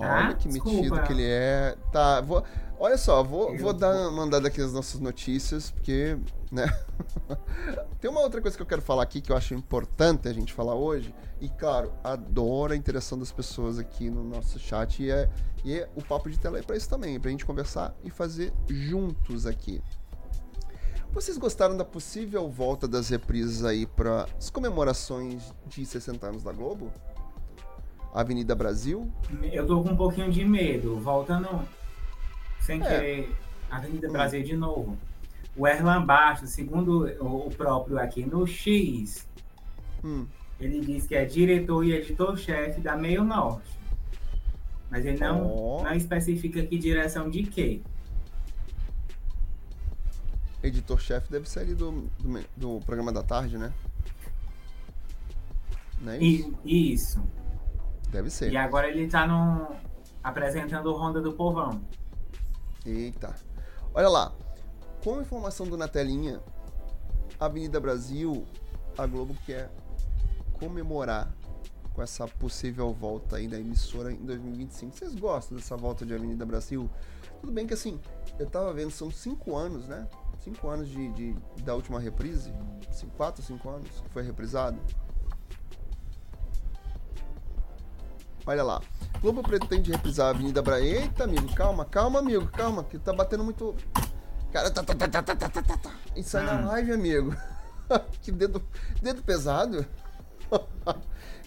Olha 0.00 0.28
Ah, 0.30 0.34
que 0.34 0.48
metido 0.48 0.70
desculpa. 0.80 1.02
que 1.02 1.12
ele 1.12 1.24
é. 1.26 1.76
Tá, 1.92 2.20
vou. 2.20 2.42
Olha 2.78 2.96
só, 2.96 3.22
vou, 3.22 3.56
vou 3.58 3.72
dar 3.74 3.92
vou- 3.92 4.12
mandar 4.12 4.40
daqui 4.40 4.60
as 4.60 4.72
nossas 4.72 5.00
notícias, 5.00 5.70
porque, 5.70 6.16
né? 6.50 6.64
Tem 8.00 8.10
uma 8.10 8.20
outra 8.20 8.40
coisa 8.40 8.56
que 8.56 8.62
eu 8.62 8.66
quero 8.66 8.80
falar 8.80 9.02
aqui 9.02 9.20
que 9.20 9.30
eu 9.30 9.36
acho 9.36 9.52
importante 9.54 10.26
a 10.28 10.32
gente 10.32 10.52
falar 10.52 10.74
hoje. 10.74 11.14
E 11.40 11.48
claro, 11.50 11.92
adoro 12.02 12.72
a 12.72 12.76
interação 12.76 13.18
das 13.18 13.30
pessoas 13.30 13.78
aqui 13.78 14.08
no 14.08 14.24
nosso 14.24 14.58
chat. 14.58 15.02
E 15.02 15.10
é, 15.10 15.28
e 15.62 15.74
é 15.78 15.88
o 15.94 16.02
papo 16.02 16.30
de 16.30 16.38
tela 16.38 16.58
é 16.58 16.62
pra 16.62 16.74
isso 16.76 16.88
também, 16.88 17.20
pra 17.20 17.30
gente 17.30 17.44
conversar 17.44 17.94
e 18.02 18.08
fazer 18.08 18.50
juntos 18.68 19.46
aqui. 19.46 19.82
Vocês 21.12 21.36
gostaram 21.36 21.76
da 21.76 21.84
possível 21.84 22.48
volta 22.48 22.86
das 22.86 23.08
reprises 23.08 23.64
aí 23.64 23.84
para 23.84 24.26
as 24.38 24.48
comemorações 24.48 25.52
de 25.66 25.84
60 25.84 26.26
anos 26.26 26.42
da 26.44 26.52
Globo? 26.52 26.90
Avenida 28.12 28.54
Brasil, 28.54 29.10
Eu 29.52 29.66
tô 29.66 29.82
com 29.82 29.90
um 29.90 29.96
pouquinho 29.96 30.30
de 30.30 30.44
medo. 30.44 30.96
Voltando 30.98 31.48
sem 32.60 32.80
É. 32.82 32.84
querer 32.86 33.36
Avenida 33.70 34.08
Hum. 34.08 34.12
Brasil 34.12 34.42
de 34.42 34.56
novo. 34.56 34.98
O 35.56 35.66
Erlan 35.66 36.04
Bastos, 36.04 36.50
segundo 36.50 37.06
o 37.20 37.50
próprio 37.50 37.98
aqui 37.98 38.24
no 38.24 38.46
X, 38.46 39.28
Hum, 40.02 40.26
ele 40.58 40.80
diz 40.80 41.06
que 41.06 41.14
é 41.14 41.24
diretor 41.24 41.84
e 41.84 41.92
editor-chefe 41.92 42.80
da 42.80 42.96
Meio 42.96 43.22
Norte. 43.24 43.70
Mas 44.90 45.04
ele 45.06 45.18
não, 45.18 45.46
Ó. 45.46 45.82
não 45.84 45.92
especifica 45.94 46.62
que 46.64 46.78
direção 46.78 47.28
de 47.30 47.42
quê. 47.44 47.80
editor-chefe 50.62 51.30
deve 51.30 51.48
ser 51.48 51.60
ali 51.60 51.74
do, 51.74 51.90
do, 52.18 52.44
do 52.56 52.80
programa 52.84 53.10
da 53.12 53.22
tarde, 53.22 53.56
né? 53.56 53.72
Não 56.02 56.12
é 56.12 56.18
isso? 56.18 56.54
Isso. 56.64 57.22
Deve 58.10 58.30
ser. 58.30 58.52
E 58.52 58.56
agora 58.56 58.88
ele 58.88 59.06
tá 59.08 59.26
no, 59.26 59.68
apresentando 60.22 60.86
o 60.86 60.96
Ronda 60.96 61.20
do 61.20 61.32
Povão. 61.32 61.80
Eita. 62.84 63.34
Olha 63.94 64.08
lá. 64.08 64.32
Com 65.02 65.20
informação 65.20 65.66
do 65.66 65.76
Na 65.78 65.88
Telinha, 65.88 66.40
Avenida 67.38 67.80
Brasil, 67.80 68.44
a 68.98 69.06
Globo 69.06 69.34
quer 69.46 69.70
comemorar 70.58 71.32
com 71.94 72.02
essa 72.02 72.28
possível 72.28 72.92
volta 72.92 73.36
aí 73.36 73.48
da 73.48 73.58
emissora 73.58 74.12
em 74.12 74.16
2025. 74.16 74.94
Vocês 74.94 75.14
gostam 75.14 75.56
dessa 75.56 75.74
volta 75.76 76.04
de 76.04 76.14
Avenida 76.14 76.44
Brasil? 76.44 76.90
Tudo 77.40 77.50
bem 77.50 77.66
que 77.66 77.72
assim, 77.72 77.98
eu 78.38 78.46
tava 78.46 78.72
vendo, 78.74 78.90
são 78.90 79.10
cinco 79.10 79.56
anos, 79.56 79.88
né? 79.88 80.06
Cinco 80.40 80.68
anos 80.68 80.88
de, 80.88 81.08
de- 81.12 81.34
da 81.62 81.74
última 81.74 81.98
reprise. 81.98 82.52
Cinco, 82.90 83.16
quatro, 83.16 83.42
cinco 83.42 83.68
anos 83.70 83.88
que 84.02 84.08
foi 84.10 84.22
reprisado. 84.22 84.78
Olha 88.46 88.62
lá. 88.62 88.80
Globo 89.20 89.42
pretende 89.42 89.90
reprisar 89.92 90.28
a 90.28 90.30
Avenida 90.30 90.62
Brasil. 90.62 91.00
Eita, 91.00 91.24
amigo, 91.24 91.52
calma, 91.54 91.84
calma, 91.84 92.18
amigo, 92.20 92.46
calma, 92.48 92.82
que 92.84 92.98
tá 92.98 93.12
batendo 93.12 93.44
muito. 93.44 93.76
Cara, 94.52 94.70
tá, 94.70 94.82
tá, 94.82 94.94
tá, 94.94 95.08
tá, 95.08 95.22
tá, 95.22 95.36
tá, 95.36 95.48
tá, 95.48 95.62
tá, 95.62 95.76
tá. 95.76 95.90
Isso 96.16 96.36
aí 96.38 96.44
na 96.44 96.54
Hum. 96.54 96.66
live, 96.66 96.92
amigo. 96.92 97.36
que 98.22 98.32
dedo, 98.32 98.62
dedo 99.02 99.22
pesado. 99.22 99.86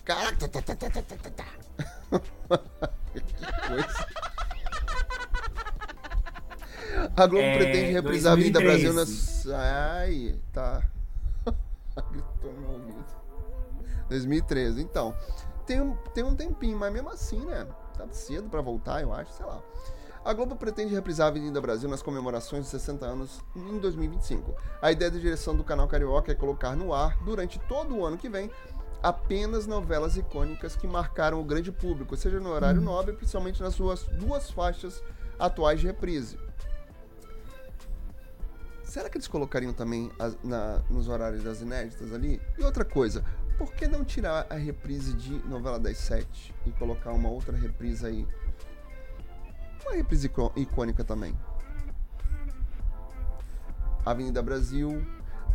Caraca, 0.05 0.47
tá, 0.47 0.61
tá, 0.61 0.75
tá, 0.75 0.89
tá, 0.89 1.01
tá, 1.01 1.15
tá, 1.15 1.29
tá. 1.31 2.59
que 3.13 3.67
coisa. 3.67 4.07
A 7.15 7.27
Globo 7.27 7.43
É, 7.45 7.57
pretende 7.57 7.91
reprisar 7.91 8.31
a 8.31 8.33
Avenida 8.33 8.59
2013. 8.59 8.93
Brasil 8.93 8.93
nas. 8.93 9.47
Ai, 9.47 10.39
tá. 10.53 10.83
Gritou 12.11 12.53
no 12.53 12.61
meu 12.61 12.69
ouvido. 12.71 13.05
2013, 14.09 14.81
então. 14.81 15.15
Tem 15.65 15.81
um, 15.81 15.95
tem 16.13 16.23
um 16.23 16.35
tempinho, 16.35 16.77
mas 16.77 16.91
mesmo 16.91 17.09
assim, 17.09 17.39
né? 17.45 17.65
Tá 17.97 18.07
cedo 18.11 18.49
pra 18.49 18.61
voltar, 18.61 19.01
eu 19.01 19.13
acho, 19.13 19.31
sei 19.33 19.45
lá. 19.45 19.61
A 20.25 20.33
Globo 20.33 20.55
pretende 20.55 20.93
reprisar 20.93 21.25
a 21.27 21.29
Avenida 21.29 21.59
Brasil 21.59 21.89
nas 21.89 22.01
comemorações 22.01 22.63
de 22.65 22.69
60 22.71 23.05
anos 23.05 23.41
em 23.55 23.77
2025. 23.77 24.55
A 24.81 24.91
ideia 24.91 25.11
da 25.11 25.19
direção 25.19 25.55
do 25.55 25.63
canal 25.63 25.87
Carioca 25.87 26.31
é 26.31 26.35
colocar 26.35 26.75
no 26.75 26.93
ar, 26.93 27.17
durante 27.23 27.59
todo 27.59 27.95
o 27.95 28.05
ano 28.05 28.17
que 28.17 28.29
vem, 28.29 28.49
apenas 29.01 29.67
novelas 29.67 30.15
icônicas 30.15 30.77
que 30.77 30.87
marcaram 30.87 31.41
o 31.41 31.43
grande 31.43 31.71
público, 31.73 32.15
seja 32.15 32.39
no 32.39 32.49
horário 32.51 32.79
nobre, 32.81 33.13
principalmente 33.13 33.61
nas 33.61 33.73
suas 33.75 34.03
duas 34.17 34.49
faixas 34.49 35.03
atuais 35.37 35.81
de 35.81 35.87
reprise. 35.87 36.37
Será 38.83 39.09
que 39.09 39.17
eles 39.17 39.27
colocariam 39.27 39.73
também 39.73 40.11
as- 40.19 40.37
na- 40.43 40.81
nos 40.89 41.07
horários 41.07 41.43
das 41.43 41.61
inéditas 41.61 42.13
ali? 42.13 42.39
E 42.57 42.63
outra 42.63 42.85
coisa, 42.85 43.25
por 43.57 43.73
que 43.73 43.87
não 43.87 44.03
tirar 44.03 44.47
a 44.49 44.55
reprise 44.55 45.13
de 45.13 45.31
novela 45.47 45.79
das 45.79 45.97
sete 45.97 46.53
e 46.65 46.71
colocar 46.71 47.11
uma 47.11 47.29
outra 47.29 47.55
reprise 47.55 48.05
aí? 48.05 48.27
Uma 49.85 49.95
reprise 49.95 50.27
icô- 50.27 50.51
icônica 50.55 51.03
também. 51.03 51.35
Avenida 54.05 54.41
Brasil, 54.41 55.05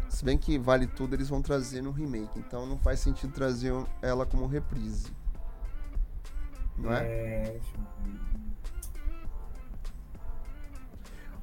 se 0.09 0.25
bem 0.25 0.39
que 0.39 0.59
vale 0.59 0.87
tudo, 0.87 1.15
eles 1.15 1.29
vão 1.29 1.43
trazer 1.43 1.83
no 1.83 1.91
remake, 1.91 2.39
então 2.39 2.67
não 2.67 2.79
faz 2.79 3.01
sentido 3.01 3.33
trazer 3.33 3.73
ela 4.01 4.25
como 4.25 4.47
reprise. 4.47 5.13
Não 6.77 6.93
é? 6.93 7.05
É, 7.05 7.61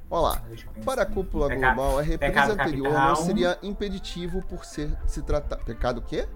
deixa 0.10 0.11
eu 0.11 0.11
ver. 0.11 0.11
Olha 0.11 0.22
lá. 0.22 0.36
Deixa 0.48 0.65
eu 0.68 0.72
pensar. 0.73 0.86
Para 0.86 1.02
a 1.02 1.06
cúpula 1.06 1.48
Peca- 1.48 1.73
global, 1.73 1.99
a 1.99 2.02
reprise 2.02 2.18
Pecado 2.19 2.52
anterior 2.53 2.84
Capital. 2.94 3.07
não 3.10 3.15
seria 3.15 3.60
impeditivo 3.64 4.41
por 4.44 4.65
ser 4.65 4.95
se 5.07 5.22
tratar. 5.22 5.57
Pecado 5.57 5.99
o 5.99 6.02
quê? 6.02 6.27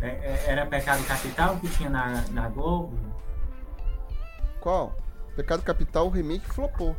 É, 0.00 0.06
é, 0.08 0.44
Era 0.48 0.66
Pecado 0.66 1.04
Capital 1.06 1.56
que 1.58 1.68
tinha 1.68 1.88
na, 1.90 2.22
na 2.30 2.48
Globo? 2.48 2.98
Qual? 4.60 4.94
Pecado 5.36 5.62
Capital, 5.62 6.06
o 6.06 6.10
remake 6.10 6.46
flopou. 6.46 6.96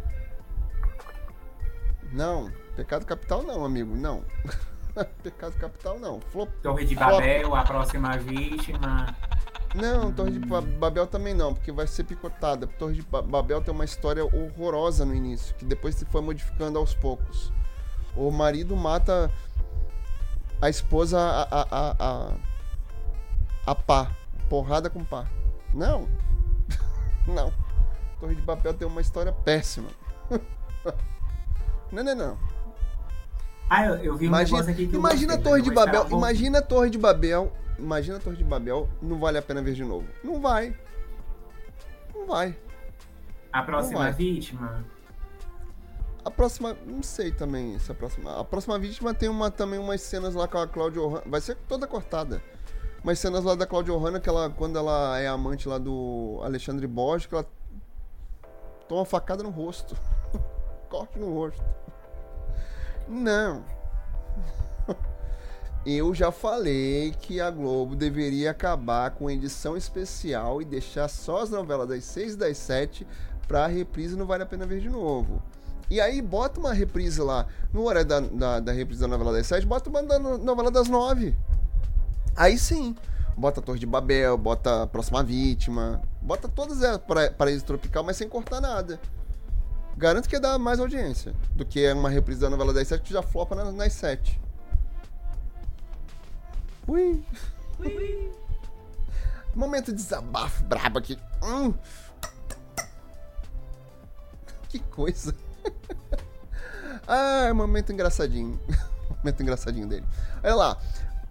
Não, 2.11 2.51
Pecado 2.75 3.05
Capital 3.05 3.43
não, 3.43 3.65
amigo, 3.65 3.95
não. 3.95 4.23
Pecado 5.23 5.53
Capital 5.57 5.99
não, 5.99 6.19
flop. 6.21 6.49
Torre 6.61 6.85
de 6.85 6.95
Babel, 6.95 7.55
a 7.55 7.63
próxima 7.63 8.17
vítima. 8.17 9.15
Não, 9.75 10.11
Torre 10.11 10.31
de 10.31 10.39
Ba- 10.39 10.61
Babel 10.61 11.07
também 11.07 11.33
não, 11.33 11.53
porque 11.53 11.71
vai 11.71 11.87
ser 11.87 12.03
picotada. 12.03 12.67
Torre 12.67 12.95
de 12.95 13.01
Ba- 13.01 13.21
Babel 13.21 13.61
tem 13.61 13.73
uma 13.73 13.85
história 13.85 14.23
horrorosa 14.23 15.03
no 15.03 15.15
início, 15.15 15.55
que 15.55 15.65
depois 15.65 15.95
se 15.95 16.05
foi 16.05 16.21
modificando 16.21 16.77
aos 16.77 16.93
poucos. 16.93 17.51
O 18.15 18.29
marido 18.29 18.75
mata 18.75 19.31
a 20.61 20.69
esposa 20.69 21.19
a, 21.19 21.41
a, 21.43 21.67
a, 21.71 21.95
a, 21.99 23.71
a 23.71 23.75
pá, 23.75 24.11
porrada 24.49 24.89
com 24.89 25.03
pá. 25.03 25.25
Não, 25.73 26.07
não. 27.25 27.51
Torre 28.19 28.35
de 28.35 28.41
Babel 28.41 28.73
tem 28.75 28.87
uma 28.87 29.01
história 29.01 29.31
péssima. 29.31 29.89
Não, 31.91 32.03
não, 32.03 32.15
não. 32.15 32.37
Ah, 33.69 33.85
eu, 33.85 33.95
eu 33.97 34.17
vi 34.17 34.25
um 34.25 34.29
Imagina, 34.29 34.57
negócio 34.57 34.73
aqui 34.73 34.87
que 34.87 34.95
eu 34.95 34.99
imagina 34.99 35.35
a 35.35 35.37
Torre 35.37 35.61
de 35.61 35.69
Babel. 35.71 36.07
Imagina 36.09 36.57
a 36.57 36.61
Torre 36.63 36.89
de 36.89 36.97
Babel. 36.97 37.53
Imagina 37.77 38.17
a 38.17 38.19
Torre 38.19 38.37
de 38.37 38.43
Babel. 38.43 38.89
Não 39.01 39.19
vale 39.19 39.37
a 39.37 39.41
pena 39.41 39.61
ver 39.61 39.73
de 39.73 39.83
novo. 39.83 40.07
Não 40.23 40.39
vai. 40.39 40.77
Não 42.13 42.25
vai. 42.25 42.55
A 43.51 43.61
próxima 43.63 43.99
vai. 43.99 44.11
vítima. 44.11 44.85
A 46.23 46.31
próxima. 46.31 46.77
Não 46.85 47.03
sei 47.03 47.31
também 47.31 47.77
se 47.79 47.91
a 47.91 47.95
próxima. 47.95 48.39
A 48.39 48.43
próxima 48.43 48.79
vítima 48.79 49.13
tem 49.13 49.29
uma, 49.29 49.51
também 49.51 49.79
umas 49.79 50.01
cenas 50.01 50.33
lá 50.33 50.47
com 50.47 50.57
a 50.57 50.67
Cláudia 50.67 51.01
Ohana. 51.01 51.23
Vai 51.25 51.41
ser 51.41 51.55
toda 51.67 51.85
cortada. 51.85 52.41
Umas 53.03 53.19
cenas 53.19 53.43
lá 53.43 53.53
da 53.53 53.67
Cláudia 53.67 53.93
Ohana, 53.93 54.19
que 54.19 54.29
ela, 54.29 54.49
quando 54.49 54.77
ela 54.77 55.19
é 55.19 55.27
amante 55.27 55.67
lá 55.67 55.77
do 55.77 56.39
Alexandre 56.41 56.87
Borges, 56.87 57.27
que 57.27 57.35
ela 57.35 57.45
toma 58.87 59.03
facada 59.03 59.43
no 59.43 59.49
rosto. 59.49 59.95
Corte 60.89 61.19
no 61.19 61.33
rosto. 61.33 61.61
Não. 63.07 63.65
Eu 65.85 66.13
já 66.15 66.31
falei 66.31 67.11
que 67.19 67.41
a 67.41 67.51
Globo 67.51 67.95
deveria 67.95 68.51
acabar 68.51 69.11
com 69.11 69.29
edição 69.29 69.75
especial 69.75 70.61
e 70.61 70.65
deixar 70.65 71.09
só 71.09 71.41
as 71.41 71.49
novelas 71.49 71.87
das 71.89 72.05
6 72.05 72.33
e 72.33 72.37
das 72.37 72.57
7 72.57 73.05
pra 73.47 73.67
reprise 73.67 74.15
não 74.15 74.25
vale 74.25 74.43
a 74.43 74.45
pena 74.45 74.65
ver 74.65 74.79
de 74.79 74.89
novo. 74.89 75.41
E 75.89 75.99
aí 75.99 76.21
bota 76.21 76.57
uma 76.59 76.73
reprise 76.73 77.21
lá, 77.21 77.45
no 77.73 77.83
horário 77.85 78.07
da, 78.07 78.19
da, 78.21 78.59
da 78.61 78.71
reprise 78.71 79.01
da 79.01 79.07
novela 79.09 79.33
das 79.33 79.45
7, 79.47 79.65
bota 79.67 79.89
uma 79.89 80.01
da 80.01 80.17
no- 80.17 80.37
novela 80.37 80.71
das 80.71 80.87
9. 80.87 81.35
Aí 82.33 82.57
sim, 82.57 82.95
bota 83.35 83.59
a 83.59 83.63
Torre 83.63 83.79
de 83.79 83.85
Babel, 83.85 84.37
bota 84.37 84.83
a 84.83 84.87
Próxima 84.87 85.21
Vítima, 85.21 86.01
bota 86.21 86.47
todas 86.47 86.81
elas 86.81 86.99
para 86.99 87.29
Paraíso 87.29 87.65
Tropical, 87.65 88.03
mas 88.05 88.15
sem 88.15 88.29
cortar 88.29 88.61
nada. 88.61 88.99
Garanto 89.97 90.29
que 90.29 90.39
dá 90.39 90.57
mais 90.57 90.79
audiência 90.79 91.33
do 91.53 91.65
que 91.65 91.91
uma 91.91 92.09
reprise 92.09 92.39
da 92.39 92.49
novela 92.49 92.73
das 92.73 92.87
7 92.87 93.01
que 93.03 93.13
já 93.13 93.21
flopa 93.21 93.53
na- 93.53 93.69
nas 93.71 93.91
7. 93.93 94.41
Ui. 96.87 97.23
Momento 99.55 99.91
de 99.91 99.97
desabafo 99.97 100.63
brabo 100.63 100.99
aqui. 100.99 101.17
Hum. 101.43 101.73
Que 104.69 104.79
coisa. 104.79 105.35
ah, 107.07 107.45
é 107.47 107.51
um 107.51 107.55
momento 107.55 107.91
engraçadinho. 107.91 108.59
momento 109.23 109.41
engraçadinho 109.41 109.87
dele. 109.87 110.05
Olha 110.43 110.55
lá. 110.55 110.77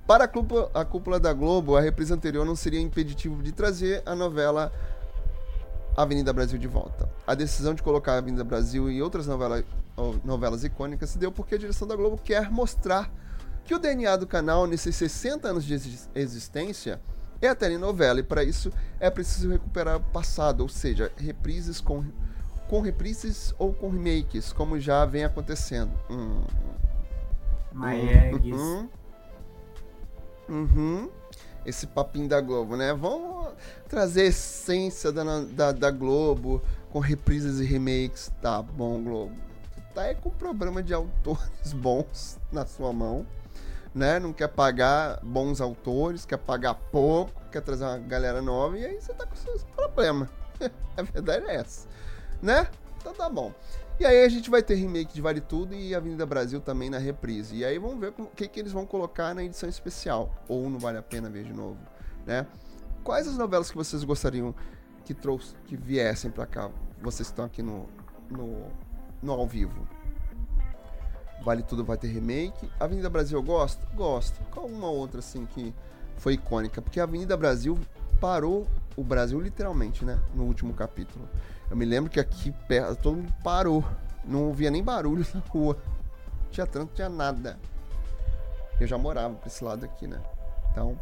Para 0.07 0.24
a 0.24 0.29
cúpula, 0.29 0.70
a 0.74 0.85
cúpula 0.85 1.20
da 1.20 1.33
Globo, 1.33 1.77
a 1.77 1.81
reprise 1.81 2.12
anterior 2.12 2.45
não 2.45 2.57
seria 2.57 2.81
impeditivo 2.81 3.41
de 3.43 3.53
trazer 3.53 4.03
a 4.05 4.16
novela 4.16 4.73
Avenida 5.97 6.33
Brasil 6.33 6.59
de 6.59 6.66
volta. 6.66 7.09
A 7.27 7.35
decisão 7.35 7.73
de 7.73 7.83
colocar 7.83 8.16
Avenida 8.16 8.43
Brasil 8.43 8.91
e 8.91 9.01
outras 9.01 9.27
novela, 9.27 9.62
novelas 10.24 10.65
icônicas 10.65 11.11
se 11.11 11.19
deu 11.19 11.31
porque 11.31 11.55
a 11.55 11.59
direção 11.59 11.87
da 11.87 11.95
Globo 11.95 12.19
quer 12.19 12.51
mostrar 12.51 13.11
que 13.64 13.74
o 13.74 13.78
DNA 13.78 14.16
do 14.16 14.26
canal, 14.26 14.66
nesses 14.66 14.97
60 14.97 15.48
anos 15.48 15.64
de 15.64 15.74
existência, 16.14 17.01
é 17.40 17.48
a 17.48 17.55
telenovela, 17.55 18.20
e 18.20 18.22
para 18.22 18.44
isso 18.44 18.72
é 19.01 19.10
preciso 19.10 19.51
recuperar 19.51 19.97
o 19.97 20.01
passado, 20.01 20.60
ou 20.60 20.68
seja, 20.68 21.10
reprises 21.16 21.80
com, 21.80 22.05
com 22.68 22.80
reprises 22.80 23.52
ou 23.59 23.72
com 23.72 23.89
remakes, 23.89 24.52
como 24.52 24.78
já 24.78 25.05
vem 25.05 25.24
acontecendo. 25.24 25.93
Hum. 26.09 26.44
Maegues. 27.72 28.52
Uhum. 28.52 28.89
Uhum. 30.48 31.10
Esse 31.64 31.86
papinho 31.86 32.28
da 32.28 32.40
Globo, 32.40 32.76
né? 32.76 32.93
Vamos 32.93 33.52
trazer 33.89 34.22
a 34.22 34.26
essência 34.26 35.10
da, 35.12 35.40
da, 35.40 35.72
da 35.72 35.90
Globo 35.90 36.62
com 36.90 36.98
reprises 36.98 37.60
e 37.60 37.64
remakes. 37.64 38.30
Tá 38.40 38.60
bom, 38.60 39.02
Globo. 39.02 39.34
Tá 39.94 40.02
aí 40.02 40.14
com 40.14 40.30
problema 40.30 40.82
de 40.82 40.93
autores 40.93 41.72
bons 41.74 42.39
na 42.51 42.66
sua 42.66 42.93
mão 42.93 43.26
né? 43.94 44.19
Não 44.19 44.32
quer 44.32 44.48
pagar 44.48 45.20
bons 45.23 45.60
autores, 45.60 46.24
quer 46.24 46.39
pagar 46.39 46.74
pouco, 46.74 47.32
quer 47.51 47.60
trazer 47.60 47.85
uma 47.85 47.98
galera 47.98 48.40
nova, 48.40 48.78
e 48.78 48.85
aí 48.85 49.01
você 49.01 49.12
tá 49.12 49.27
com 49.27 49.36
seus 49.36 49.62
problemas. 49.64 50.28
a 50.97 51.02
verdade 51.02 51.47
é 51.47 51.56
essa, 51.56 51.89
né? 52.40 52.69
Então 52.98 53.12
tá 53.12 53.28
bom. 53.28 53.52
E 54.01 54.06
aí 54.06 54.24
a 54.24 54.28
gente 54.28 54.48
vai 54.48 54.62
ter 54.62 54.74
remake 54.74 55.12
de 55.14 55.20
Vale 55.20 55.40
Tudo 55.40 55.74
e 55.74 55.94
Avenida 55.94 56.24
Brasil 56.24 56.60
também 56.60 56.89
na 56.89 56.98
reprise. 56.98 57.56
E 57.56 57.64
aí 57.64 57.78
vamos 57.78 58.01
ver 58.01 58.14
o 58.19 58.27
que, 58.27 58.48
que 58.48 58.59
eles 58.59 58.73
vão 58.73 58.86
colocar 58.86 59.35
na 59.35 59.44
edição 59.44 59.69
especial. 59.69 60.35
Ou 60.48 60.69
não 60.70 60.78
vale 60.78 60.98
a 60.98 61.02
pena 61.02 61.28
ver 61.28 61.44
de 61.44 61.52
novo, 61.52 61.78
né? 62.27 62.47
Quais 63.05 63.28
as 63.28 63.36
novelas 63.36 63.70
que 63.70 63.77
vocês 63.77 64.02
gostariam 64.02 64.55
que 65.05 65.12
trouxe, 65.12 65.55
que 65.66 65.77
viessem 65.77 66.31
para 66.31 66.47
cá? 66.47 66.70
Vocês 67.01 67.28
estão 67.28 67.44
aqui 67.44 67.62
no, 67.62 67.89
no, 68.31 68.66
no 69.23 69.32
ao 69.32 69.47
vivo. 69.47 69.86
Vale 71.43 71.62
Tudo 71.62 71.85
vai 71.85 71.97
ter 71.97 72.09
remake. 72.09 72.70
Avenida 72.78 73.10
Brasil 73.10 73.39
eu 73.39 73.43
gosto? 73.43 73.85
Gosto. 73.94 74.40
Qual 74.51 74.66
uma 74.66 74.89
outra 74.89 75.19
assim 75.19 75.44
que 75.47 75.74
foi 76.16 76.35
icônica? 76.35 76.81
Porque 76.81 77.01
a 77.01 77.05
Avenida 77.05 77.36
Brasil 77.36 77.78
parou 78.20 78.66
o 78.97 79.02
Brasil 79.02 79.40
literalmente, 79.40 80.05
né? 80.05 80.19
No 80.35 80.44
último 80.44 80.73
capítulo. 80.73 81.28
Eu 81.70 81.77
me 81.77 81.85
lembro 81.85 82.10
que 82.10 82.20
aqui 82.20 82.52
perto 82.69 82.97
todo 83.02 83.16
mundo 83.16 83.35
parou. 83.43 83.85
Não 84.24 84.44
ouvia 84.44 84.70
nem 84.70 84.82
barulho 84.82 85.27
na 85.35 85.40
rua. 85.48 85.77
Tinha 86.51 86.66
tanto, 86.66 86.94
tinha 86.94 87.09
nada. 87.09 87.59
Eu 88.81 88.86
já 88.86 88.97
morava 88.97 89.35
pra 89.35 89.48
esse 89.48 89.64
lado 89.64 89.85
aqui, 89.85 90.06
né? 90.06 90.20
Então. 90.70 90.98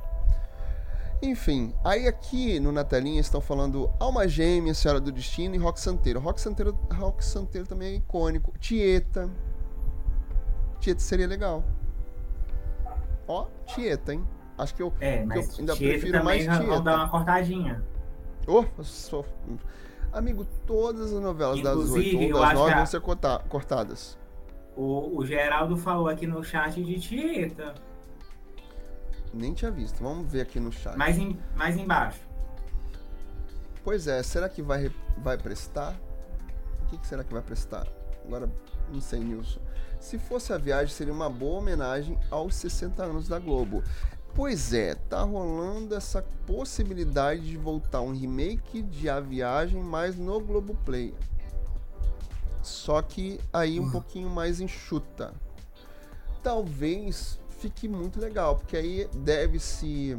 Enfim, 1.22 1.74
aí 1.84 2.08
aqui 2.08 2.58
no 2.60 2.72
Natalinha 2.72 3.20
estão 3.20 3.42
falando 3.42 3.90
Alma 4.00 4.26
Gêmea, 4.26 4.72
Senhora 4.72 4.98
do 4.98 5.12
Destino 5.12 5.54
e 5.54 5.58
Rock 5.58 5.78
Santeiro. 5.78 6.18
Rock 6.18 6.40
Santeiro, 6.40 6.72
Rock 6.94 7.22
Santeiro 7.22 7.66
também 7.66 7.92
é 7.92 7.96
icônico. 7.96 8.54
Tieta, 8.58 9.28
Tieta 10.80 11.00
seria 11.00 11.26
legal. 11.26 11.62
Ó, 13.28 13.46
Tieta, 13.66 14.14
hein? 14.14 14.26
Acho 14.58 14.74
que 14.74 14.82
eu, 14.82 14.92
é, 15.00 15.24
mas 15.24 15.48
eu 15.50 15.60
ainda 15.60 15.76
prefiro 15.76 16.24
mais 16.24 16.42
Tieta. 16.42 16.62
Vão 16.64 16.82
dar 16.82 16.96
uma 16.96 17.08
cortadinha. 17.08 17.84
Oh, 18.46 18.64
sou... 18.82 19.24
Amigo, 20.12 20.44
todas 20.66 21.12
as 21.12 21.22
novelas 21.22 21.58
Inclusive, 21.60 22.12
das 22.12 22.24
8 22.24 22.34
ou 22.34 22.40
das 22.40 22.54
9 22.54 22.74
vão 22.74 22.86
ser 22.86 23.00
cortadas. 23.48 24.18
O, 24.76 25.18
o 25.18 25.24
Geraldo 25.24 25.76
falou 25.76 26.08
aqui 26.08 26.26
no 26.26 26.42
chat 26.42 26.82
de 26.82 26.98
Tieta. 26.98 27.74
Nem 29.32 29.54
tinha 29.54 29.70
visto. 29.70 30.02
Vamos 30.02 30.30
ver 30.30 30.40
aqui 30.40 30.58
no 30.58 30.72
chat. 30.72 30.96
Mais, 30.96 31.16
em, 31.16 31.38
mais 31.54 31.76
embaixo. 31.76 32.20
Pois 33.84 34.08
é, 34.08 34.22
será 34.22 34.48
que 34.48 34.62
vai, 34.62 34.90
vai 35.18 35.38
prestar? 35.38 35.94
O 36.82 36.86
que, 36.86 36.98
que 36.98 37.06
será 37.06 37.22
que 37.22 37.32
vai 37.32 37.42
prestar? 37.42 37.86
Agora, 38.26 38.50
não 38.92 39.00
sei, 39.00 39.20
Nilson. 39.20 39.60
Se 40.00 40.18
fosse 40.18 40.52
a 40.52 40.58
viagem, 40.58 40.94
seria 40.94 41.12
uma 41.12 41.28
boa 41.28 41.58
homenagem 41.58 42.18
aos 42.30 42.54
60 42.54 43.04
anos 43.04 43.28
da 43.28 43.38
Globo. 43.38 43.84
Pois 44.34 44.72
é, 44.72 44.94
tá 44.94 45.22
rolando 45.22 45.94
essa 45.94 46.24
possibilidade 46.46 47.42
de 47.42 47.56
voltar 47.56 48.00
um 48.00 48.12
remake 48.12 48.80
de 48.80 49.08
A 49.08 49.20
Viagem, 49.20 49.82
mas 49.82 50.16
no 50.16 50.40
Globoplay. 50.40 51.14
Só 52.62 53.02
que 53.02 53.38
aí 53.52 53.78
um 53.78 53.84
uhum. 53.84 53.90
pouquinho 53.90 54.30
mais 54.30 54.60
enxuta. 54.60 55.34
Talvez 56.42 57.38
fique 57.58 57.86
muito 57.86 58.18
legal, 58.18 58.56
porque 58.56 58.76
aí 58.76 59.08
deve 59.14 59.58
se 59.58 60.16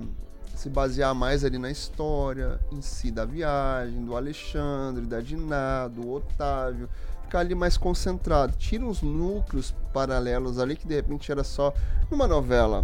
se 0.56 0.70
basear 0.70 1.16
mais 1.16 1.44
ali 1.44 1.58
na 1.58 1.72
história 1.72 2.60
em 2.72 2.82
si 2.82 3.10
da 3.10 3.26
viagem, 3.26 4.06
do 4.06 4.16
Alexandre, 4.16 5.08
da 5.08 5.20
Diná, 5.20 5.88
do 5.88 6.12
Otávio, 6.12 6.88
ficar 7.32 7.40
ali 7.40 7.56
mais 7.56 7.78
concentrado. 7.78 8.58
Tira 8.58 8.86
uns 8.86 9.02
núcleos 9.02 9.74
paralelos 9.94 10.60
ali 10.60 10.76
que 10.76 10.86
de 10.86 10.96
repente 10.96 11.32
era 11.32 11.46
só 11.46 11.74
numa 12.10 12.28
novela 12.28 12.84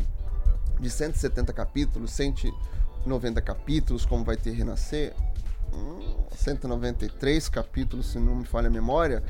de 0.79 0.89
170 0.89 1.51
capítulos, 1.51 2.11
190 2.11 3.41
capítulos, 3.41 4.05
como 4.05 4.23
vai 4.23 4.37
ter 4.37 4.51
Renascer, 4.51 5.13
193 6.31 7.49
capítulos, 7.49 8.05
se 8.07 8.19
não 8.19 8.35
me 8.35 8.45
falha 8.45 8.67
a 8.67 8.71
memória, 8.71 9.21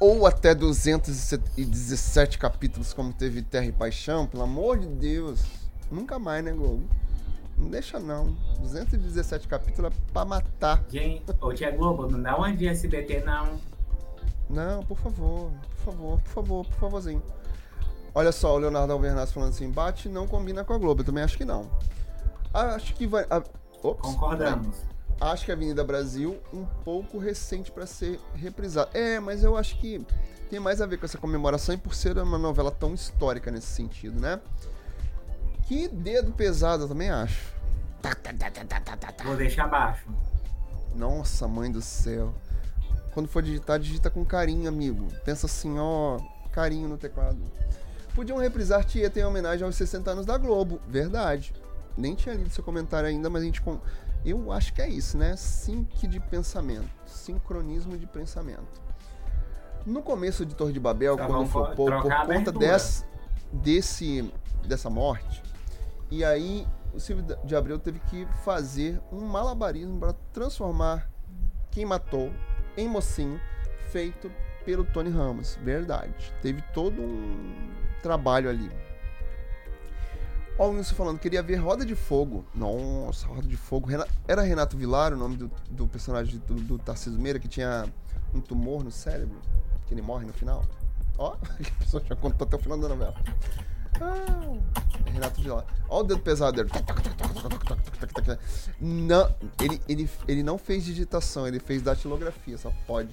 ou 0.00 0.26
até 0.26 0.52
217 0.52 2.36
capítulos, 2.36 2.92
como 2.92 3.12
teve 3.12 3.42
Terra 3.42 3.66
e 3.66 3.72
Paixão, 3.72 4.26
pelo 4.26 4.42
amor 4.42 4.78
de 4.78 4.88
Deus, 4.88 5.44
nunca 5.88 6.18
mais, 6.18 6.44
né, 6.44 6.52
Globo? 6.52 6.88
Não 7.56 7.68
deixa 7.68 8.00
não. 8.00 8.36
217 8.58 9.46
capítulos 9.46 9.92
é 9.92 10.12
pra 10.12 10.24
matar. 10.24 10.82
Gente, 10.88 11.22
ô 11.40 11.52
Tia 11.52 11.70
Globo, 11.70 12.10
não 12.10 12.20
dá 12.20 12.36
uma 12.36 12.50
de 12.52 12.66
SBT 12.66 13.22
não. 13.24 13.60
Não, 14.48 14.82
por 14.82 14.98
favor, 14.98 15.50
por 15.50 15.84
favor, 15.84 16.20
por 16.20 16.30
favor, 16.30 16.66
por 16.66 16.74
favorzinho. 16.74 17.22
Olha 18.14 18.30
só, 18.30 18.54
o 18.54 18.58
Leonardo 18.58 18.92
Alvernaz 18.92 19.32
falando 19.32 19.50
assim: 19.50 19.70
bate 19.70 20.08
não 20.08 20.26
combina 20.26 20.64
com 20.64 20.72
a 20.72 20.78
Globo. 20.78 21.00
Eu 21.00 21.06
também 21.06 21.24
acho 21.24 21.36
que 21.36 21.44
não. 21.44 21.68
Acho 22.52 22.94
que 22.94 23.06
vai. 23.06 23.26
A... 23.28 23.42
Ops, 23.82 24.00
Concordamos. 24.02 24.76
Acho 25.20 25.44
que 25.44 25.50
a 25.50 25.54
Avenida 25.54 25.84
Brasil 25.84 26.40
um 26.52 26.64
pouco 26.84 27.18
recente 27.18 27.70
para 27.70 27.86
ser 27.86 28.20
reprisada. 28.34 28.90
É, 28.94 29.18
mas 29.18 29.42
eu 29.42 29.56
acho 29.56 29.78
que 29.78 30.04
tem 30.50 30.60
mais 30.60 30.80
a 30.80 30.86
ver 30.86 30.98
com 30.98 31.06
essa 31.06 31.18
comemoração 31.18 31.74
e 31.74 31.78
por 31.78 31.94
ser 31.94 32.16
uma 32.18 32.38
novela 32.38 32.70
tão 32.70 32.94
histórica 32.94 33.50
nesse 33.50 33.68
sentido, 33.68 34.20
né? 34.20 34.40
Que 35.66 35.88
dedo 35.88 36.32
pesado, 36.32 36.84
eu 36.84 36.88
também 36.88 37.10
acho. 37.10 37.52
Vou 39.24 39.36
deixar 39.36 39.64
abaixo. 39.64 40.04
Nossa, 40.94 41.48
mãe 41.48 41.70
do 41.72 41.80
céu. 41.80 42.34
Quando 43.14 43.28
for 43.28 43.42
digitar, 43.42 43.78
digita 43.78 44.10
com 44.10 44.24
carinho, 44.24 44.68
amigo. 44.68 45.06
Pensa 45.24 45.46
assim, 45.46 45.78
ó, 45.78 46.18
carinho 46.50 46.88
no 46.88 46.98
teclado. 46.98 47.38
Podiam 48.12 48.38
reprisar 48.38 48.84
Tieta 48.84 49.20
em 49.20 49.24
homenagem 49.24 49.64
aos 49.64 49.76
60 49.76 50.10
anos 50.10 50.26
da 50.26 50.36
Globo. 50.36 50.80
Verdade. 50.88 51.54
Nem 51.96 52.16
tinha 52.16 52.34
lido 52.34 52.50
seu 52.50 52.64
comentário 52.64 53.08
ainda, 53.08 53.30
mas 53.30 53.42
a 53.42 53.44
gente. 53.44 53.62
Eu 54.24 54.50
acho 54.50 54.74
que 54.74 54.82
é 54.82 54.88
isso, 54.88 55.16
né? 55.16 55.36
Sync 55.36 56.08
de 56.08 56.18
pensamento. 56.18 56.90
Sincronismo 57.06 57.96
de 57.96 58.06
pensamento. 58.06 58.82
No 59.86 60.02
começo 60.02 60.44
de 60.44 60.54
Torre 60.56 60.72
de 60.72 60.80
Babel, 60.80 61.16
tá, 61.16 61.26
quando 61.26 61.46
for 61.48 61.74
por, 61.74 62.02
por 62.02 62.26
conta 62.26 62.50
desse, 62.50 63.04
desse, 63.52 64.32
dessa 64.66 64.88
morte, 64.88 65.42
e 66.10 66.24
aí 66.24 66.66
o 66.94 66.98
Silvio 66.98 67.36
de 67.44 67.54
Abreu 67.54 67.78
teve 67.78 67.98
que 68.08 68.26
fazer 68.44 69.00
um 69.12 69.20
malabarismo 69.20 70.00
para 70.00 70.14
transformar 70.32 71.08
quem 71.70 71.84
matou 71.84 72.32
em 72.76 72.88
Mocinho, 72.88 73.40
feito 73.90 74.30
pelo 74.64 74.84
Tony 74.84 75.10
Ramos. 75.10 75.58
Verdade. 75.62 76.32
Teve 76.42 76.62
todo 76.72 77.00
um 77.00 77.70
trabalho 78.02 78.48
ali. 78.48 78.70
Ó, 80.58 80.68
o 80.68 80.70
Wilson 80.72 80.94
falando, 80.94 81.18
queria 81.18 81.42
ver 81.42 81.56
Roda 81.56 81.84
de 81.84 81.96
Fogo. 81.96 82.44
Nossa, 82.54 83.26
Roda 83.26 83.46
de 83.46 83.56
Fogo. 83.56 83.88
Era 84.26 84.42
Renato 84.42 84.76
Vilar 84.76 85.12
o 85.12 85.16
nome 85.16 85.36
do, 85.36 85.50
do 85.70 85.86
personagem 85.86 86.40
do, 86.46 86.54
do 86.54 86.78
Tarcísio 86.78 87.20
Meira, 87.20 87.38
que 87.38 87.48
tinha 87.48 87.86
um 88.32 88.40
tumor 88.40 88.84
no 88.84 88.90
cérebro, 88.90 89.36
que 89.86 89.94
ele 89.94 90.02
morre 90.02 90.24
no 90.24 90.32
final. 90.32 90.64
Ó, 91.18 91.34
a 91.42 91.78
pessoa 91.80 92.02
já 92.04 92.14
contou 92.14 92.46
até 92.46 92.56
o 92.56 92.60
final 92.60 92.78
da 92.78 92.88
novela. 92.88 93.14
Ah, 94.00 95.10
Renato 95.10 95.40
Vilar. 95.40 95.64
Olha 95.88 96.04
o 96.04 96.06
dedo 96.08 96.20
pesado 96.20 96.56
dele. 96.56 96.70
Não, 98.80 99.34
ele, 99.60 99.80
ele, 99.88 100.10
ele 100.26 100.42
não 100.42 100.58
fez 100.58 100.84
digitação, 100.84 101.46
ele 101.46 101.60
fez 101.60 101.82
datilografia, 101.82 102.58
só 102.58 102.72
pode. 102.86 103.10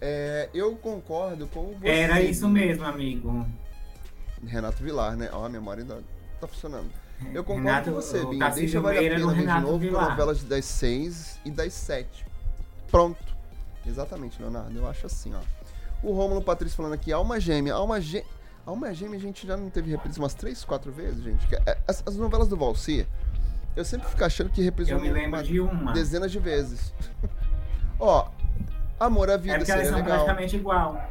É, 0.00 0.48
eu 0.52 0.74
concordo 0.76 1.46
com 1.46 1.74
você. 1.74 1.88
Era 1.88 2.20
isso 2.20 2.48
mesmo, 2.48 2.84
amigo. 2.84 3.46
Renato 4.46 4.82
Vilar, 4.82 5.16
né? 5.16 5.30
Ó, 5.32 5.44
a 5.46 5.48
memória 5.48 5.82
ainda 5.82 6.02
tá 6.40 6.46
funcionando. 6.46 6.90
Eu 7.32 7.44
concordo 7.44 7.68
Renato, 7.68 7.90
com 7.90 7.96
você, 7.96 8.26
Binho. 8.26 8.54
Deixa 8.54 8.80
vale 8.80 8.98
a 8.98 9.02
pena 9.02 9.32
ver 9.32 9.46
de 9.46 9.60
novo 9.60 9.72
com 9.72 9.78
Vilar. 9.78 10.10
novelas 10.10 10.42
das 10.42 10.64
seis 10.64 11.38
e 11.44 11.50
das 11.50 11.72
sete. 11.72 12.26
Pronto. 12.90 13.22
Exatamente, 13.86 14.40
Leonardo. 14.40 14.76
Eu 14.76 14.86
acho 14.88 15.06
assim, 15.06 15.32
ó. 15.34 15.40
O 16.02 16.12
Rômulo 16.12 16.42
Patrício 16.42 16.76
falando 16.76 16.94
aqui, 16.94 17.12
Alma 17.12 17.40
Gêmea. 17.40 17.74
Alma 17.74 18.00
Gêmea. 18.00 18.26
Alma 18.66 18.92
Gêmea 18.94 19.18
a 19.18 19.20
gente 19.20 19.46
já 19.46 19.56
não 19.56 19.68
teve 19.68 19.90
reprise 19.90 20.18
umas 20.18 20.34
três, 20.34 20.64
quatro 20.64 20.90
vezes, 20.90 21.22
gente. 21.22 21.46
É- 21.66 21.78
As, 21.86 22.02
as 22.06 22.16
novelas 22.16 22.48
do 22.48 22.56
Valsir, 22.56 23.06
eu 23.76 23.84
sempre 23.84 24.08
fico 24.08 24.24
achando 24.24 24.50
que 24.50 24.62
reprisou 24.62 24.98
uma- 24.98 25.42
de 25.42 25.60
uma. 25.60 25.92
dezenas 25.92 26.32
de 26.32 26.38
vezes. 26.38 26.92
ó, 27.98 28.28
Amor 28.98 29.28
à 29.30 29.36
Vida 29.36 29.54
É 29.54 29.58
porque 29.58 29.70
elas 29.72 29.86
seria 29.86 29.96
são 29.98 29.98
legal. 30.06 30.24
praticamente 30.24 30.56
igual. 30.56 31.10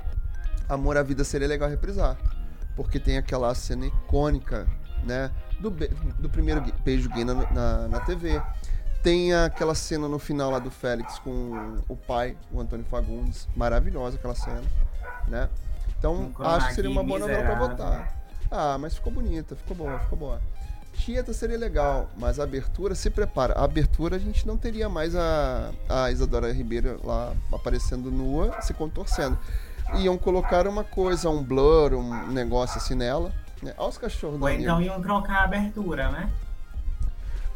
Amor 0.70 0.98
à 0.98 1.04
Vida 1.04 1.24
seria 1.24 1.48
legal 1.48 1.70
reprisar. 1.70 2.18
Porque 2.76 3.00
tem 3.00 3.18
aquela 3.18 3.54
cena 3.54 3.86
icônica, 3.86 4.68
né? 5.04 5.30
Do, 5.60 5.70
do 5.70 6.30
primeiro 6.30 6.64
beijo 6.84 7.08
gay 7.10 7.24
na, 7.24 7.34
na, 7.52 7.88
na 7.88 8.00
TV. 8.00 8.42
Tem 9.04 9.34
aquela 9.34 9.76
cena 9.76 10.08
no 10.08 10.18
final 10.18 10.50
lá 10.50 10.60
do 10.60 10.72
Félix 10.72 11.20
com 11.20 11.78
o 11.90 11.96
pai, 11.96 12.38
o 12.52 12.60
Antônio 12.60 12.86
Fagundes. 12.86 13.48
Maravilhosa 13.56 14.16
aquela 14.16 14.34
cena, 14.34 14.64
né? 15.28 15.50
Então, 16.04 16.34
Um 16.38 16.46
acho 16.46 16.68
que 16.68 16.76
seria 16.76 16.92
uma 16.92 17.02
boa 17.02 17.18
novela 17.18 17.44
pra 17.44 17.56
votar. 17.56 18.14
Ah, 18.52 18.78
mas 18.78 18.94
ficou 18.94 19.14
bonita, 19.14 19.56
ficou 19.56 19.78
boa, 19.78 20.00
ficou 20.00 20.20
boa. 20.20 20.42
Tieta 20.98 21.32
seria 21.32 21.58
legal, 21.58 22.10
mas 22.18 22.42
a 22.42 22.44
abertura, 22.44 22.94
se 22.94 23.10
prepara. 23.10 23.54
A 23.54 23.64
abertura 23.64 24.18
a 24.18 24.20
gente 24.20 24.46
não 24.46 24.58
teria 24.58 24.90
mais 24.90 25.16
a, 25.16 25.72
a 25.88 26.12
Isadora 26.12 26.52
Ribeiro 26.52 27.00
lá 27.06 27.34
aparecendo 27.54 28.12
nua, 28.12 28.62
se 28.62 28.74
contorcendo. 28.74 29.40
Iam 29.96 30.18
colocar 30.18 30.68
uma 30.68 30.84
coisa, 30.84 31.30
um 31.30 31.42
blur, 31.42 31.94
um 31.94 32.28
negócio 32.28 32.78
assim 32.78 32.96
nela. 32.96 33.32
Né? 33.62 33.74
Olha 33.78 33.88
os 33.88 33.98
cachorros 33.98 34.42
Ou 34.42 34.50
então 34.50 34.82
iam 34.82 35.02
trocar 35.02 35.38
a 35.38 35.44
abertura, 35.46 36.12
né? 36.12 36.30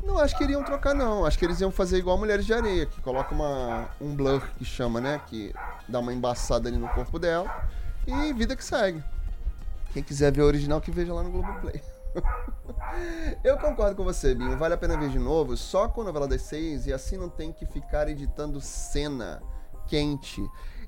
Não, 0.05 0.19
acho 0.19 0.37
que 0.37 0.45
iriam 0.45 0.63
trocar 0.63 0.95
não. 0.95 1.25
Acho 1.25 1.37
que 1.37 1.43
eles 1.43 1.59
iam 1.59 1.69
fazer 1.69 1.97
igual 1.97 2.17
Mulheres 2.17 2.45
de 2.45 2.53
Areia, 2.53 2.85
que 2.85 3.01
coloca 3.01 3.35
uma, 3.35 3.89
um 3.99 4.15
blur 4.15 4.41
que 4.57 4.63
chama, 4.63 5.01
né? 5.01 5.19
Que 5.27 5.53
dá 5.87 5.99
uma 5.99 6.13
embaçada 6.13 6.69
ali 6.69 6.77
no 6.77 6.87
corpo 6.87 7.19
dela. 7.19 7.67
E 8.07 8.33
vida 8.33 8.55
que 8.55 8.63
segue. 8.63 9.03
Quem 9.93 10.01
quiser 10.01 10.31
ver 10.31 10.41
o 10.41 10.45
original, 10.45 10.79
que 10.79 10.89
veja 10.91 11.13
lá 11.13 11.21
no 11.23 11.29
Globoplay. 11.31 11.81
Eu 13.43 13.57
concordo 13.57 13.95
com 13.95 14.03
você, 14.03 14.33
Binho. 14.33 14.57
Vale 14.57 14.73
a 14.73 14.77
pena 14.77 14.97
ver 14.97 15.09
de 15.09 15.19
novo, 15.19 15.55
só 15.55 15.87
com 15.87 16.01
a 16.01 16.05
novela 16.05 16.27
das 16.27 16.41
seis, 16.41 16.87
e 16.87 16.93
assim 16.93 17.17
não 17.17 17.29
tem 17.29 17.51
que 17.51 17.65
ficar 17.65 18.07
editando 18.07 18.59
cena 18.61 19.41
quente. 19.87 20.41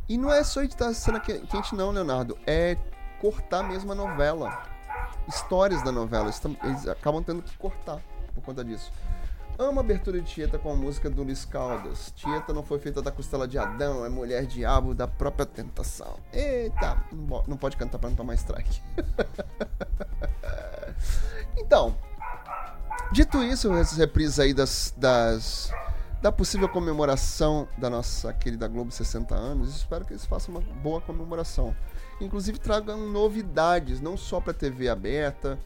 E 0.08 0.18
não 0.18 0.32
é 0.32 0.44
só 0.44 0.64
editar 0.64 0.92
cena 0.94 1.20
que- 1.20 1.40
quente, 1.48 1.76
não, 1.76 1.92
Leonardo. 1.92 2.38
É 2.48 2.78
cortar 3.22 3.64
mesmo 3.64 3.92
a 3.92 3.96
novela. 3.96 4.64
Histórias 5.28 5.84
da 5.84 5.92
novela. 5.92 6.32
Eles 6.64 6.88
acabam 6.88 7.22
tendo 7.24 7.44
que 7.44 7.56
cortar 7.58 8.00
por 8.34 8.44
conta 8.44 8.64
disso. 8.64 8.92
Amo 9.60 9.82
a 9.82 9.84
abertura 9.84 10.22
de 10.22 10.26
Tieta 10.26 10.58
com 10.58 10.72
a 10.72 10.76
música 10.76 11.10
do 11.10 11.22
Luiz 11.22 11.44
Caldas. 11.44 12.14
Tieta 12.16 12.54
não 12.54 12.64
foi 12.64 12.80
feita 12.80 13.02
da 13.02 13.12
costela 13.12 13.46
de 13.46 13.58
Adão, 13.58 14.06
é 14.06 14.10
mulher 14.10 14.46
diabo 14.46 14.96
da 14.96 15.06
própria 15.06 15.46
tentação. 15.46 16.18
Eita, 16.32 17.04
não 17.46 17.58
pode 17.58 17.76
cantar 17.76 18.00
pra 18.00 18.10
não 18.10 18.16
tomar 18.16 18.36
strike. 18.36 18.82
então, 21.60 21.94
dito 23.12 23.44
isso, 23.44 23.74
essas 23.74 23.98
reprises 23.98 24.40
aí 24.40 24.54
das, 24.54 24.94
das 24.96 25.74
da 26.22 26.32
possível 26.32 26.70
comemoração 26.70 27.68
da 27.78 27.90
nossa 27.90 28.32
querida 28.32 28.66
Globo 28.66 28.92
60 28.92 29.36
anos, 29.36 29.76
espero 29.76 30.06
que 30.06 30.14
eles 30.14 30.26
façam 30.26 30.56
uma 30.56 30.62
boa 30.62 31.02
comemoração. 31.02 31.76
Inclusive 32.22 32.60
tragam 32.60 33.10
novidades, 33.10 34.00
não 34.00 34.16
só 34.16 34.40
para 34.40 34.54
TV 34.54 34.88
aberta, 34.88 35.60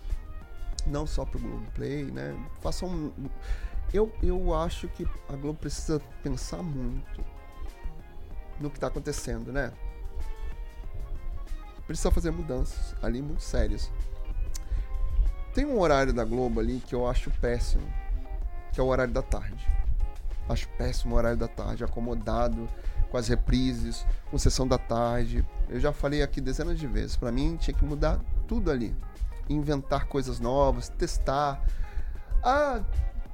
não 0.85 1.05
só 1.05 1.25
para 1.25 1.37
o 1.37 1.41
Globoplay, 1.41 2.05
né? 2.05 2.35
Façam 2.59 3.13
eu, 3.93 4.11
eu 4.23 4.53
acho 4.55 4.87
que 4.87 5.07
a 5.29 5.35
Globo 5.35 5.59
precisa 5.59 6.01
pensar 6.23 6.63
muito 6.63 7.23
no 8.59 8.69
que 8.69 8.77
está 8.77 8.87
acontecendo, 8.87 9.51
né? 9.51 9.71
Precisa 11.85 12.09
fazer 12.09 12.31
mudanças 12.31 12.95
ali 13.03 13.21
muito 13.21 13.43
sérias. 13.43 13.91
Tem 15.53 15.65
um 15.65 15.79
horário 15.79 16.11
da 16.11 16.25
Globo 16.25 16.59
ali 16.59 16.79
que 16.79 16.95
eu 16.95 17.07
acho 17.07 17.29
péssimo, 17.39 17.87
que 18.71 18.79
é 18.79 18.83
o 18.83 18.87
horário 18.87 19.13
da 19.13 19.21
tarde. 19.21 19.67
Acho 20.49 20.67
péssimo 20.69 21.13
o 21.13 21.17
horário 21.17 21.37
da 21.37 21.47
tarde, 21.47 21.83
acomodado 21.83 22.67
com 23.11 23.17
as 23.17 23.27
reprises, 23.27 24.05
com 24.31 24.37
sessão 24.39 24.67
da 24.67 24.79
tarde. 24.79 25.45
Eu 25.69 25.79
já 25.79 25.93
falei 25.93 26.23
aqui 26.23 26.41
dezenas 26.41 26.79
de 26.79 26.87
vezes, 26.87 27.15
Pra 27.15 27.31
mim 27.31 27.55
tinha 27.57 27.75
que 27.75 27.85
mudar 27.85 28.19
tudo 28.47 28.71
ali. 28.71 28.95
Inventar 29.47 30.07
coisas 30.07 30.39
novas, 30.39 30.89
testar. 30.89 31.63
Ah, 32.43 32.81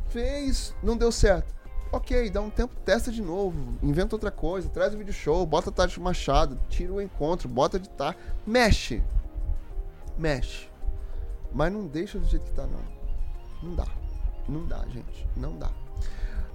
fez, 0.09 0.73
não 0.83 0.97
deu 0.97 1.11
certo. 1.11 1.53
Ok, 1.91 2.29
dá 2.29 2.39
um 2.39 2.49
tempo, 2.51 2.75
testa 2.85 3.11
de 3.11 3.21
novo, 3.21 3.75
inventa 3.81 4.15
outra 4.15 4.29
coisa, 4.29 4.69
traz 4.69 4.93
o 4.93 4.97
vídeo 4.97 5.13
show, 5.13 5.43
bota 5.45 5.71
Tati 5.71 5.99
Machado, 5.99 6.59
tira 6.69 6.93
o 6.93 7.01
encontro, 7.01 7.49
bota 7.49 7.79
de 7.79 7.89
tá, 7.89 8.15
mexe. 8.45 9.01
Mexe. 10.17 10.67
Mas 11.51 11.73
não 11.73 11.87
deixa 11.87 12.19
do 12.19 12.27
jeito 12.27 12.45
que 12.45 12.51
tá, 12.51 12.67
não. 12.67 12.79
Não 13.69 13.75
dá. 13.75 13.87
Não 14.47 14.65
dá, 14.67 14.85
gente. 14.93 15.27
Não 15.35 15.57
dá. 15.57 15.71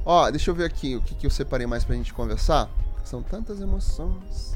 Ó, 0.06 0.30
deixa 0.30 0.50
eu 0.50 0.54
ver 0.54 0.66
aqui 0.66 0.94
o 0.96 1.00
que, 1.02 1.14
que 1.16 1.26
eu 1.26 1.30
separei 1.30 1.66
mais 1.66 1.82
pra 1.84 1.96
gente 1.96 2.14
conversar. 2.14 2.70
São 3.04 3.20
tantas 3.22 3.60
emoções. 3.60 4.54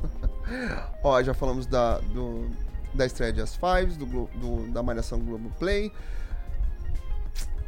Ó, 1.02 1.22
já 1.22 1.32
falamos 1.34 1.66
da, 1.66 1.98
do, 1.98 2.48
da 2.94 3.06
estreia 3.06 3.32
de 3.32 3.40
As 3.40 3.54
Fives, 3.56 3.96
do, 3.96 4.06
do- 4.06 4.72
da 4.72 4.82
Malhação 4.82 5.20
Globo 5.20 5.50
Play. 5.58 5.92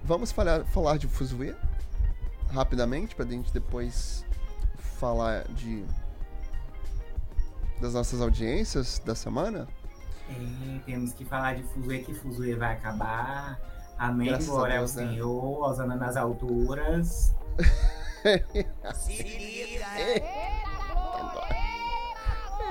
Vamos 0.05 0.33
falar, 0.33 0.65
falar 0.67 0.97
de 0.97 1.07
Fuzue 1.07 1.55
rapidamente, 2.53 3.15
pra 3.15 3.25
gente 3.25 3.53
depois 3.53 4.25
falar 4.99 5.45
de 5.49 5.85
das 7.81 7.95
nossas 7.95 8.21
audiências 8.21 8.99
da 9.05 9.15
semana. 9.15 9.67
E 10.29 10.81
temos 10.85 11.13
que 11.13 11.25
falar 11.25 11.55
de 11.55 11.63
Fuzue, 11.63 12.03
que 12.03 12.15
Fuzue 12.15 12.55
vai 12.55 12.75
acabar. 12.75 13.59
Amém, 13.99 14.29
Graças 14.29 14.49
a 14.49 14.53
glória 14.53 14.77
ao 14.77 14.83
né? 14.83 14.89
Senhor, 14.89 15.63
Osana 15.63 15.97
nas 15.97 16.17
alturas. 16.17 17.35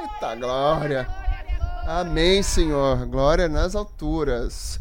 Eita 0.01 0.35
glória! 0.35 1.07
Amém, 1.87 2.43
Senhor. 2.43 3.05
Glória 3.07 3.49
nas 3.49 3.75
alturas. 3.75 4.79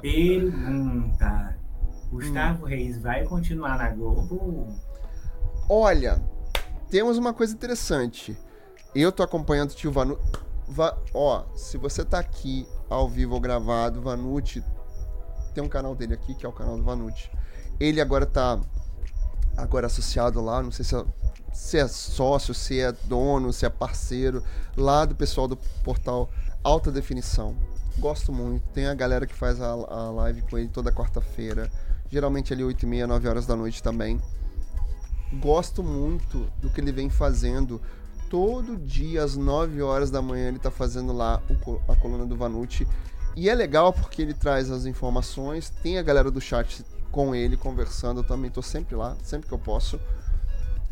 Pergunta: 0.00 1.56
Hum. 1.56 1.60
Gustavo 2.10 2.66
Reis 2.66 3.00
vai 3.00 3.24
continuar 3.24 3.78
na 3.78 3.90
Globo? 3.90 4.68
Olha, 5.68 6.20
temos 6.90 7.16
uma 7.16 7.32
coisa 7.32 7.54
interessante. 7.54 8.36
Eu 8.94 9.12
tô 9.12 9.22
acompanhando 9.22 9.70
o 9.70 9.74
tio 9.74 9.92
Vanucci. 9.92 10.22
Va... 10.68 10.96
Ó, 11.14 11.44
se 11.54 11.76
você 11.76 12.04
tá 12.04 12.18
aqui 12.18 12.66
ao 12.88 13.08
vivo 13.08 13.34
ou 13.34 13.40
gravado, 13.40 14.02
Vanucci 14.02 14.64
tem 15.54 15.62
um 15.62 15.68
canal 15.68 15.94
dele 15.94 16.14
aqui, 16.14 16.34
que 16.34 16.44
é 16.44 16.48
o 16.48 16.52
canal 16.52 16.76
do 16.76 16.82
Vanucci. 16.82 17.30
Ele 17.78 18.00
agora 18.00 18.26
tá 18.26 18.60
agora 19.56 19.86
associado 19.86 20.40
lá, 20.40 20.62
não 20.62 20.70
sei 20.70 20.84
se 20.84 20.96
é, 20.96 21.04
se 21.52 21.78
é 21.78 21.88
sócio, 21.88 22.54
se 22.54 22.80
é 22.80 22.92
dono, 23.04 23.52
se 23.52 23.66
é 23.66 23.68
parceiro, 23.68 24.42
lá 24.76 25.04
do 25.04 25.14
pessoal 25.14 25.46
do 25.46 25.56
portal 25.84 26.28
Alta 26.62 26.90
Definição. 26.90 27.56
Gosto 28.00 28.32
muito. 28.32 28.66
Tem 28.68 28.86
a 28.86 28.94
galera 28.94 29.26
que 29.26 29.34
faz 29.34 29.60
a, 29.60 29.70
a 29.70 30.10
live 30.10 30.42
com 30.42 30.58
ele 30.58 30.68
toda 30.68 30.90
quarta-feira. 30.90 31.70
Geralmente 32.10 32.52
ali 32.52 32.64
8 32.64 32.82
e 32.82 32.86
meia, 32.86 33.06
9 33.06 33.28
horas 33.28 33.46
da 33.46 33.54
noite 33.54 33.82
também 33.82 34.20
gosto 35.32 35.82
muito 35.82 36.50
do 36.60 36.70
que 36.70 36.80
ele 36.80 36.92
vem 36.92 37.08
fazendo. 37.08 37.80
Todo 38.28 38.76
dia, 38.76 39.24
às 39.24 39.36
9 39.36 39.82
horas 39.82 40.10
da 40.10 40.22
manhã, 40.22 40.48
ele 40.48 40.58
tá 40.58 40.70
fazendo 40.70 41.12
lá 41.12 41.42
o 41.48 41.80
a 41.90 41.96
coluna 41.96 42.24
do 42.24 42.36
Vanucci. 42.36 42.86
E 43.36 43.48
é 43.48 43.54
legal 43.54 43.92
porque 43.92 44.22
ele 44.22 44.34
traz 44.34 44.70
as 44.70 44.86
informações, 44.86 45.70
tem 45.70 45.98
a 45.98 46.02
galera 46.02 46.30
do 46.30 46.40
chat 46.40 46.84
com 47.12 47.34
ele 47.34 47.56
conversando, 47.56 48.20
eu 48.20 48.24
também 48.24 48.50
tô 48.50 48.62
sempre 48.62 48.96
lá, 48.96 49.16
sempre 49.22 49.48
que 49.48 49.54
eu 49.54 49.58
posso. 49.58 50.00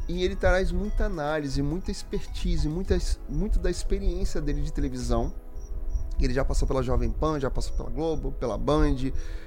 E 0.08 0.24
ele 0.24 0.34
traz 0.34 0.72
muita 0.72 1.04
análise, 1.04 1.62
muita 1.62 1.90
expertise, 1.90 2.68
muita, 2.68 2.96
muito 3.28 3.58
da 3.58 3.70
experiência 3.70 4.40
dele 4.40 4.62
de 4.62 4.72
televisão. 4.72 5.32
Ele 6.24 6.34
já 6.34 6.44
passou 6.44 6.66
pela 6.66 6.82
Jovem 6.82 7.10
Pan, 7.10 7.38
já 7.38 7.50
passou 7.50 7.76
pela 7.76 7.90
Globo, 7.90 8.32
pela 8.32 8.58
Band, 8.58 8.96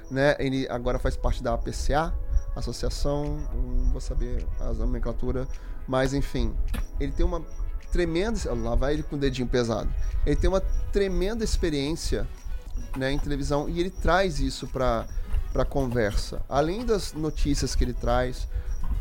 né? 0.10 0.36
Ele 0.40 0.68
agora 0.70 1.00
faz 1.00 1.16
parte 1.16 1.44
da 1.44 1.54
APCA, 1.54 2.14
associação, 2.56 3.38
não 3.54 3.92
vou 3.92 4.02
saber 4.02 4.46
a 4.60 4.74
nomenclatura, 4.74 5.48
mas 5.88 6.14
enfim, 6.14 6.54
ele 7.00 7.12
tem 7.12 7.26
uma 7.26 7.42
tremenda, 7.92 8.40
lá 8.54 8.76
vai 8.76 8.94
ele 8.94 9.04
com 9.04 9.16
o 9.16 9.20
dedinho 9.20 9.48
pesado. 9.48 9.90
Ele 10.26 10.36
tem 10.36 10.50
uma 10.50 10.62
tremenda 10.92 11.44
experiência, 11.44 12.28
né, 12.98 13.12
em 13.12 13.20
televisão 13.20 13.70
e 13.70 13.80
ele 13.80 13.90
traz 13.90 14.40
isso 14.40 14.68
para 14.68 15.06
para 15.52 15.66
conversa. 15.66 16.42
Além 16.48 16.86
das 16.86 17.14
notícias 17.14 17.76
que 17.76 17.84
ele 17.84 17.94
traz, 17.94 18.48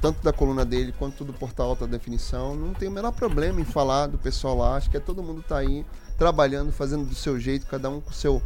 tanto 0.00 0.22
da 0.22 0.32
coluna 0.32 0.64
dele 0.64 0.92
quanto 0.98 1.24
do 1.24 1.32
portal 1.32 1.70
Alta 1.70 1.86
Definição, 1.86 2.56
não 2.56 2.72
tem 2.74 2.88
o 2.88 2.90
menor 2.90 3.12
problema 3.12 3.60
em 3.60 3.64
falar 3.64 4.06
do 4.06 4.18
pessoal 4.18 4.56
lá. 4.56 4.76
Acho 4.76 4.90
que 4.90 4.96
é 4.96 5.00
todo 5.00 5.22
mundo 5.22 5.44
tá 5.46 5.58
aí 5.58 5.84
trabalhando, 6.20 6.70
fazendo 6.70 7.06
do 7.06 7.14
seu 7.14 7.40
jeito, 7.40 7.66
cada 7.66 7.88
um 7.88 7.98
com 7.98 8.10
o 8.10 8.12
seu 8.12 8.42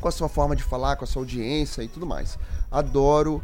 com 0.00 0.08
a 0.08 0.10
sua 0.10 0.26
forma 0.26 0.56
de 0.56 0.62
falar, 0.62 0.96
com 0.96 1.04
a 1.04 1.06
sua 1.06 1.20
audiência 1.20 1.82
e 1.82 1.88
tudo 1.88 2.06
mais. 2.06 2.38
Adoro 2.70 3.42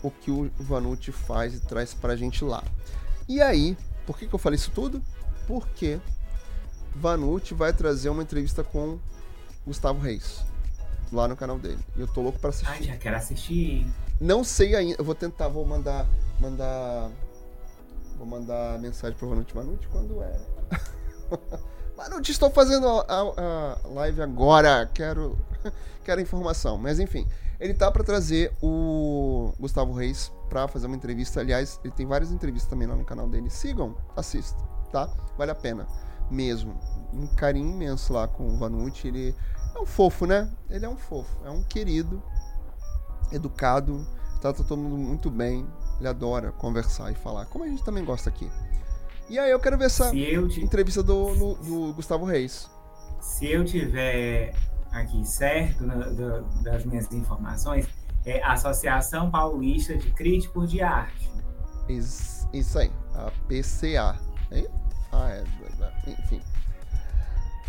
o 0.00 0.10
que 0.12 0.30
o 0.30 0.48
Vanucci 0.60 1.10
faz 1.10 1.54
e 1.54 1.60
traz 1.60 1.92
pra 1.92 2.14
gente 2.14 2.44
lá. 2.44 2.62
E 3.28 3.40
aí, 3.40 3.76
por 4.06 4.16
que, 4.16 4.28
que 4.28 4.34
eu 4.34 4.38
falei 4.38 4.56
isso 4.56 4.70
tudo? 4.70 5.02
Porque 5.46 6.00
Vanucci 6.94 7.52
vai 7.52 7.72
trazer 7.72 8.10
uma 8.10 8.22
entrevista 8.22 8.62
com 8.62 8.96
Gustavo 9.66 10.00
Reis 10.00 10.44
lá 11.12 11.26
no 11.26 11.36
canal 11.36 11.58
dele. 11.58 11.80
E 11.96 12.00
eu 12.00 12.06
tô 12.06 12.20
louco 12.22 12.38
pra 12.38 12.50
assistir. 12.50 12.70
Ai, 12.70 12.82
já 12.84 12.96
quero 12.96 13.16
assistir. 13.16 13.86
Não 14.20 14.44
sei 14.44 14.76
ainda, 14.76 14.96
eu 15.00 15.04
vou 15.04 15.16
tentar, 15.16 15.48
vou 15.48 15.66
mandar 15.66 16.06
mandar 16.38 17.10
vou 18.16 18.26
mandar 18.26 18.78
mensagem 18.78 19.18
pro 19.18 19.28
Vanucci 19.28 19.52
Vanucci 19.52 19.88
quando 19.88 20.22
é. 20.22 20.40
Vanucci, 22.02 22.32
estou 22.32 22.50
fazendo 22.50 22.88
a, 22.88 23.04
a 23.08 23.88
live 23.90 24.22
agora, 24.22 24.90
quero 24.92 25.38
quero 26.04 26.20
informação, 26.20 26.76
mas 26.76 26.98
enfim, 26.98 27.28
ele 27.60 27.74
tá 27.74 27.92
para 27.92 28.02
trazer 28.02 28.52
o 28.60 29.54
Gustavo 29.60 29.92
Reis 29.92 30.32
para 30.48 30.66
fazer 30.66 30.88
uma 30.88 30.96
entrevista. 30.96 31.38
Aliás, 31.38 31.78
ele 31.84 31.92
tem 31.94 32.04
várias 32.04 32.32
entrevistas 32.32 32.68
também 32.68 32.88
lá 32.88 32.96
no 32.96 33.04
canal 33.04 33.28
dele. 33.28 33.48
Sigam, 33.48 33.96
assistam, 34.16 34.58
tá? 34.90 35.08
Vale 35.38 35.52
a 35.52 35.54
pena 35.54 35.86
mesmo. 36.28 36.76
Um 37.12 37.28
carinho 37.28 37.70
imenso 37.70 38.12
lá 38.12 38.26
com 38.26 38.48
o 38.48 38.56
Vanucci. 38.56 39.06
Ele 39.06 39.32
é 39.72 39.78
um 39.78 39.86
fofo, 39.86 40.26
né? 40.26 40.50
Ele 40.68 40.84
é 40.84 40.88
um 40.88 40.96
fofo, 40.96 41.38
é 41.44 41.50
um 41.50 41.62
querido, 41.62 42.20
educado, 43.30 44.04
trata 44.40 44.64
todo 44.64 44.82
mundo 44.82 44.98
muito 44.98 45.30
bem. 45.30 45.64
Ele 46.00 46.08
adora 46.08 46.50
conversar 46.50 47.12
e 47.12 47.14
falar, 47.14 47.46
como 47.46 47.62
a 47.62 47.68
gente 47.68 47.84
também 47.84 48.04
gosta 48.04 48.28
aqui. 48.28 48.50
E 49.32 49.38
aí 49.38 49.50
eu 49.50 49.58
quero 49.58 49.78
ver 49.78 49.86
essa 49.86 50.10
te... 50.10 50.60
entrevista 50.60 51.02
do, 51.02 51.34
do, 51.34 51.54
do, 51.54 51.94
Gustavo 51.94 52.26
Reis. 52.26 52.70
Se 53.18 53.50
eu 53.50 53.64
tiver 53.64 54.54
aqui 54.90 55.24
certo 55.24 55.86
no, 55.86 56.42
das 56.62 56.84
minhas 56.84 57.10
informações, 57.10 57.88
é 58.26 58.42
a 58.42 58.52
Associação 58.52 59.30
Paulista 59.30 59.96
de 59.96 60.10
Críticos 60.10 60.70
de 60.70 60.82
Arte. 60.82 61.32
Isso, 61.88 62.46
isso 62.52 62.78
aí, 62.78 62.92
a 63.14 63.32
PCA. 63.48 64.20
Hein? 64.50 64.68
Ah, 65.10 65.30
é, 65.30 65.44
enfim. 66.10 66.42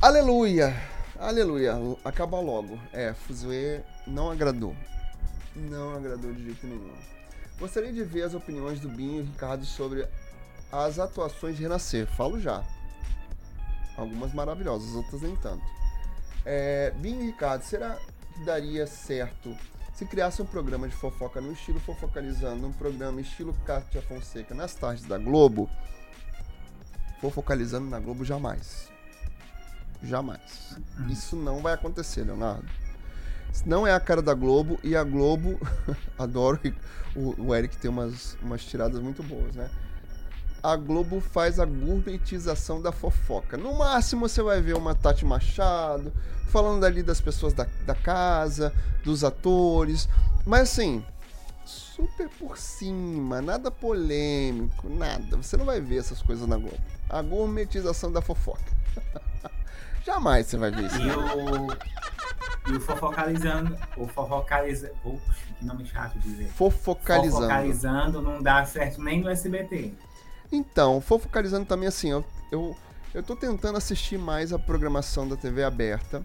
Aleluia! 0.01 0.75
Aleluia! 1.17 1.75
Acaba 2.03 2.41
logo. 2.41 2.77
É, 2.91 3.13
Fuzue 3.13 3.81
não 4.05 4.29
agradou. 4.29 4.75
Não 5.55 5.95
agradou 5.95 6.33
de 6.33 6.43
jeito 6.43 6.67
nenhum. 6.67 6.91
Gostaria 7.57 7.93
de 7.93 8.03
ver 8.03 8.23
as 8.23 8.33
opiniões 8.33 8.81
do 8.81 8.89
Binho 8.89 9.21
e 9.21 9.23
Ricardo 9.23 9.63
sobre 9.63 10.05
as 10.73 10.97
atuações 10.97 11.59
Renascer. 11.59 12.07
Falo 12.07 12.39
já. 12.39 12.63
Algumas 13.95 14.33
maravilhosas, 14.33 14.95
outras 14.95 15.21
nem 15.21 15.35
tanto. 15.35 15.63
É, 16.43 16.91
Binho 16.97 17.21
e 17.21 17.25
Ricardo, 17.27 17.61
será 17.61 17.97
que 18.33 18.43
daria 18.43 18.87
certo 18.87 19.55
se 19.93 20.05
criasse 20.05 20.41
um 20.41 20.45
programa 20.45 20.87
de 20.89 20.95
fofoca 20.95 21.39
no 21.39 21.51
estilo 21.51 21.79
fofocalizando, 21.79 22.65
um 22.65 22.73
programa 22.73 23.21
estilo 23.21 23.53
Cátia 23.65 24.01
Fonseca 24.01 24.55
nas 24.55 24.73
tardes 24.73 25.05
da 25.05 25.19
Globo? 25.19 25.69
Fofocalizando 27.21 27.87
na 27.87 27.99
Globo 27.99 28.25
jamais. 28.25 28.89
Jamais. 30.01 30.75
Isso 31.07 31.35
não 31.35 31.61
vai 31.61 31.73
acontecer, 31.73 32.23
Leonardo. 32.23 32.67
Não 33.63 33.85
é 33.85 33.93
a 33.93 33.99
cara 33.99 34.23
da 34.23 34.33
Globo 34.33 34.79
e 34.83 34.95
a 34.95 35.03
Globo, 35.03 35.59
adoro 36.17 36.59
o, 37.15 37.39
o 37.39 37.55
Eric 37.55 37.77
tem 37.77 37.91
umas, 37.91 38.35
umas 38.41 38.65
tiradas 38.65 38.99
muito 38.99 39.21
boas, 39.21 39.55
né? 39.55 39.69
A 40.63 40.77
Globo 40.77 41.19
faz 41.19 41.59
a 41.59 41.65
gourmetização 41.65 42.81
da 42.81 42.93
fofoca. 42.93 43.57
No 43.57 43.77
máximo 43.77 44.29
você 44.29 44.41
vai 44.41 44.61
ver 44.61 44.77
uma 44.77 44.95
Tati 44.95 45.25
Machado 45.25 46.13
falando 46.47 46.85
ali 46.85 47.03
das 47.03 47.19
pessoas 47.19 47.53
da, 47.53 47.67
da 47.85 47.93
casa, 47.93 48.73
dos 49.03 49.25
atores, 49.25 50.07
mas 50.45 50.61
assim, 50.61 51.05
super 51.65 52.29
por 52.29 52.57
cima, 52.57 53.41
nada 53.41 53.69
polêmico, 53.69 54.87
nada. 54.87 55.35
Você 55.37 55.57
não 55.57 55.65
vai 55.65 55.81
ver 55.81 55.97
essas 55.97 56.21
coisas 56.21 56.47
na 56.47 56.57
Globo. 56.57 56.79
A 57.09 57.21
gourmetização 57.21 58.11
da 58.11 58.21
fofoca. 58.21 58.71
Jamais 60.05 60.47
você 60.47 60.57
vai 60.57 60.71
ver 60.71 60.85
isso. 60.85 60.97
E 60.97 61.11
o, 61.11 62.73
e 62.73 62.77
o 62.77 62.79
fofocalizando, 62.79 63.77
o 63.97 64.07
fofocalizando, 64.07 64.93
oxe, 65.03 65.53
que 65.57 65.65
nome 65.65 65.85
chato 65.85 66.19
de 66.19 66.29
dizer. 66.29 66.47
Fofocalizando. 66.49 67.41
Fofocalizando 67.41 68.21
não 68.21 68.41
dá 68.41 68.65
certo 68.65 69.01
nem 69.01 69.21
no 69.21 69.29
SBT. 69.29 69.93
Então, 70.55 71.01
fofocalizando 71.01 71.65
também 71.65 71.87
assim, 71.87 72.11
eu, 72.11 72.23
eu, 72.51 72.77
eu 73.11 73.23
tô 73.23 73.35
tentando 73.35 73.75
assistir 73.75 74.19
mais 74.19 74.53
a 74.53 74.59
programação 74.59 75.27
da 75.27 75.35
TV 75.35 75.63
aberta. 75.63 76.23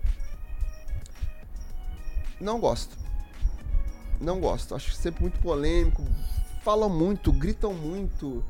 Não 2.39 2.61
gosto. 2.61 2.95
Não 4.21 4.39
gosto. 4.39 4.75
Acho 4.75 4.93
sempre 4.93 5.23
muito 5.23 5.41
polêmico. 5.41 6.05
Falam 6.63 6.91
muito, 6.91 7.33
gritam 7.33 7.73
muito. 7.73 8.45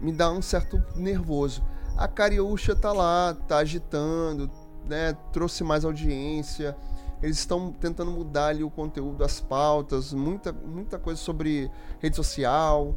Me 0.00 0.12
dá 0.12 0.30
um 0.30 0.40
certo 0.40 0.80
nervoso. 0.94 1.64
A 1.96 2.06
Cariúcha 2.06 2.76
tá 2.76 2.92
lá, 2.92 3.36
tá 3.48 3.58
agitando, 3.58 4.48
né, 4.86 5.14
trouxe 5.32 5.64
mais 5.64 5.84
audiência. 5.84 6.76
Eles 7.20 7.38
estão 7.38 7.72
tentando 7.72 8.12
mudar 8.12 8.48
ali 8.48 8.62
o 8.62 8.70
conteúdo, 8.70 9.24
as 9.24 9.40
pautas, 9.40 10.12
muita, 10.12 10.52
muita 10.52 10.96
coisa 10.96 11.20
sobre 11.20 11.68
rede 11.98 12.14
social. 12.14 12.94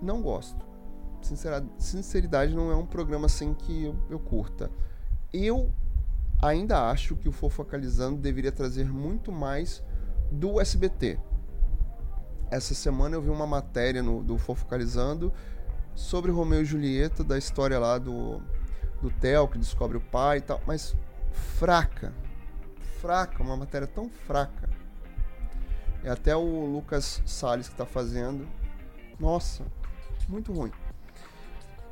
Não 0.00 0.22
gosto. 0.22 0.65
Sinceridade 1.78 2.54
não 2.54 2.70
é 2.70 2.76
um 2.76 2.86
programa 2.86 3.26
assim 3.26 3.54
que 3.54 3.84
eu, 3.84 3.96
eu 4.08 4.18
curta. 4.18 4.70
Eu 5.32 5.72
ainda 6.40 6.88
acho 6.90 7.16
que 7.16 7.28
o 7.28 7.32
Fofocalizando 7.32 8.20
deveria 8.20 8.52
trazer 8.52 8.90
muito 8.90 9.32
mais 9.32 9.82
do 10.30 10.60
SBT. 10.60 11.18
Essa 12.50 12.74
semana 12.74 13.16
eu 13.16 13.22
vi 13.22 13.30
uma 13.30 13.46
matéria 13.46 14.02
no, 14.02 14.22
do 14.22 14.38
Fofocalizando 14.38 15.32
sobre 15.94 16.30
Romeu 16.30 16.62
e 16.62 16.64
Julieta, 16.64 17.24
da 17.24 17.36
história 17.36 17.78
lá 17.78 17.98
do 17.98 18.40
do 19.00 19.10
Theo 19.10 19.48
que 19.48 19.58
descobre 19.58 19.96
o 19.96 20.00
pai 20.00 20.38
e 20.38 20.40
tal, 20.40 20.60
mas 20.66 20.96
fraca. 21.32 22.12
Fraca, 23.00 23.42
uma 23.42 23.56
matéria 23.56 23.86
tão 23.86 24.08
fraca. 24.08 24.68
É 26.02 26.10
até 26.10 26.34
o 26.34 26.64
Lucas 26.66 27.22
Salles 27.26 27.68
que 27.68 27.74
está 27.74 27.86
fazendo. 27.86 28.48
Nossa, 29.18 29.64
muito 30.28 30.52
ruim. 30.52 30.72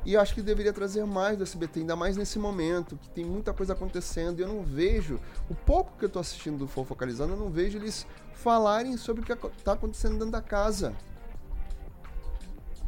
E 0.05 0.15
acho 0.15 0.35
que 0.35 0.41
deveria 0.41 0.71
trazer 0.71 1.03
mais 1.05 1.37
do 1.37 1.43
SBT, 1.43 1.79
ainda 1.79 1.95
mais 1.95 2.15
nesse 2.15 2.37
momento, 2.37 2.95
que 2.95 3.09
tem 3.09 3.25
muita 3.25 3.53
coisa 3.53 3.73
acontecendo. 3.73 4.39
E 4.39 4.43
eu 4.43 4.47
não 4.47 4.61
vejo, 4.61 5.19
o 5.49 5.55
pouco 5.55 5.97
que 5.97 6.05
eu 6.05 6.07
estou 6.07 6.19
assistindo 6.19 6.59
do 6.59 6.67
Fofocalizando, 6.67 7.33
eu 7.33 7.39
não 7.39 7.49
vejo 7.49 7.77
eles 7.77 8.05
falarem 8.33 8.97
sobre 8.97 9.23
o 9.23 9.25
que 9.25 9.31
está 9.31 9.73
acontecendo 9.73 10.13
dentro 10.13 10.31
da 10.31 10.41
casa. 10.41 10.93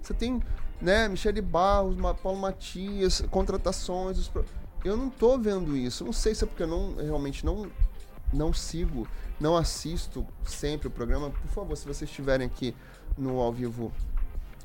Você 0.01 0.13
tem 0.13 0.41
né? 0.81 1.07
Michele 1.07 1.41
Barros, 1.41 1.95
Paulo 2.21 2.39
Matias, 2.39 3.23
contratações. 3.31 4.17
Os... 4.17 4.31
Eu 4.83 4.95
não 4.95 5.09
tô 5.09 5.37
vendo 5.37 5.75
isso. 5.75 6.03
Não 6.05 6.13
sei 6.13 6.35
se 6.35 6.43
é 6.43 6.47
porque 6.47 6.63
eu 6.63 6.67
não, 6.67 6.95
realmente 6.95 7.45
não, 7.45 7.69
não 8.31 8.53
sigo, 8.53 9.07
não 9.39 9.57
assisto 9.57 10.25
sempre 10.45 10.87
o 10.87 10.91
programa. 10.91 11.29
Por 11.29 11.49
favor, 11.49 11.75
se 11.75 11.83
vocês 11.83 12.09
estiverem 12.09 12.45
aqui 12.45 12.75
no 13.17 13.39
ao 13.39 13.51
vivo 13.51 13.91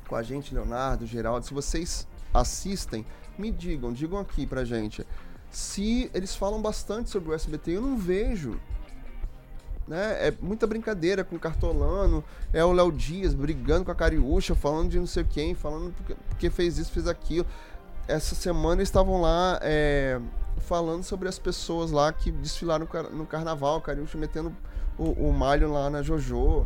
com 0.07 0.15
a 0.15 0.23
gente, 0.23 0.53
Leonardo, 0.53 1.05
Geraldo, 1.05 1.45
se 1.45 1.53
vocês 1.53 2.07
assistem, 2.33 3.05
me 3.37 3.51
digam, 3.51 3.93
digam 3.93 4.19
aqui 4.19 4.45
pra 4.45 4.65
gente. 4.65 5.05
Se 5.51 6.09
eles 6.13 6.35
falam 6.35 6.61
bastante 6.61 7.09
sobre 7.09 7.29
o 7.29 7.33
SBT, 7.33 7.71
eu 7.71 7.81
não 7.81 7.97
vejo 7.97 8.59
né? 9.87 10.27
É 10.27 10.33
muita 10.41 10.65
brincadeira 10.65 11.23
com 11.23 11.35
o 11.35 11.39
Cartolano, 11.39 12.23
é 12.51 12.63
o 12.63 12.71
Léo 12.71 12.91
Dias 12.91 13.33
brigando 13.33 13.85
com 13.85 13.91
a 13.91 13.95
Cariúcha, 13.95 14.55
falando 14.55 14.89
de 14.89 14.99
não 14.99 15.07
sei 15.07 15.23
quem, 15.23 15.53
falando 15.53 15.93
porque, 16.29 16.49
fez 16.49 16.77
isso, 16.77 16.91
fez 16.91 17.07
aquilo. 17.07 17.45
Essa 18.07 18.35
semana 18.35 18.75
eles 18.75 18.89
estavam 18.89 19.21
lá 19.21 19.59
é, 19.61 20.19
falando 20.59 21.03
sobre 21.03 21.29
as 21.29 21.39
pessoas 21.39 21.91
lá 21.91 22.11
que 22.11 22.31
desfilaram 22.31 22.87
no 23.11 23.25
carnaval, 23.25 23.81
Cariúcha 23.81 24.17
metendo 24.17 24.55
o, 24.97 25.29
o 25.29 25.33
malho 25.33 25.71
lá 25.71 25.89
na 25.89 26.01
Jojo. 26.01 26.65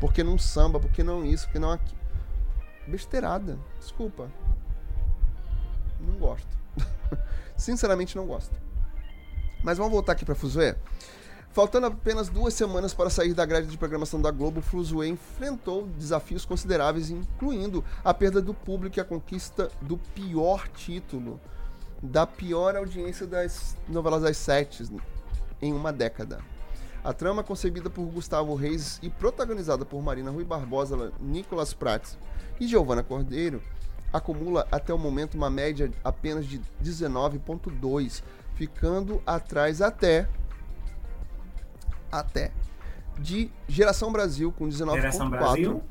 Porque 0.00 0.24
não 0.24 0.36
samba, 0.36 0.80
porque 0.80 1.02
não 1.02 1.24
isso, 1.24 1.46
porque 1.46 1.58
não 1.58 1.70
aquilo. 1.70 2.00
Besteirada, 2.88 3.56
desculpa. 3.78 4.28
Não 6.02 6.18
gosto. 6.18 6.48
Sinceramente 7.56 8.16
não 8.16 8.26
gosto. 8.26 8.54
Mas 9.62 9.78
vamos 9.78 9.92
voltar 9.92 10.12
aqui 10.12 10.24
para 10.24 10.34
Fuzue. 10.34 10.74
Faltando 11.52 11.86
apenas 11.86 12.30
duas 12.30 12.54
semanas 12.54 12.94
para 12.94 13.10
sair 13.10 13.34
da 13.34 13.44
grade 13.44 13.66
de 13.66 13.76
programação 13.76 14.20
da 14.22 14.30
Globo, 14.30 14.60
o 14.60 14.62
Flusue 14.62 15.06
enfrentou 15.06 15.86
desafios 15.86 16.46
consideráveis, 16.46 17.10
incluindo 17.10 17.84
a 18.02 18.14
perda 18.14 18.40
do 18.40 18.54
público 18.54 18.98
e 18.98 19.02
a 19.02 19.04
conquista 19.04 19.70
do 19.82 19.98
pior 19.98 20.66
título, 20.68 21.38
da 22.02 22.26
pior 22.26 22.74
audiência 22.74 23.26
das 23.26 23.76
novelas 23.86 24.22
das 24.22 24.38
sete 24.38 24.82
em 25.60 25.74
uma 25.74 25.92
década. 25.92 26.40
A 27.04 27.12
trama, 27.12 27.44
concebida 27.44 27.90
por 27.90 28.06
Gustavo 28.06 28.54
Reis 28.54 28.98
e 29.02 29.10
protagonizada 29.10 29.84
por 29.84 30.00
Marina 30.00 30.30
Rui 30.30 30.44
Barbosa, 30.44 31.12
Nicolas 31.20 31.74
Prats 31.74 32.16
e 32.58 32.66
Giovanna 32.66 33.02
Cordeiro, 33.02 33.60
acumula 34.12 34.66
até 34.70 34.92
o 34.92 34.98
momento 34.98 35.34
uma 35.34 35.48
média 35.50 35.90
apenas 36.04 36.46
de 36.46 36.60
19,2, 36.82 38.22
ficando 38.54 39.22
atrás 39.26 39.80
até 39.80 40.28
até 42.10 42.52
de 43.18 43.50
Geração 43.68 44.12
Brasil 44.12 44.52
com 44.52 44.70
Geração 44.70 45.30
19.4 45.30 45.30
Brasil? 45.30 45.82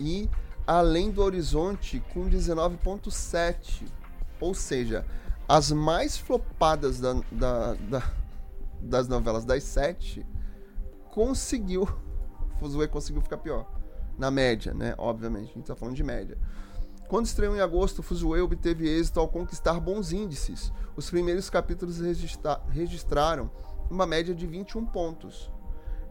e 0.00 0.28
Além 0.66 1.10
do 1.10 1.22
Horizonte 1.22 2.02
com 2.12 2.28
19.7. 2.28 3.86
Ou 4.38 4.52
seja, 4.52 5.02
as 5.48 5.72
mais 5.72 6.18
flopadas 6.18 7.00
da- 7.00 7.22
da- 7.32 7.72
da- 7.74 8.12
das 8.78 9.08
novelas 9.08 9.46
das 9.46 9.64
sete 9.64 10.26
conseguiu. 11.10 11.88
Fuzue 12.60 12.86
conseguiu 12.86 13.22
ficar 13.22 13.38
pior. 13.38 13.66
Na 14.18 14.30
média, 14.30 14.74
né? 14.74 14.94
Obviamente, 14.98 15.52
a 15.52 15.54
gente 15.54 15.66
tá 15.66 15.74
falando 15.74 15.94
de 15.96 16.04
média. 16.04 16.36
Quando 17.08 17.24
estreou 17.24 17.56
em 17.56 17.60
agosto, 17.60 18.02
Fuzue 18.02 18.40
obteve 18.42 18.86
êxito 18.86 19.18
ao 19.18 19.28
conquistar 19.28 19.80
bons 19.80 20.12
índices. 20.12 20.70
Os 20.94 21.08
primeiros 21.08 21.48
capítulos 21.48 21.98
registra- 21.98 22.60
registraram 22.68 23.50
uma 23.90 24.06
média 24.06 24.34
de 24.34 24.46
21 24.46 24.84
pontos. 24.84 25.50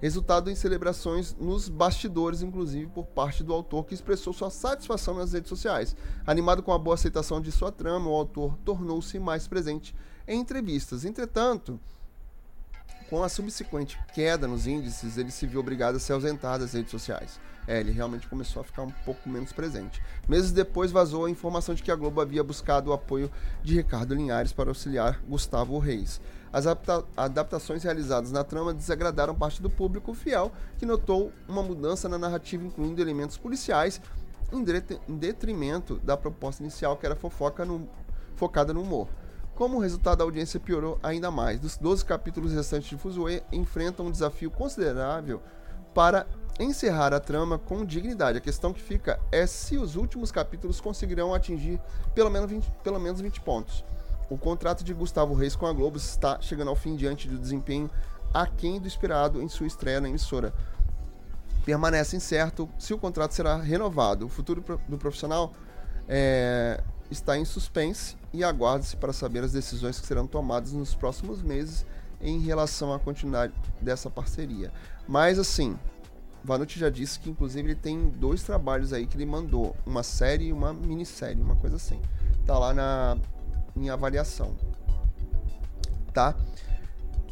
Resultado 0.02 0.50
em 0.50 0.56
celebrações 0.56 1.36
nos 1.36 1.70
bastidores, 1.70 2.42
inclusive 2.42 2.88
por 2.88 3.06
parte 3.06 3.44
do 3.44 3.54
autor, 3.54 3.86
que 3.86 3.94
expressou 3.94 4.34
sua 4.34 4.50
satisfação 4.50 5.16
nas 5.16 5.34
redes 5.34 5.50
sociais. 5.50 5.96
Animado 6.26 6.64
com 6.64 6.72
a 6.72 6.78
boa 6.80 6.96
aceitação 6.96 7.40
de 7.42 7.52
sua 7.52 7.72
trama, 7.72 8.10
o 8.10 8.16
autor 8.16 8.58
tornou-se 8.66 9.18
mais 9.20 9.48
presente 9.48 9.96
em 10.28 10.40
entrevistas. 10.40 11.06
Entretanto, 11.06 11.80
com 13.10 13.24
a 13.24 13.30
subsequente 13.30 14.00
queda 14.14 14.48
nos 14.48 14.68
índices, 14.68 15.18
ele 15.18 15.32
se 15.32 15.48
viu 15.48 15.60
obrigado 15.60 15.96
a 15.96 16.00
se 16.00 16.12
ausentar 16.12 16.60
das 16.60 16.74
redes 16.74 16.92
sociais. 16.92 17.40
É, 17.68 17.80
ele 17.82 17.92
realmente 17.92 18.28
começou 18.30 18.62
a 18.62 18.64
ficar 18.64 18.84
um 18.84 18.92
pouco 19.04 19.28
menos 19.30 19.52
presente. 19.52 20.02
Meses 20.28 20.54
depois 20.54 20.90
vazou 20.90 21.26
a 21.26 21.30
informação 21.30 21.76
de 21.76 21.84
que 21.84 21.92
a 21.92 21.96
Globo 21.96 22.22
havia 22.22 22.42
buscado 22.44 22.90
o 22.90 22.94
apoio 22.94 23.30
de 23.62 23.76
Ricardo 23.76 24.16
Linhares 24.16 24.54
para 24.54 24.70
auxiliar 24.70 25.20
Gustavo 25.28 25.78
Reis. 25.78 26.22
As 26.54 26.66
adapta- 26.66 27.04
adaptações 27.18 27.84
realizadas 27.84 28.32
na 28.32 28.42
trama 28.42 28.74
desagradaram 28.74 29.36
parte 29.36 29.62
do 29.62 29.70
público 29.70 30.14
fiel, 30.14 30.50
que 30.78 30.86
notou 30.86 31.34
uma 31.46 31.62
mudança 31.62 32.08
na 32.08 32.18
narrativa, 32.18 32.64
incluindo 32.64 33.02
elementos 33.02 33.38
policiais, 33.38 34.00
em 34.54 34.64
detrimento 35.18 35.98
da 35.98 36.16
proposta 36.16 36.64
inicial, 36.64 36.96
que 36.96 37.06
era 37.06 37.18
fofoca 37.18 37.66
no- 37.66 37.90
focada 38.36 38.74
no 38.74 38.82
humor. 38.82 39.10
Como 39.56 39.80
resultado, 39.80 40.22
a 40.22 40.24
audiência 40.24 40.60
piorou 40.60 40.98
ainda 41.04 41.30
mais. 41.30 41.60
Dos 41.60 41.76
12 41.78 42.06
capítulos 42.06 42.54
restantes 42.54 42.88
de 42.88 42.96
Fuzue 42.98 43.44
enfrentam 43.52 44.06
um 44.06 44.12
desafio 44.12 44.50
considerável 44.50 45.42
para 45.98 46.28
encerrar 46.60 47.12
a 47.12 47.20
trama 47.20 47.58
com 47.58 47.84
dignidade. 47.84 48.38
A 48.38 48.42
questão 48.42 48.72
que 48.72 48.80
fica 48.80 49.20
é 49.32 49.48
se 49.48 49.80
os 49.80 49.96
últimos 49.96 50.32
capítulos 50.32 50.80
conseguirão 50.80 51.34
atingir 51.34 51.82
pelo 52.14 52.30
menos 52.30 52.48
20, 52.52 52.72
pelo 52.84 53.00
menos 53.00 53.20
20 53.20 53.42
pontos. 53.42 53.84
O 54.30 54.38
contrato 54.38 54.84
de 54.84 54.94
Gustavo 54.94 55.34
Reis 55.34 55.56
com 55.56 55.66
a 55.66 55.74
Globo 55.74 55.98
está 55.98 56.40
chegando 56.40 56.68
ao 56.68 56.76
fim 56.76 56.96
diante 56.96 57.28
do 57.28 57.40
desempenho 57.40 57.90
aquém 58.32 58.80
do 58.80 58.88
esperado 58.88 59.42
em 59.42 59.50
sua 59.50 59.66
estreia 59.66 60.00
na 60.00 60.08
emissora. 60.08 60.54
Permanece 61.66 62.16
incerto 62.16 62.70
se 62.78 62.94
o 62.94 63.00
contrato 63.00 63.32
será 63.32 63.58
renovado. 63.58 64.28
O 64.28 64.30
futuro 64.30 64.64
do 64.88 65.00
profissional 65.00 65.52
é, 66.08 66.80
está 67.10 67.40
em 67.40 67.44
suspense 67.44 68.16
e 68.32 68.44
aguarda-se 68.44 68.96
para 68.98 69.12
saber 69.12 69.44
as 69.44 69.52
decisões 69.52 70.00
que 70.00 70.06
serão 70.06 70.28
tomadas 70.28 70.74
nos 70.74 70.94
próximos 70.94 71.42
meses 71.42 71.84
em 72.22 72.40
relação 72.40 72.94
à 72.94 73.00
continuidade 73.00 73.54
dessa 73.82 74.10
parceria. 74.10 74.72
Mas 75.08 75.38
assim, 75.40 75.78
Vanucci 76.44 76.80
já 76.80 76.90
disse 76.90 77.20
que 77.20 77.30
inclusive 77.30 77.70
ele 77.70 77.76
tem 77.76 78.10
dois 78.10 78.44
trabalhos 78.44 78.94
aí 78.94 79.06
que 79.06 79.18
ele 79.18 79.26
mandou, 79.26 79.76
uma 79.86 80.04
série 80.04 80.46
e 80.46 80.54
uma 80.54 80.74
minissérie, 80.74 81.42
uma 81.42 81.56
coisa 81.56 81.76
assim. 81.76 82.02
Tá 82.46 82.58
lá 82.58 82.74
na 82.74 83.18
em 83.76 83.90
avaliação. 83.90 84.56
Tá? 86.14 86.36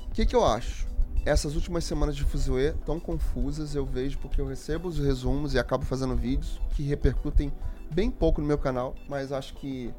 O 0.07 0.11
que 0.11 0.25
que 0.25 0.35
eu 0.35 0.45
acho? 0.45 0.85
Essas 1.25 1.55
últimas 1.55 1.83
semanas 1.83 2.15
de 2.15 2.23
Fuzue 2.23 2.73
tão 2.85 2.99
confusas, 2.99 3.73
eu 3.73 3.83
vejo 3.83 4.19
porque 4.19 4.39
eu 4.39 4.45
recebo 4.45 4.87
os 4.87 4.99
resumos 4.99 5.53
e 5.55 5.59
acabo 5.59 5.83
fazendo 5.83 6.15
vídeos 6.15 6.61
que 6.75 6.83
repercutem 6.83 7.51
bem 7.91 8.11
pouco 8.11 8.41
no 8.41 8.47
meu 8.47 8.57
canal, 8.57 8.95
mas 9.09 9.31
acho 9.31 9.55
que 9.55 9.93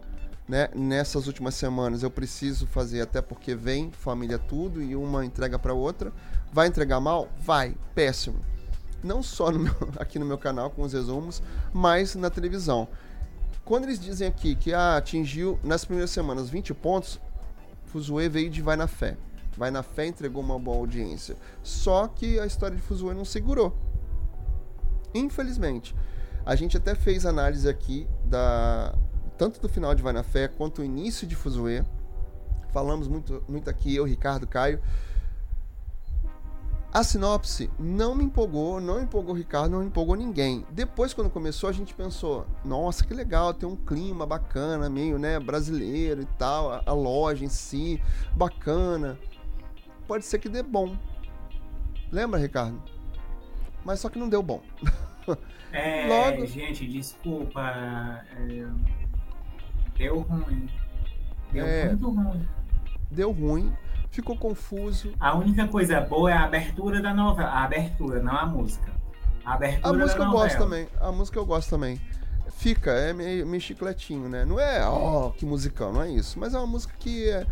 né, 0.49 0.69
nessas 0.75 1.27
últimas 1.27 1.55
semanas 1.55 2.03
eu 2.03 2.11
preciso 2.11 2.67
fazer 2.67 3.01
até 3.01 3.21
porque 3.21 3.55
vem 3.55 3.91
família 3.91 4.39
tudo 4.39 4.83
e 4.83 4.95
uma 4.95 5.25
entrega 5.25 5.59
para 5.59 5.75
outra. 5.75 6.13
Vai 6.53 6.69
entregar 6.69 7.01
mal? 7.01 7.29
Vai, 7.41 7.75
péssimo. 7.95 8.41
Não 9.03 9.23
só 9.23 9.51
no 9.51 9.59
meu- 9.59 9.75
aqui 9.99 10.19
no 10.19 10.27
meu 10.27 10.39
canal 10.39 10.71
com 10.71 10.83
os 10.83 10.93
resumos, 10.93 11.43
mas 11.73 12.15
na 12.15 12.31
televisão. 12.31 12.89
Quando 13.65 13.85
eles 13.85 13.99
dizem 13.99 14.29
aqui 14.29 14.55
que 14.55 14.73
ah, 14.73 14.97
atingiu 14.97 15.59
nas 15.65 15.85
primeiras 15.85 16.11
semanas 16.11 16.49
20 16.49 16.73
pontos, 16.75 17.21
Fuzue 17.87 18.29
veio 18.29 18.49
de 18.49 18.63
Vai 18.63 18.77
na 18.77 18.87
Fé. 18.87 19.17
Vai 19.57 19.71
na 19.71 19.83
Fé 19.83 20.07
entregou 20.07 20.43
uma 20.43 20.59
boa 20.59 20.77
audiência. 20.77 21.37
Só 21.63 22.07
que 22.07 22.39
a 22.39 22.47
história 22.47 22.77
de 22.77 22.83
Fuzue 22.83 23.15
não 23.15 23.25
segurou. 23.25 23.77
Infelizmente. 25.13 25.95
A 26.45 26.55
gente 26.55 26.77
até 26.77 26.95
fez 26.95 27.27
análise 27.27 27.69
aqui 27.69 28.07
da 28.25 28.95
tanto 29.37 29.61
do 29.61 29.69
final 29.69 29.95
de 29.95 30.03
Vai 30.03 30.13
na 30.13 30.23
Fé 30.23 30.49
quanto 30.49 30.81
o 30.81 30.85
início 30.85 31.27
de 31.27 31.35
Fuzue. 31.37 31.83
Falamos 32.73 33.09
muito, 33.09 33.43
muito 33.49 33.71
aqui, 33.71 33.95
eu, 33.95 34.05
Ricardo, 34.05 34.47
Caio. 34.47 34.81
A 36.93 37.03
sinopse 37.05 37.71
não 37.79 38.15
me 38.15 38.25
empolgou, 38.25 38.81
não 38.81 39.01
empolgou 39.03 39.35
o 39.35 39.37
Ricardo, 39.37 39.71
não 39.73 39.83
empolgou 39.85 40.15
ninguém. 40.17 40.65
Depois, 40.71 41.13
quando 41.13 41.29
começou, 41.29 41.69
a 41.69 41.73
gente 41.73 41.93
pensou: 41.93 42.47
nossa, 42.65 43.05
que 43.05 43.13
legal, 43.13 43.53
tem 43.53 43.69
um 43.69 43.77
clima 43.77 44.25
bacana, 44.25 44.89
meio 44.89 45.19
né, 45.19 45.39
brasileiro 45.39 46.23
e 46.23 46.27
tal, 46.39 46.73
a, 46.73 46.83
a 46.87 46.93
loja 46.95 47.45
em 47.45 47.49
si, 47.51 48.01
bacana. 48.35 49.19
Pode 50.09 50.25
ser 50.25 50.39
que 50.39 50.49
dê 50.49 50.63
bom. 50.63 50.97
Lembra, 52.11 52.41
Ricardo? 52.41 52.81
Mas 53.85 54.01
só 54.01 54.09
que 54.09 54.19
não 54.19 54.29
deu 54.29 54.43
bom. 54.43 54.63
É, 55.73 56.07
Logo- 56.09 56.47
gente, 56.47 56.87
desculpa. 56.87 57.61
é, 58.39 58.67
deu 59.99 60.21
ruim. 60.21 60.69
Deu 61.53 61.67
É. 61.67 61.87
muito 61.87 62.11
ruim. 62.11 62.49
Deu 63.11 63.33
ruim, 63.33 63.73
ficou 64.11 64.37
confuso. 64.37 65.13
A 65.21 65.35
única 65.37 65.67
coisa 65.69 66.01
boa 66.01 66.31
é 66.31 66.35
a 66.35 66.45
abertura 66.45 67.01
da 67.01 67.15
novela. 67.15 67.49
A 67.51 67.65
abertura, 67.65 68.23
não 68.23 68.37
a 68.37 68.47
música. 68.47 68.93
A 69.45 69.55
abertura 69.55 69.89
A 69.89 69.93
música 69.99 70.19
da 70.19 70.25
eu 70.25 70.31
novela. 70.31 70.45
gosto 70.49 70.59
também. 70.59 70.89
A 71.01 71.13
música 71.13 71.39
eu 71.39 71.47
gosto 71.47 71.71
também. 71.71 72.01
Fica, 72.57 72.91
é 72.91 73.13
meio, 73.13 73.47
meio 73.47 73.61
chicletinho, 73.61 74.29
né? 74.29 74.45
Não 74.45 74.59
é, 74.59 74.85
ó, 74.87 75.31
que 75.31 75.45
musicão, 75.45 75.93
não 75.93 76.03
é 76.03 76.11
isso. 76.11 76.39
Mas 76.39 76.55
é 76.55 76.59
uma 76.59 76.67
música 76.67 76.95
que 76.99 77.29
é, 77.29 77.47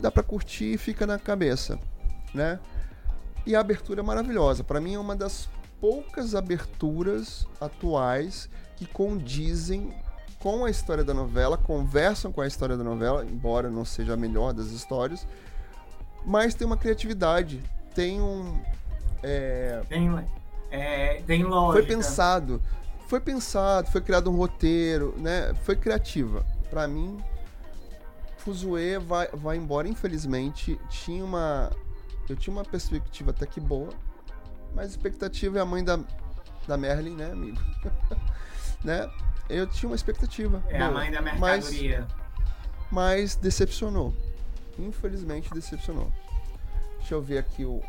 dá 0.00 0.10
pra 0.10 0.22
curtir 0.22 0.74
e 0.74 0.78
fica 0.78 1.06
na 1.06 1.18
cabeça, 1.18 1.78
né? 2.34 2.60
E 3.46 3.56
a 3.56 3.60
abertura 3.60 4.00
é 4.00 4.02
maravilhosa. 4.04 4.62
Pra 4.62 4.80
mim 4.80 4.94
é 4.94 4.98
uma 4.98 5.16
das 5.16 5.48
poucas 5.80 6.34
aberturas 6.34 7.48
atuais 7.60 8.48
que 8.76 8.86
condizem 8.86 9.92
com 10.42 10.64
a 10.64 10.70
história 10.70 11.04
da 11.04 11.14
novela, 11.14 11.56
conversam 11.56 12.32
com 12.32 12.40
a 12.40 12.46
história 12.48 12.76
da 12.76 12.82
novela, 12.82 13.24
embora 13.24 13.70
não 13.70 13.84
seja 13.84 14.14
a 14.14 14.16
melhor 14.16 14.52
das 14.52 14.72
histórias, 14.72 15.24
mas 16.26 16.52
tem 16.52 16.66
uma 16.66 16.76
criatividade, 16.76 17.62
tem 17.94 18.20
um. 18.20 18.60
é, 19.22 19.82
Tem, 19.88 20.26
é, 20.68 21.22
tem 21.24 21.44
lógica. 21.44 21.78
foi 21.86 21.94
pensado, 21.96 22.60
foi 23.06 23.20
pensado, 23.20 23.88
foi 23.88 24.00
criado 24.00 24.30
um 24.30 24.34
roteiro, 24.34 25.14
né? 25.16 25.54
Foi 25.62 25.76
criativa. 25.76 26.44
Pra 26.68 26.88
mim, 26.88 27.22
Fuzue 28.38 28.98
vai, 28.98 29.28
vai 29.28 29.56
embora, 29.56 29.86
infelizmente. 29.86 30.76
Tinha 30.90 31.24
uma. 31.24 31.70
Eu 32.28 32.34
tinha 32.34 32.52
uma 32.52 32.64
perspectiva 32.64 33.30
até 33.30 33.46
que 33.46 33.60
boa, 33.60 33.90
mas 34.74 34.86
a 34.86 34.90
expectativa 34.90 35.58
é 35.58 35.60
a 35.60 35.66
mãe 35.66 35.84
da, 35.84 36.00
da 36.66 36.76
Merlin, 36.76 37.14
né, 37.14 37.30
amigo? 37.30 37.60
né? 38.82 39.08
Eu 39.52 39.66
tinha 39.66 39.88
uma 39.90 39.96
expectativa. 39.96 40.62
É 40.68 40.76
a 40.80 40.88
boa, 40.88 41.00
mãe 41.00 41.10
da 41.10 41.20
mas- 41.22 41.40
mercadoria. 41.40 42.06
mas 42.90 43.36
decepcionou. 43.36 44.14
Infelizmente 44.78 45.50
decepcionou. 45.52 46.10
Deixa 46.98 47.14
eu 47.14 47.22
ver 47.22 47.38
aqui 47.38 47.64
o. 47.64 47.82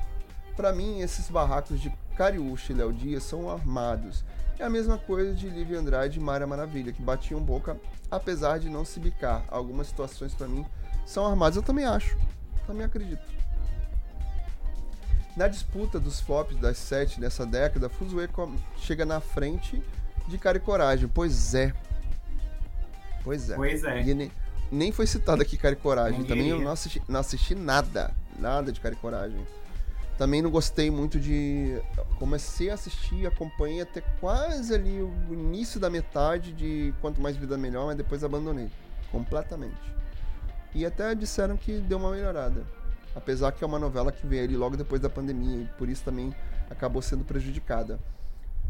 Pra 0.56 0.72
mim, 0.74 1.00
esses 1.00 1.30
barracos 1.30 1.80
de 1.80 1.90
Cariúcha 2.18 2.74
e 2.74 2.76
Léo 2.76 2.92
Dias 2.94 3.24
são 3.24 3.50
armados. 3.50 4.24
É 4.60 4.64
a 4.66 4.70
mesma 4.70 4.98
coisa 4.98 5.34
de 5.34 5.50
Lívia 5.50 5.80
Andrade 5.80 6.20
e 6.20 6.22
Mária 6.22 6.46
Maravilha, 6.46 6.92
que 6.94 7.02
batiam 7.02 7.42
boca 7.42 7.76
apesar 8.12 8.60
de 8.60 8.70
não 8.70 8.86
se 8.86 9.00
bicar. 9.00 9.44
Algumas 9.50 9.88
situações 9.88 10.34
pra 10.36 10.48
mim 10.48 10.66
são 11.06 11.26
armadas. 11.26 11.56
Eu 11.56 11.64
também 11.64 11.86
acho. 11.86 12.16
Também 12.68 12.86
acredito. 12.86 13.24
Na 15.36 15.48
disputa 15.48 16.00
dos 16.00 16.20
flops 16.20 16.58
das 16.58 16.78
sete 16.78 17.20
dessa 17.20 17.46
década, 17.46 17.90
Fuzue 17.90 18.30
chega 18.78 19.04
na 19.06 19.20
frente 19.20 19.82
de 20.28 20.38
Cara 20.38 20.58
e 20.58 20.62
Coragem. 20.62 21.08
Pois 21.08 21.54
é. 21.54 21.74
Pois 23.24 23.50
é. 23.50 23.56
Pois 23.56 23.84
é. 23.84 24.02
E 24.02 24.14
nem, 24.14 24.32
nem 24.72 24.92
foi 24.92 25.08
citado 25.08 25.42
aqui 25.42 25.58
Cara 25.58 25.74
e 25.74 25.78
Coragem. 25.78 26.24
Também 26.24 26.50
eu 26.50 26.60
não 26.60 26.72
assisti, 26.72 27.02
não 27.08 27.20
assisti 27.20 27.56
nada. 27.56 28.14
Nada 28.40 28.72
de 28.72 28.80
Cara 28.80 28.96
e 28.96 28.98
Coragem. 28.98 29.46
Também 30.18 30.42
não 30.42 30.52
gostei 30.52 30.92
muito 30.92 31.20
de. 31.20 31.82
Comecei 32.20 32.70
a 32.70 32.76
assistir, 32.76 33.26
acompanhei 33.26 33.82
até 33.82 34.02
quase 34.20 34.74
ali 34.74 35.02
o 35.02 35.34
início 35.34 35.80
da 35.80 35.90
metade 35.90 36.54
de 36.54 36.94
Quanto 37.02 37.22
Mais 37.22 37.36
Vida 37.36 37.58
Melhor, 37.58 37.88
mas 37.88 37.98
depois 37.98 38.24
abandonei. 38.24 38.70
Completamente. 39.12 39.94
E 40.76 40.86
até 40.86 41.14
disseram 41.16 41.58
que 41.58 41.80
deu 41.80 41.98
uma 41.98 42.12
melhorada. 42.12 42.64
Apesar 43.16 43.52
que 43.52 43.64
é 43.64 43.68
uma 43.68 43.78
novela 43.78 44.12
que 44.12 44.26
veio 44.26 44.44
ali 44.44 44.58
logo 44.58 44.76
depois 44.76 45.00
da 45.00 45.10
pandemia 45.10 45.62
e 45.62 45.66
por 45.78 45.88
isso 45.88 46.04
também 46.04 46.34
acabou 46.70 47.02
sendo 47.02 47.24
prejudicada. 47.24 48.00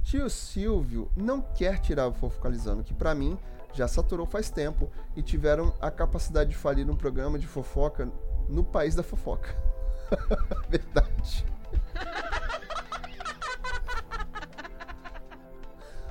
Tio 0.03 0.30
Silvio 0.30 1.09
não 1.15 1.41
quer 1.41 1.80
tirar 1.80 2.07
o 2.07 2.13
Fofocalizando, 2.13 2.84
que 2.84 2.93
para 2.93 3.15
mim 3.15 3.38
já 3.73 3.88
saturou 3.88 4.25
faz 4.25 4.49
tempo 4.49 4.91
e 5.15 5.21
tiveram 5.21 5.73
a 5.81 5.89
capacidade 5.89 6.51
de 6.51 6.55
falir 6.55 6.89
um 6.89 6.95
programa 6.95 7.39
de 7.39 7.47
fofoca 7.47 8.11
no 8.47 8.63
país 8.63 8.93
da 8.93 9.01
fofoca. 9.01 9.55
Verdade. 10.69 11.45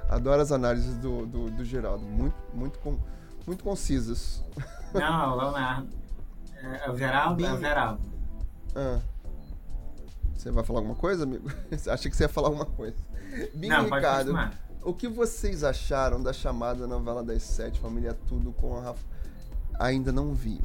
Adoro 0.09 0.43
as 0.43 0.53
análises 0.53 0.97
do, 0.97 1.25
do, 1.25 1.51
do 1.51 1.65
Geraldo, 1.65 2.05
muito, 2.05 2.37
muito, 2.53 2.79
com, 2.81 2.99
muito 3.47 3.63
concisas. 3.63 4.45
Não, 4.93 5.37
Leonardo. 5.37 5.89
É, 6.55 6.87
é 6.87 6.91
o 6.91 6.97
Geraldo? 6.97 7.47
É 7.47 7.53
o 7.53 7.59
Geraldo. 7.59 8.03
Ah. 8.75 9.01
Você 10.35 10.51
vai 10.51 10.65
falar 10.65 10.81
alguma 10.81 10.97
coisa, 10.97 11.23
amigo? 11.23 11.49
Achei 11.89 12.11
que 12.11 12.17
você 12.17 12.25
ia 12.25 12.29
falar 12.29 12.49
alguma 12.49 12.67
coisa. 12.67 12.97
Bim 13.55 13.69
Não, 13.69 13.85
Ricardo, 13.85 14.33
o 14.83 14.93
que 14.93 15.09
vocês 15.09 15.65
acharam 15.65 16.23
da 16.23 16.33
chamada 16.33 16.87
novela 16.87 17.23
das 17.23 17.43
sete, 17.43 17.81
Família 17.81 18.15
Tudo, 18.29 18.53
com 18.53 18.77
a 18.77 18.83
Rafa? 18.83 19.05
Ainda 19.79 20.13
não 20.13 20.35
vi 20.35 20.61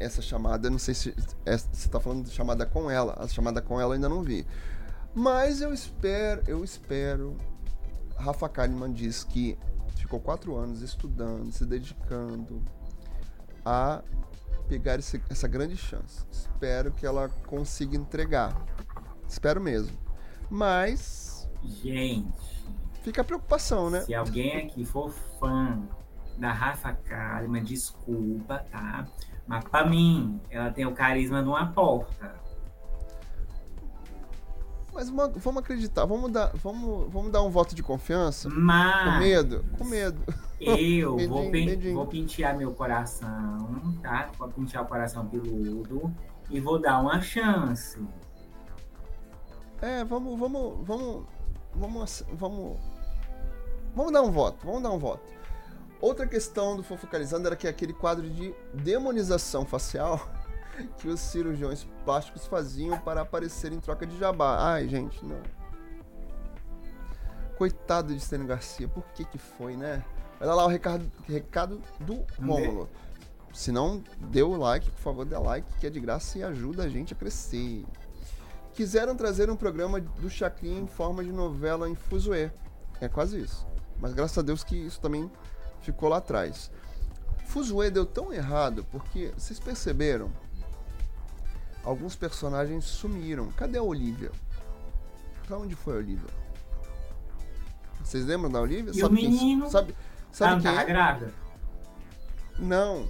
essa 0.00 0.20
chamada, 0.20 0.68
não 0.68 0.78
sei 0.78 0.94
se 0.94 1.14
é- 1.46 1.56
você 1.56 1.88
tá 1.88 2.00
falando 2.00 2.24
de 2.24 2.30
chamada 2.30 2.66
com 2.66 2.90
ela, 2.90 3.14
a 3.18 3.28
chamada 3.28 3.62
com 3.62 3.80
ela 3.80 3.94
ainda 3.94 4.08
não 4.08 4.22
vi. 4.22 4.46
Mas 5.14 5.60
eu 5.60 5.72
espero, 5.72 6.42
eu 6.46 6.64
espero. 6.64 7.36
Rafa 8.16 8.48
Kalimann 8.48 8.92
diz 8.92 9.22
que 9.24 9.56
ficou 9.96 10.18
quatro 10.18 10.56
anos 10.56 10.80
estudando, 10.82 11.52
se 11.52 11.64
dedicando 11.64 12.62
a 13.64 14.02
pegar 14.68 14.98
esse- 14.98 15.22
essa 15.30 15.46
grande 15.46 15.76
chance. 15.76 16.24
Espero 16.30 16.90
que 16.92 17.06
ela 17.06 17.28
consiga 17.46 17.96
entregar. 17.96 18.56
Espero 19.28 19.60
mesmo. 19.60 19.96
Mas 20.50 21.31
Gente, 21.64 22.32
fica 23.02 23.22
a 23.22 23.24
preocupação, 23.24 23.88
né? 23.90 24.00
se 24.02 24.14
alguém 24.14 24.56
aqui 24.66 24.84
for 24.84 25.10
fã 25.38 25.80
da 26.38 26.52
Rafa 26.52 26.92
Kalimann, 26.92 27.62
desculpa, 27.64 28.64
tá? 28.70 29.06
Mas 29.46 29.64
pra 29.64 29.84
mim, 29.86 30.40
ela 30.50 30.70
tem 30.70 30.86
o 30.86 30.92
carisma 30.92 31.42
de 31.42 31.48
uma 31.48 31.66
porta. 31.72 32.34
Mas 34.94 35.08
uma- 35.08 35.28
vamos 35.28 35.62
acreditar, 35.62 36.04
vamos 36.04 36.30
dar, 36.30 36.52
vamos, 36.56 37.10
vamos 37.12 37.32
dar 37.32 37.42
um 37.42 37.50
voto 37.50 37.74
de 37.74 37.82
confiança. 37.82 38.50
Com 38.50 38.56
Mas 38.60 39.18
medo, 39.20 39.64
com 39.78 39.84
medo. 39.84 40.22
eu 40.60 41.16
Medinho, 41.16 41.28
vou, 41.28 41.50
pen- 41.50 41.66
medinho. 41.66 41.94
vou 41.94 42.06
pentear 42.06 42.56
meu 42.56 42.72
coração, 42.74 43.98
tá? 44.02 44.30
Vou 44.38 44.48
pentear 44.48 44.84
o 44.84 44.86
coração 44.86 45.26
peludo 45.26 46.14
e 46.50 46.60
vou 46.60 46.78
dar 46.78 47.00
uma 47.00 47.20
chance. 47.22 47.98
É, 49.80 50.04
vamos, 50.04 50.38
vamos, 50.38 50.86
vamos, 50.86 51.24
vamos, 51.74 52.24
vamos, 52.32 52.78
vamos 53.94 54.12
dar 54.12 54.22
um 54.22 54.30
voto, 54.30 54.64
vamos 54.64 54.82
dar 54.82 54.90
um 54.90 54.98
voto. 54.98 55.22
Outra 56.00 56.26
questão 56.26 56.76
do 56.76 56.82
Fofocalizando 56.82 57.46
era 57.46 57.54
que 57.54 57.68
aquele 57.68 57.92
quadro 57.92 58.28
de 58.28 58.54
demonização 58.74 59.64
facial 59.64 60.28
que 60.98 61.08
os 61.08 61.20
cirurgiões 61.20 61.86
plásticos 62.04 62.46
faziam 62.46 62.98
para 62.98 63.20
aparecer 63.20 63.72
em 63.72 63.78
troca 63.78 64.06
de 64.06 64.18
jabá. 64.18 64.56
Ai, 64.58 64.88
gente, 64.88 65.24
não. 65.24 65.40
Coitado 67.56 68.12
de 68.12 68.20
Stênio 68.20 68.46
Garcia, 68.46 68.88
por 68.88 69.04
que 69.14 69.24
que 69.24 69.38
foi, 69.38 69.76
né? 69.76 70.04
Olha 70.40 70.54
lá 70.54 70.64
o 70.64 70.68
recado, 70.68 71.08
recado 71.28 71.80
do 72.00 72.24
Rômulo. 72.44 72.88
Se 73.52 73.70
não 73.70 74.02
deu 74.18 74.50
o 74.50 74.56
like, 74.56 74.90
por 74.90 75.00
favor, 75.00 75.24
dê 75.24 75.36
like, 75.36 75.68
que 75.78 75.86
é 75.86 75.90
de 75.90 76.00
graça 76.00 76.38
e 76.38 76.42
ajuda 76.42 76.84
a 76.84 76.88
gente 76.88 77.12
a 77.12 77.16
crescer. 77.16 77.84
Quiseram 78.82 79.14
trazer 79.14 79.48
um 79.48 79.54
programa 79.54 80.00
do 80.00 80.28
Chacrinha 80.28 80.80
em 80.80 80.88
forma 80.88 81.22
de 81.22 81.30
novela 81.30 81.88
em 81.88 81.94
Fuzuê. 81.94 82.50
É 83.00 83.06
quase 83.08 83.40
isso. 83.40 83.64
Mas 84.00 84.12
graças 84.12 84.36
a 84.36 84.42
Deus 84.42 84.64
que 84.64 84.74
isso 84.74 85.00
também 85.00 85.30
ficou 85.82 86.08
lá 86.08 86.16
atrás. 86.16 86.68
Fuzuê 87.46 87.92
deu 87.92 88.04
tão 88.04 88.32
errado 88.32 88.84
porque, 88.90 89.32
vocês 89.38 89.60
perceberam? 89.60 90.32
Alguns 91.84 92.16
personagens 92.16 92.84
sumiram. 92.86 93.52
Cadê 93.52 93.78
a 93.78 93.84
Olivia? 93.84 94.32
Pra 95.46 95.58
onde 95.58 95.76
foi 95.76 95.94
a 95.94 95.98
Olivia? 95.98 96.30
Vocês 98.02 98.26
lembram 98.26 98.50
da 98.50 98.60
Olivia? 98.60 98.90
E 98.92 99.00
o 99.04 99.08
quem- 99.10 99.30
menino? 99.30 99.70
sabe, 99.70 99.92
Ela 99.92 99.98
sabe 100.32 100.54
não 100.64 100.72
quem 100.72 100.80
é? 100.80 100.84
grávida? 100.84 101.32
Não. 102.58 103.06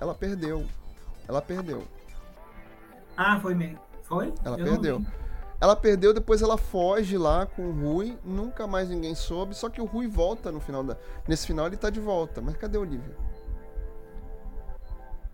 Ela 0.00 0.14
perdeu. 0.14 0.64
Ela 1.26 1.42
perdeu. 1.42 1.82
Ah, 3.16 3.40
foi 3.40 3.56
mesmo. 3.56 3.87
Foi? 4.08 4.32
Ela 4.42 4.58
Eu 4.58 4.64
perdeu. 4.64 5.02
Ela 5.60 5.74
perdeu, 5.74 6.14
depois 6.14 6.40
ela 6.40 6.56
foge 6.56 7.18
lá 7.18 7.44
com 7.44 7.68
o 7.68 7.72
Rui, 7.72 8.16
nunca 8.24 8.66
mais 8.66 8.88
ninguém 8.88 9.14
soube, 9.14 9.56
só 9.56 9.68
que 9.68 9.80
o 9.80 9.84
Rui 9.84 10.06
volta 10.06 10.52
no 10.52 10.60
final 10.60 10.84
da. 10.84 10.96
Nesse 11.26 11.46
final 11.46 11.66
ele 11.66 11.76
tá 11.76 11.90
de 11.90 11.98
volta. 11.98 12.40
Mas 12.40 12.56
cadê 12.56 12.78
a 12.78 12.80
Olivia? 12.80 13.16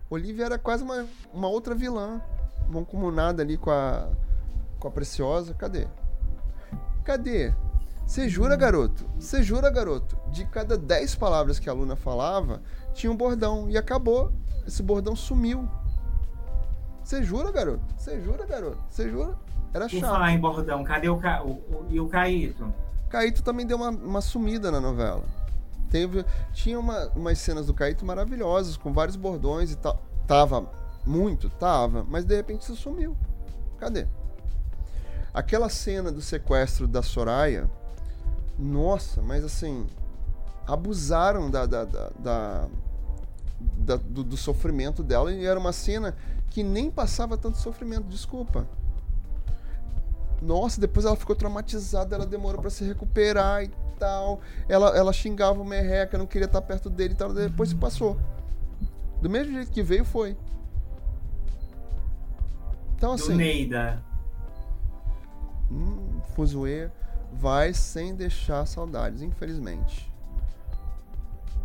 Olivia 0.08 0.46
era 0.46 0.58
quase 0.58 0.82
uma, 0.82 1.06
uma 1.32 1.48
outra 1.48 1.74
vilã. 1.74 2.22
Mancomunada 2.68 3.42
ali 3.42 3.58
com 3.58 3.70
a. 3.70 4.08
com 4.80 4.88
a 4.88 4.90
Preciosa. 4.90 5.52
Cadê? 5.54 5.86
Cadê? 7.04 7.54
Você 8.06 8.28
jura, 8.28 8.56
garoto? 8.56 9.04
Você 9.18 9.42
jura, 9.42 9.70
garoto? 9.70 10.16
De 10.30 10.46
cada 10.46 10.76
10 10.76 11.14
palavras 11.16 11.58
que 11.58 11.68
a 11.68 11.72
Luna 11.72 11.96
falava, 11.96 12.62
tinha 12.94 13.12
um 13.12 13.16
bordão. 13.16 13.68
E 13.68 13.76
acabou. 13.76 14.32
Esse 14.66 14.82
bordão 14.82 15.14
sumiu. 15.14 15.68
Você 17.04 17.22
jura, 17.22 17.52
garoto? 17.52 17.82
Você 17.96 18.20
jura, 18.20 18.46
garoto? 18.46 18.78
Você 18.88 19.10
jura? 19.10 19.34
Era 19.72 19.88
Por 19.88 19.98
chato. 20.00 20.10
falar 20.10 20.32
em 20.32 20.38
bordão, 20.40 20.82
cadê 20.84 21.08
o, 21.08 21.18
Ca... 21.18 21.42
o, 21.44 21.50
o- 21.52 21.86
e 21.90 22.00
o 22.00 22.08
Caíto? 22.08 22.72
Caíto 23.10 23.42
também 23.42 23.66
deu 23.66 23.76
uma, 23.76 23.90
uma 23.90 24.20
sumida 24.20 24.70
na 24.70 24.80
novela. 24.80 25.24
Teve, 25.90 26.24
tinha 26.52 26.78
uma, 26.80 27.08
umas 27.14 27.38
cenas 27.38 27.66
do 27.66 27.74
Caíto 27.74 28.04
maravilhosas, 28.04 28.76
com 28.76 28.92
vários 28.92 29.16
bordões 29.16 29.70
e 29.70 29.76
tal. 29.76 30.00
Tava 30.26 30.68
muito, 31.06 31.50
tava, 31.50 32.04
mas 32.08 32.24
de 32.24 32.34
repente 32.34 32.62
isso 32.62 32.74
sumiu. 32.76 33.16
Cadê? 33.78 34.06
Aquela 35.32 35.68
cena 35.68 36.10
do 36.10 36.20
sequestro 36.22 36.86
da 36.88 37.02
Soraya, 37.02 37.68
nossa, 38.58 39.20
mas 39.20 39.44
assim, 39.44 39.86
abusaram 40.66 41.50
da, 41.50 41.66
da, 41.66 41.84
da- 41.84 42.10
da- 42.18 42.68
da- 43.78 43.96
do, 43.96 44.22
do 44.24 44.36
sofrimento 44.36 45.02
dela 45.02 45.32
e 45.32 45.44
era 45.44 45.58
uma 45.58 45.72
cena 45.72 46.16
que 46.50 46.62
nem 46.62 46.90
passava 46.90 47.36
tanto 47.36 47.58
sofrimento, 47.58 48.04
desculpa. 48.08 48.66
Nossa, 50.40 50.80
depois 50.80 51.06
ela 51.06 51.16
ficou 51.16 51.34
traumatizada, 51.34 52.14
ela 52.14 52.26
demorou 52.26 52.60
pra 52.60 52.70
se 52.70 52.84
recuperar 52.84 53.64
e 53.64 53.68
tal. 53.98 54.40
Ela, 54.68 54.96
ela 54.96 55.12
xingava 55.12 55.60
o 55.60 55.64
Merreca, 55.64 56.18
não 56.18 56.26
queria 56.26 56.44
estar 56.46 56.60
perto 56.62 56.90
dele 56.90 57.14
e 57.14 57.16
tal. 57.16 57.32
Depois 57.32 57.70
se 57.70 57.74
passou. 57.74 58.18
Do 59.22 59.30
mesmo 59.30 59.52
jeito 59.54 59.70
que 59.72 59.82
veio, 59.82 60.04
foi. 60.04 60.36
Então, 62.96 63.16
Do 63.16 63.22
assim, 63.22 63.34
Neida. 63.34 64.02
hum, 65.70 66.20
Fuzue 66.34 66.90
vai 67.32 67.72
sem 67.74 68.14
deixar 68.14 68.66
saudades, 68.66 69.22
infelizmente. 69.22 70.12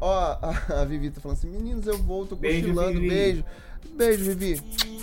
Ó, 0.01 0.37
a, 0.41 0.81
a 0.81 0.85
Vivi 0.85 1.09
tá 1.11 1.19
falando 1.19 1.37
assim: 1.37 1.49
meninos, 1.49 1.87
eu 1.87 1.97
vou, 1.97 2.25
tô 2.25 2.35
Beijo, 2.35 2.67
cochilando, 2.67 2.99
beijo. 2.99 3.45
Beijo, 3.95 4.23
Vivi. 4.23 4.61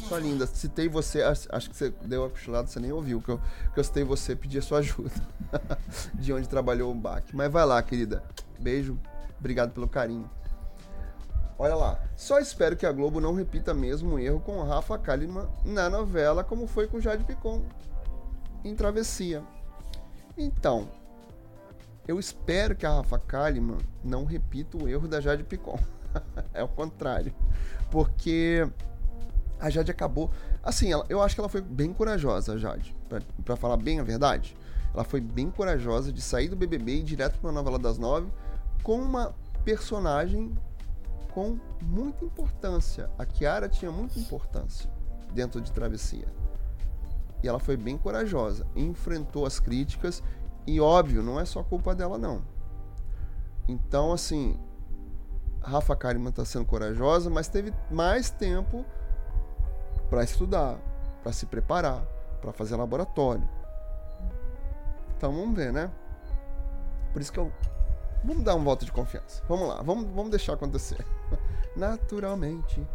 Sua 0.09 0.18
linda. 0.18 0.47
Citei 0.47 0.89
você, 0.89 1.23
acho 1.23 1.70
que 1.70 1.77
você 1.77 1.93
deu 2.02 2.24
a 2.24 2.31
cochilada, 2.31 2.68
você 2.68 2.81
nem 2.81 2.93
ouviu, 2.93 3.20
que 3.20 3.28
eu, 3.28 3.40
que 3.74 3.81
eu 3.81 3.85
citei 3.85 4.05
você, 4.05 4.35
pedi 4.35 4.59
a 4.59 4.62
sua 4.62 4.78
ajuda. 4.78 5.10
de 6.14 6.32
onde 6.32 6.48
trabalhou 6.48 6.90
o 6.90 6.94
Baque. 6.94 7.35
Mas 7.35 7.51
vai 7.51 7.64
lá, 7.66 7.82
querida. 7.82 8.23
Beijo, 8.59 8.98
obrigado 9.39 9.73
pelo 9.73 9.89
carinho. 9.89 10.31
Olha 11.59 11.74
lá, 11.74 11.98
só 12.16 12.39
espero 12.39 12.77
que 12.77 12.85
a 12.85 12.93
Globo 12.93 13.18
não 13.18 13.35
repita 13.35 13.73
mesmo 13.73 14.14
o 14.14 14.18
erro 14.18 14.40
com 14.40 14.59
o 14.59 14.64
Rafa 14.64 14.98
Kalimann 14.98 15.48
na 15.64 15.89
novela, 15.89 16.44
como 16.44 16.66
foi 16.66 16.86
com 16.86 17.01
Jade 17.01 17.24
Picon 17.24 17.62
em 18.62 18.74
Travessia. 18.74 19.43
Então, 20.36 20.89
eu 22.07 22.19
espero 22.19 22.74
que 22.77 22.87
a 22.87 22.95
Rafa 22.95 23.19
Kalimann 23.19 23.78
não 24.03 24.24
repita 24.24 24.77
o 24.77 24.89
erro 24.89 25.09
da 25.09 25.20
Jade 25.20 25.45
Picon. 25.45 25.78
é 26.55 26.62
o 26.62 26.69
contrário. 26.69 27.33
Porque 27.91 28.66
a 29.59 29.70
Jade 29.70 29.91
acabou. 29.91 30.31
Assim, 30.62 30.93
ela- 30.93 31.07
eu 31.09 31.23
acho 31.23 31.35
que 31.35 31.41
ela 31.41 31.49
foi 31.49 31.61
bem 31.61 31.93
corajosa, 31.93 32.55
a 32.55 32.59
Jade. 32.59 32.95
Pra, 33.45 33.57
falar 33.57 33.77
bem 33.77 34.01
a 34.01 34.05
verdade. 34.05 34.57
Ela 34.95 35.05
foi 35.05 35.20
bem 35.20 35.51
corajosa 35.51 36.12
de 36.12 36.23
sair 36.23 36.49
do 36.49 36.57
BBB 36.57 36.93
e 36.93 36.99
ir 37.01 37.03
direto 37.03 37.39
pra 37.39 37.53
novela 37.53 37.78
das 37.78 37.99
nove 37.99 38.28
com 38.83 38.97
uma 39.01 39.35
personagem 39.65 40.57
com 41.33 41.59
muita 41.83 42.24
importância. 42.24 43.11
A 43.19 43.27
Kiara 43.27 43.69
tinha 43.69 43.91
muita 43.91 44.19
importância 44.19 44.89
dentro 45.35 45.61
de 45.61 45.70
Travessia. 45.70 46.27
E 47.43 47.49
ela 47.49 47.59
foi 47.59 47.77
bem 47.77 47.99
corajosa, 47.99 48.66
enfrentou 48.74 49.45
as 49.45 49.61
críticas 49.61 50.23
e 50.66 50.80
óbvio, 50.80 51.22
não 51.22 51.38
é 51.38 51.44
só 51.44 51.62
culpa 51.62 51.94
dela 51.94 52.18
não. 52.18 52.43
Então, 53.68 54.12
assim, 54.12 54.59
Rafa 55.62 55.97
Kalimann 55.97 56.30
está 56.30 56.44
sendo 56.44 56.64
corajosa, 56.64 57.28
mas 57.28 57.48
teve 57.48 57.72
mais 57.90 58.30
tempo 58.30 58.84
para 60.09 60.22
estudar, 60.22 60.78
para 61.22 61.32
se 61.32 61.47
preparar, 61.47 62.02
para 62.40 62.52
fazer 62.52 62.76
laboratório. 62.76 63.48
Então 65.16 65.32
vamos 65.32 65.56
ver, 65.56 65.72
né? 65.72 65.90
Por 67.12 67.20
isso 67.22 67.32
que 67.32 67.38
eu. 67.38 67.51
Vamos 68.24 68.44
dar 68.44 68.55
um 68.55 68.62
voto 68.62 68.84
de 68.84 68.93
confiança. 68.93 69.43
Vamos 69.48 69.68
lá, 69.68 69.82
vamos, 69.82 70.06
vamos 70.14 70.30
deixar 70.30 70.55
acontecer. 70.55 71.05
Naturalmente. 71.74 72.86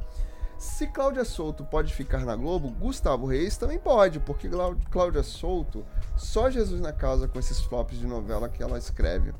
Se 0.62 0.86
Cláudia 0.86 1.26
Souto 1.26 1.66
pode 1.66 1.92
ficar 1.92 2.20
na 2.24 2.36
Globo, 2.36 2.70
Gustavo 2.70 3.26
Reis 3.26 3.58
também 3.58 3.80
pode, 3.80 4.20
porque 4.20 4.48
Cláudia 4.92 5.24
Souto, 5.24 5.84
só 6.16 6.52
Jesus 6.52 6.80
na 6.80 6.94
causa 6.94 7.28
com 7.28 7.40
esses 7.40 7.60
flops 7.62 7.98
de 7.98 8.06
novela 8.06 8.48
que 8.48 8.62
ela 8.62 8.78
escreve. 8.78 9.34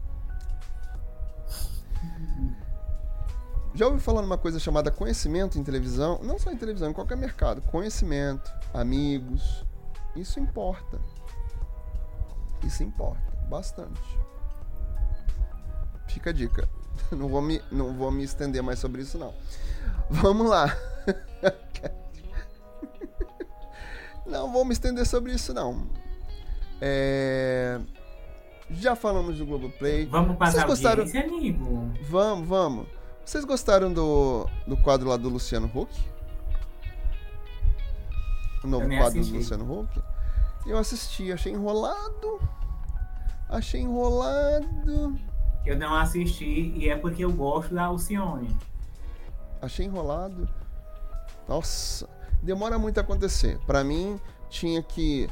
Já 3.76 3.86
ouviu 3.86 4.02
falar 4.02 4.24
numa 4.24 4.38
coisa 4.38 4.58
chamada 4.58 4.90
conhecimento 4.90 5.60
em 5.60 5.64
televisão? 5.64 6.20
Não 6.24 6.40
só 6.40 6.50
em 6.52 6.58
televisão, 6.58 6.90
em 6.90 6.94
qualquer 6.94 7.18
mercado. 7.18 7.62
Conhecimento, 7.62 8.52
amigos. 8.74 9.64
Isso 10.16 10.40
importa. 10.40 11.00
Isso 12.64 12.82
importa 12.82 13.32
bastante. 13.48 14.20
Fica 16.08 16.32
a 16.32 16.34
dica. 16.34 16.68
Não 17.12 17.28
vou 17.28 17.42
me, 17.42 17.62
não 17.72 17.94
vou 17.94 18.12
me 18.12 18.24
estender 18.24 18.62
mais 18.64 18.80
sobre 18.80 19.02
isso, 19.02 19.18
não. 19.18 19.34
Vamos 20.10 20.48
lá. 20.48 20.76
não 24.26 24.52
vou 24.52 24.66
me 24.66 24.74
estender 24.74 25.06
sobre 25.06 25.34
isso, 25.34 25.54
não. 25.54 25.88
É... 26.80 27.80
Já 28.70 28.96
falamos 28.96 29.38
do 29.38 29.46
Globoplay. 29.46 30.06
Vamos 30.06 30.38
passar 30.38 30.66
Vocês 30.66 30.96
gostaram... 30.96 31.04
amigo. 31.04 31.92
Vamos, 32.10 32.48
vamos. 32.48 32.88
Vocês 33.26 33.46
gostaram 33.46 33.92
do, 33.92 34.48
do 34.66 34.78
quadro 34.78 35.10
lá 35.10 35.18
do 35.18 35.30
Luciano 35.30 35.70
Huck? 35.74 35.94
O 38.64 38.68
novo 38.68 38.88
quadro 38.88 39.20
assisti. 39.20 39.32
do 39.32 39.38
Luciano 39.38 39.80
Huck? 39.80 40.02
Eu 40.66 40.78
assisti, 40.78 41.32
achei 41.32 41.52
enrolado. 41.52 42.40
Achei 43.50 43.82
enrolado. 43.82 45.20
Eu 45.66 45.78
não 45.78 45.96
assisti 45.96 46.74
e 46.76 46.90
é 46.90 46.96
porque 46.96 47.24
eu 47.24 47.32
gosto 47.32 47.76
da 47.76 47.84
Alcione. 47.84 48.56
Achei 49.62 49.86
enrolado. 49.86 50.50
Nossa, 51.48 52.08
demora 52.42 52.78
muito 52.78 52.98
a 52.98 53.02
acontecer. 53.02 53.58
Para 53.66 53.84
mim, 53.84 54.20
tinha 54.50 54.82
que 54.82 55.30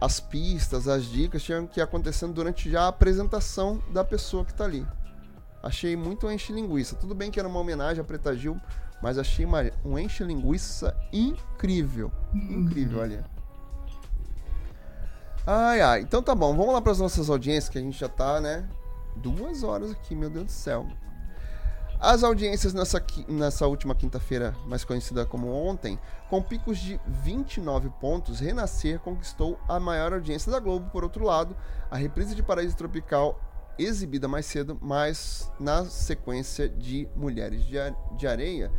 as 0.00 0.18
pistas, 0.18 0.88
as 0.88 1.04
dicas 1.04 1.42
tinham 1.42 1.66
que 1.66 1.78
ir 1.78 1.82
acontecendo 1.82 2.32
durante 2.32 2.70
já 2.70 2.84
a 2.84 2.88
apresentação 2.88 3.82
da 3.92 4.02
pessoa 4.02 4.44
que 4.44 4.54
tá 4.54 4.64
ali. 4.64 4.86
Achei 5.62 5.94
muito 5.94 6.30
enche 6.30 6.52
linguiça. 6.52 6.96
Tudo 6.96 7.14
bem 7.14 7.30
que 7.30 7.38
era 7.38 7.48
uma 7.48 7.60
homenagem 7.60 8.00
a 8.00 8.04
Preta 8.04 8.34
Gil, 8.34 8.58
mas 9.02 9.18
achei 9.18 9.44
uma, 9.44 9.70
um 9.84 9.98
enche 9.98 10.24
linguiça 10.24 10.96
incrível. 11.12 12.10
Incrível, 12.32 13.02
ali. 13.02 13.20
Ai, 15.46 15.80
ai. 15.82 16.00
Então 16.00 16.22
tá 16.22 16.34
bom, 16.34 16.56
vamos 16.56 16.72
lá 16.72 16.80
para 16.80 16.92
as 16.92 16.98
nossas 16.98 17.28
audiências, 17.28 17.68
que 17.68 17.76
a 17.76 17.82
gente 17.82 17.98
já 17.98 18.08
tá, 18.08 18.40
né? 18.40 18.66
Duas 19.16 19.62
horas 19.62 19.90
aqui, 19.90 20.14
meu 20.14 20.30
Deus 20.30 20.46
do 20.46 20.52
céu. 20.52 20.86
As 22.00 22.24
audiências 22.24 22.72
nessa, 22.72 23.04
nessa 23.28 23.66
última 23.66 23.94
quinta-feira, 23.94 24.56
mais 24.64 24.86
conhecida 24.86 25.26
como 25.26 25.52
ontem, 25.52 25.98
com 26.30 26.42
picos 26.42 26.78
de 26.78 26.98
29 27.06 27.90
pontos, 28.00 28.40
Renascer 28.40 28.98
conquistou 29.00 29.60
a 29.68 29.78
maior 29.78 30.14
audiência 30.14 30.50
da 30.50 30.58
Globo. 30.58 30.88
Por 30.90 31.04
outro 31.04 31.22
lado, 31.22 31.54
a 31.90 31.96
reprise 31.98 32.34
de 32.34 32.42
Paraíso 32.42 32.74
Tropical, 32.74 33.38
exibida 33.78 34.26
mais 34.26 34.46
cedo, 34.46 34.78
mas 34.80 35.52
na 35.60 35.84
sequência 35.84 36.70
de 36.70 37.06
Mulheres 37.14 37.66
de 38.16 38.26
Areia, 38.26 38.72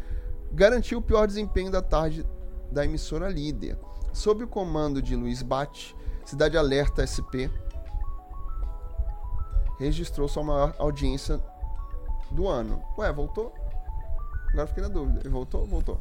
garantiu 0.52 0.98
o 0.98 1.04
pior 1.04 1.28
desempenho 1.28 1.70
da 1.70 1.82
tarde 1.82 2.26
da 2.72 2.84
emissora 2.84 3.30
líder. 3.30 3.78
Sob 4.12 4.46
o 4.46 4.48
comando 4.48 5.00
de 5.00 5.16
Luiz 5.16 5.44
Bate, 5.44 5.96
Cidade 6.26 6.58
Alerta 6.58 7.06
SP 7.06 7.54
registrou 9.78 10.28
sua 10.28 10.44
maior 10.44 10.76
audiência 10.80 11.40
do 12.32 12.48
ano. 12.48 12.84
Ué, 12.98 13.12
voltou? 13.12 13.54
Agora 14.52 14.68
fiquei 14.68 14.84
na 14.84 14.90
dúvida. 14.90 15.30
Voltou? 15.30 15.66
Voltou. 15.66 16.00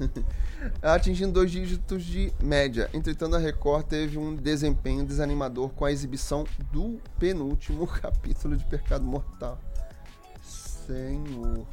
Atingindo 0.82 1.32
dois 1.32 1.50
dígitos 1.50 2.04
de 2.04 2.32
média. 2.40 2.90
Entretanto, 2.92 3.36
a 3.36 3.38
Record 3.38 3.86
teve 3.86 4.18
um 4.18 4.34
desempenho 4.34 5.04
desanimador 5.04 5.70
com 5.70 5.84
a 5.84 5.92
exibição 5.92 6.44
do 6.72 7.00
penúltimo 7.18 7.86
capítulo 8.00 8.56
de 8.56 8.64
Pecado 8.64 9.04
Mortal. 9.04 9.58
Senhor. 10.42 11.66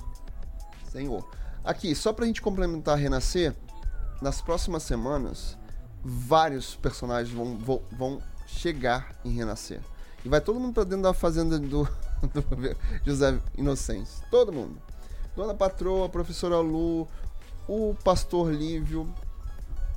Senhor. 0.92 1.28
Aqui, 1.64 1.96
só 1.96 2.12
pra 2.12 2.26
gente 2.26 2.42
complementar 2.42 2.98
Renascer, 2.98 3.56
nas 4.22 4.42
próximas 4.42 4.84
semanas, 4.84 5.58
vários 6.04 6.76
personagens 6.76 7.34
vão, 7.34 7.58
vão, 7.58 7.82
vão 7.92 8.22
chegar 8.46 9.16
em 9.24 9.32
Renascer. 9.32 9.82
E 10.24 10.30
vai 10.30 10.40
todo 10.40 10.60
mundo 10.60 10.74
pra 10.74 10.84
dentro 10.84 11.04
da 11.04 11.14
fazenda 11.14 11.60
do, 11.60 11.84
do 12.34 12.76
José 13.06 13.40
Inocêncio. 13.58 14.24
Todo 14.32 14.52
mundo. 14.52 14.78
Dona 15.36 15.54
Patroa, 15.54 16.08
Professora 16.08 16.60
Lu, 16.60 17.08
o 17.68 17.96
Pastor 18.04 18.52
Lívio 18.52 19.12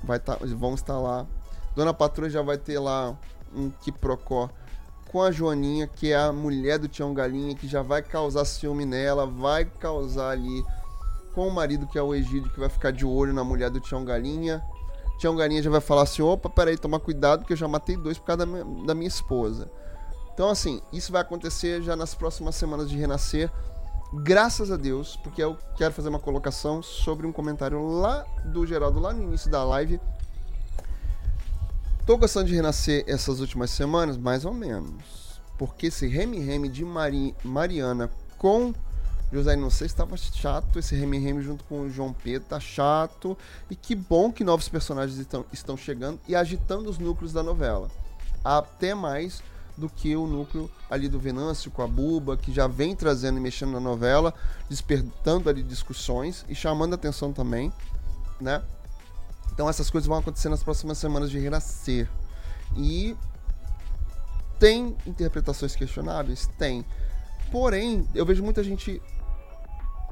vai 0.03 0.19
tá, 0.19 0.37
vão 0.41 0.75
estar 0.75 0.99
lá. 0.99 1.27
Dona 1.75 1.93
Patroa 1.93 2.31
já 2.31 2.43
vai 2.43 2.57
ter 2.57 2.79
lá 2.79 3.17
um 3.55 3.71
quiprocó 3.71 4.49
com 5.11 5.23
a 5.23 5.31
Joaninha, 5.31 5.87
que 5.87 6.13
é 6.13 6.17
a 6.17 6.33
mulher 6.33 6.79
do 6.79 6.89
Tião 6.89 7.15
Galinha, 7.15 7.55
que 7.55 7.69
já 7.69 7.83
vai 7.83 8.03
causar 8.03 8.45
ciúme 8.45 8.85
nela, 8.85 9.27
vai 9.27 9.65
causar 9.65 10.31
ali 10.31 10.65
com 11.35 11.47
o 11.47 11.53
marido, 11.53 11.87
que 11.87 11.99
é 11.99 12.03
o 12.03 12.15
Egídio, 12.15 12.51
que 12.51 12.59
vai 12.59 12.69
ficar 12.69 12.91
de 12.91 13.05
olho 13.05 13.33
na 13.33 13.45
mulher 13.45 13.71
do 13.71 13.79
Tião 13.79 14.05
Galinha. 14.05 14.63
Tião 15.19 15.37
Galinha 15.37 15.63
já 15.63 15.71
vai 15.71 15.81
falar 15.81 16.03
assim: 16.03 16.23
opa, 16.23 16.49
peraí, 16.51 16.77
toma 16.77 16.99
cuidado, 16.99 17.45
que 17.45 17.53
eu 17.53 17.57
já 17.57 17.69
matei 17.69 17.97
dois 17.97 18.19
por 18.19 18.27
causa 18.27 18.39
da 18.39 18.47
minha, 18.47 18.65
da 18.87 18.95
minha 18.95 19.09
esposa. 19.09 19.71
Então, 20.37 20.51
assim, 20.51 20.83
isso 20.93 21.11
vai 21.11 21.23
acontecer 21.23 21.83
já 21.83 21.97
nas 21.97 22.15
próximas 22.15 22.57
semanas 22.57 22.91
de 22.91 22.97
renascer. 22.99 23.51
Graças 24.13 24.71
a 24.71 24.77
Deus, 24.77 25.17
porque 25.17 25.43
eu 25.43 25.57
quero 25.79 25.95
fazer 25.95 26.11
uma 26.11 26.19
colocação 26.19 26.83
sobre 26.83 27.27
um 27.27 27.33
comentário 27.33 27.83
lá 27.83 28.23
do 28.45 28.67
Geraldo, 28.67 29.01
lá 29.01 29.15
no 29.15 29.23
início 29.23 29.51
da 29.51 29.65
live. 29.65 29.99
Tô 32.05 32.19
gostando 32.19 32.49
de 32.49 32.55
renascer 32.55 33.03
essas 33.09 33.41
últimas 33.41 33.71
semanas, 33.71 34.19
mais 34.19 34.45
ou 34.45 34.53
menos. 34.53 35.41
Porque 35.57 35.87
esse 35.87 36.07
reme-reme 36.07 36.69
de 36.69 36.85
Mari, 36.85 37.35
Mariana 37.43 38.11
com 38.37 38.75
José 39.33 39.55
Inocêncio 39.55 39.87
estava 39.87 40.19
chato, 40.19 40.79
esse 40.79 40.95
reme-reme 40.95 41.41
junto 41.41 41.65
com 41.65 41.81
o 41.81 41.91
João 41.91 42.13
Pedro 42.13 42.47
tá 42.47 42.61
chato. 42.61 43.39
E 43.71 43.75
que 43.75 43.95
bom 43.95 44.31
que 44.31 44.45
novos 44.45 44.69
personagens 44.69 45.19
estão, 45.19 45.47
estão 45.51 45.79
chegando 45.79 46.21
e 46.29 46.37
agitando 46.37 46.91
os 46.91 46.99
núcleos 46.99 47.33
da 47.33 47.43
novela. 47.43 47.91
Até 48.45 48.95
mais 48.95 49.43
do 49.77 49.89
que 49.89 50.17
o 50.17 50.27
núcleo 50.27 50.71
ali 50.91 51.09
do 51.09 51.19
Venâncio 51.19 51.71
com 51.71 51.83
a 51.83 51.87
Buba, 51.87 52.37
que 52.37 52.53
já 52.53 52.67
vem 52.67 52.97
trazendo 52.97 53.39
e 53.39 53.41
mexendo 53.41 53.73
na 53.73 53.81
novela, 53.81 54.33
despertando 54.69 55.51
ali 55.51 55.63
discussões 55.63 56.45
e 56.49 56.55
chamando 56.55 56.95
atenção 56.95 57.33
também, 57.33 57.73
né? 58.41 58.63
Então 59.53 59.69
essas 59.69 59.91
coisas 59.91 60.07
vão 60.07 60.19
acontecer 60.19 60.49
nas 60.49 60.63
próximas 60.63 60.99
semanas 60.99 61.31
de 61.31 61.39
Renascer. 61.39 62.09
E 62.77 63.17
tem 64.59 64.97
interpretações 65.07 65.77
questionáveis? 65.77 66.49
Tem. 66.59 66.85
Porém, 67.51 68.07
eu 68.15 68.25
vejo 68.25 68.43
muita 68.43 68.63
gente 68.65 69.01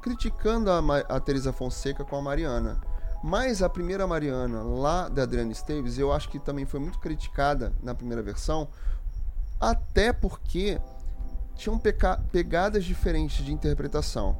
criticando 0.02 0.70
a, 0.70 0.78
a 1.08 1.18
Teresa 1.20 1.52
Fonseca 1.52 2.04
com 2.04 2.16
a 2.16 2.22
Mariana. 2.22 2.80
Mas 3.22 3.62
a 3.62 3.70
primeira 3.70 4.06
Mariana, 4.06 4.62
lá 4.62 5.08
da 5.08 5.22
Adriana 5.22 5.50
Esteves, 5.50 5.98
eu 5.98 6.12
acho 6.12 6.28
que 6.28 6.38
também 6.38 6.66
foi 6.66 6.78
muito 6.78 6.98
criticada 6.98 7.72
na 7.82 7.94
primeira 7.94 8.22
versão, 8.22 8.68
até 9.60 10.12
porque 10.12 10.80
tinham 11.54 11.80
pegadas 12.30 12.84
diferentes 12.84 13.44
de 13.44 13.52
interpretação. 13.52 14.36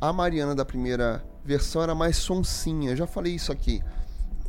A 0.00 0.12
Mariana 0.12 0.54
da 0.54 0.64
primeira 0.64 1.24
versão 1.44 1.82
era 1.82 1.94
mais 1.94 2.16
sonsinha, 2.16 2.96
já 2.96 3.06
falei 3.06 3.34
isso 3.34 3.52
aqui. 3.52 3.82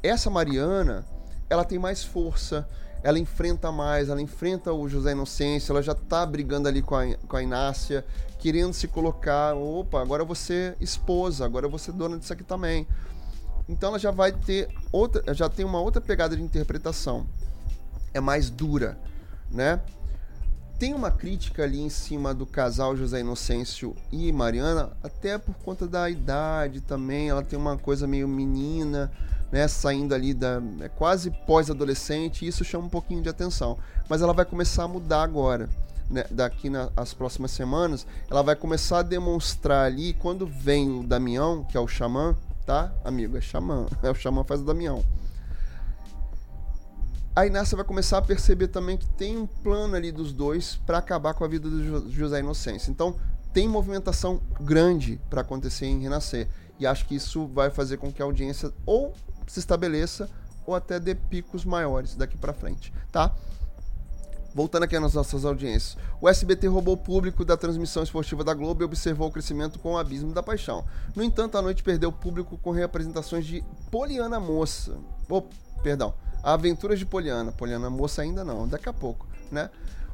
Essa 0.01 0.29
Mariana, 0.29 1.05
ela 1.49 1.63
tem 1.63 1.79
mais 1.79 2.03
força, 2.03 2.67
ela 3.03 3.19
enfrenta 3.19 3.71
mais, 3.71 4.09
ela 4.09 4.21
enfrenta 4.21 4.71
o 4.71 4.87
José 4.87 5.11
Inocêncio, 5.11 5.71
ela 5.71 5.81
já 5.81 5.93
tá 5.93 6.25
brigando 6.25 6.67
ali 6.67 6.81
com 6.81 6.95
a, 6.95 7.15
com 7.27 7.35
a 7.35 7.43
Inácia, 7.43 8.05
querendo 8.39 8.73
se 8.73 8.87
colocar, 8.87 9.55
opa, 9.55 10.01
agora 10.01 10.23
você 10.23 10.75
esposa, 10.79 11.45
agora 11.45 11.67
você 11.67 11.91
dona 11.91 12.17
disso 12.17 12.33
aqui 12.33 12.43
também. 12.43 12.87
Então 13.67 13.89
ela 13.89 13.99
já 13.99 14.11
vai 14.11 14.31
ter 14.31 14.69
outra, 14.91 15.33
já 15.33 15.49
tem 15.49 15.65
uma 15.65 15.79
outra 15.79 16.01
pegada 16.01 16.35
de 16.35 16.41
interpretação. 16.41 17.25
É 18.13 18.19
mais 18.19 18.49
dura, 18.49 18.97
né? 19.49 19.81
Tem 20.79 20.93
uma 20.93 21.11
crítica 21.11 21.63
ali 21.63 21.79
em 21.79 21.89
cima 21.89 22.33
do 22.33 22.45
casal 22.45 22.95
José 22.95 23.21
Inocêncio 23.21 23.95
e 24.11 24.31
Mariana, 24.31 24.91
até 25.03 25.37
por 25.37 25.55
conta 25.55 25.87
da 25.87 26.09
idade 26.09 26.81
também. 26.81 27.29
Ela 27.29 27.43
tem 27.43 27.57
uma 27.57 27.77
coisa 27.77 28.07
meio 28.07 28.27
menina, 28.27 29.11
né? 29.51 29.67
Saindo 29.67 30.13
ali 30.13 30.33
da. 30.33 30.61
É 30.81 30.89
quase 30.89 31.31
pós-adolescente, 31.45 32.43
e 32.43 32.47
isso 32.47 32.63
chama 32.63 32.85
um 32.85 32.89
pouquinho 32.89 33.21
de 33.21 33.29
atenção. 33.29 33.77
Mas 34.09 34.21
ela 34.21 34.33
vai 34.33 34.45
começar 34.45 34.83
a 34.83 34.87
mudar 34.87 35.23
agora. 35.23 35.69
Né, 36.09 36.25
daqui 36.29 36.69
nas 36.69 37.13
próximas 37.13 37.51
semanas, 37.51 38.05
ela 38.29 38.43
vai 38.43 38.57
começar 38.57 38.99
a 38.99 39.03
demonstrar 39.03 39.85
ali 39.85 40.13
quando 40.13 40.45
vem 40.45 40.99
o 40.99 41.01
Damião, 41.01 41.63
que 41.63 41.77
é 41.77 41.79
o 41.79 41.87
xamã, 41.87 42.35
tá? 42.65 42.93
Amigo, 43.05 43.37
é 43.37 43.41
xamã. 43.41 43.87
É 44.03 44.11
o 44.11 44.13
xamã 44.13 44.43
faz 44.43 44.59
o 44.59 44.65
Damião. 44.65 45.03
A 47.35 47.45
Inácia 47.45 47.75
vai 47.75 47.85
começar 47.85 48.19
a 48.19 48.21
perceber 48.21 48.67
também 48.67 48.95
que 48.97 49.07
tem 49.07 49.37
um 49.37 49.47
plano 49.47 49.95
ali 49.95 50.11
dos 50.11 50.31
dois 50.31 50.75
para 50.85 50.99
acabar 50.99 51.33
com 51.33 51.43
a 51.43 51.47
vida 51.47 51.69
do 51.69 51.83
Jo- 51.83 52.09
José 52.09 52.39
Inocêncio. 52.39 52.91
Então, 52.91 53.15
tem 53.51 53.67
movimentação 53.67 54.41
grande 54.61 55.19
para 55.29 55.41
acontecer 55.41 55.85
em 55.85 55.99
Renascer. 55.99 56.47
E 56.79 56.85
acho 56.87 57.05
que 57.05 57.15
isso 57.15 57.47
vai 57.47 57.69
fazer 57.69 57.97
com 57.97 58.11
que 58.11 58.21
a 58.21 58.25
audiência 58.25 58.71
ou 58.85 59.13
se 59.47 59.59
estabeleça 59.59 60.29
ou 60.65 60.75
até 60.75 60.99
dê 60.99 61.13
picos 61.15 61.65
maiores 61.65 62.15
daqui 62.15 62.37
para 62.37 62.53
frente, 62.53 62.93
tá? 63.11 63.33
Voltando 64.55 64.83
aqui 64.83 64.97
nas 64.99 65.13
nossas 65.15 65.43
audiências. 65.45 65.97
O 66.21 66.29
SBT 66.29 66.67
roubou 66.67 66.93
o 66.93 66.97
público 66.97 67.43
da 67.43 67.57
transmissão 67.57 68.03
esportiva 68.03 68.43
da 68.43 68.53
Globo 68.53 68.83
e 68.83 68.85
observou 68.85 69.27
o 69.27 69.31
crescimento 69.31 69.79
com 69.79 69.93
o 69.93 69.97
abismo 69.97 70.31
da 70.31 70.43
paixão. 70.43 70.85
No 71.15 71.23
entanto, 71.23 71.57
a 71.57 71.61
noite 71.61 71.81
perdeu 71.81 72.09
o 72.09 72.13
público 72.13 72.57
com 72.59 72.69
reapresentações 72.71 73.45
de 73.45 73.63
Poliana 73.89 74.39
Moça. 74.39 74.95
Oh, 75.27 75.41
perdão. 75.81 76.13
Aventuras 76.43 76.99
de 76.99 77.05
Poliana. 77.05 77.51
Poliana 77.53 77.89
Moça 77.89 78.21
ainda 78.21 78.43
não, 78.43 78.67
daqui 78.67 78.89
a 78.89 78.93
pouco, 78.93 79.25
né? 79.49 79.69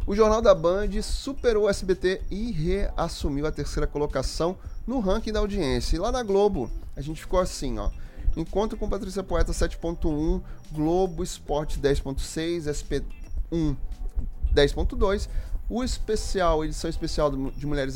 O 0.05 0.15
Jornal 0.15 0.41
da 0.41 0.55
Band 0.55 1.01
superou 1.01 1.65
o 1.65 1.69
SBT 1.69 2.21
e 2.31 2.51
reassumiu 2.51 3.45
a 3.45 3.51
terceira 3.51 3.85
colocação 3.85 4.57
no 4.87 4.99
ranking 4.99 5.31
da 5.31 5.39
audiência. 5.39 5.95
E 5.95 5.99
lá 5.99 6.11
na 6.11 6.23
Globo, 6.23 6.71
a 6.95 7.01
gente 7.01 7.21
ficou 7.21 7.39
assim, 7.39 7.77
ó. 7.77 7.89
Encontro 8.37 8.77
com 8.77 8.87
Patrícia 8.87 9.23
Poeta 9.23 9.51
7.1, 9.51 10.41
Globo 10.71 11.23
Esporte 11.23 11.79
10.6, 11.79 12.69
SP1 12.69 13.75
10.2. 14.53 15.27
O 15.69 15.83
especial, 15.83 16.63
edição 16.63 16.89
especial 16.89 17.29
de 17.29 17.65
Mulheres 17.67 17.95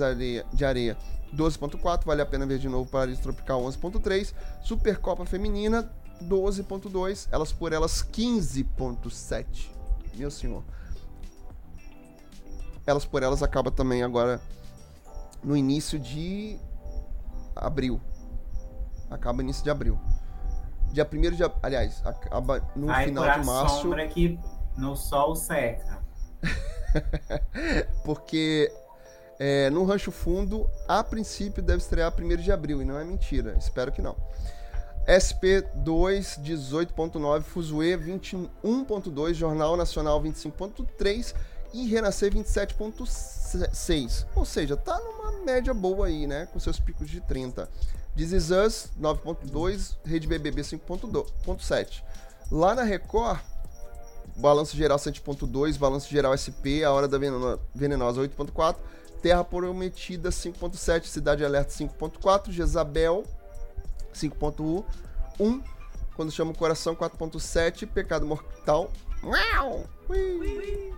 de 0.53 0.65
Areia 0.65 0.97
12.4, 1.35 2.05
vale 2.05 2.21
a 2.21 2.25
pena 2.25 2.45
ver 2.45 2.59
de 2.59 2.69
novo 2.69 2.87
Paraíso 2.87 3.21
Tropical 3.21 3.63
11.3, 3.63 4.33
Supercopa 4.61 5.25
Feminina 5.25 5.91
12.2, 6.27 7.27
Elas 7.31 7.51
por 7.51 7.73
Elas 7.73 8.03
15.7. 8.03 9.69
Meu 10.15 10.29
senhor. 10.31 10.63
Elas 12.85 13.05
por 13.05 13.23
Elas 13.23 13.41
acaba 13.41 13.71
também 13.71 14.03
agora 14.03 14.41
no 15.43 15.55
início 15.55 15.97
de 15.99 16.57
abril. 17.55 17.99
Acaba 19.09 19.41
início 19.41 19.63
de 19.63 19.69
abril. 19.69 19.99
Dia 20.91 21.07
1 21.11 21.31
de 21.35 21.43
ab- 21.43 21.55
aliás, 21.63 22.01
acaba 22.05 22.59
no 22.75 22.87
final 23.05 23.23
por 23.23 23.33
de 23.33 23.39
a 23.39 23.43
março. 23.43 23.81
sombra 23.81 24.07
que 24.07 24.39
no 24.77 24.95
sol 24.95 25.35
seca. 25.35 26.03
porque 28.03 28.71
é, 29.39 29.69
no 29.69 29.85
Rancho 29.85 30.11
Fundo, 30.11 30.69
a 30.87 31.03
princípio 31.03 31.63
deve 31.63 31.79
estrear 31.79 32.13
1 32.17 32.35
de 32.37 32.51
abril, 32.51 32.81
e 32.81 32.85
não 32.85 32.97
é 32.97 33.03
mentira, 33.03 33.55
espero 33.57 33.91
que 33.91 34.01
não. 34.01 34.15
SP2 35.07 36.39
18.9, 36.41 37.41
Fuzue 37.43 37.97
21.2, 37.97 39.33
Jornal 39.33 39.75
Nacional 39.75 40.21
25.3 40.21 41.33
e 41.73 41.87
Renascer 41.87 42.31
27.6. 42.33 44.25
Ou 44.35 44.45
seja, 44.45 44.77
tá 44.77 44.97
numa 44.99 45.43
média 45.43 45.73
boa 45.73 46.07
aí, 46.07 46.25
né? 46.27 46.47
Com 46.51 46.59
seus 46.59 46.79
picos 46.79 47.09
de 47.09 47.19
30. 47.21 47.67
This 48.15 48.31
Is 48.31 48.51
Us 48.51 48.89
9.2, 48.99 49.97
Rede 50.05 50.27
BBB 50.27 50.61
5.7. 50.61 52.03
Lá 52.51 52.75
na 52.75 52.83
Record, 52.83 53.39
Balanço 54.35 54.77
Geral 54.77 54.97
7.2, 54.97 55.77
Balanço 55.77 56.09
Geral 56.09 56.33
SP, 56.37 56.83
A 56.83 56.91
Hora 56.91 57.07
da 57.07 57.17
Veneno- 57.17 57.59
Venenosa 57.73 58.21
8.4, 58.21 58.77
Terra 59.21 59.43
Prometida 59.43 60.29
5.7, 60.29 61.05
Cidade 61.05 61.43
Alerta 61.43 61.71
5.4, 61.71 62.51
Jezabel 62.51 63.23
5.1, 64.13 65.63
Quando 66.15 66.31
Chama 66.31 66.51
o 66.51 66.57
Coração 66.57 66.95
4.7, 66.95 67.87
Pecado 67.87 68.25
Mortal 68.25 68.91
Uau! 69.23 69.85
Ui! 70.09 70.93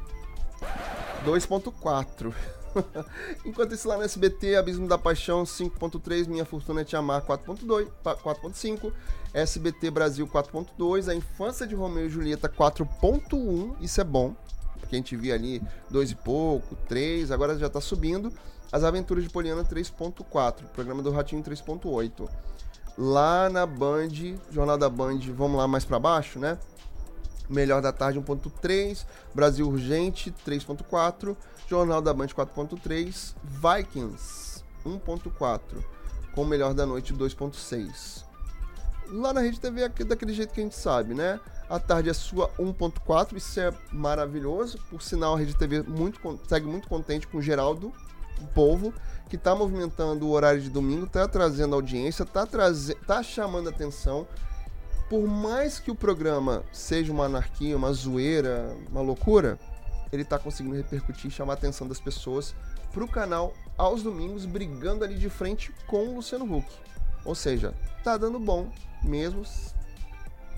2.4. 1.26 2.34
Enquanto 3.46 3.74
isso 3.74 3.88
lá 3.88 3.98
no 3.98 4.04
SBT, 4.04 4.56
Abismo 4.56 4.88
da 4.88 4.98
Paixão 4.98 5.44
5.3, 5.44 6.28
Minha 6.28 6.46
Fortuna 6.46 6.82
é 6.82 6.84
Te 6.84 6.96
Amar 6.96 7.22
4.2, 7.22 7.88
pa- 8.04 8.16
4.5, 8.16 8.92
SBT 9.34 9.92
Brasil 9.92 10.28
4.2, 10.28 11.08
A 11.10 11.16
Infância 11.16 11.66
de 11.66 11.74
Romeu 11.76 12.08
e 12.08 12.10
Julieta 12.10 12.50
4.1, 12.50 13.76
isso 13.80 14.02
é 14.02 14.04
bom, 14.04 14.36
porque 14.80 14.96
a 14.96 14.98
gente 14.98 15.16
via 15.16 15.36
ali 15.36 15.62
dois 15.90 16.12
e 16.12 16.16
pouco, 16.16 16.76
3, 16.88 17.32
agora 17.32 17.58
já 17.58 17.70
tá 17.70 17.80
subindo. 17.80 18.32
As 18.72 18.84
Aventuras 18.84 19.24
de 19.24 19.30
Poliana 19.30 19.64
3.4, 19.64 20.64
Programa 20.74 21.02
do 21.02 21.12
Ratinho 21.12 21.42
3.8. 21.44 22.28
Lá 22.98 23.50
na 23.50 23.66
Band, 23.66 24.10
Jornal 24.52 24.78
da 24.78 24.90
Band, 24.90 25.20
vamos 25.36 25.58
lá 25.58 25.68
mais 25.68 25.84
pra 25.84 26.00
baixo, 26.00 26.40
né? 26.40 26.58
Melhor 27.50 27.82
da 27.82 27.92
Tarde 27.92 28.20
1.3, 28.20 29.06
Brasil 29.34 29.68
Urgente 29.68 30.34
3.4, 30.46 31.36
Jornal 31.68 32.02
da 32.02 32.14
Band 32.14 32.28
4.3, 32.28 33.36
Vikings 33.44 34.64
1.4, 34.86 35.60
com 36.34 36.46
Melhor 36.46 36.74
da 36.74 36.86
Noite 36.86 37.14
2.6. 37.14 38.24
Lá 39.08 39.34
na 39.34 39.42
Rede 39.42 39.60
TV 39.60 39.82
é 39.82 39.90
daquele 39.90 40.34
jeito 40.34 40.54
que 40.54 40.62
a 40.62 40.64
gente 40.64 40.76
sabe, 40.76 41.14
né? 41.14 41.40
A 41.70 41.80
tarde 41.80 42.10
é 42.10 42.14
sua 42.14 42.50
1.4, 42.58 43.36
isso 43.36 43.60
é 43.60 43.74
maravilhoso. 43.92 44.80
Por 44.90 45.02
sinal, 45.02 45.36
a 45.36 45.38
Rede 45.38 45.56
TV 45.56 45.84
muito, 45.84 46.20
segue 46.48 46.66
muito 46.66 46.88
contente 46.88 47.28
com 47.28 47.40
o 47.40 47.42
Geraldo, 47.42 47.92
o 48.42 48.48
povo, 48.48 48.94
que 49.30 49.38
tá 49.38 49.56
movimentando 49.56 50.28
o 50.28 50.32
horário 50.32 50.62
de 50.62 50.70
domingo, 50.70 51.08
tá 51.08 51.28
trazendo 51.28 51.76
audiência, 51.76 52.26
tá, 52.26 52.46
traze 52.46 52.96
tá 53.08 53.24
chamando 53.24 53.70
atenção 53.70 54.28
por 55.10 55.28
mais 55.28 55.80
que 55.80 55.92
o 55.92 55.96
programa 55.96 56.64
seja 56.72 57.12
uma 57.12 57.26
anarquia, 57.26 57.78
uma 57.78 57.94
zoeira, 57.94 58.76
uma 58.90 59.02
loucura, 59.02 59.60
ele 60.12 60.24
tá 60.26 60.40
conseguindo 60.40 60.76
repercutir 60.76 61.28
e 61.28 61.34
chamar 61.34 61.54
a 61.54 61.56
atenção 61.56 61.88
das 61.88 62.00
pessoas 62.00 62.56
pro 62.92 63.08
canal 63.08 63.54
aos 63.78 64.02
domingos, 64.02 64.46
brigando 64.46 65.04
ali 65.04 65.16
de 65.16 65.30
frente 65.30 65.72
com 65.86 66.08
o 66.08 66.16
Luciano 66.16 66.46
Huck. 66.46 66.68
Ou 67.24 67.36
seja, 67.36 67.74
tá 68.04 68.18
dando 68.18 68.40
bom, 68.40 68.72
mesmo 69.04 69.44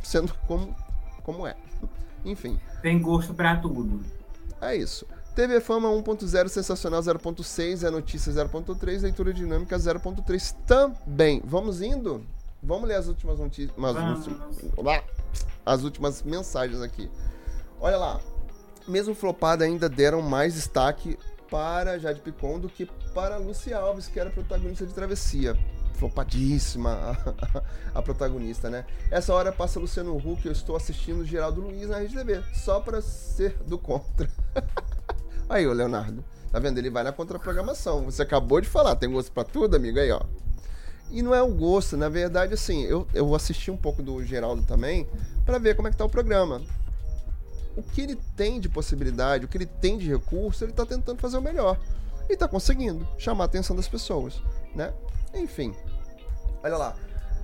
sendo 0.03 0.33
como, 0.47 0.75
como 1.23 1.45
é. 1.45 1.55
Enfim, 2.23 2.59
Tem 2.81 3.01
gosto 3.01 3.33
pra 3.33 3.57
tudo. 3.57 4.01
é 4.61 4.75
isso. 4.75 5.05
TV 5.37 5.61
Fama 5.61 5.87
1.0, 5.89 6.47
Sensacional 6.47 6.99
0.6, 6.99 7.85
É 7.85 7.91
Notícia 7.91 8.33
0.3, 8.33 9.03
Leitura 9.03 9.31
Dinâmica 9.31 9.77
0.3 9.77 10.55
também. 10.65 11.43
Vamos 11.45 11.79
indo? 11.79 12.25
Vamos 12.63 12.89
ler 12.89 12.95
as 12.95 13.05
últimas 13.05 13.37
notícias. 13.37 13.71
As 15.63 15.83
últimas 15.83 16.23
mensagens 16.23 16.81
aqui. 16.81 17.07
Olha 17.79 17.97
lá. 17.97 18.19
Mesmo 18.87 19.13
flopada, 19.13 19.63
ainda 19.63 19.87
deram 19.87 20.23
mais 20.23 20.55
destaque 20.55 21.19
para 21.51 21.99
Jade 21.99 22.19
Picon 22.21 22.59
do 22.59 22.67
que 22.67 22.87
para 23.13 23.37
Lucy 23.37 23.71
Alves, 23.75 24.07
que 24.07 24.19
era 24.19 24.31
protagonista 24.31 24.87
de 24.87 24.93
Travessia. 24.95 25.55
Flopadíssima 25.93 27.15
a, 27.93 27.93
a 27.99 28.01
protagonista, 28.01 28.71
né? 28.71 28.87
Essa 29.11 29.35
hora 29.35 29.51
passa 29.51 29.79
Luciano 29.79 30.17
Huck, 30.17 30.43
eu 30.47 30.51
estou 30.51 30.75
assistindo 30.75 31.23
Geraldo 31.23 31.61
Luiz 31.61 31.89
na 31.89 31.99
Rede 31.99 32.15
TV, 32.15 32.41
só 32.55 32.79
para 32.79 33.03
ser 33.03 33.55
do 33.67 33.77
contra. 33.77 34.27
Aí, 35.49 35.65
ô 35.65 35.73
Leonardo, 35.73 36.23
tá 36.51 36.59
vendo? 36.59 36.77
Ele 36.77 36.89
vai 36.89 37.03
na 37.03 37.11
contraprogramação. 37.11 38.03
Você 38.05 38.21
acabou 38.21 38.59
de 38.59 38.67
falar, 38.67 38.95
tem 38.95 39.09
gosto 39.09 39.31
pra 39.31 39.43
tudo, 39.43 39.75
amigo? 39.75 39.99
Aí, 39.99 40.11
ó. 40.11 40.21
E 41.09 41.21
não 41.21 41.33
é 41.33 41.41
um 41.41 41.55
gosto, 41.55 41.95
na 41.95 42.09
verdade, 42.09 42.53
assim, 42.53 42.83
eu, 42.83 43.07
eu 43.13 43.33
assisti 43.33 43.71
um 43.71 43.77
pouco 43.77 44.03
do 44.03 44.21
Geraldo 44.25 44.63
também 44.63 45.07
pra 45.45 45.57
ver 45.57 45.75
como 45.75 45.87
é 45.87 45.91
que 45.91 45.97
tá 45.97 46.03
o 46.03 46.09
programa. 46.09 46.61
O 47.77 47.81
que 47.81 48.01
ele 48.01 48.17
tem 48.35 48.59
de 48.59 48.67
possibilidade, 48.67 49.45
o 49.45 49.47
que 49.47 49.57
ele 49.57 49.65
tem 49.65 49.97
de 49.97 50.09
recurso, 50.09 50.65
ele 50.65 50.73
tá 50.73 50.85
tentando 50.85 51.21
fazer 51.21 51.37
o 51.37 51.41
melhor. 51.41 51.79
E 52.29 52.35
tá 52.35 52.47
conseguindo 52.47 53.07
chamar 53.17 53.45
a 53.45 53.47
atenção 53.47 53.75
das 53.75 53.87
pessoas, 53.87 54.41
né? 54.75 54.91
Enfim. 55.33 55.73
Olha 56.61 56.75
lá. 56.75 56.95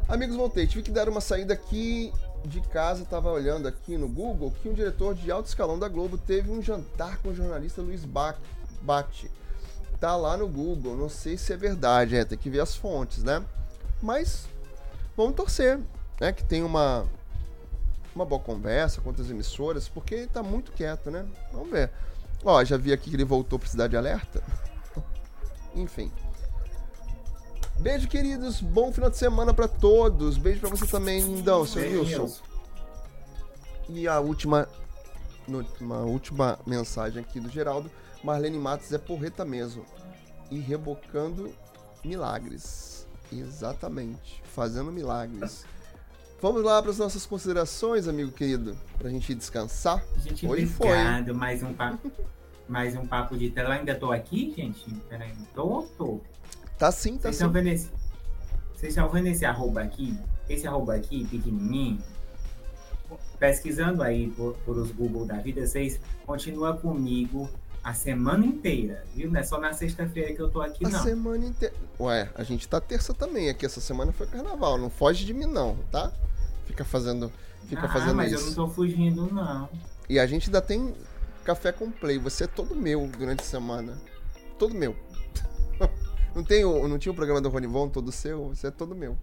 Amigos, 0.09 0.35
voltei. 0.35 0.67
Tive 0.67 0.83
que 0.83 0.91
dar 0.91 1.07
uma 1.07 1.21
saída 1.21 1.53
aqui 1.53 2.11
de 2.45 2.61
casa. 2.61 3.05
Tava 3.05 3.31
olhando 3.31 3.67
aqui 3.67 3.97
no 3.97 4.07
Google 4.07 4.51
que 4.61 4.69
um 4.69 4.73
diretor 4.73 5.15
de 5.15 5.31
alto 5.31 5.47
escalão 5.47 5.77
da 5.79 5.87
Globo 5.87 6.17
teve 6.17 6.51
um 6.51 6.61
jantar 6.61 7.17
com 7.19 7.29
o 7.29 7.35
jornalista 7.35 7.81
Luiz 7.81 8.05
Ba- 8.05 8.35
Bate. 8.81 9.29
Tá 9.99 10.15
lá 10.15 10.35
no 10.37 10.47
Google. 10.47 10.95
Não 10.97 11.09
sei 11.09 11.37
se 11.37 11.53
é 11.53 11.57
verdade. 11.57 12.15
É, 12.15 12.25
tem 12.25 12.37
que 12.37 12.49
ver 12.49 12.59
as 12.59 12.75
fontes, 12.75 13.23
né? 13.23 13.43
Mas 14.01 14.47
vamos 15.15 15.35
torcer, 15.35 15.79
né? 16.19 16.31
Que 16.33 16.43
tem 16.43 16.63
uma 16.63 17.05
uma 18.15 18.25
boa 18.25 18.39
conversa 18.39 19.01
com 19.01 19.09
outras 19.09 19.31
emissoras, 19.31 19.89
porque 19.89 20.27
tá 20.27 20.43
muito 20.43 20.71
quieto, 20.71 21.09
né? 21.09 21.25
Vamos 21.51 21.71
ver. 21.71 21.89
Ó, 22.45 22.63
já 22.63 22.77
vi 22.77 22.93
aqui 22.93 23.09
que 23.09 23.15
ele 23.15 23.23
voltou 23.25 23.57
pra 23.57 23.67
Cidade 23.67 23.97
Alerta. 23.97 24.43
Enfim. 25.73 26.11
Beijo, 27.79 28.07
queridos. 28.07 28.61
Bom 28.61 28.91
final 28.91 29.09
de 29.09 29.17
semana 29.17 29.53
pra 29.53 29.67
todos. 29.67 30.37
Beijo 30.37 30.59
pra 30.59 30.69
você 30.69 30.87
também, 30.87 31.21
lindão, 31.21 31.65
seu 31.65 31.81
Wilson. 31.81 32.31
E 33.89 34.07
a 34.07 34.19
última, 34.19 34.67
uma 35.79 35.99
última 35.99 36.59
mensagem 36.65 37.21
aqui 37.21 37.39
do 37.39 37.49
Geraldo. 37.49 37.91
Marlene 38.23 38.57
Matos 38.57 38.91
é 38.93 38.97
porreta 38.97 39.43
mesmo. 39.43 39.85
E 40.49 40.59
rebocando 40.59 41.53
milagres. 42.03 43.07
Exatamente. 43.31 44.41
Fazendo 44.53 44.91
milagres. 44.91 45.65
Vamos 46.41 46.63
lá 46.63 46.81
para 46.81 46.91
as 46.91 46.97
nossas 46.97 47.25
considerações, 47.25 48.07
amigo 48.07 48.31
querido, 48.31 48.77
pra 48.97 49.09
gente 49.09 49.33
descansar. 49.33 50.03
Gente, 50.17 50.45
Hoje 50.45 50.65
foi, 50.65 50.87
obrigado. 50.87 51.33
Mais 51.33 51.63
um 51.63 51.73
papo. 51.73 52.11
Mais 52.67 52.95
um 52.95 53.05
papo 53.05 53.37
de 53.37 53.49
tela. 53.49 53.75
Ainda 53.75 53.93
tô 53.93 54.11
aqui, 54.11 54.53
gente? 54.55 54.89
Peraí. 55.09 55.33
Tô 55.53 55.83
tô? 55.97 56.21
Tá 56.83 56.91
sim, 56.91 57.15
tá 57.15 57.31
Vocês 57.31 57.37
sim. 57.37 57.43
estão 57.45 57.49
vendo 57.49 57.67
esse. 57.67 57.89
Vocês 58.75 58.89
estão 58.89 59.07
vendo 59.07 59.27
esse 59.27 59.45
arroba 59.45 59.81
aqui? 59.81 60.19
Esse 60.49 60.67
arroba 60.67 60.95
aqui, 60.95 61.23
pequenininho. 61.23 61.97
Pesquisando 63.39 64.03
aí 64.03 64.29
por, 64.31 64.53
por 64.65 64.77
os 64.77 64.91
Google 64.91 65.25
da 65.25 65.37
vida, 65.37 65.65
vocês 65.65 65.97
continuam 66.25 66.75
comigo 66.75 67.49
a 67.81 67.93
semana 67.93 68.45
inteira, 68.45 69.05
viu? 69.15 69.31
Não 69.31 69.39
é 69.39 69.43
só 69.43 69.61
na 69.61 69.71
sexta-feira 69.71 70.33
que 70.33 70.41
eu 70.41 70.49
tô 70.49 70.59
aqui, 70.61 70.85
A 70.85 70.89
não. 70.89 71.03
semana 71.03 71.45
inteira. 71.45 71.73
Ué, 71.97 72.29
a 72.35 72.43
gente 72.43 72.67
tá 72.67 72.81
terça 72.81 73.13
também. 73.13 73.49
Aqui 73.49 73.65
essa 73.65 73.79
semana 73.79 74.11
foi 74.11 74.27
carnaval. 74.27 74.77
Não 74.77 74.89
foge 74.89 75.23
de 75.23 75.33
mim, 75.33 75.45
não, 75.45 75.77
tá? 75.89 76.11
Fica 76.67 76.83
fazendo, 76.83 77.31
fica 77.69 77.85
ah, 77.85 77.93
fazendo 77.93 78.15
mas 78.15 78.33
isso. 78.33 78.43
eu 78.43 78.47
não 78.47 78.55
tô 78.55 78.67
fugindo, 78.67 79.33
não. 79.33 79.69
E 80.09 80.19
a 80.19 80.27
gente 80.27 80.47
ainda 80.47 80.61
tem 80.61 80.93
café 81.45 81.71
com 81.71 81.89
play. 81.89 82.19
Você 82.19 82.43
é 82.43 82.47
todo 82.47 82.75
meu 82.75 83.09
durante 83.17 83.39
a 83.39 83.45
semana. 83.45 83.97
Todo 84.59 84.75
meu. 84.75 84.93
Não, 86.35 86.43
tem 86.43 86.65
o, 86.65 86.87
não 86.87 86.97
tinha 86.97 87.11
o 87.11 87.15
programa 87.15 87.41
do 87.41 87.49
Ronivon 87.49 87.89
todo 87.89 88.11
seu? 88.11 88.49
Você 88.49 88.67
é 88.67 88.71
todo 88.71 88.95
meu. 88.95 89.17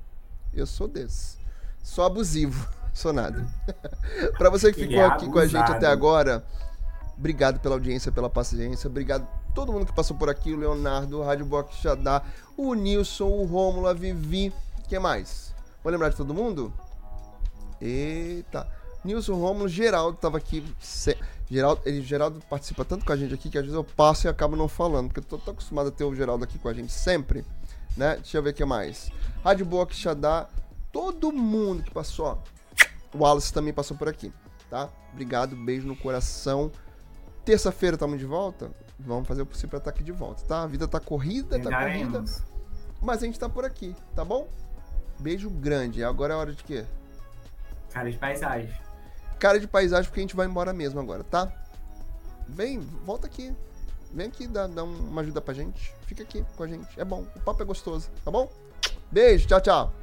Eu 0.55 0.67
sou 0.67 0.87
desse. 0.87 1.39
Sou 1.83 2.05
abusivo. 2.05 2.69
Sou 2.93 3.13
nada. 3.13 3.47
pra 4.37 4.51
você 4.51 4.73
que 4.73 4.81
ficou 4.81 4.99
é 4.99 5.07
aqui 5.07 5.29
com 5.29 5.39
a 5.39 5.47
gente 5.47 5.71
até 5.71 5.87
agora, 5.87 6.45
obrigado 7.17 7.61
pela 7.61 7.77
audiência, 7.77 8.11
pela 8.11 8.29
paciência. 8.29 8.89
Obrigado 8.89 9.23
a 9.23 9.53
todo 9.53 9.73
mundo 9.73 9.87
que 9.87 9.93
passou 9.93 10.17
por 10.17 10.29
aqui. 10.29 10.53
O 10.53 10.57
Leonardo, 10.57 11.21
o 11.21 11.23
Rádio 11.23 11.47
Box 11.47 11.77
Xadá, 11.77 12.23
o 12.57 12.75
Nilson, 12.75 13.29
o 13.29 13.45
Rômulo, 13.45 13.87
a 13.87 13.93
Vivi. 13.93 14.53
Quem 14.89 14.99
mais? 14.99 15.55
Vou 15.85 15.93
lembrar 15.93 16.09
de 16.09 16.17
todo 16.17 16.35
mundo? 16.35 16.73
Eita. 17.81 18.67
Nilson 19.05 19.35
Romulo, 19.35 19.69
Geraldo 19.69 20.17
tava 20.19 20.39
aqui. 20.39 20.65
se- 20.79 21.17
Geraldo, 21.51 21.83
ele, 21.85 22.03
Geraldo 22.03 22.41
participa 22.49 22.85
tanto 22.85 23.05
com 23.05 23.13
a 23.13 23.17
gente 23.17 23.35
aqui 23.35 23.49
que 23.51 23.59
às 23.59 23.65
vezes 23.65 23.75
eu 23.77 23.83
passo 23.83 24.27
e 24.27 24.29
acabo 24.29 24.55
não 24.55 24.69
falando, 24.69 25.09
porque 25.09 25.21
eu 25.21 25.25
tô 25.25 25.39
tão 25.39 25.53
acostumado 25.53 25.89
a 25.89 25.91
ter 25.93 26.05
o 26.05 26.15
Geraldo 26.15 26.45
aqui 26.45 26.59
com 26.59 26.69
a 26.69 26.73
gente 26.75 26.93
sempre, 26.93 27.45
né? 27.97 28.17
Deixa 28.17 28.39
eu 28.39 28.43
ver 28.43 28.51
o 28.51 28.55
que 28.55 28.65
mais. 28.65 29.11
Rádio 29.43 29.67
Boa 29.67 29.87
Quixadá, 29.87 30.49
todo 30.93 31.33
mundo 31.33 31.83
que 31.83 31.91
passou, 31.91 32.27
ó. 32.27 32.39
O 33.13 33.23
Wallace 33.25 33.53
também 33.53 33.73
passou 33.73 33.97
por 33.97 34.09
aqui, 34.09 34.33
tá? 34.69 34.89
Obrigado, 35.13 35.57
beijo 35.57 35.89
no 35.89 35.97
coração. 35.97 36.71
Terça-feira 37.45 37.97
estamos 37.97 38.19
de 38.19 38.27
volta? 38.27 38.71
Vamos 38.99 39.27
fazer 39.27 39.43
o 39.43 39.47
possível 39.47 39.71
pra 39.71 39.79
estar 39.79 39.91
aqui 39.91 40.05
de 40.05 40.13
volta, 40.13 40.45
tá? 40.45 40.63
A 40.63 40.67
vida 40.69 40.87
tá 40.87 41.01
corrida, 41.01 41.59
tá 41.59 41.71
corrida, 41.85 42.25
mas 43.03 43.23
a 43.23 43.27
gente 43.27 43.39
tá 43.41 43.49
por 43.49 43.65
aqui, 43.65 43.97
tá 44.15 44.25
bom? 44.25 44.47
Beijo 45.19 45.51
grande. 45.51 46.05
Agora 46.05 46.35
é 46.35 46.37
hora 46.37 46.53
de 46.53 46.63
quê? 46.63 46.85
Cara 47.93 48.09
de 48.11 48.19
paisagem. 48.19 48.71
Cara 49.41 49.59
de 49.59 49.67
paisagem 49.67 50.05
porque 50.05 50.21
a 50.21 50.23
gente 50.23 50.37
vai 50.37 50.47
embora 50.47 50.73
mesmo 50.73 51.01
agora, 51.01 51.25
tá? 51.25 51.51
Vem, 52.47 52.79
volta 52.79 53.27
aqui. 53.27 53.53
Vem 54.13 54.27
aqui 54.27 54.47
dar, 54.47 54.69
dar 54.69 54.85
uma 54.85 55.23
ajuda 55.23 55.41
pra 55.41 55.55
gente. 55.55 55.95
Fica 56.07 56.23
aqui 56.23 56.45
com 56.57 56.63
a 56.63 56.69
gente. 56.69 56.89
É 57.01 57.05
bom. 57.05 57.27
O 57.35 57.41
papo 57.41 57.63
é 57.63 57.67
gostoso, 57.67 58.11
tá 58.25 58.31
bom? 58.31 58.51
Beijo, 59.11 59.49
tchau, 59.49 59.61
tchau. 59.61 60.00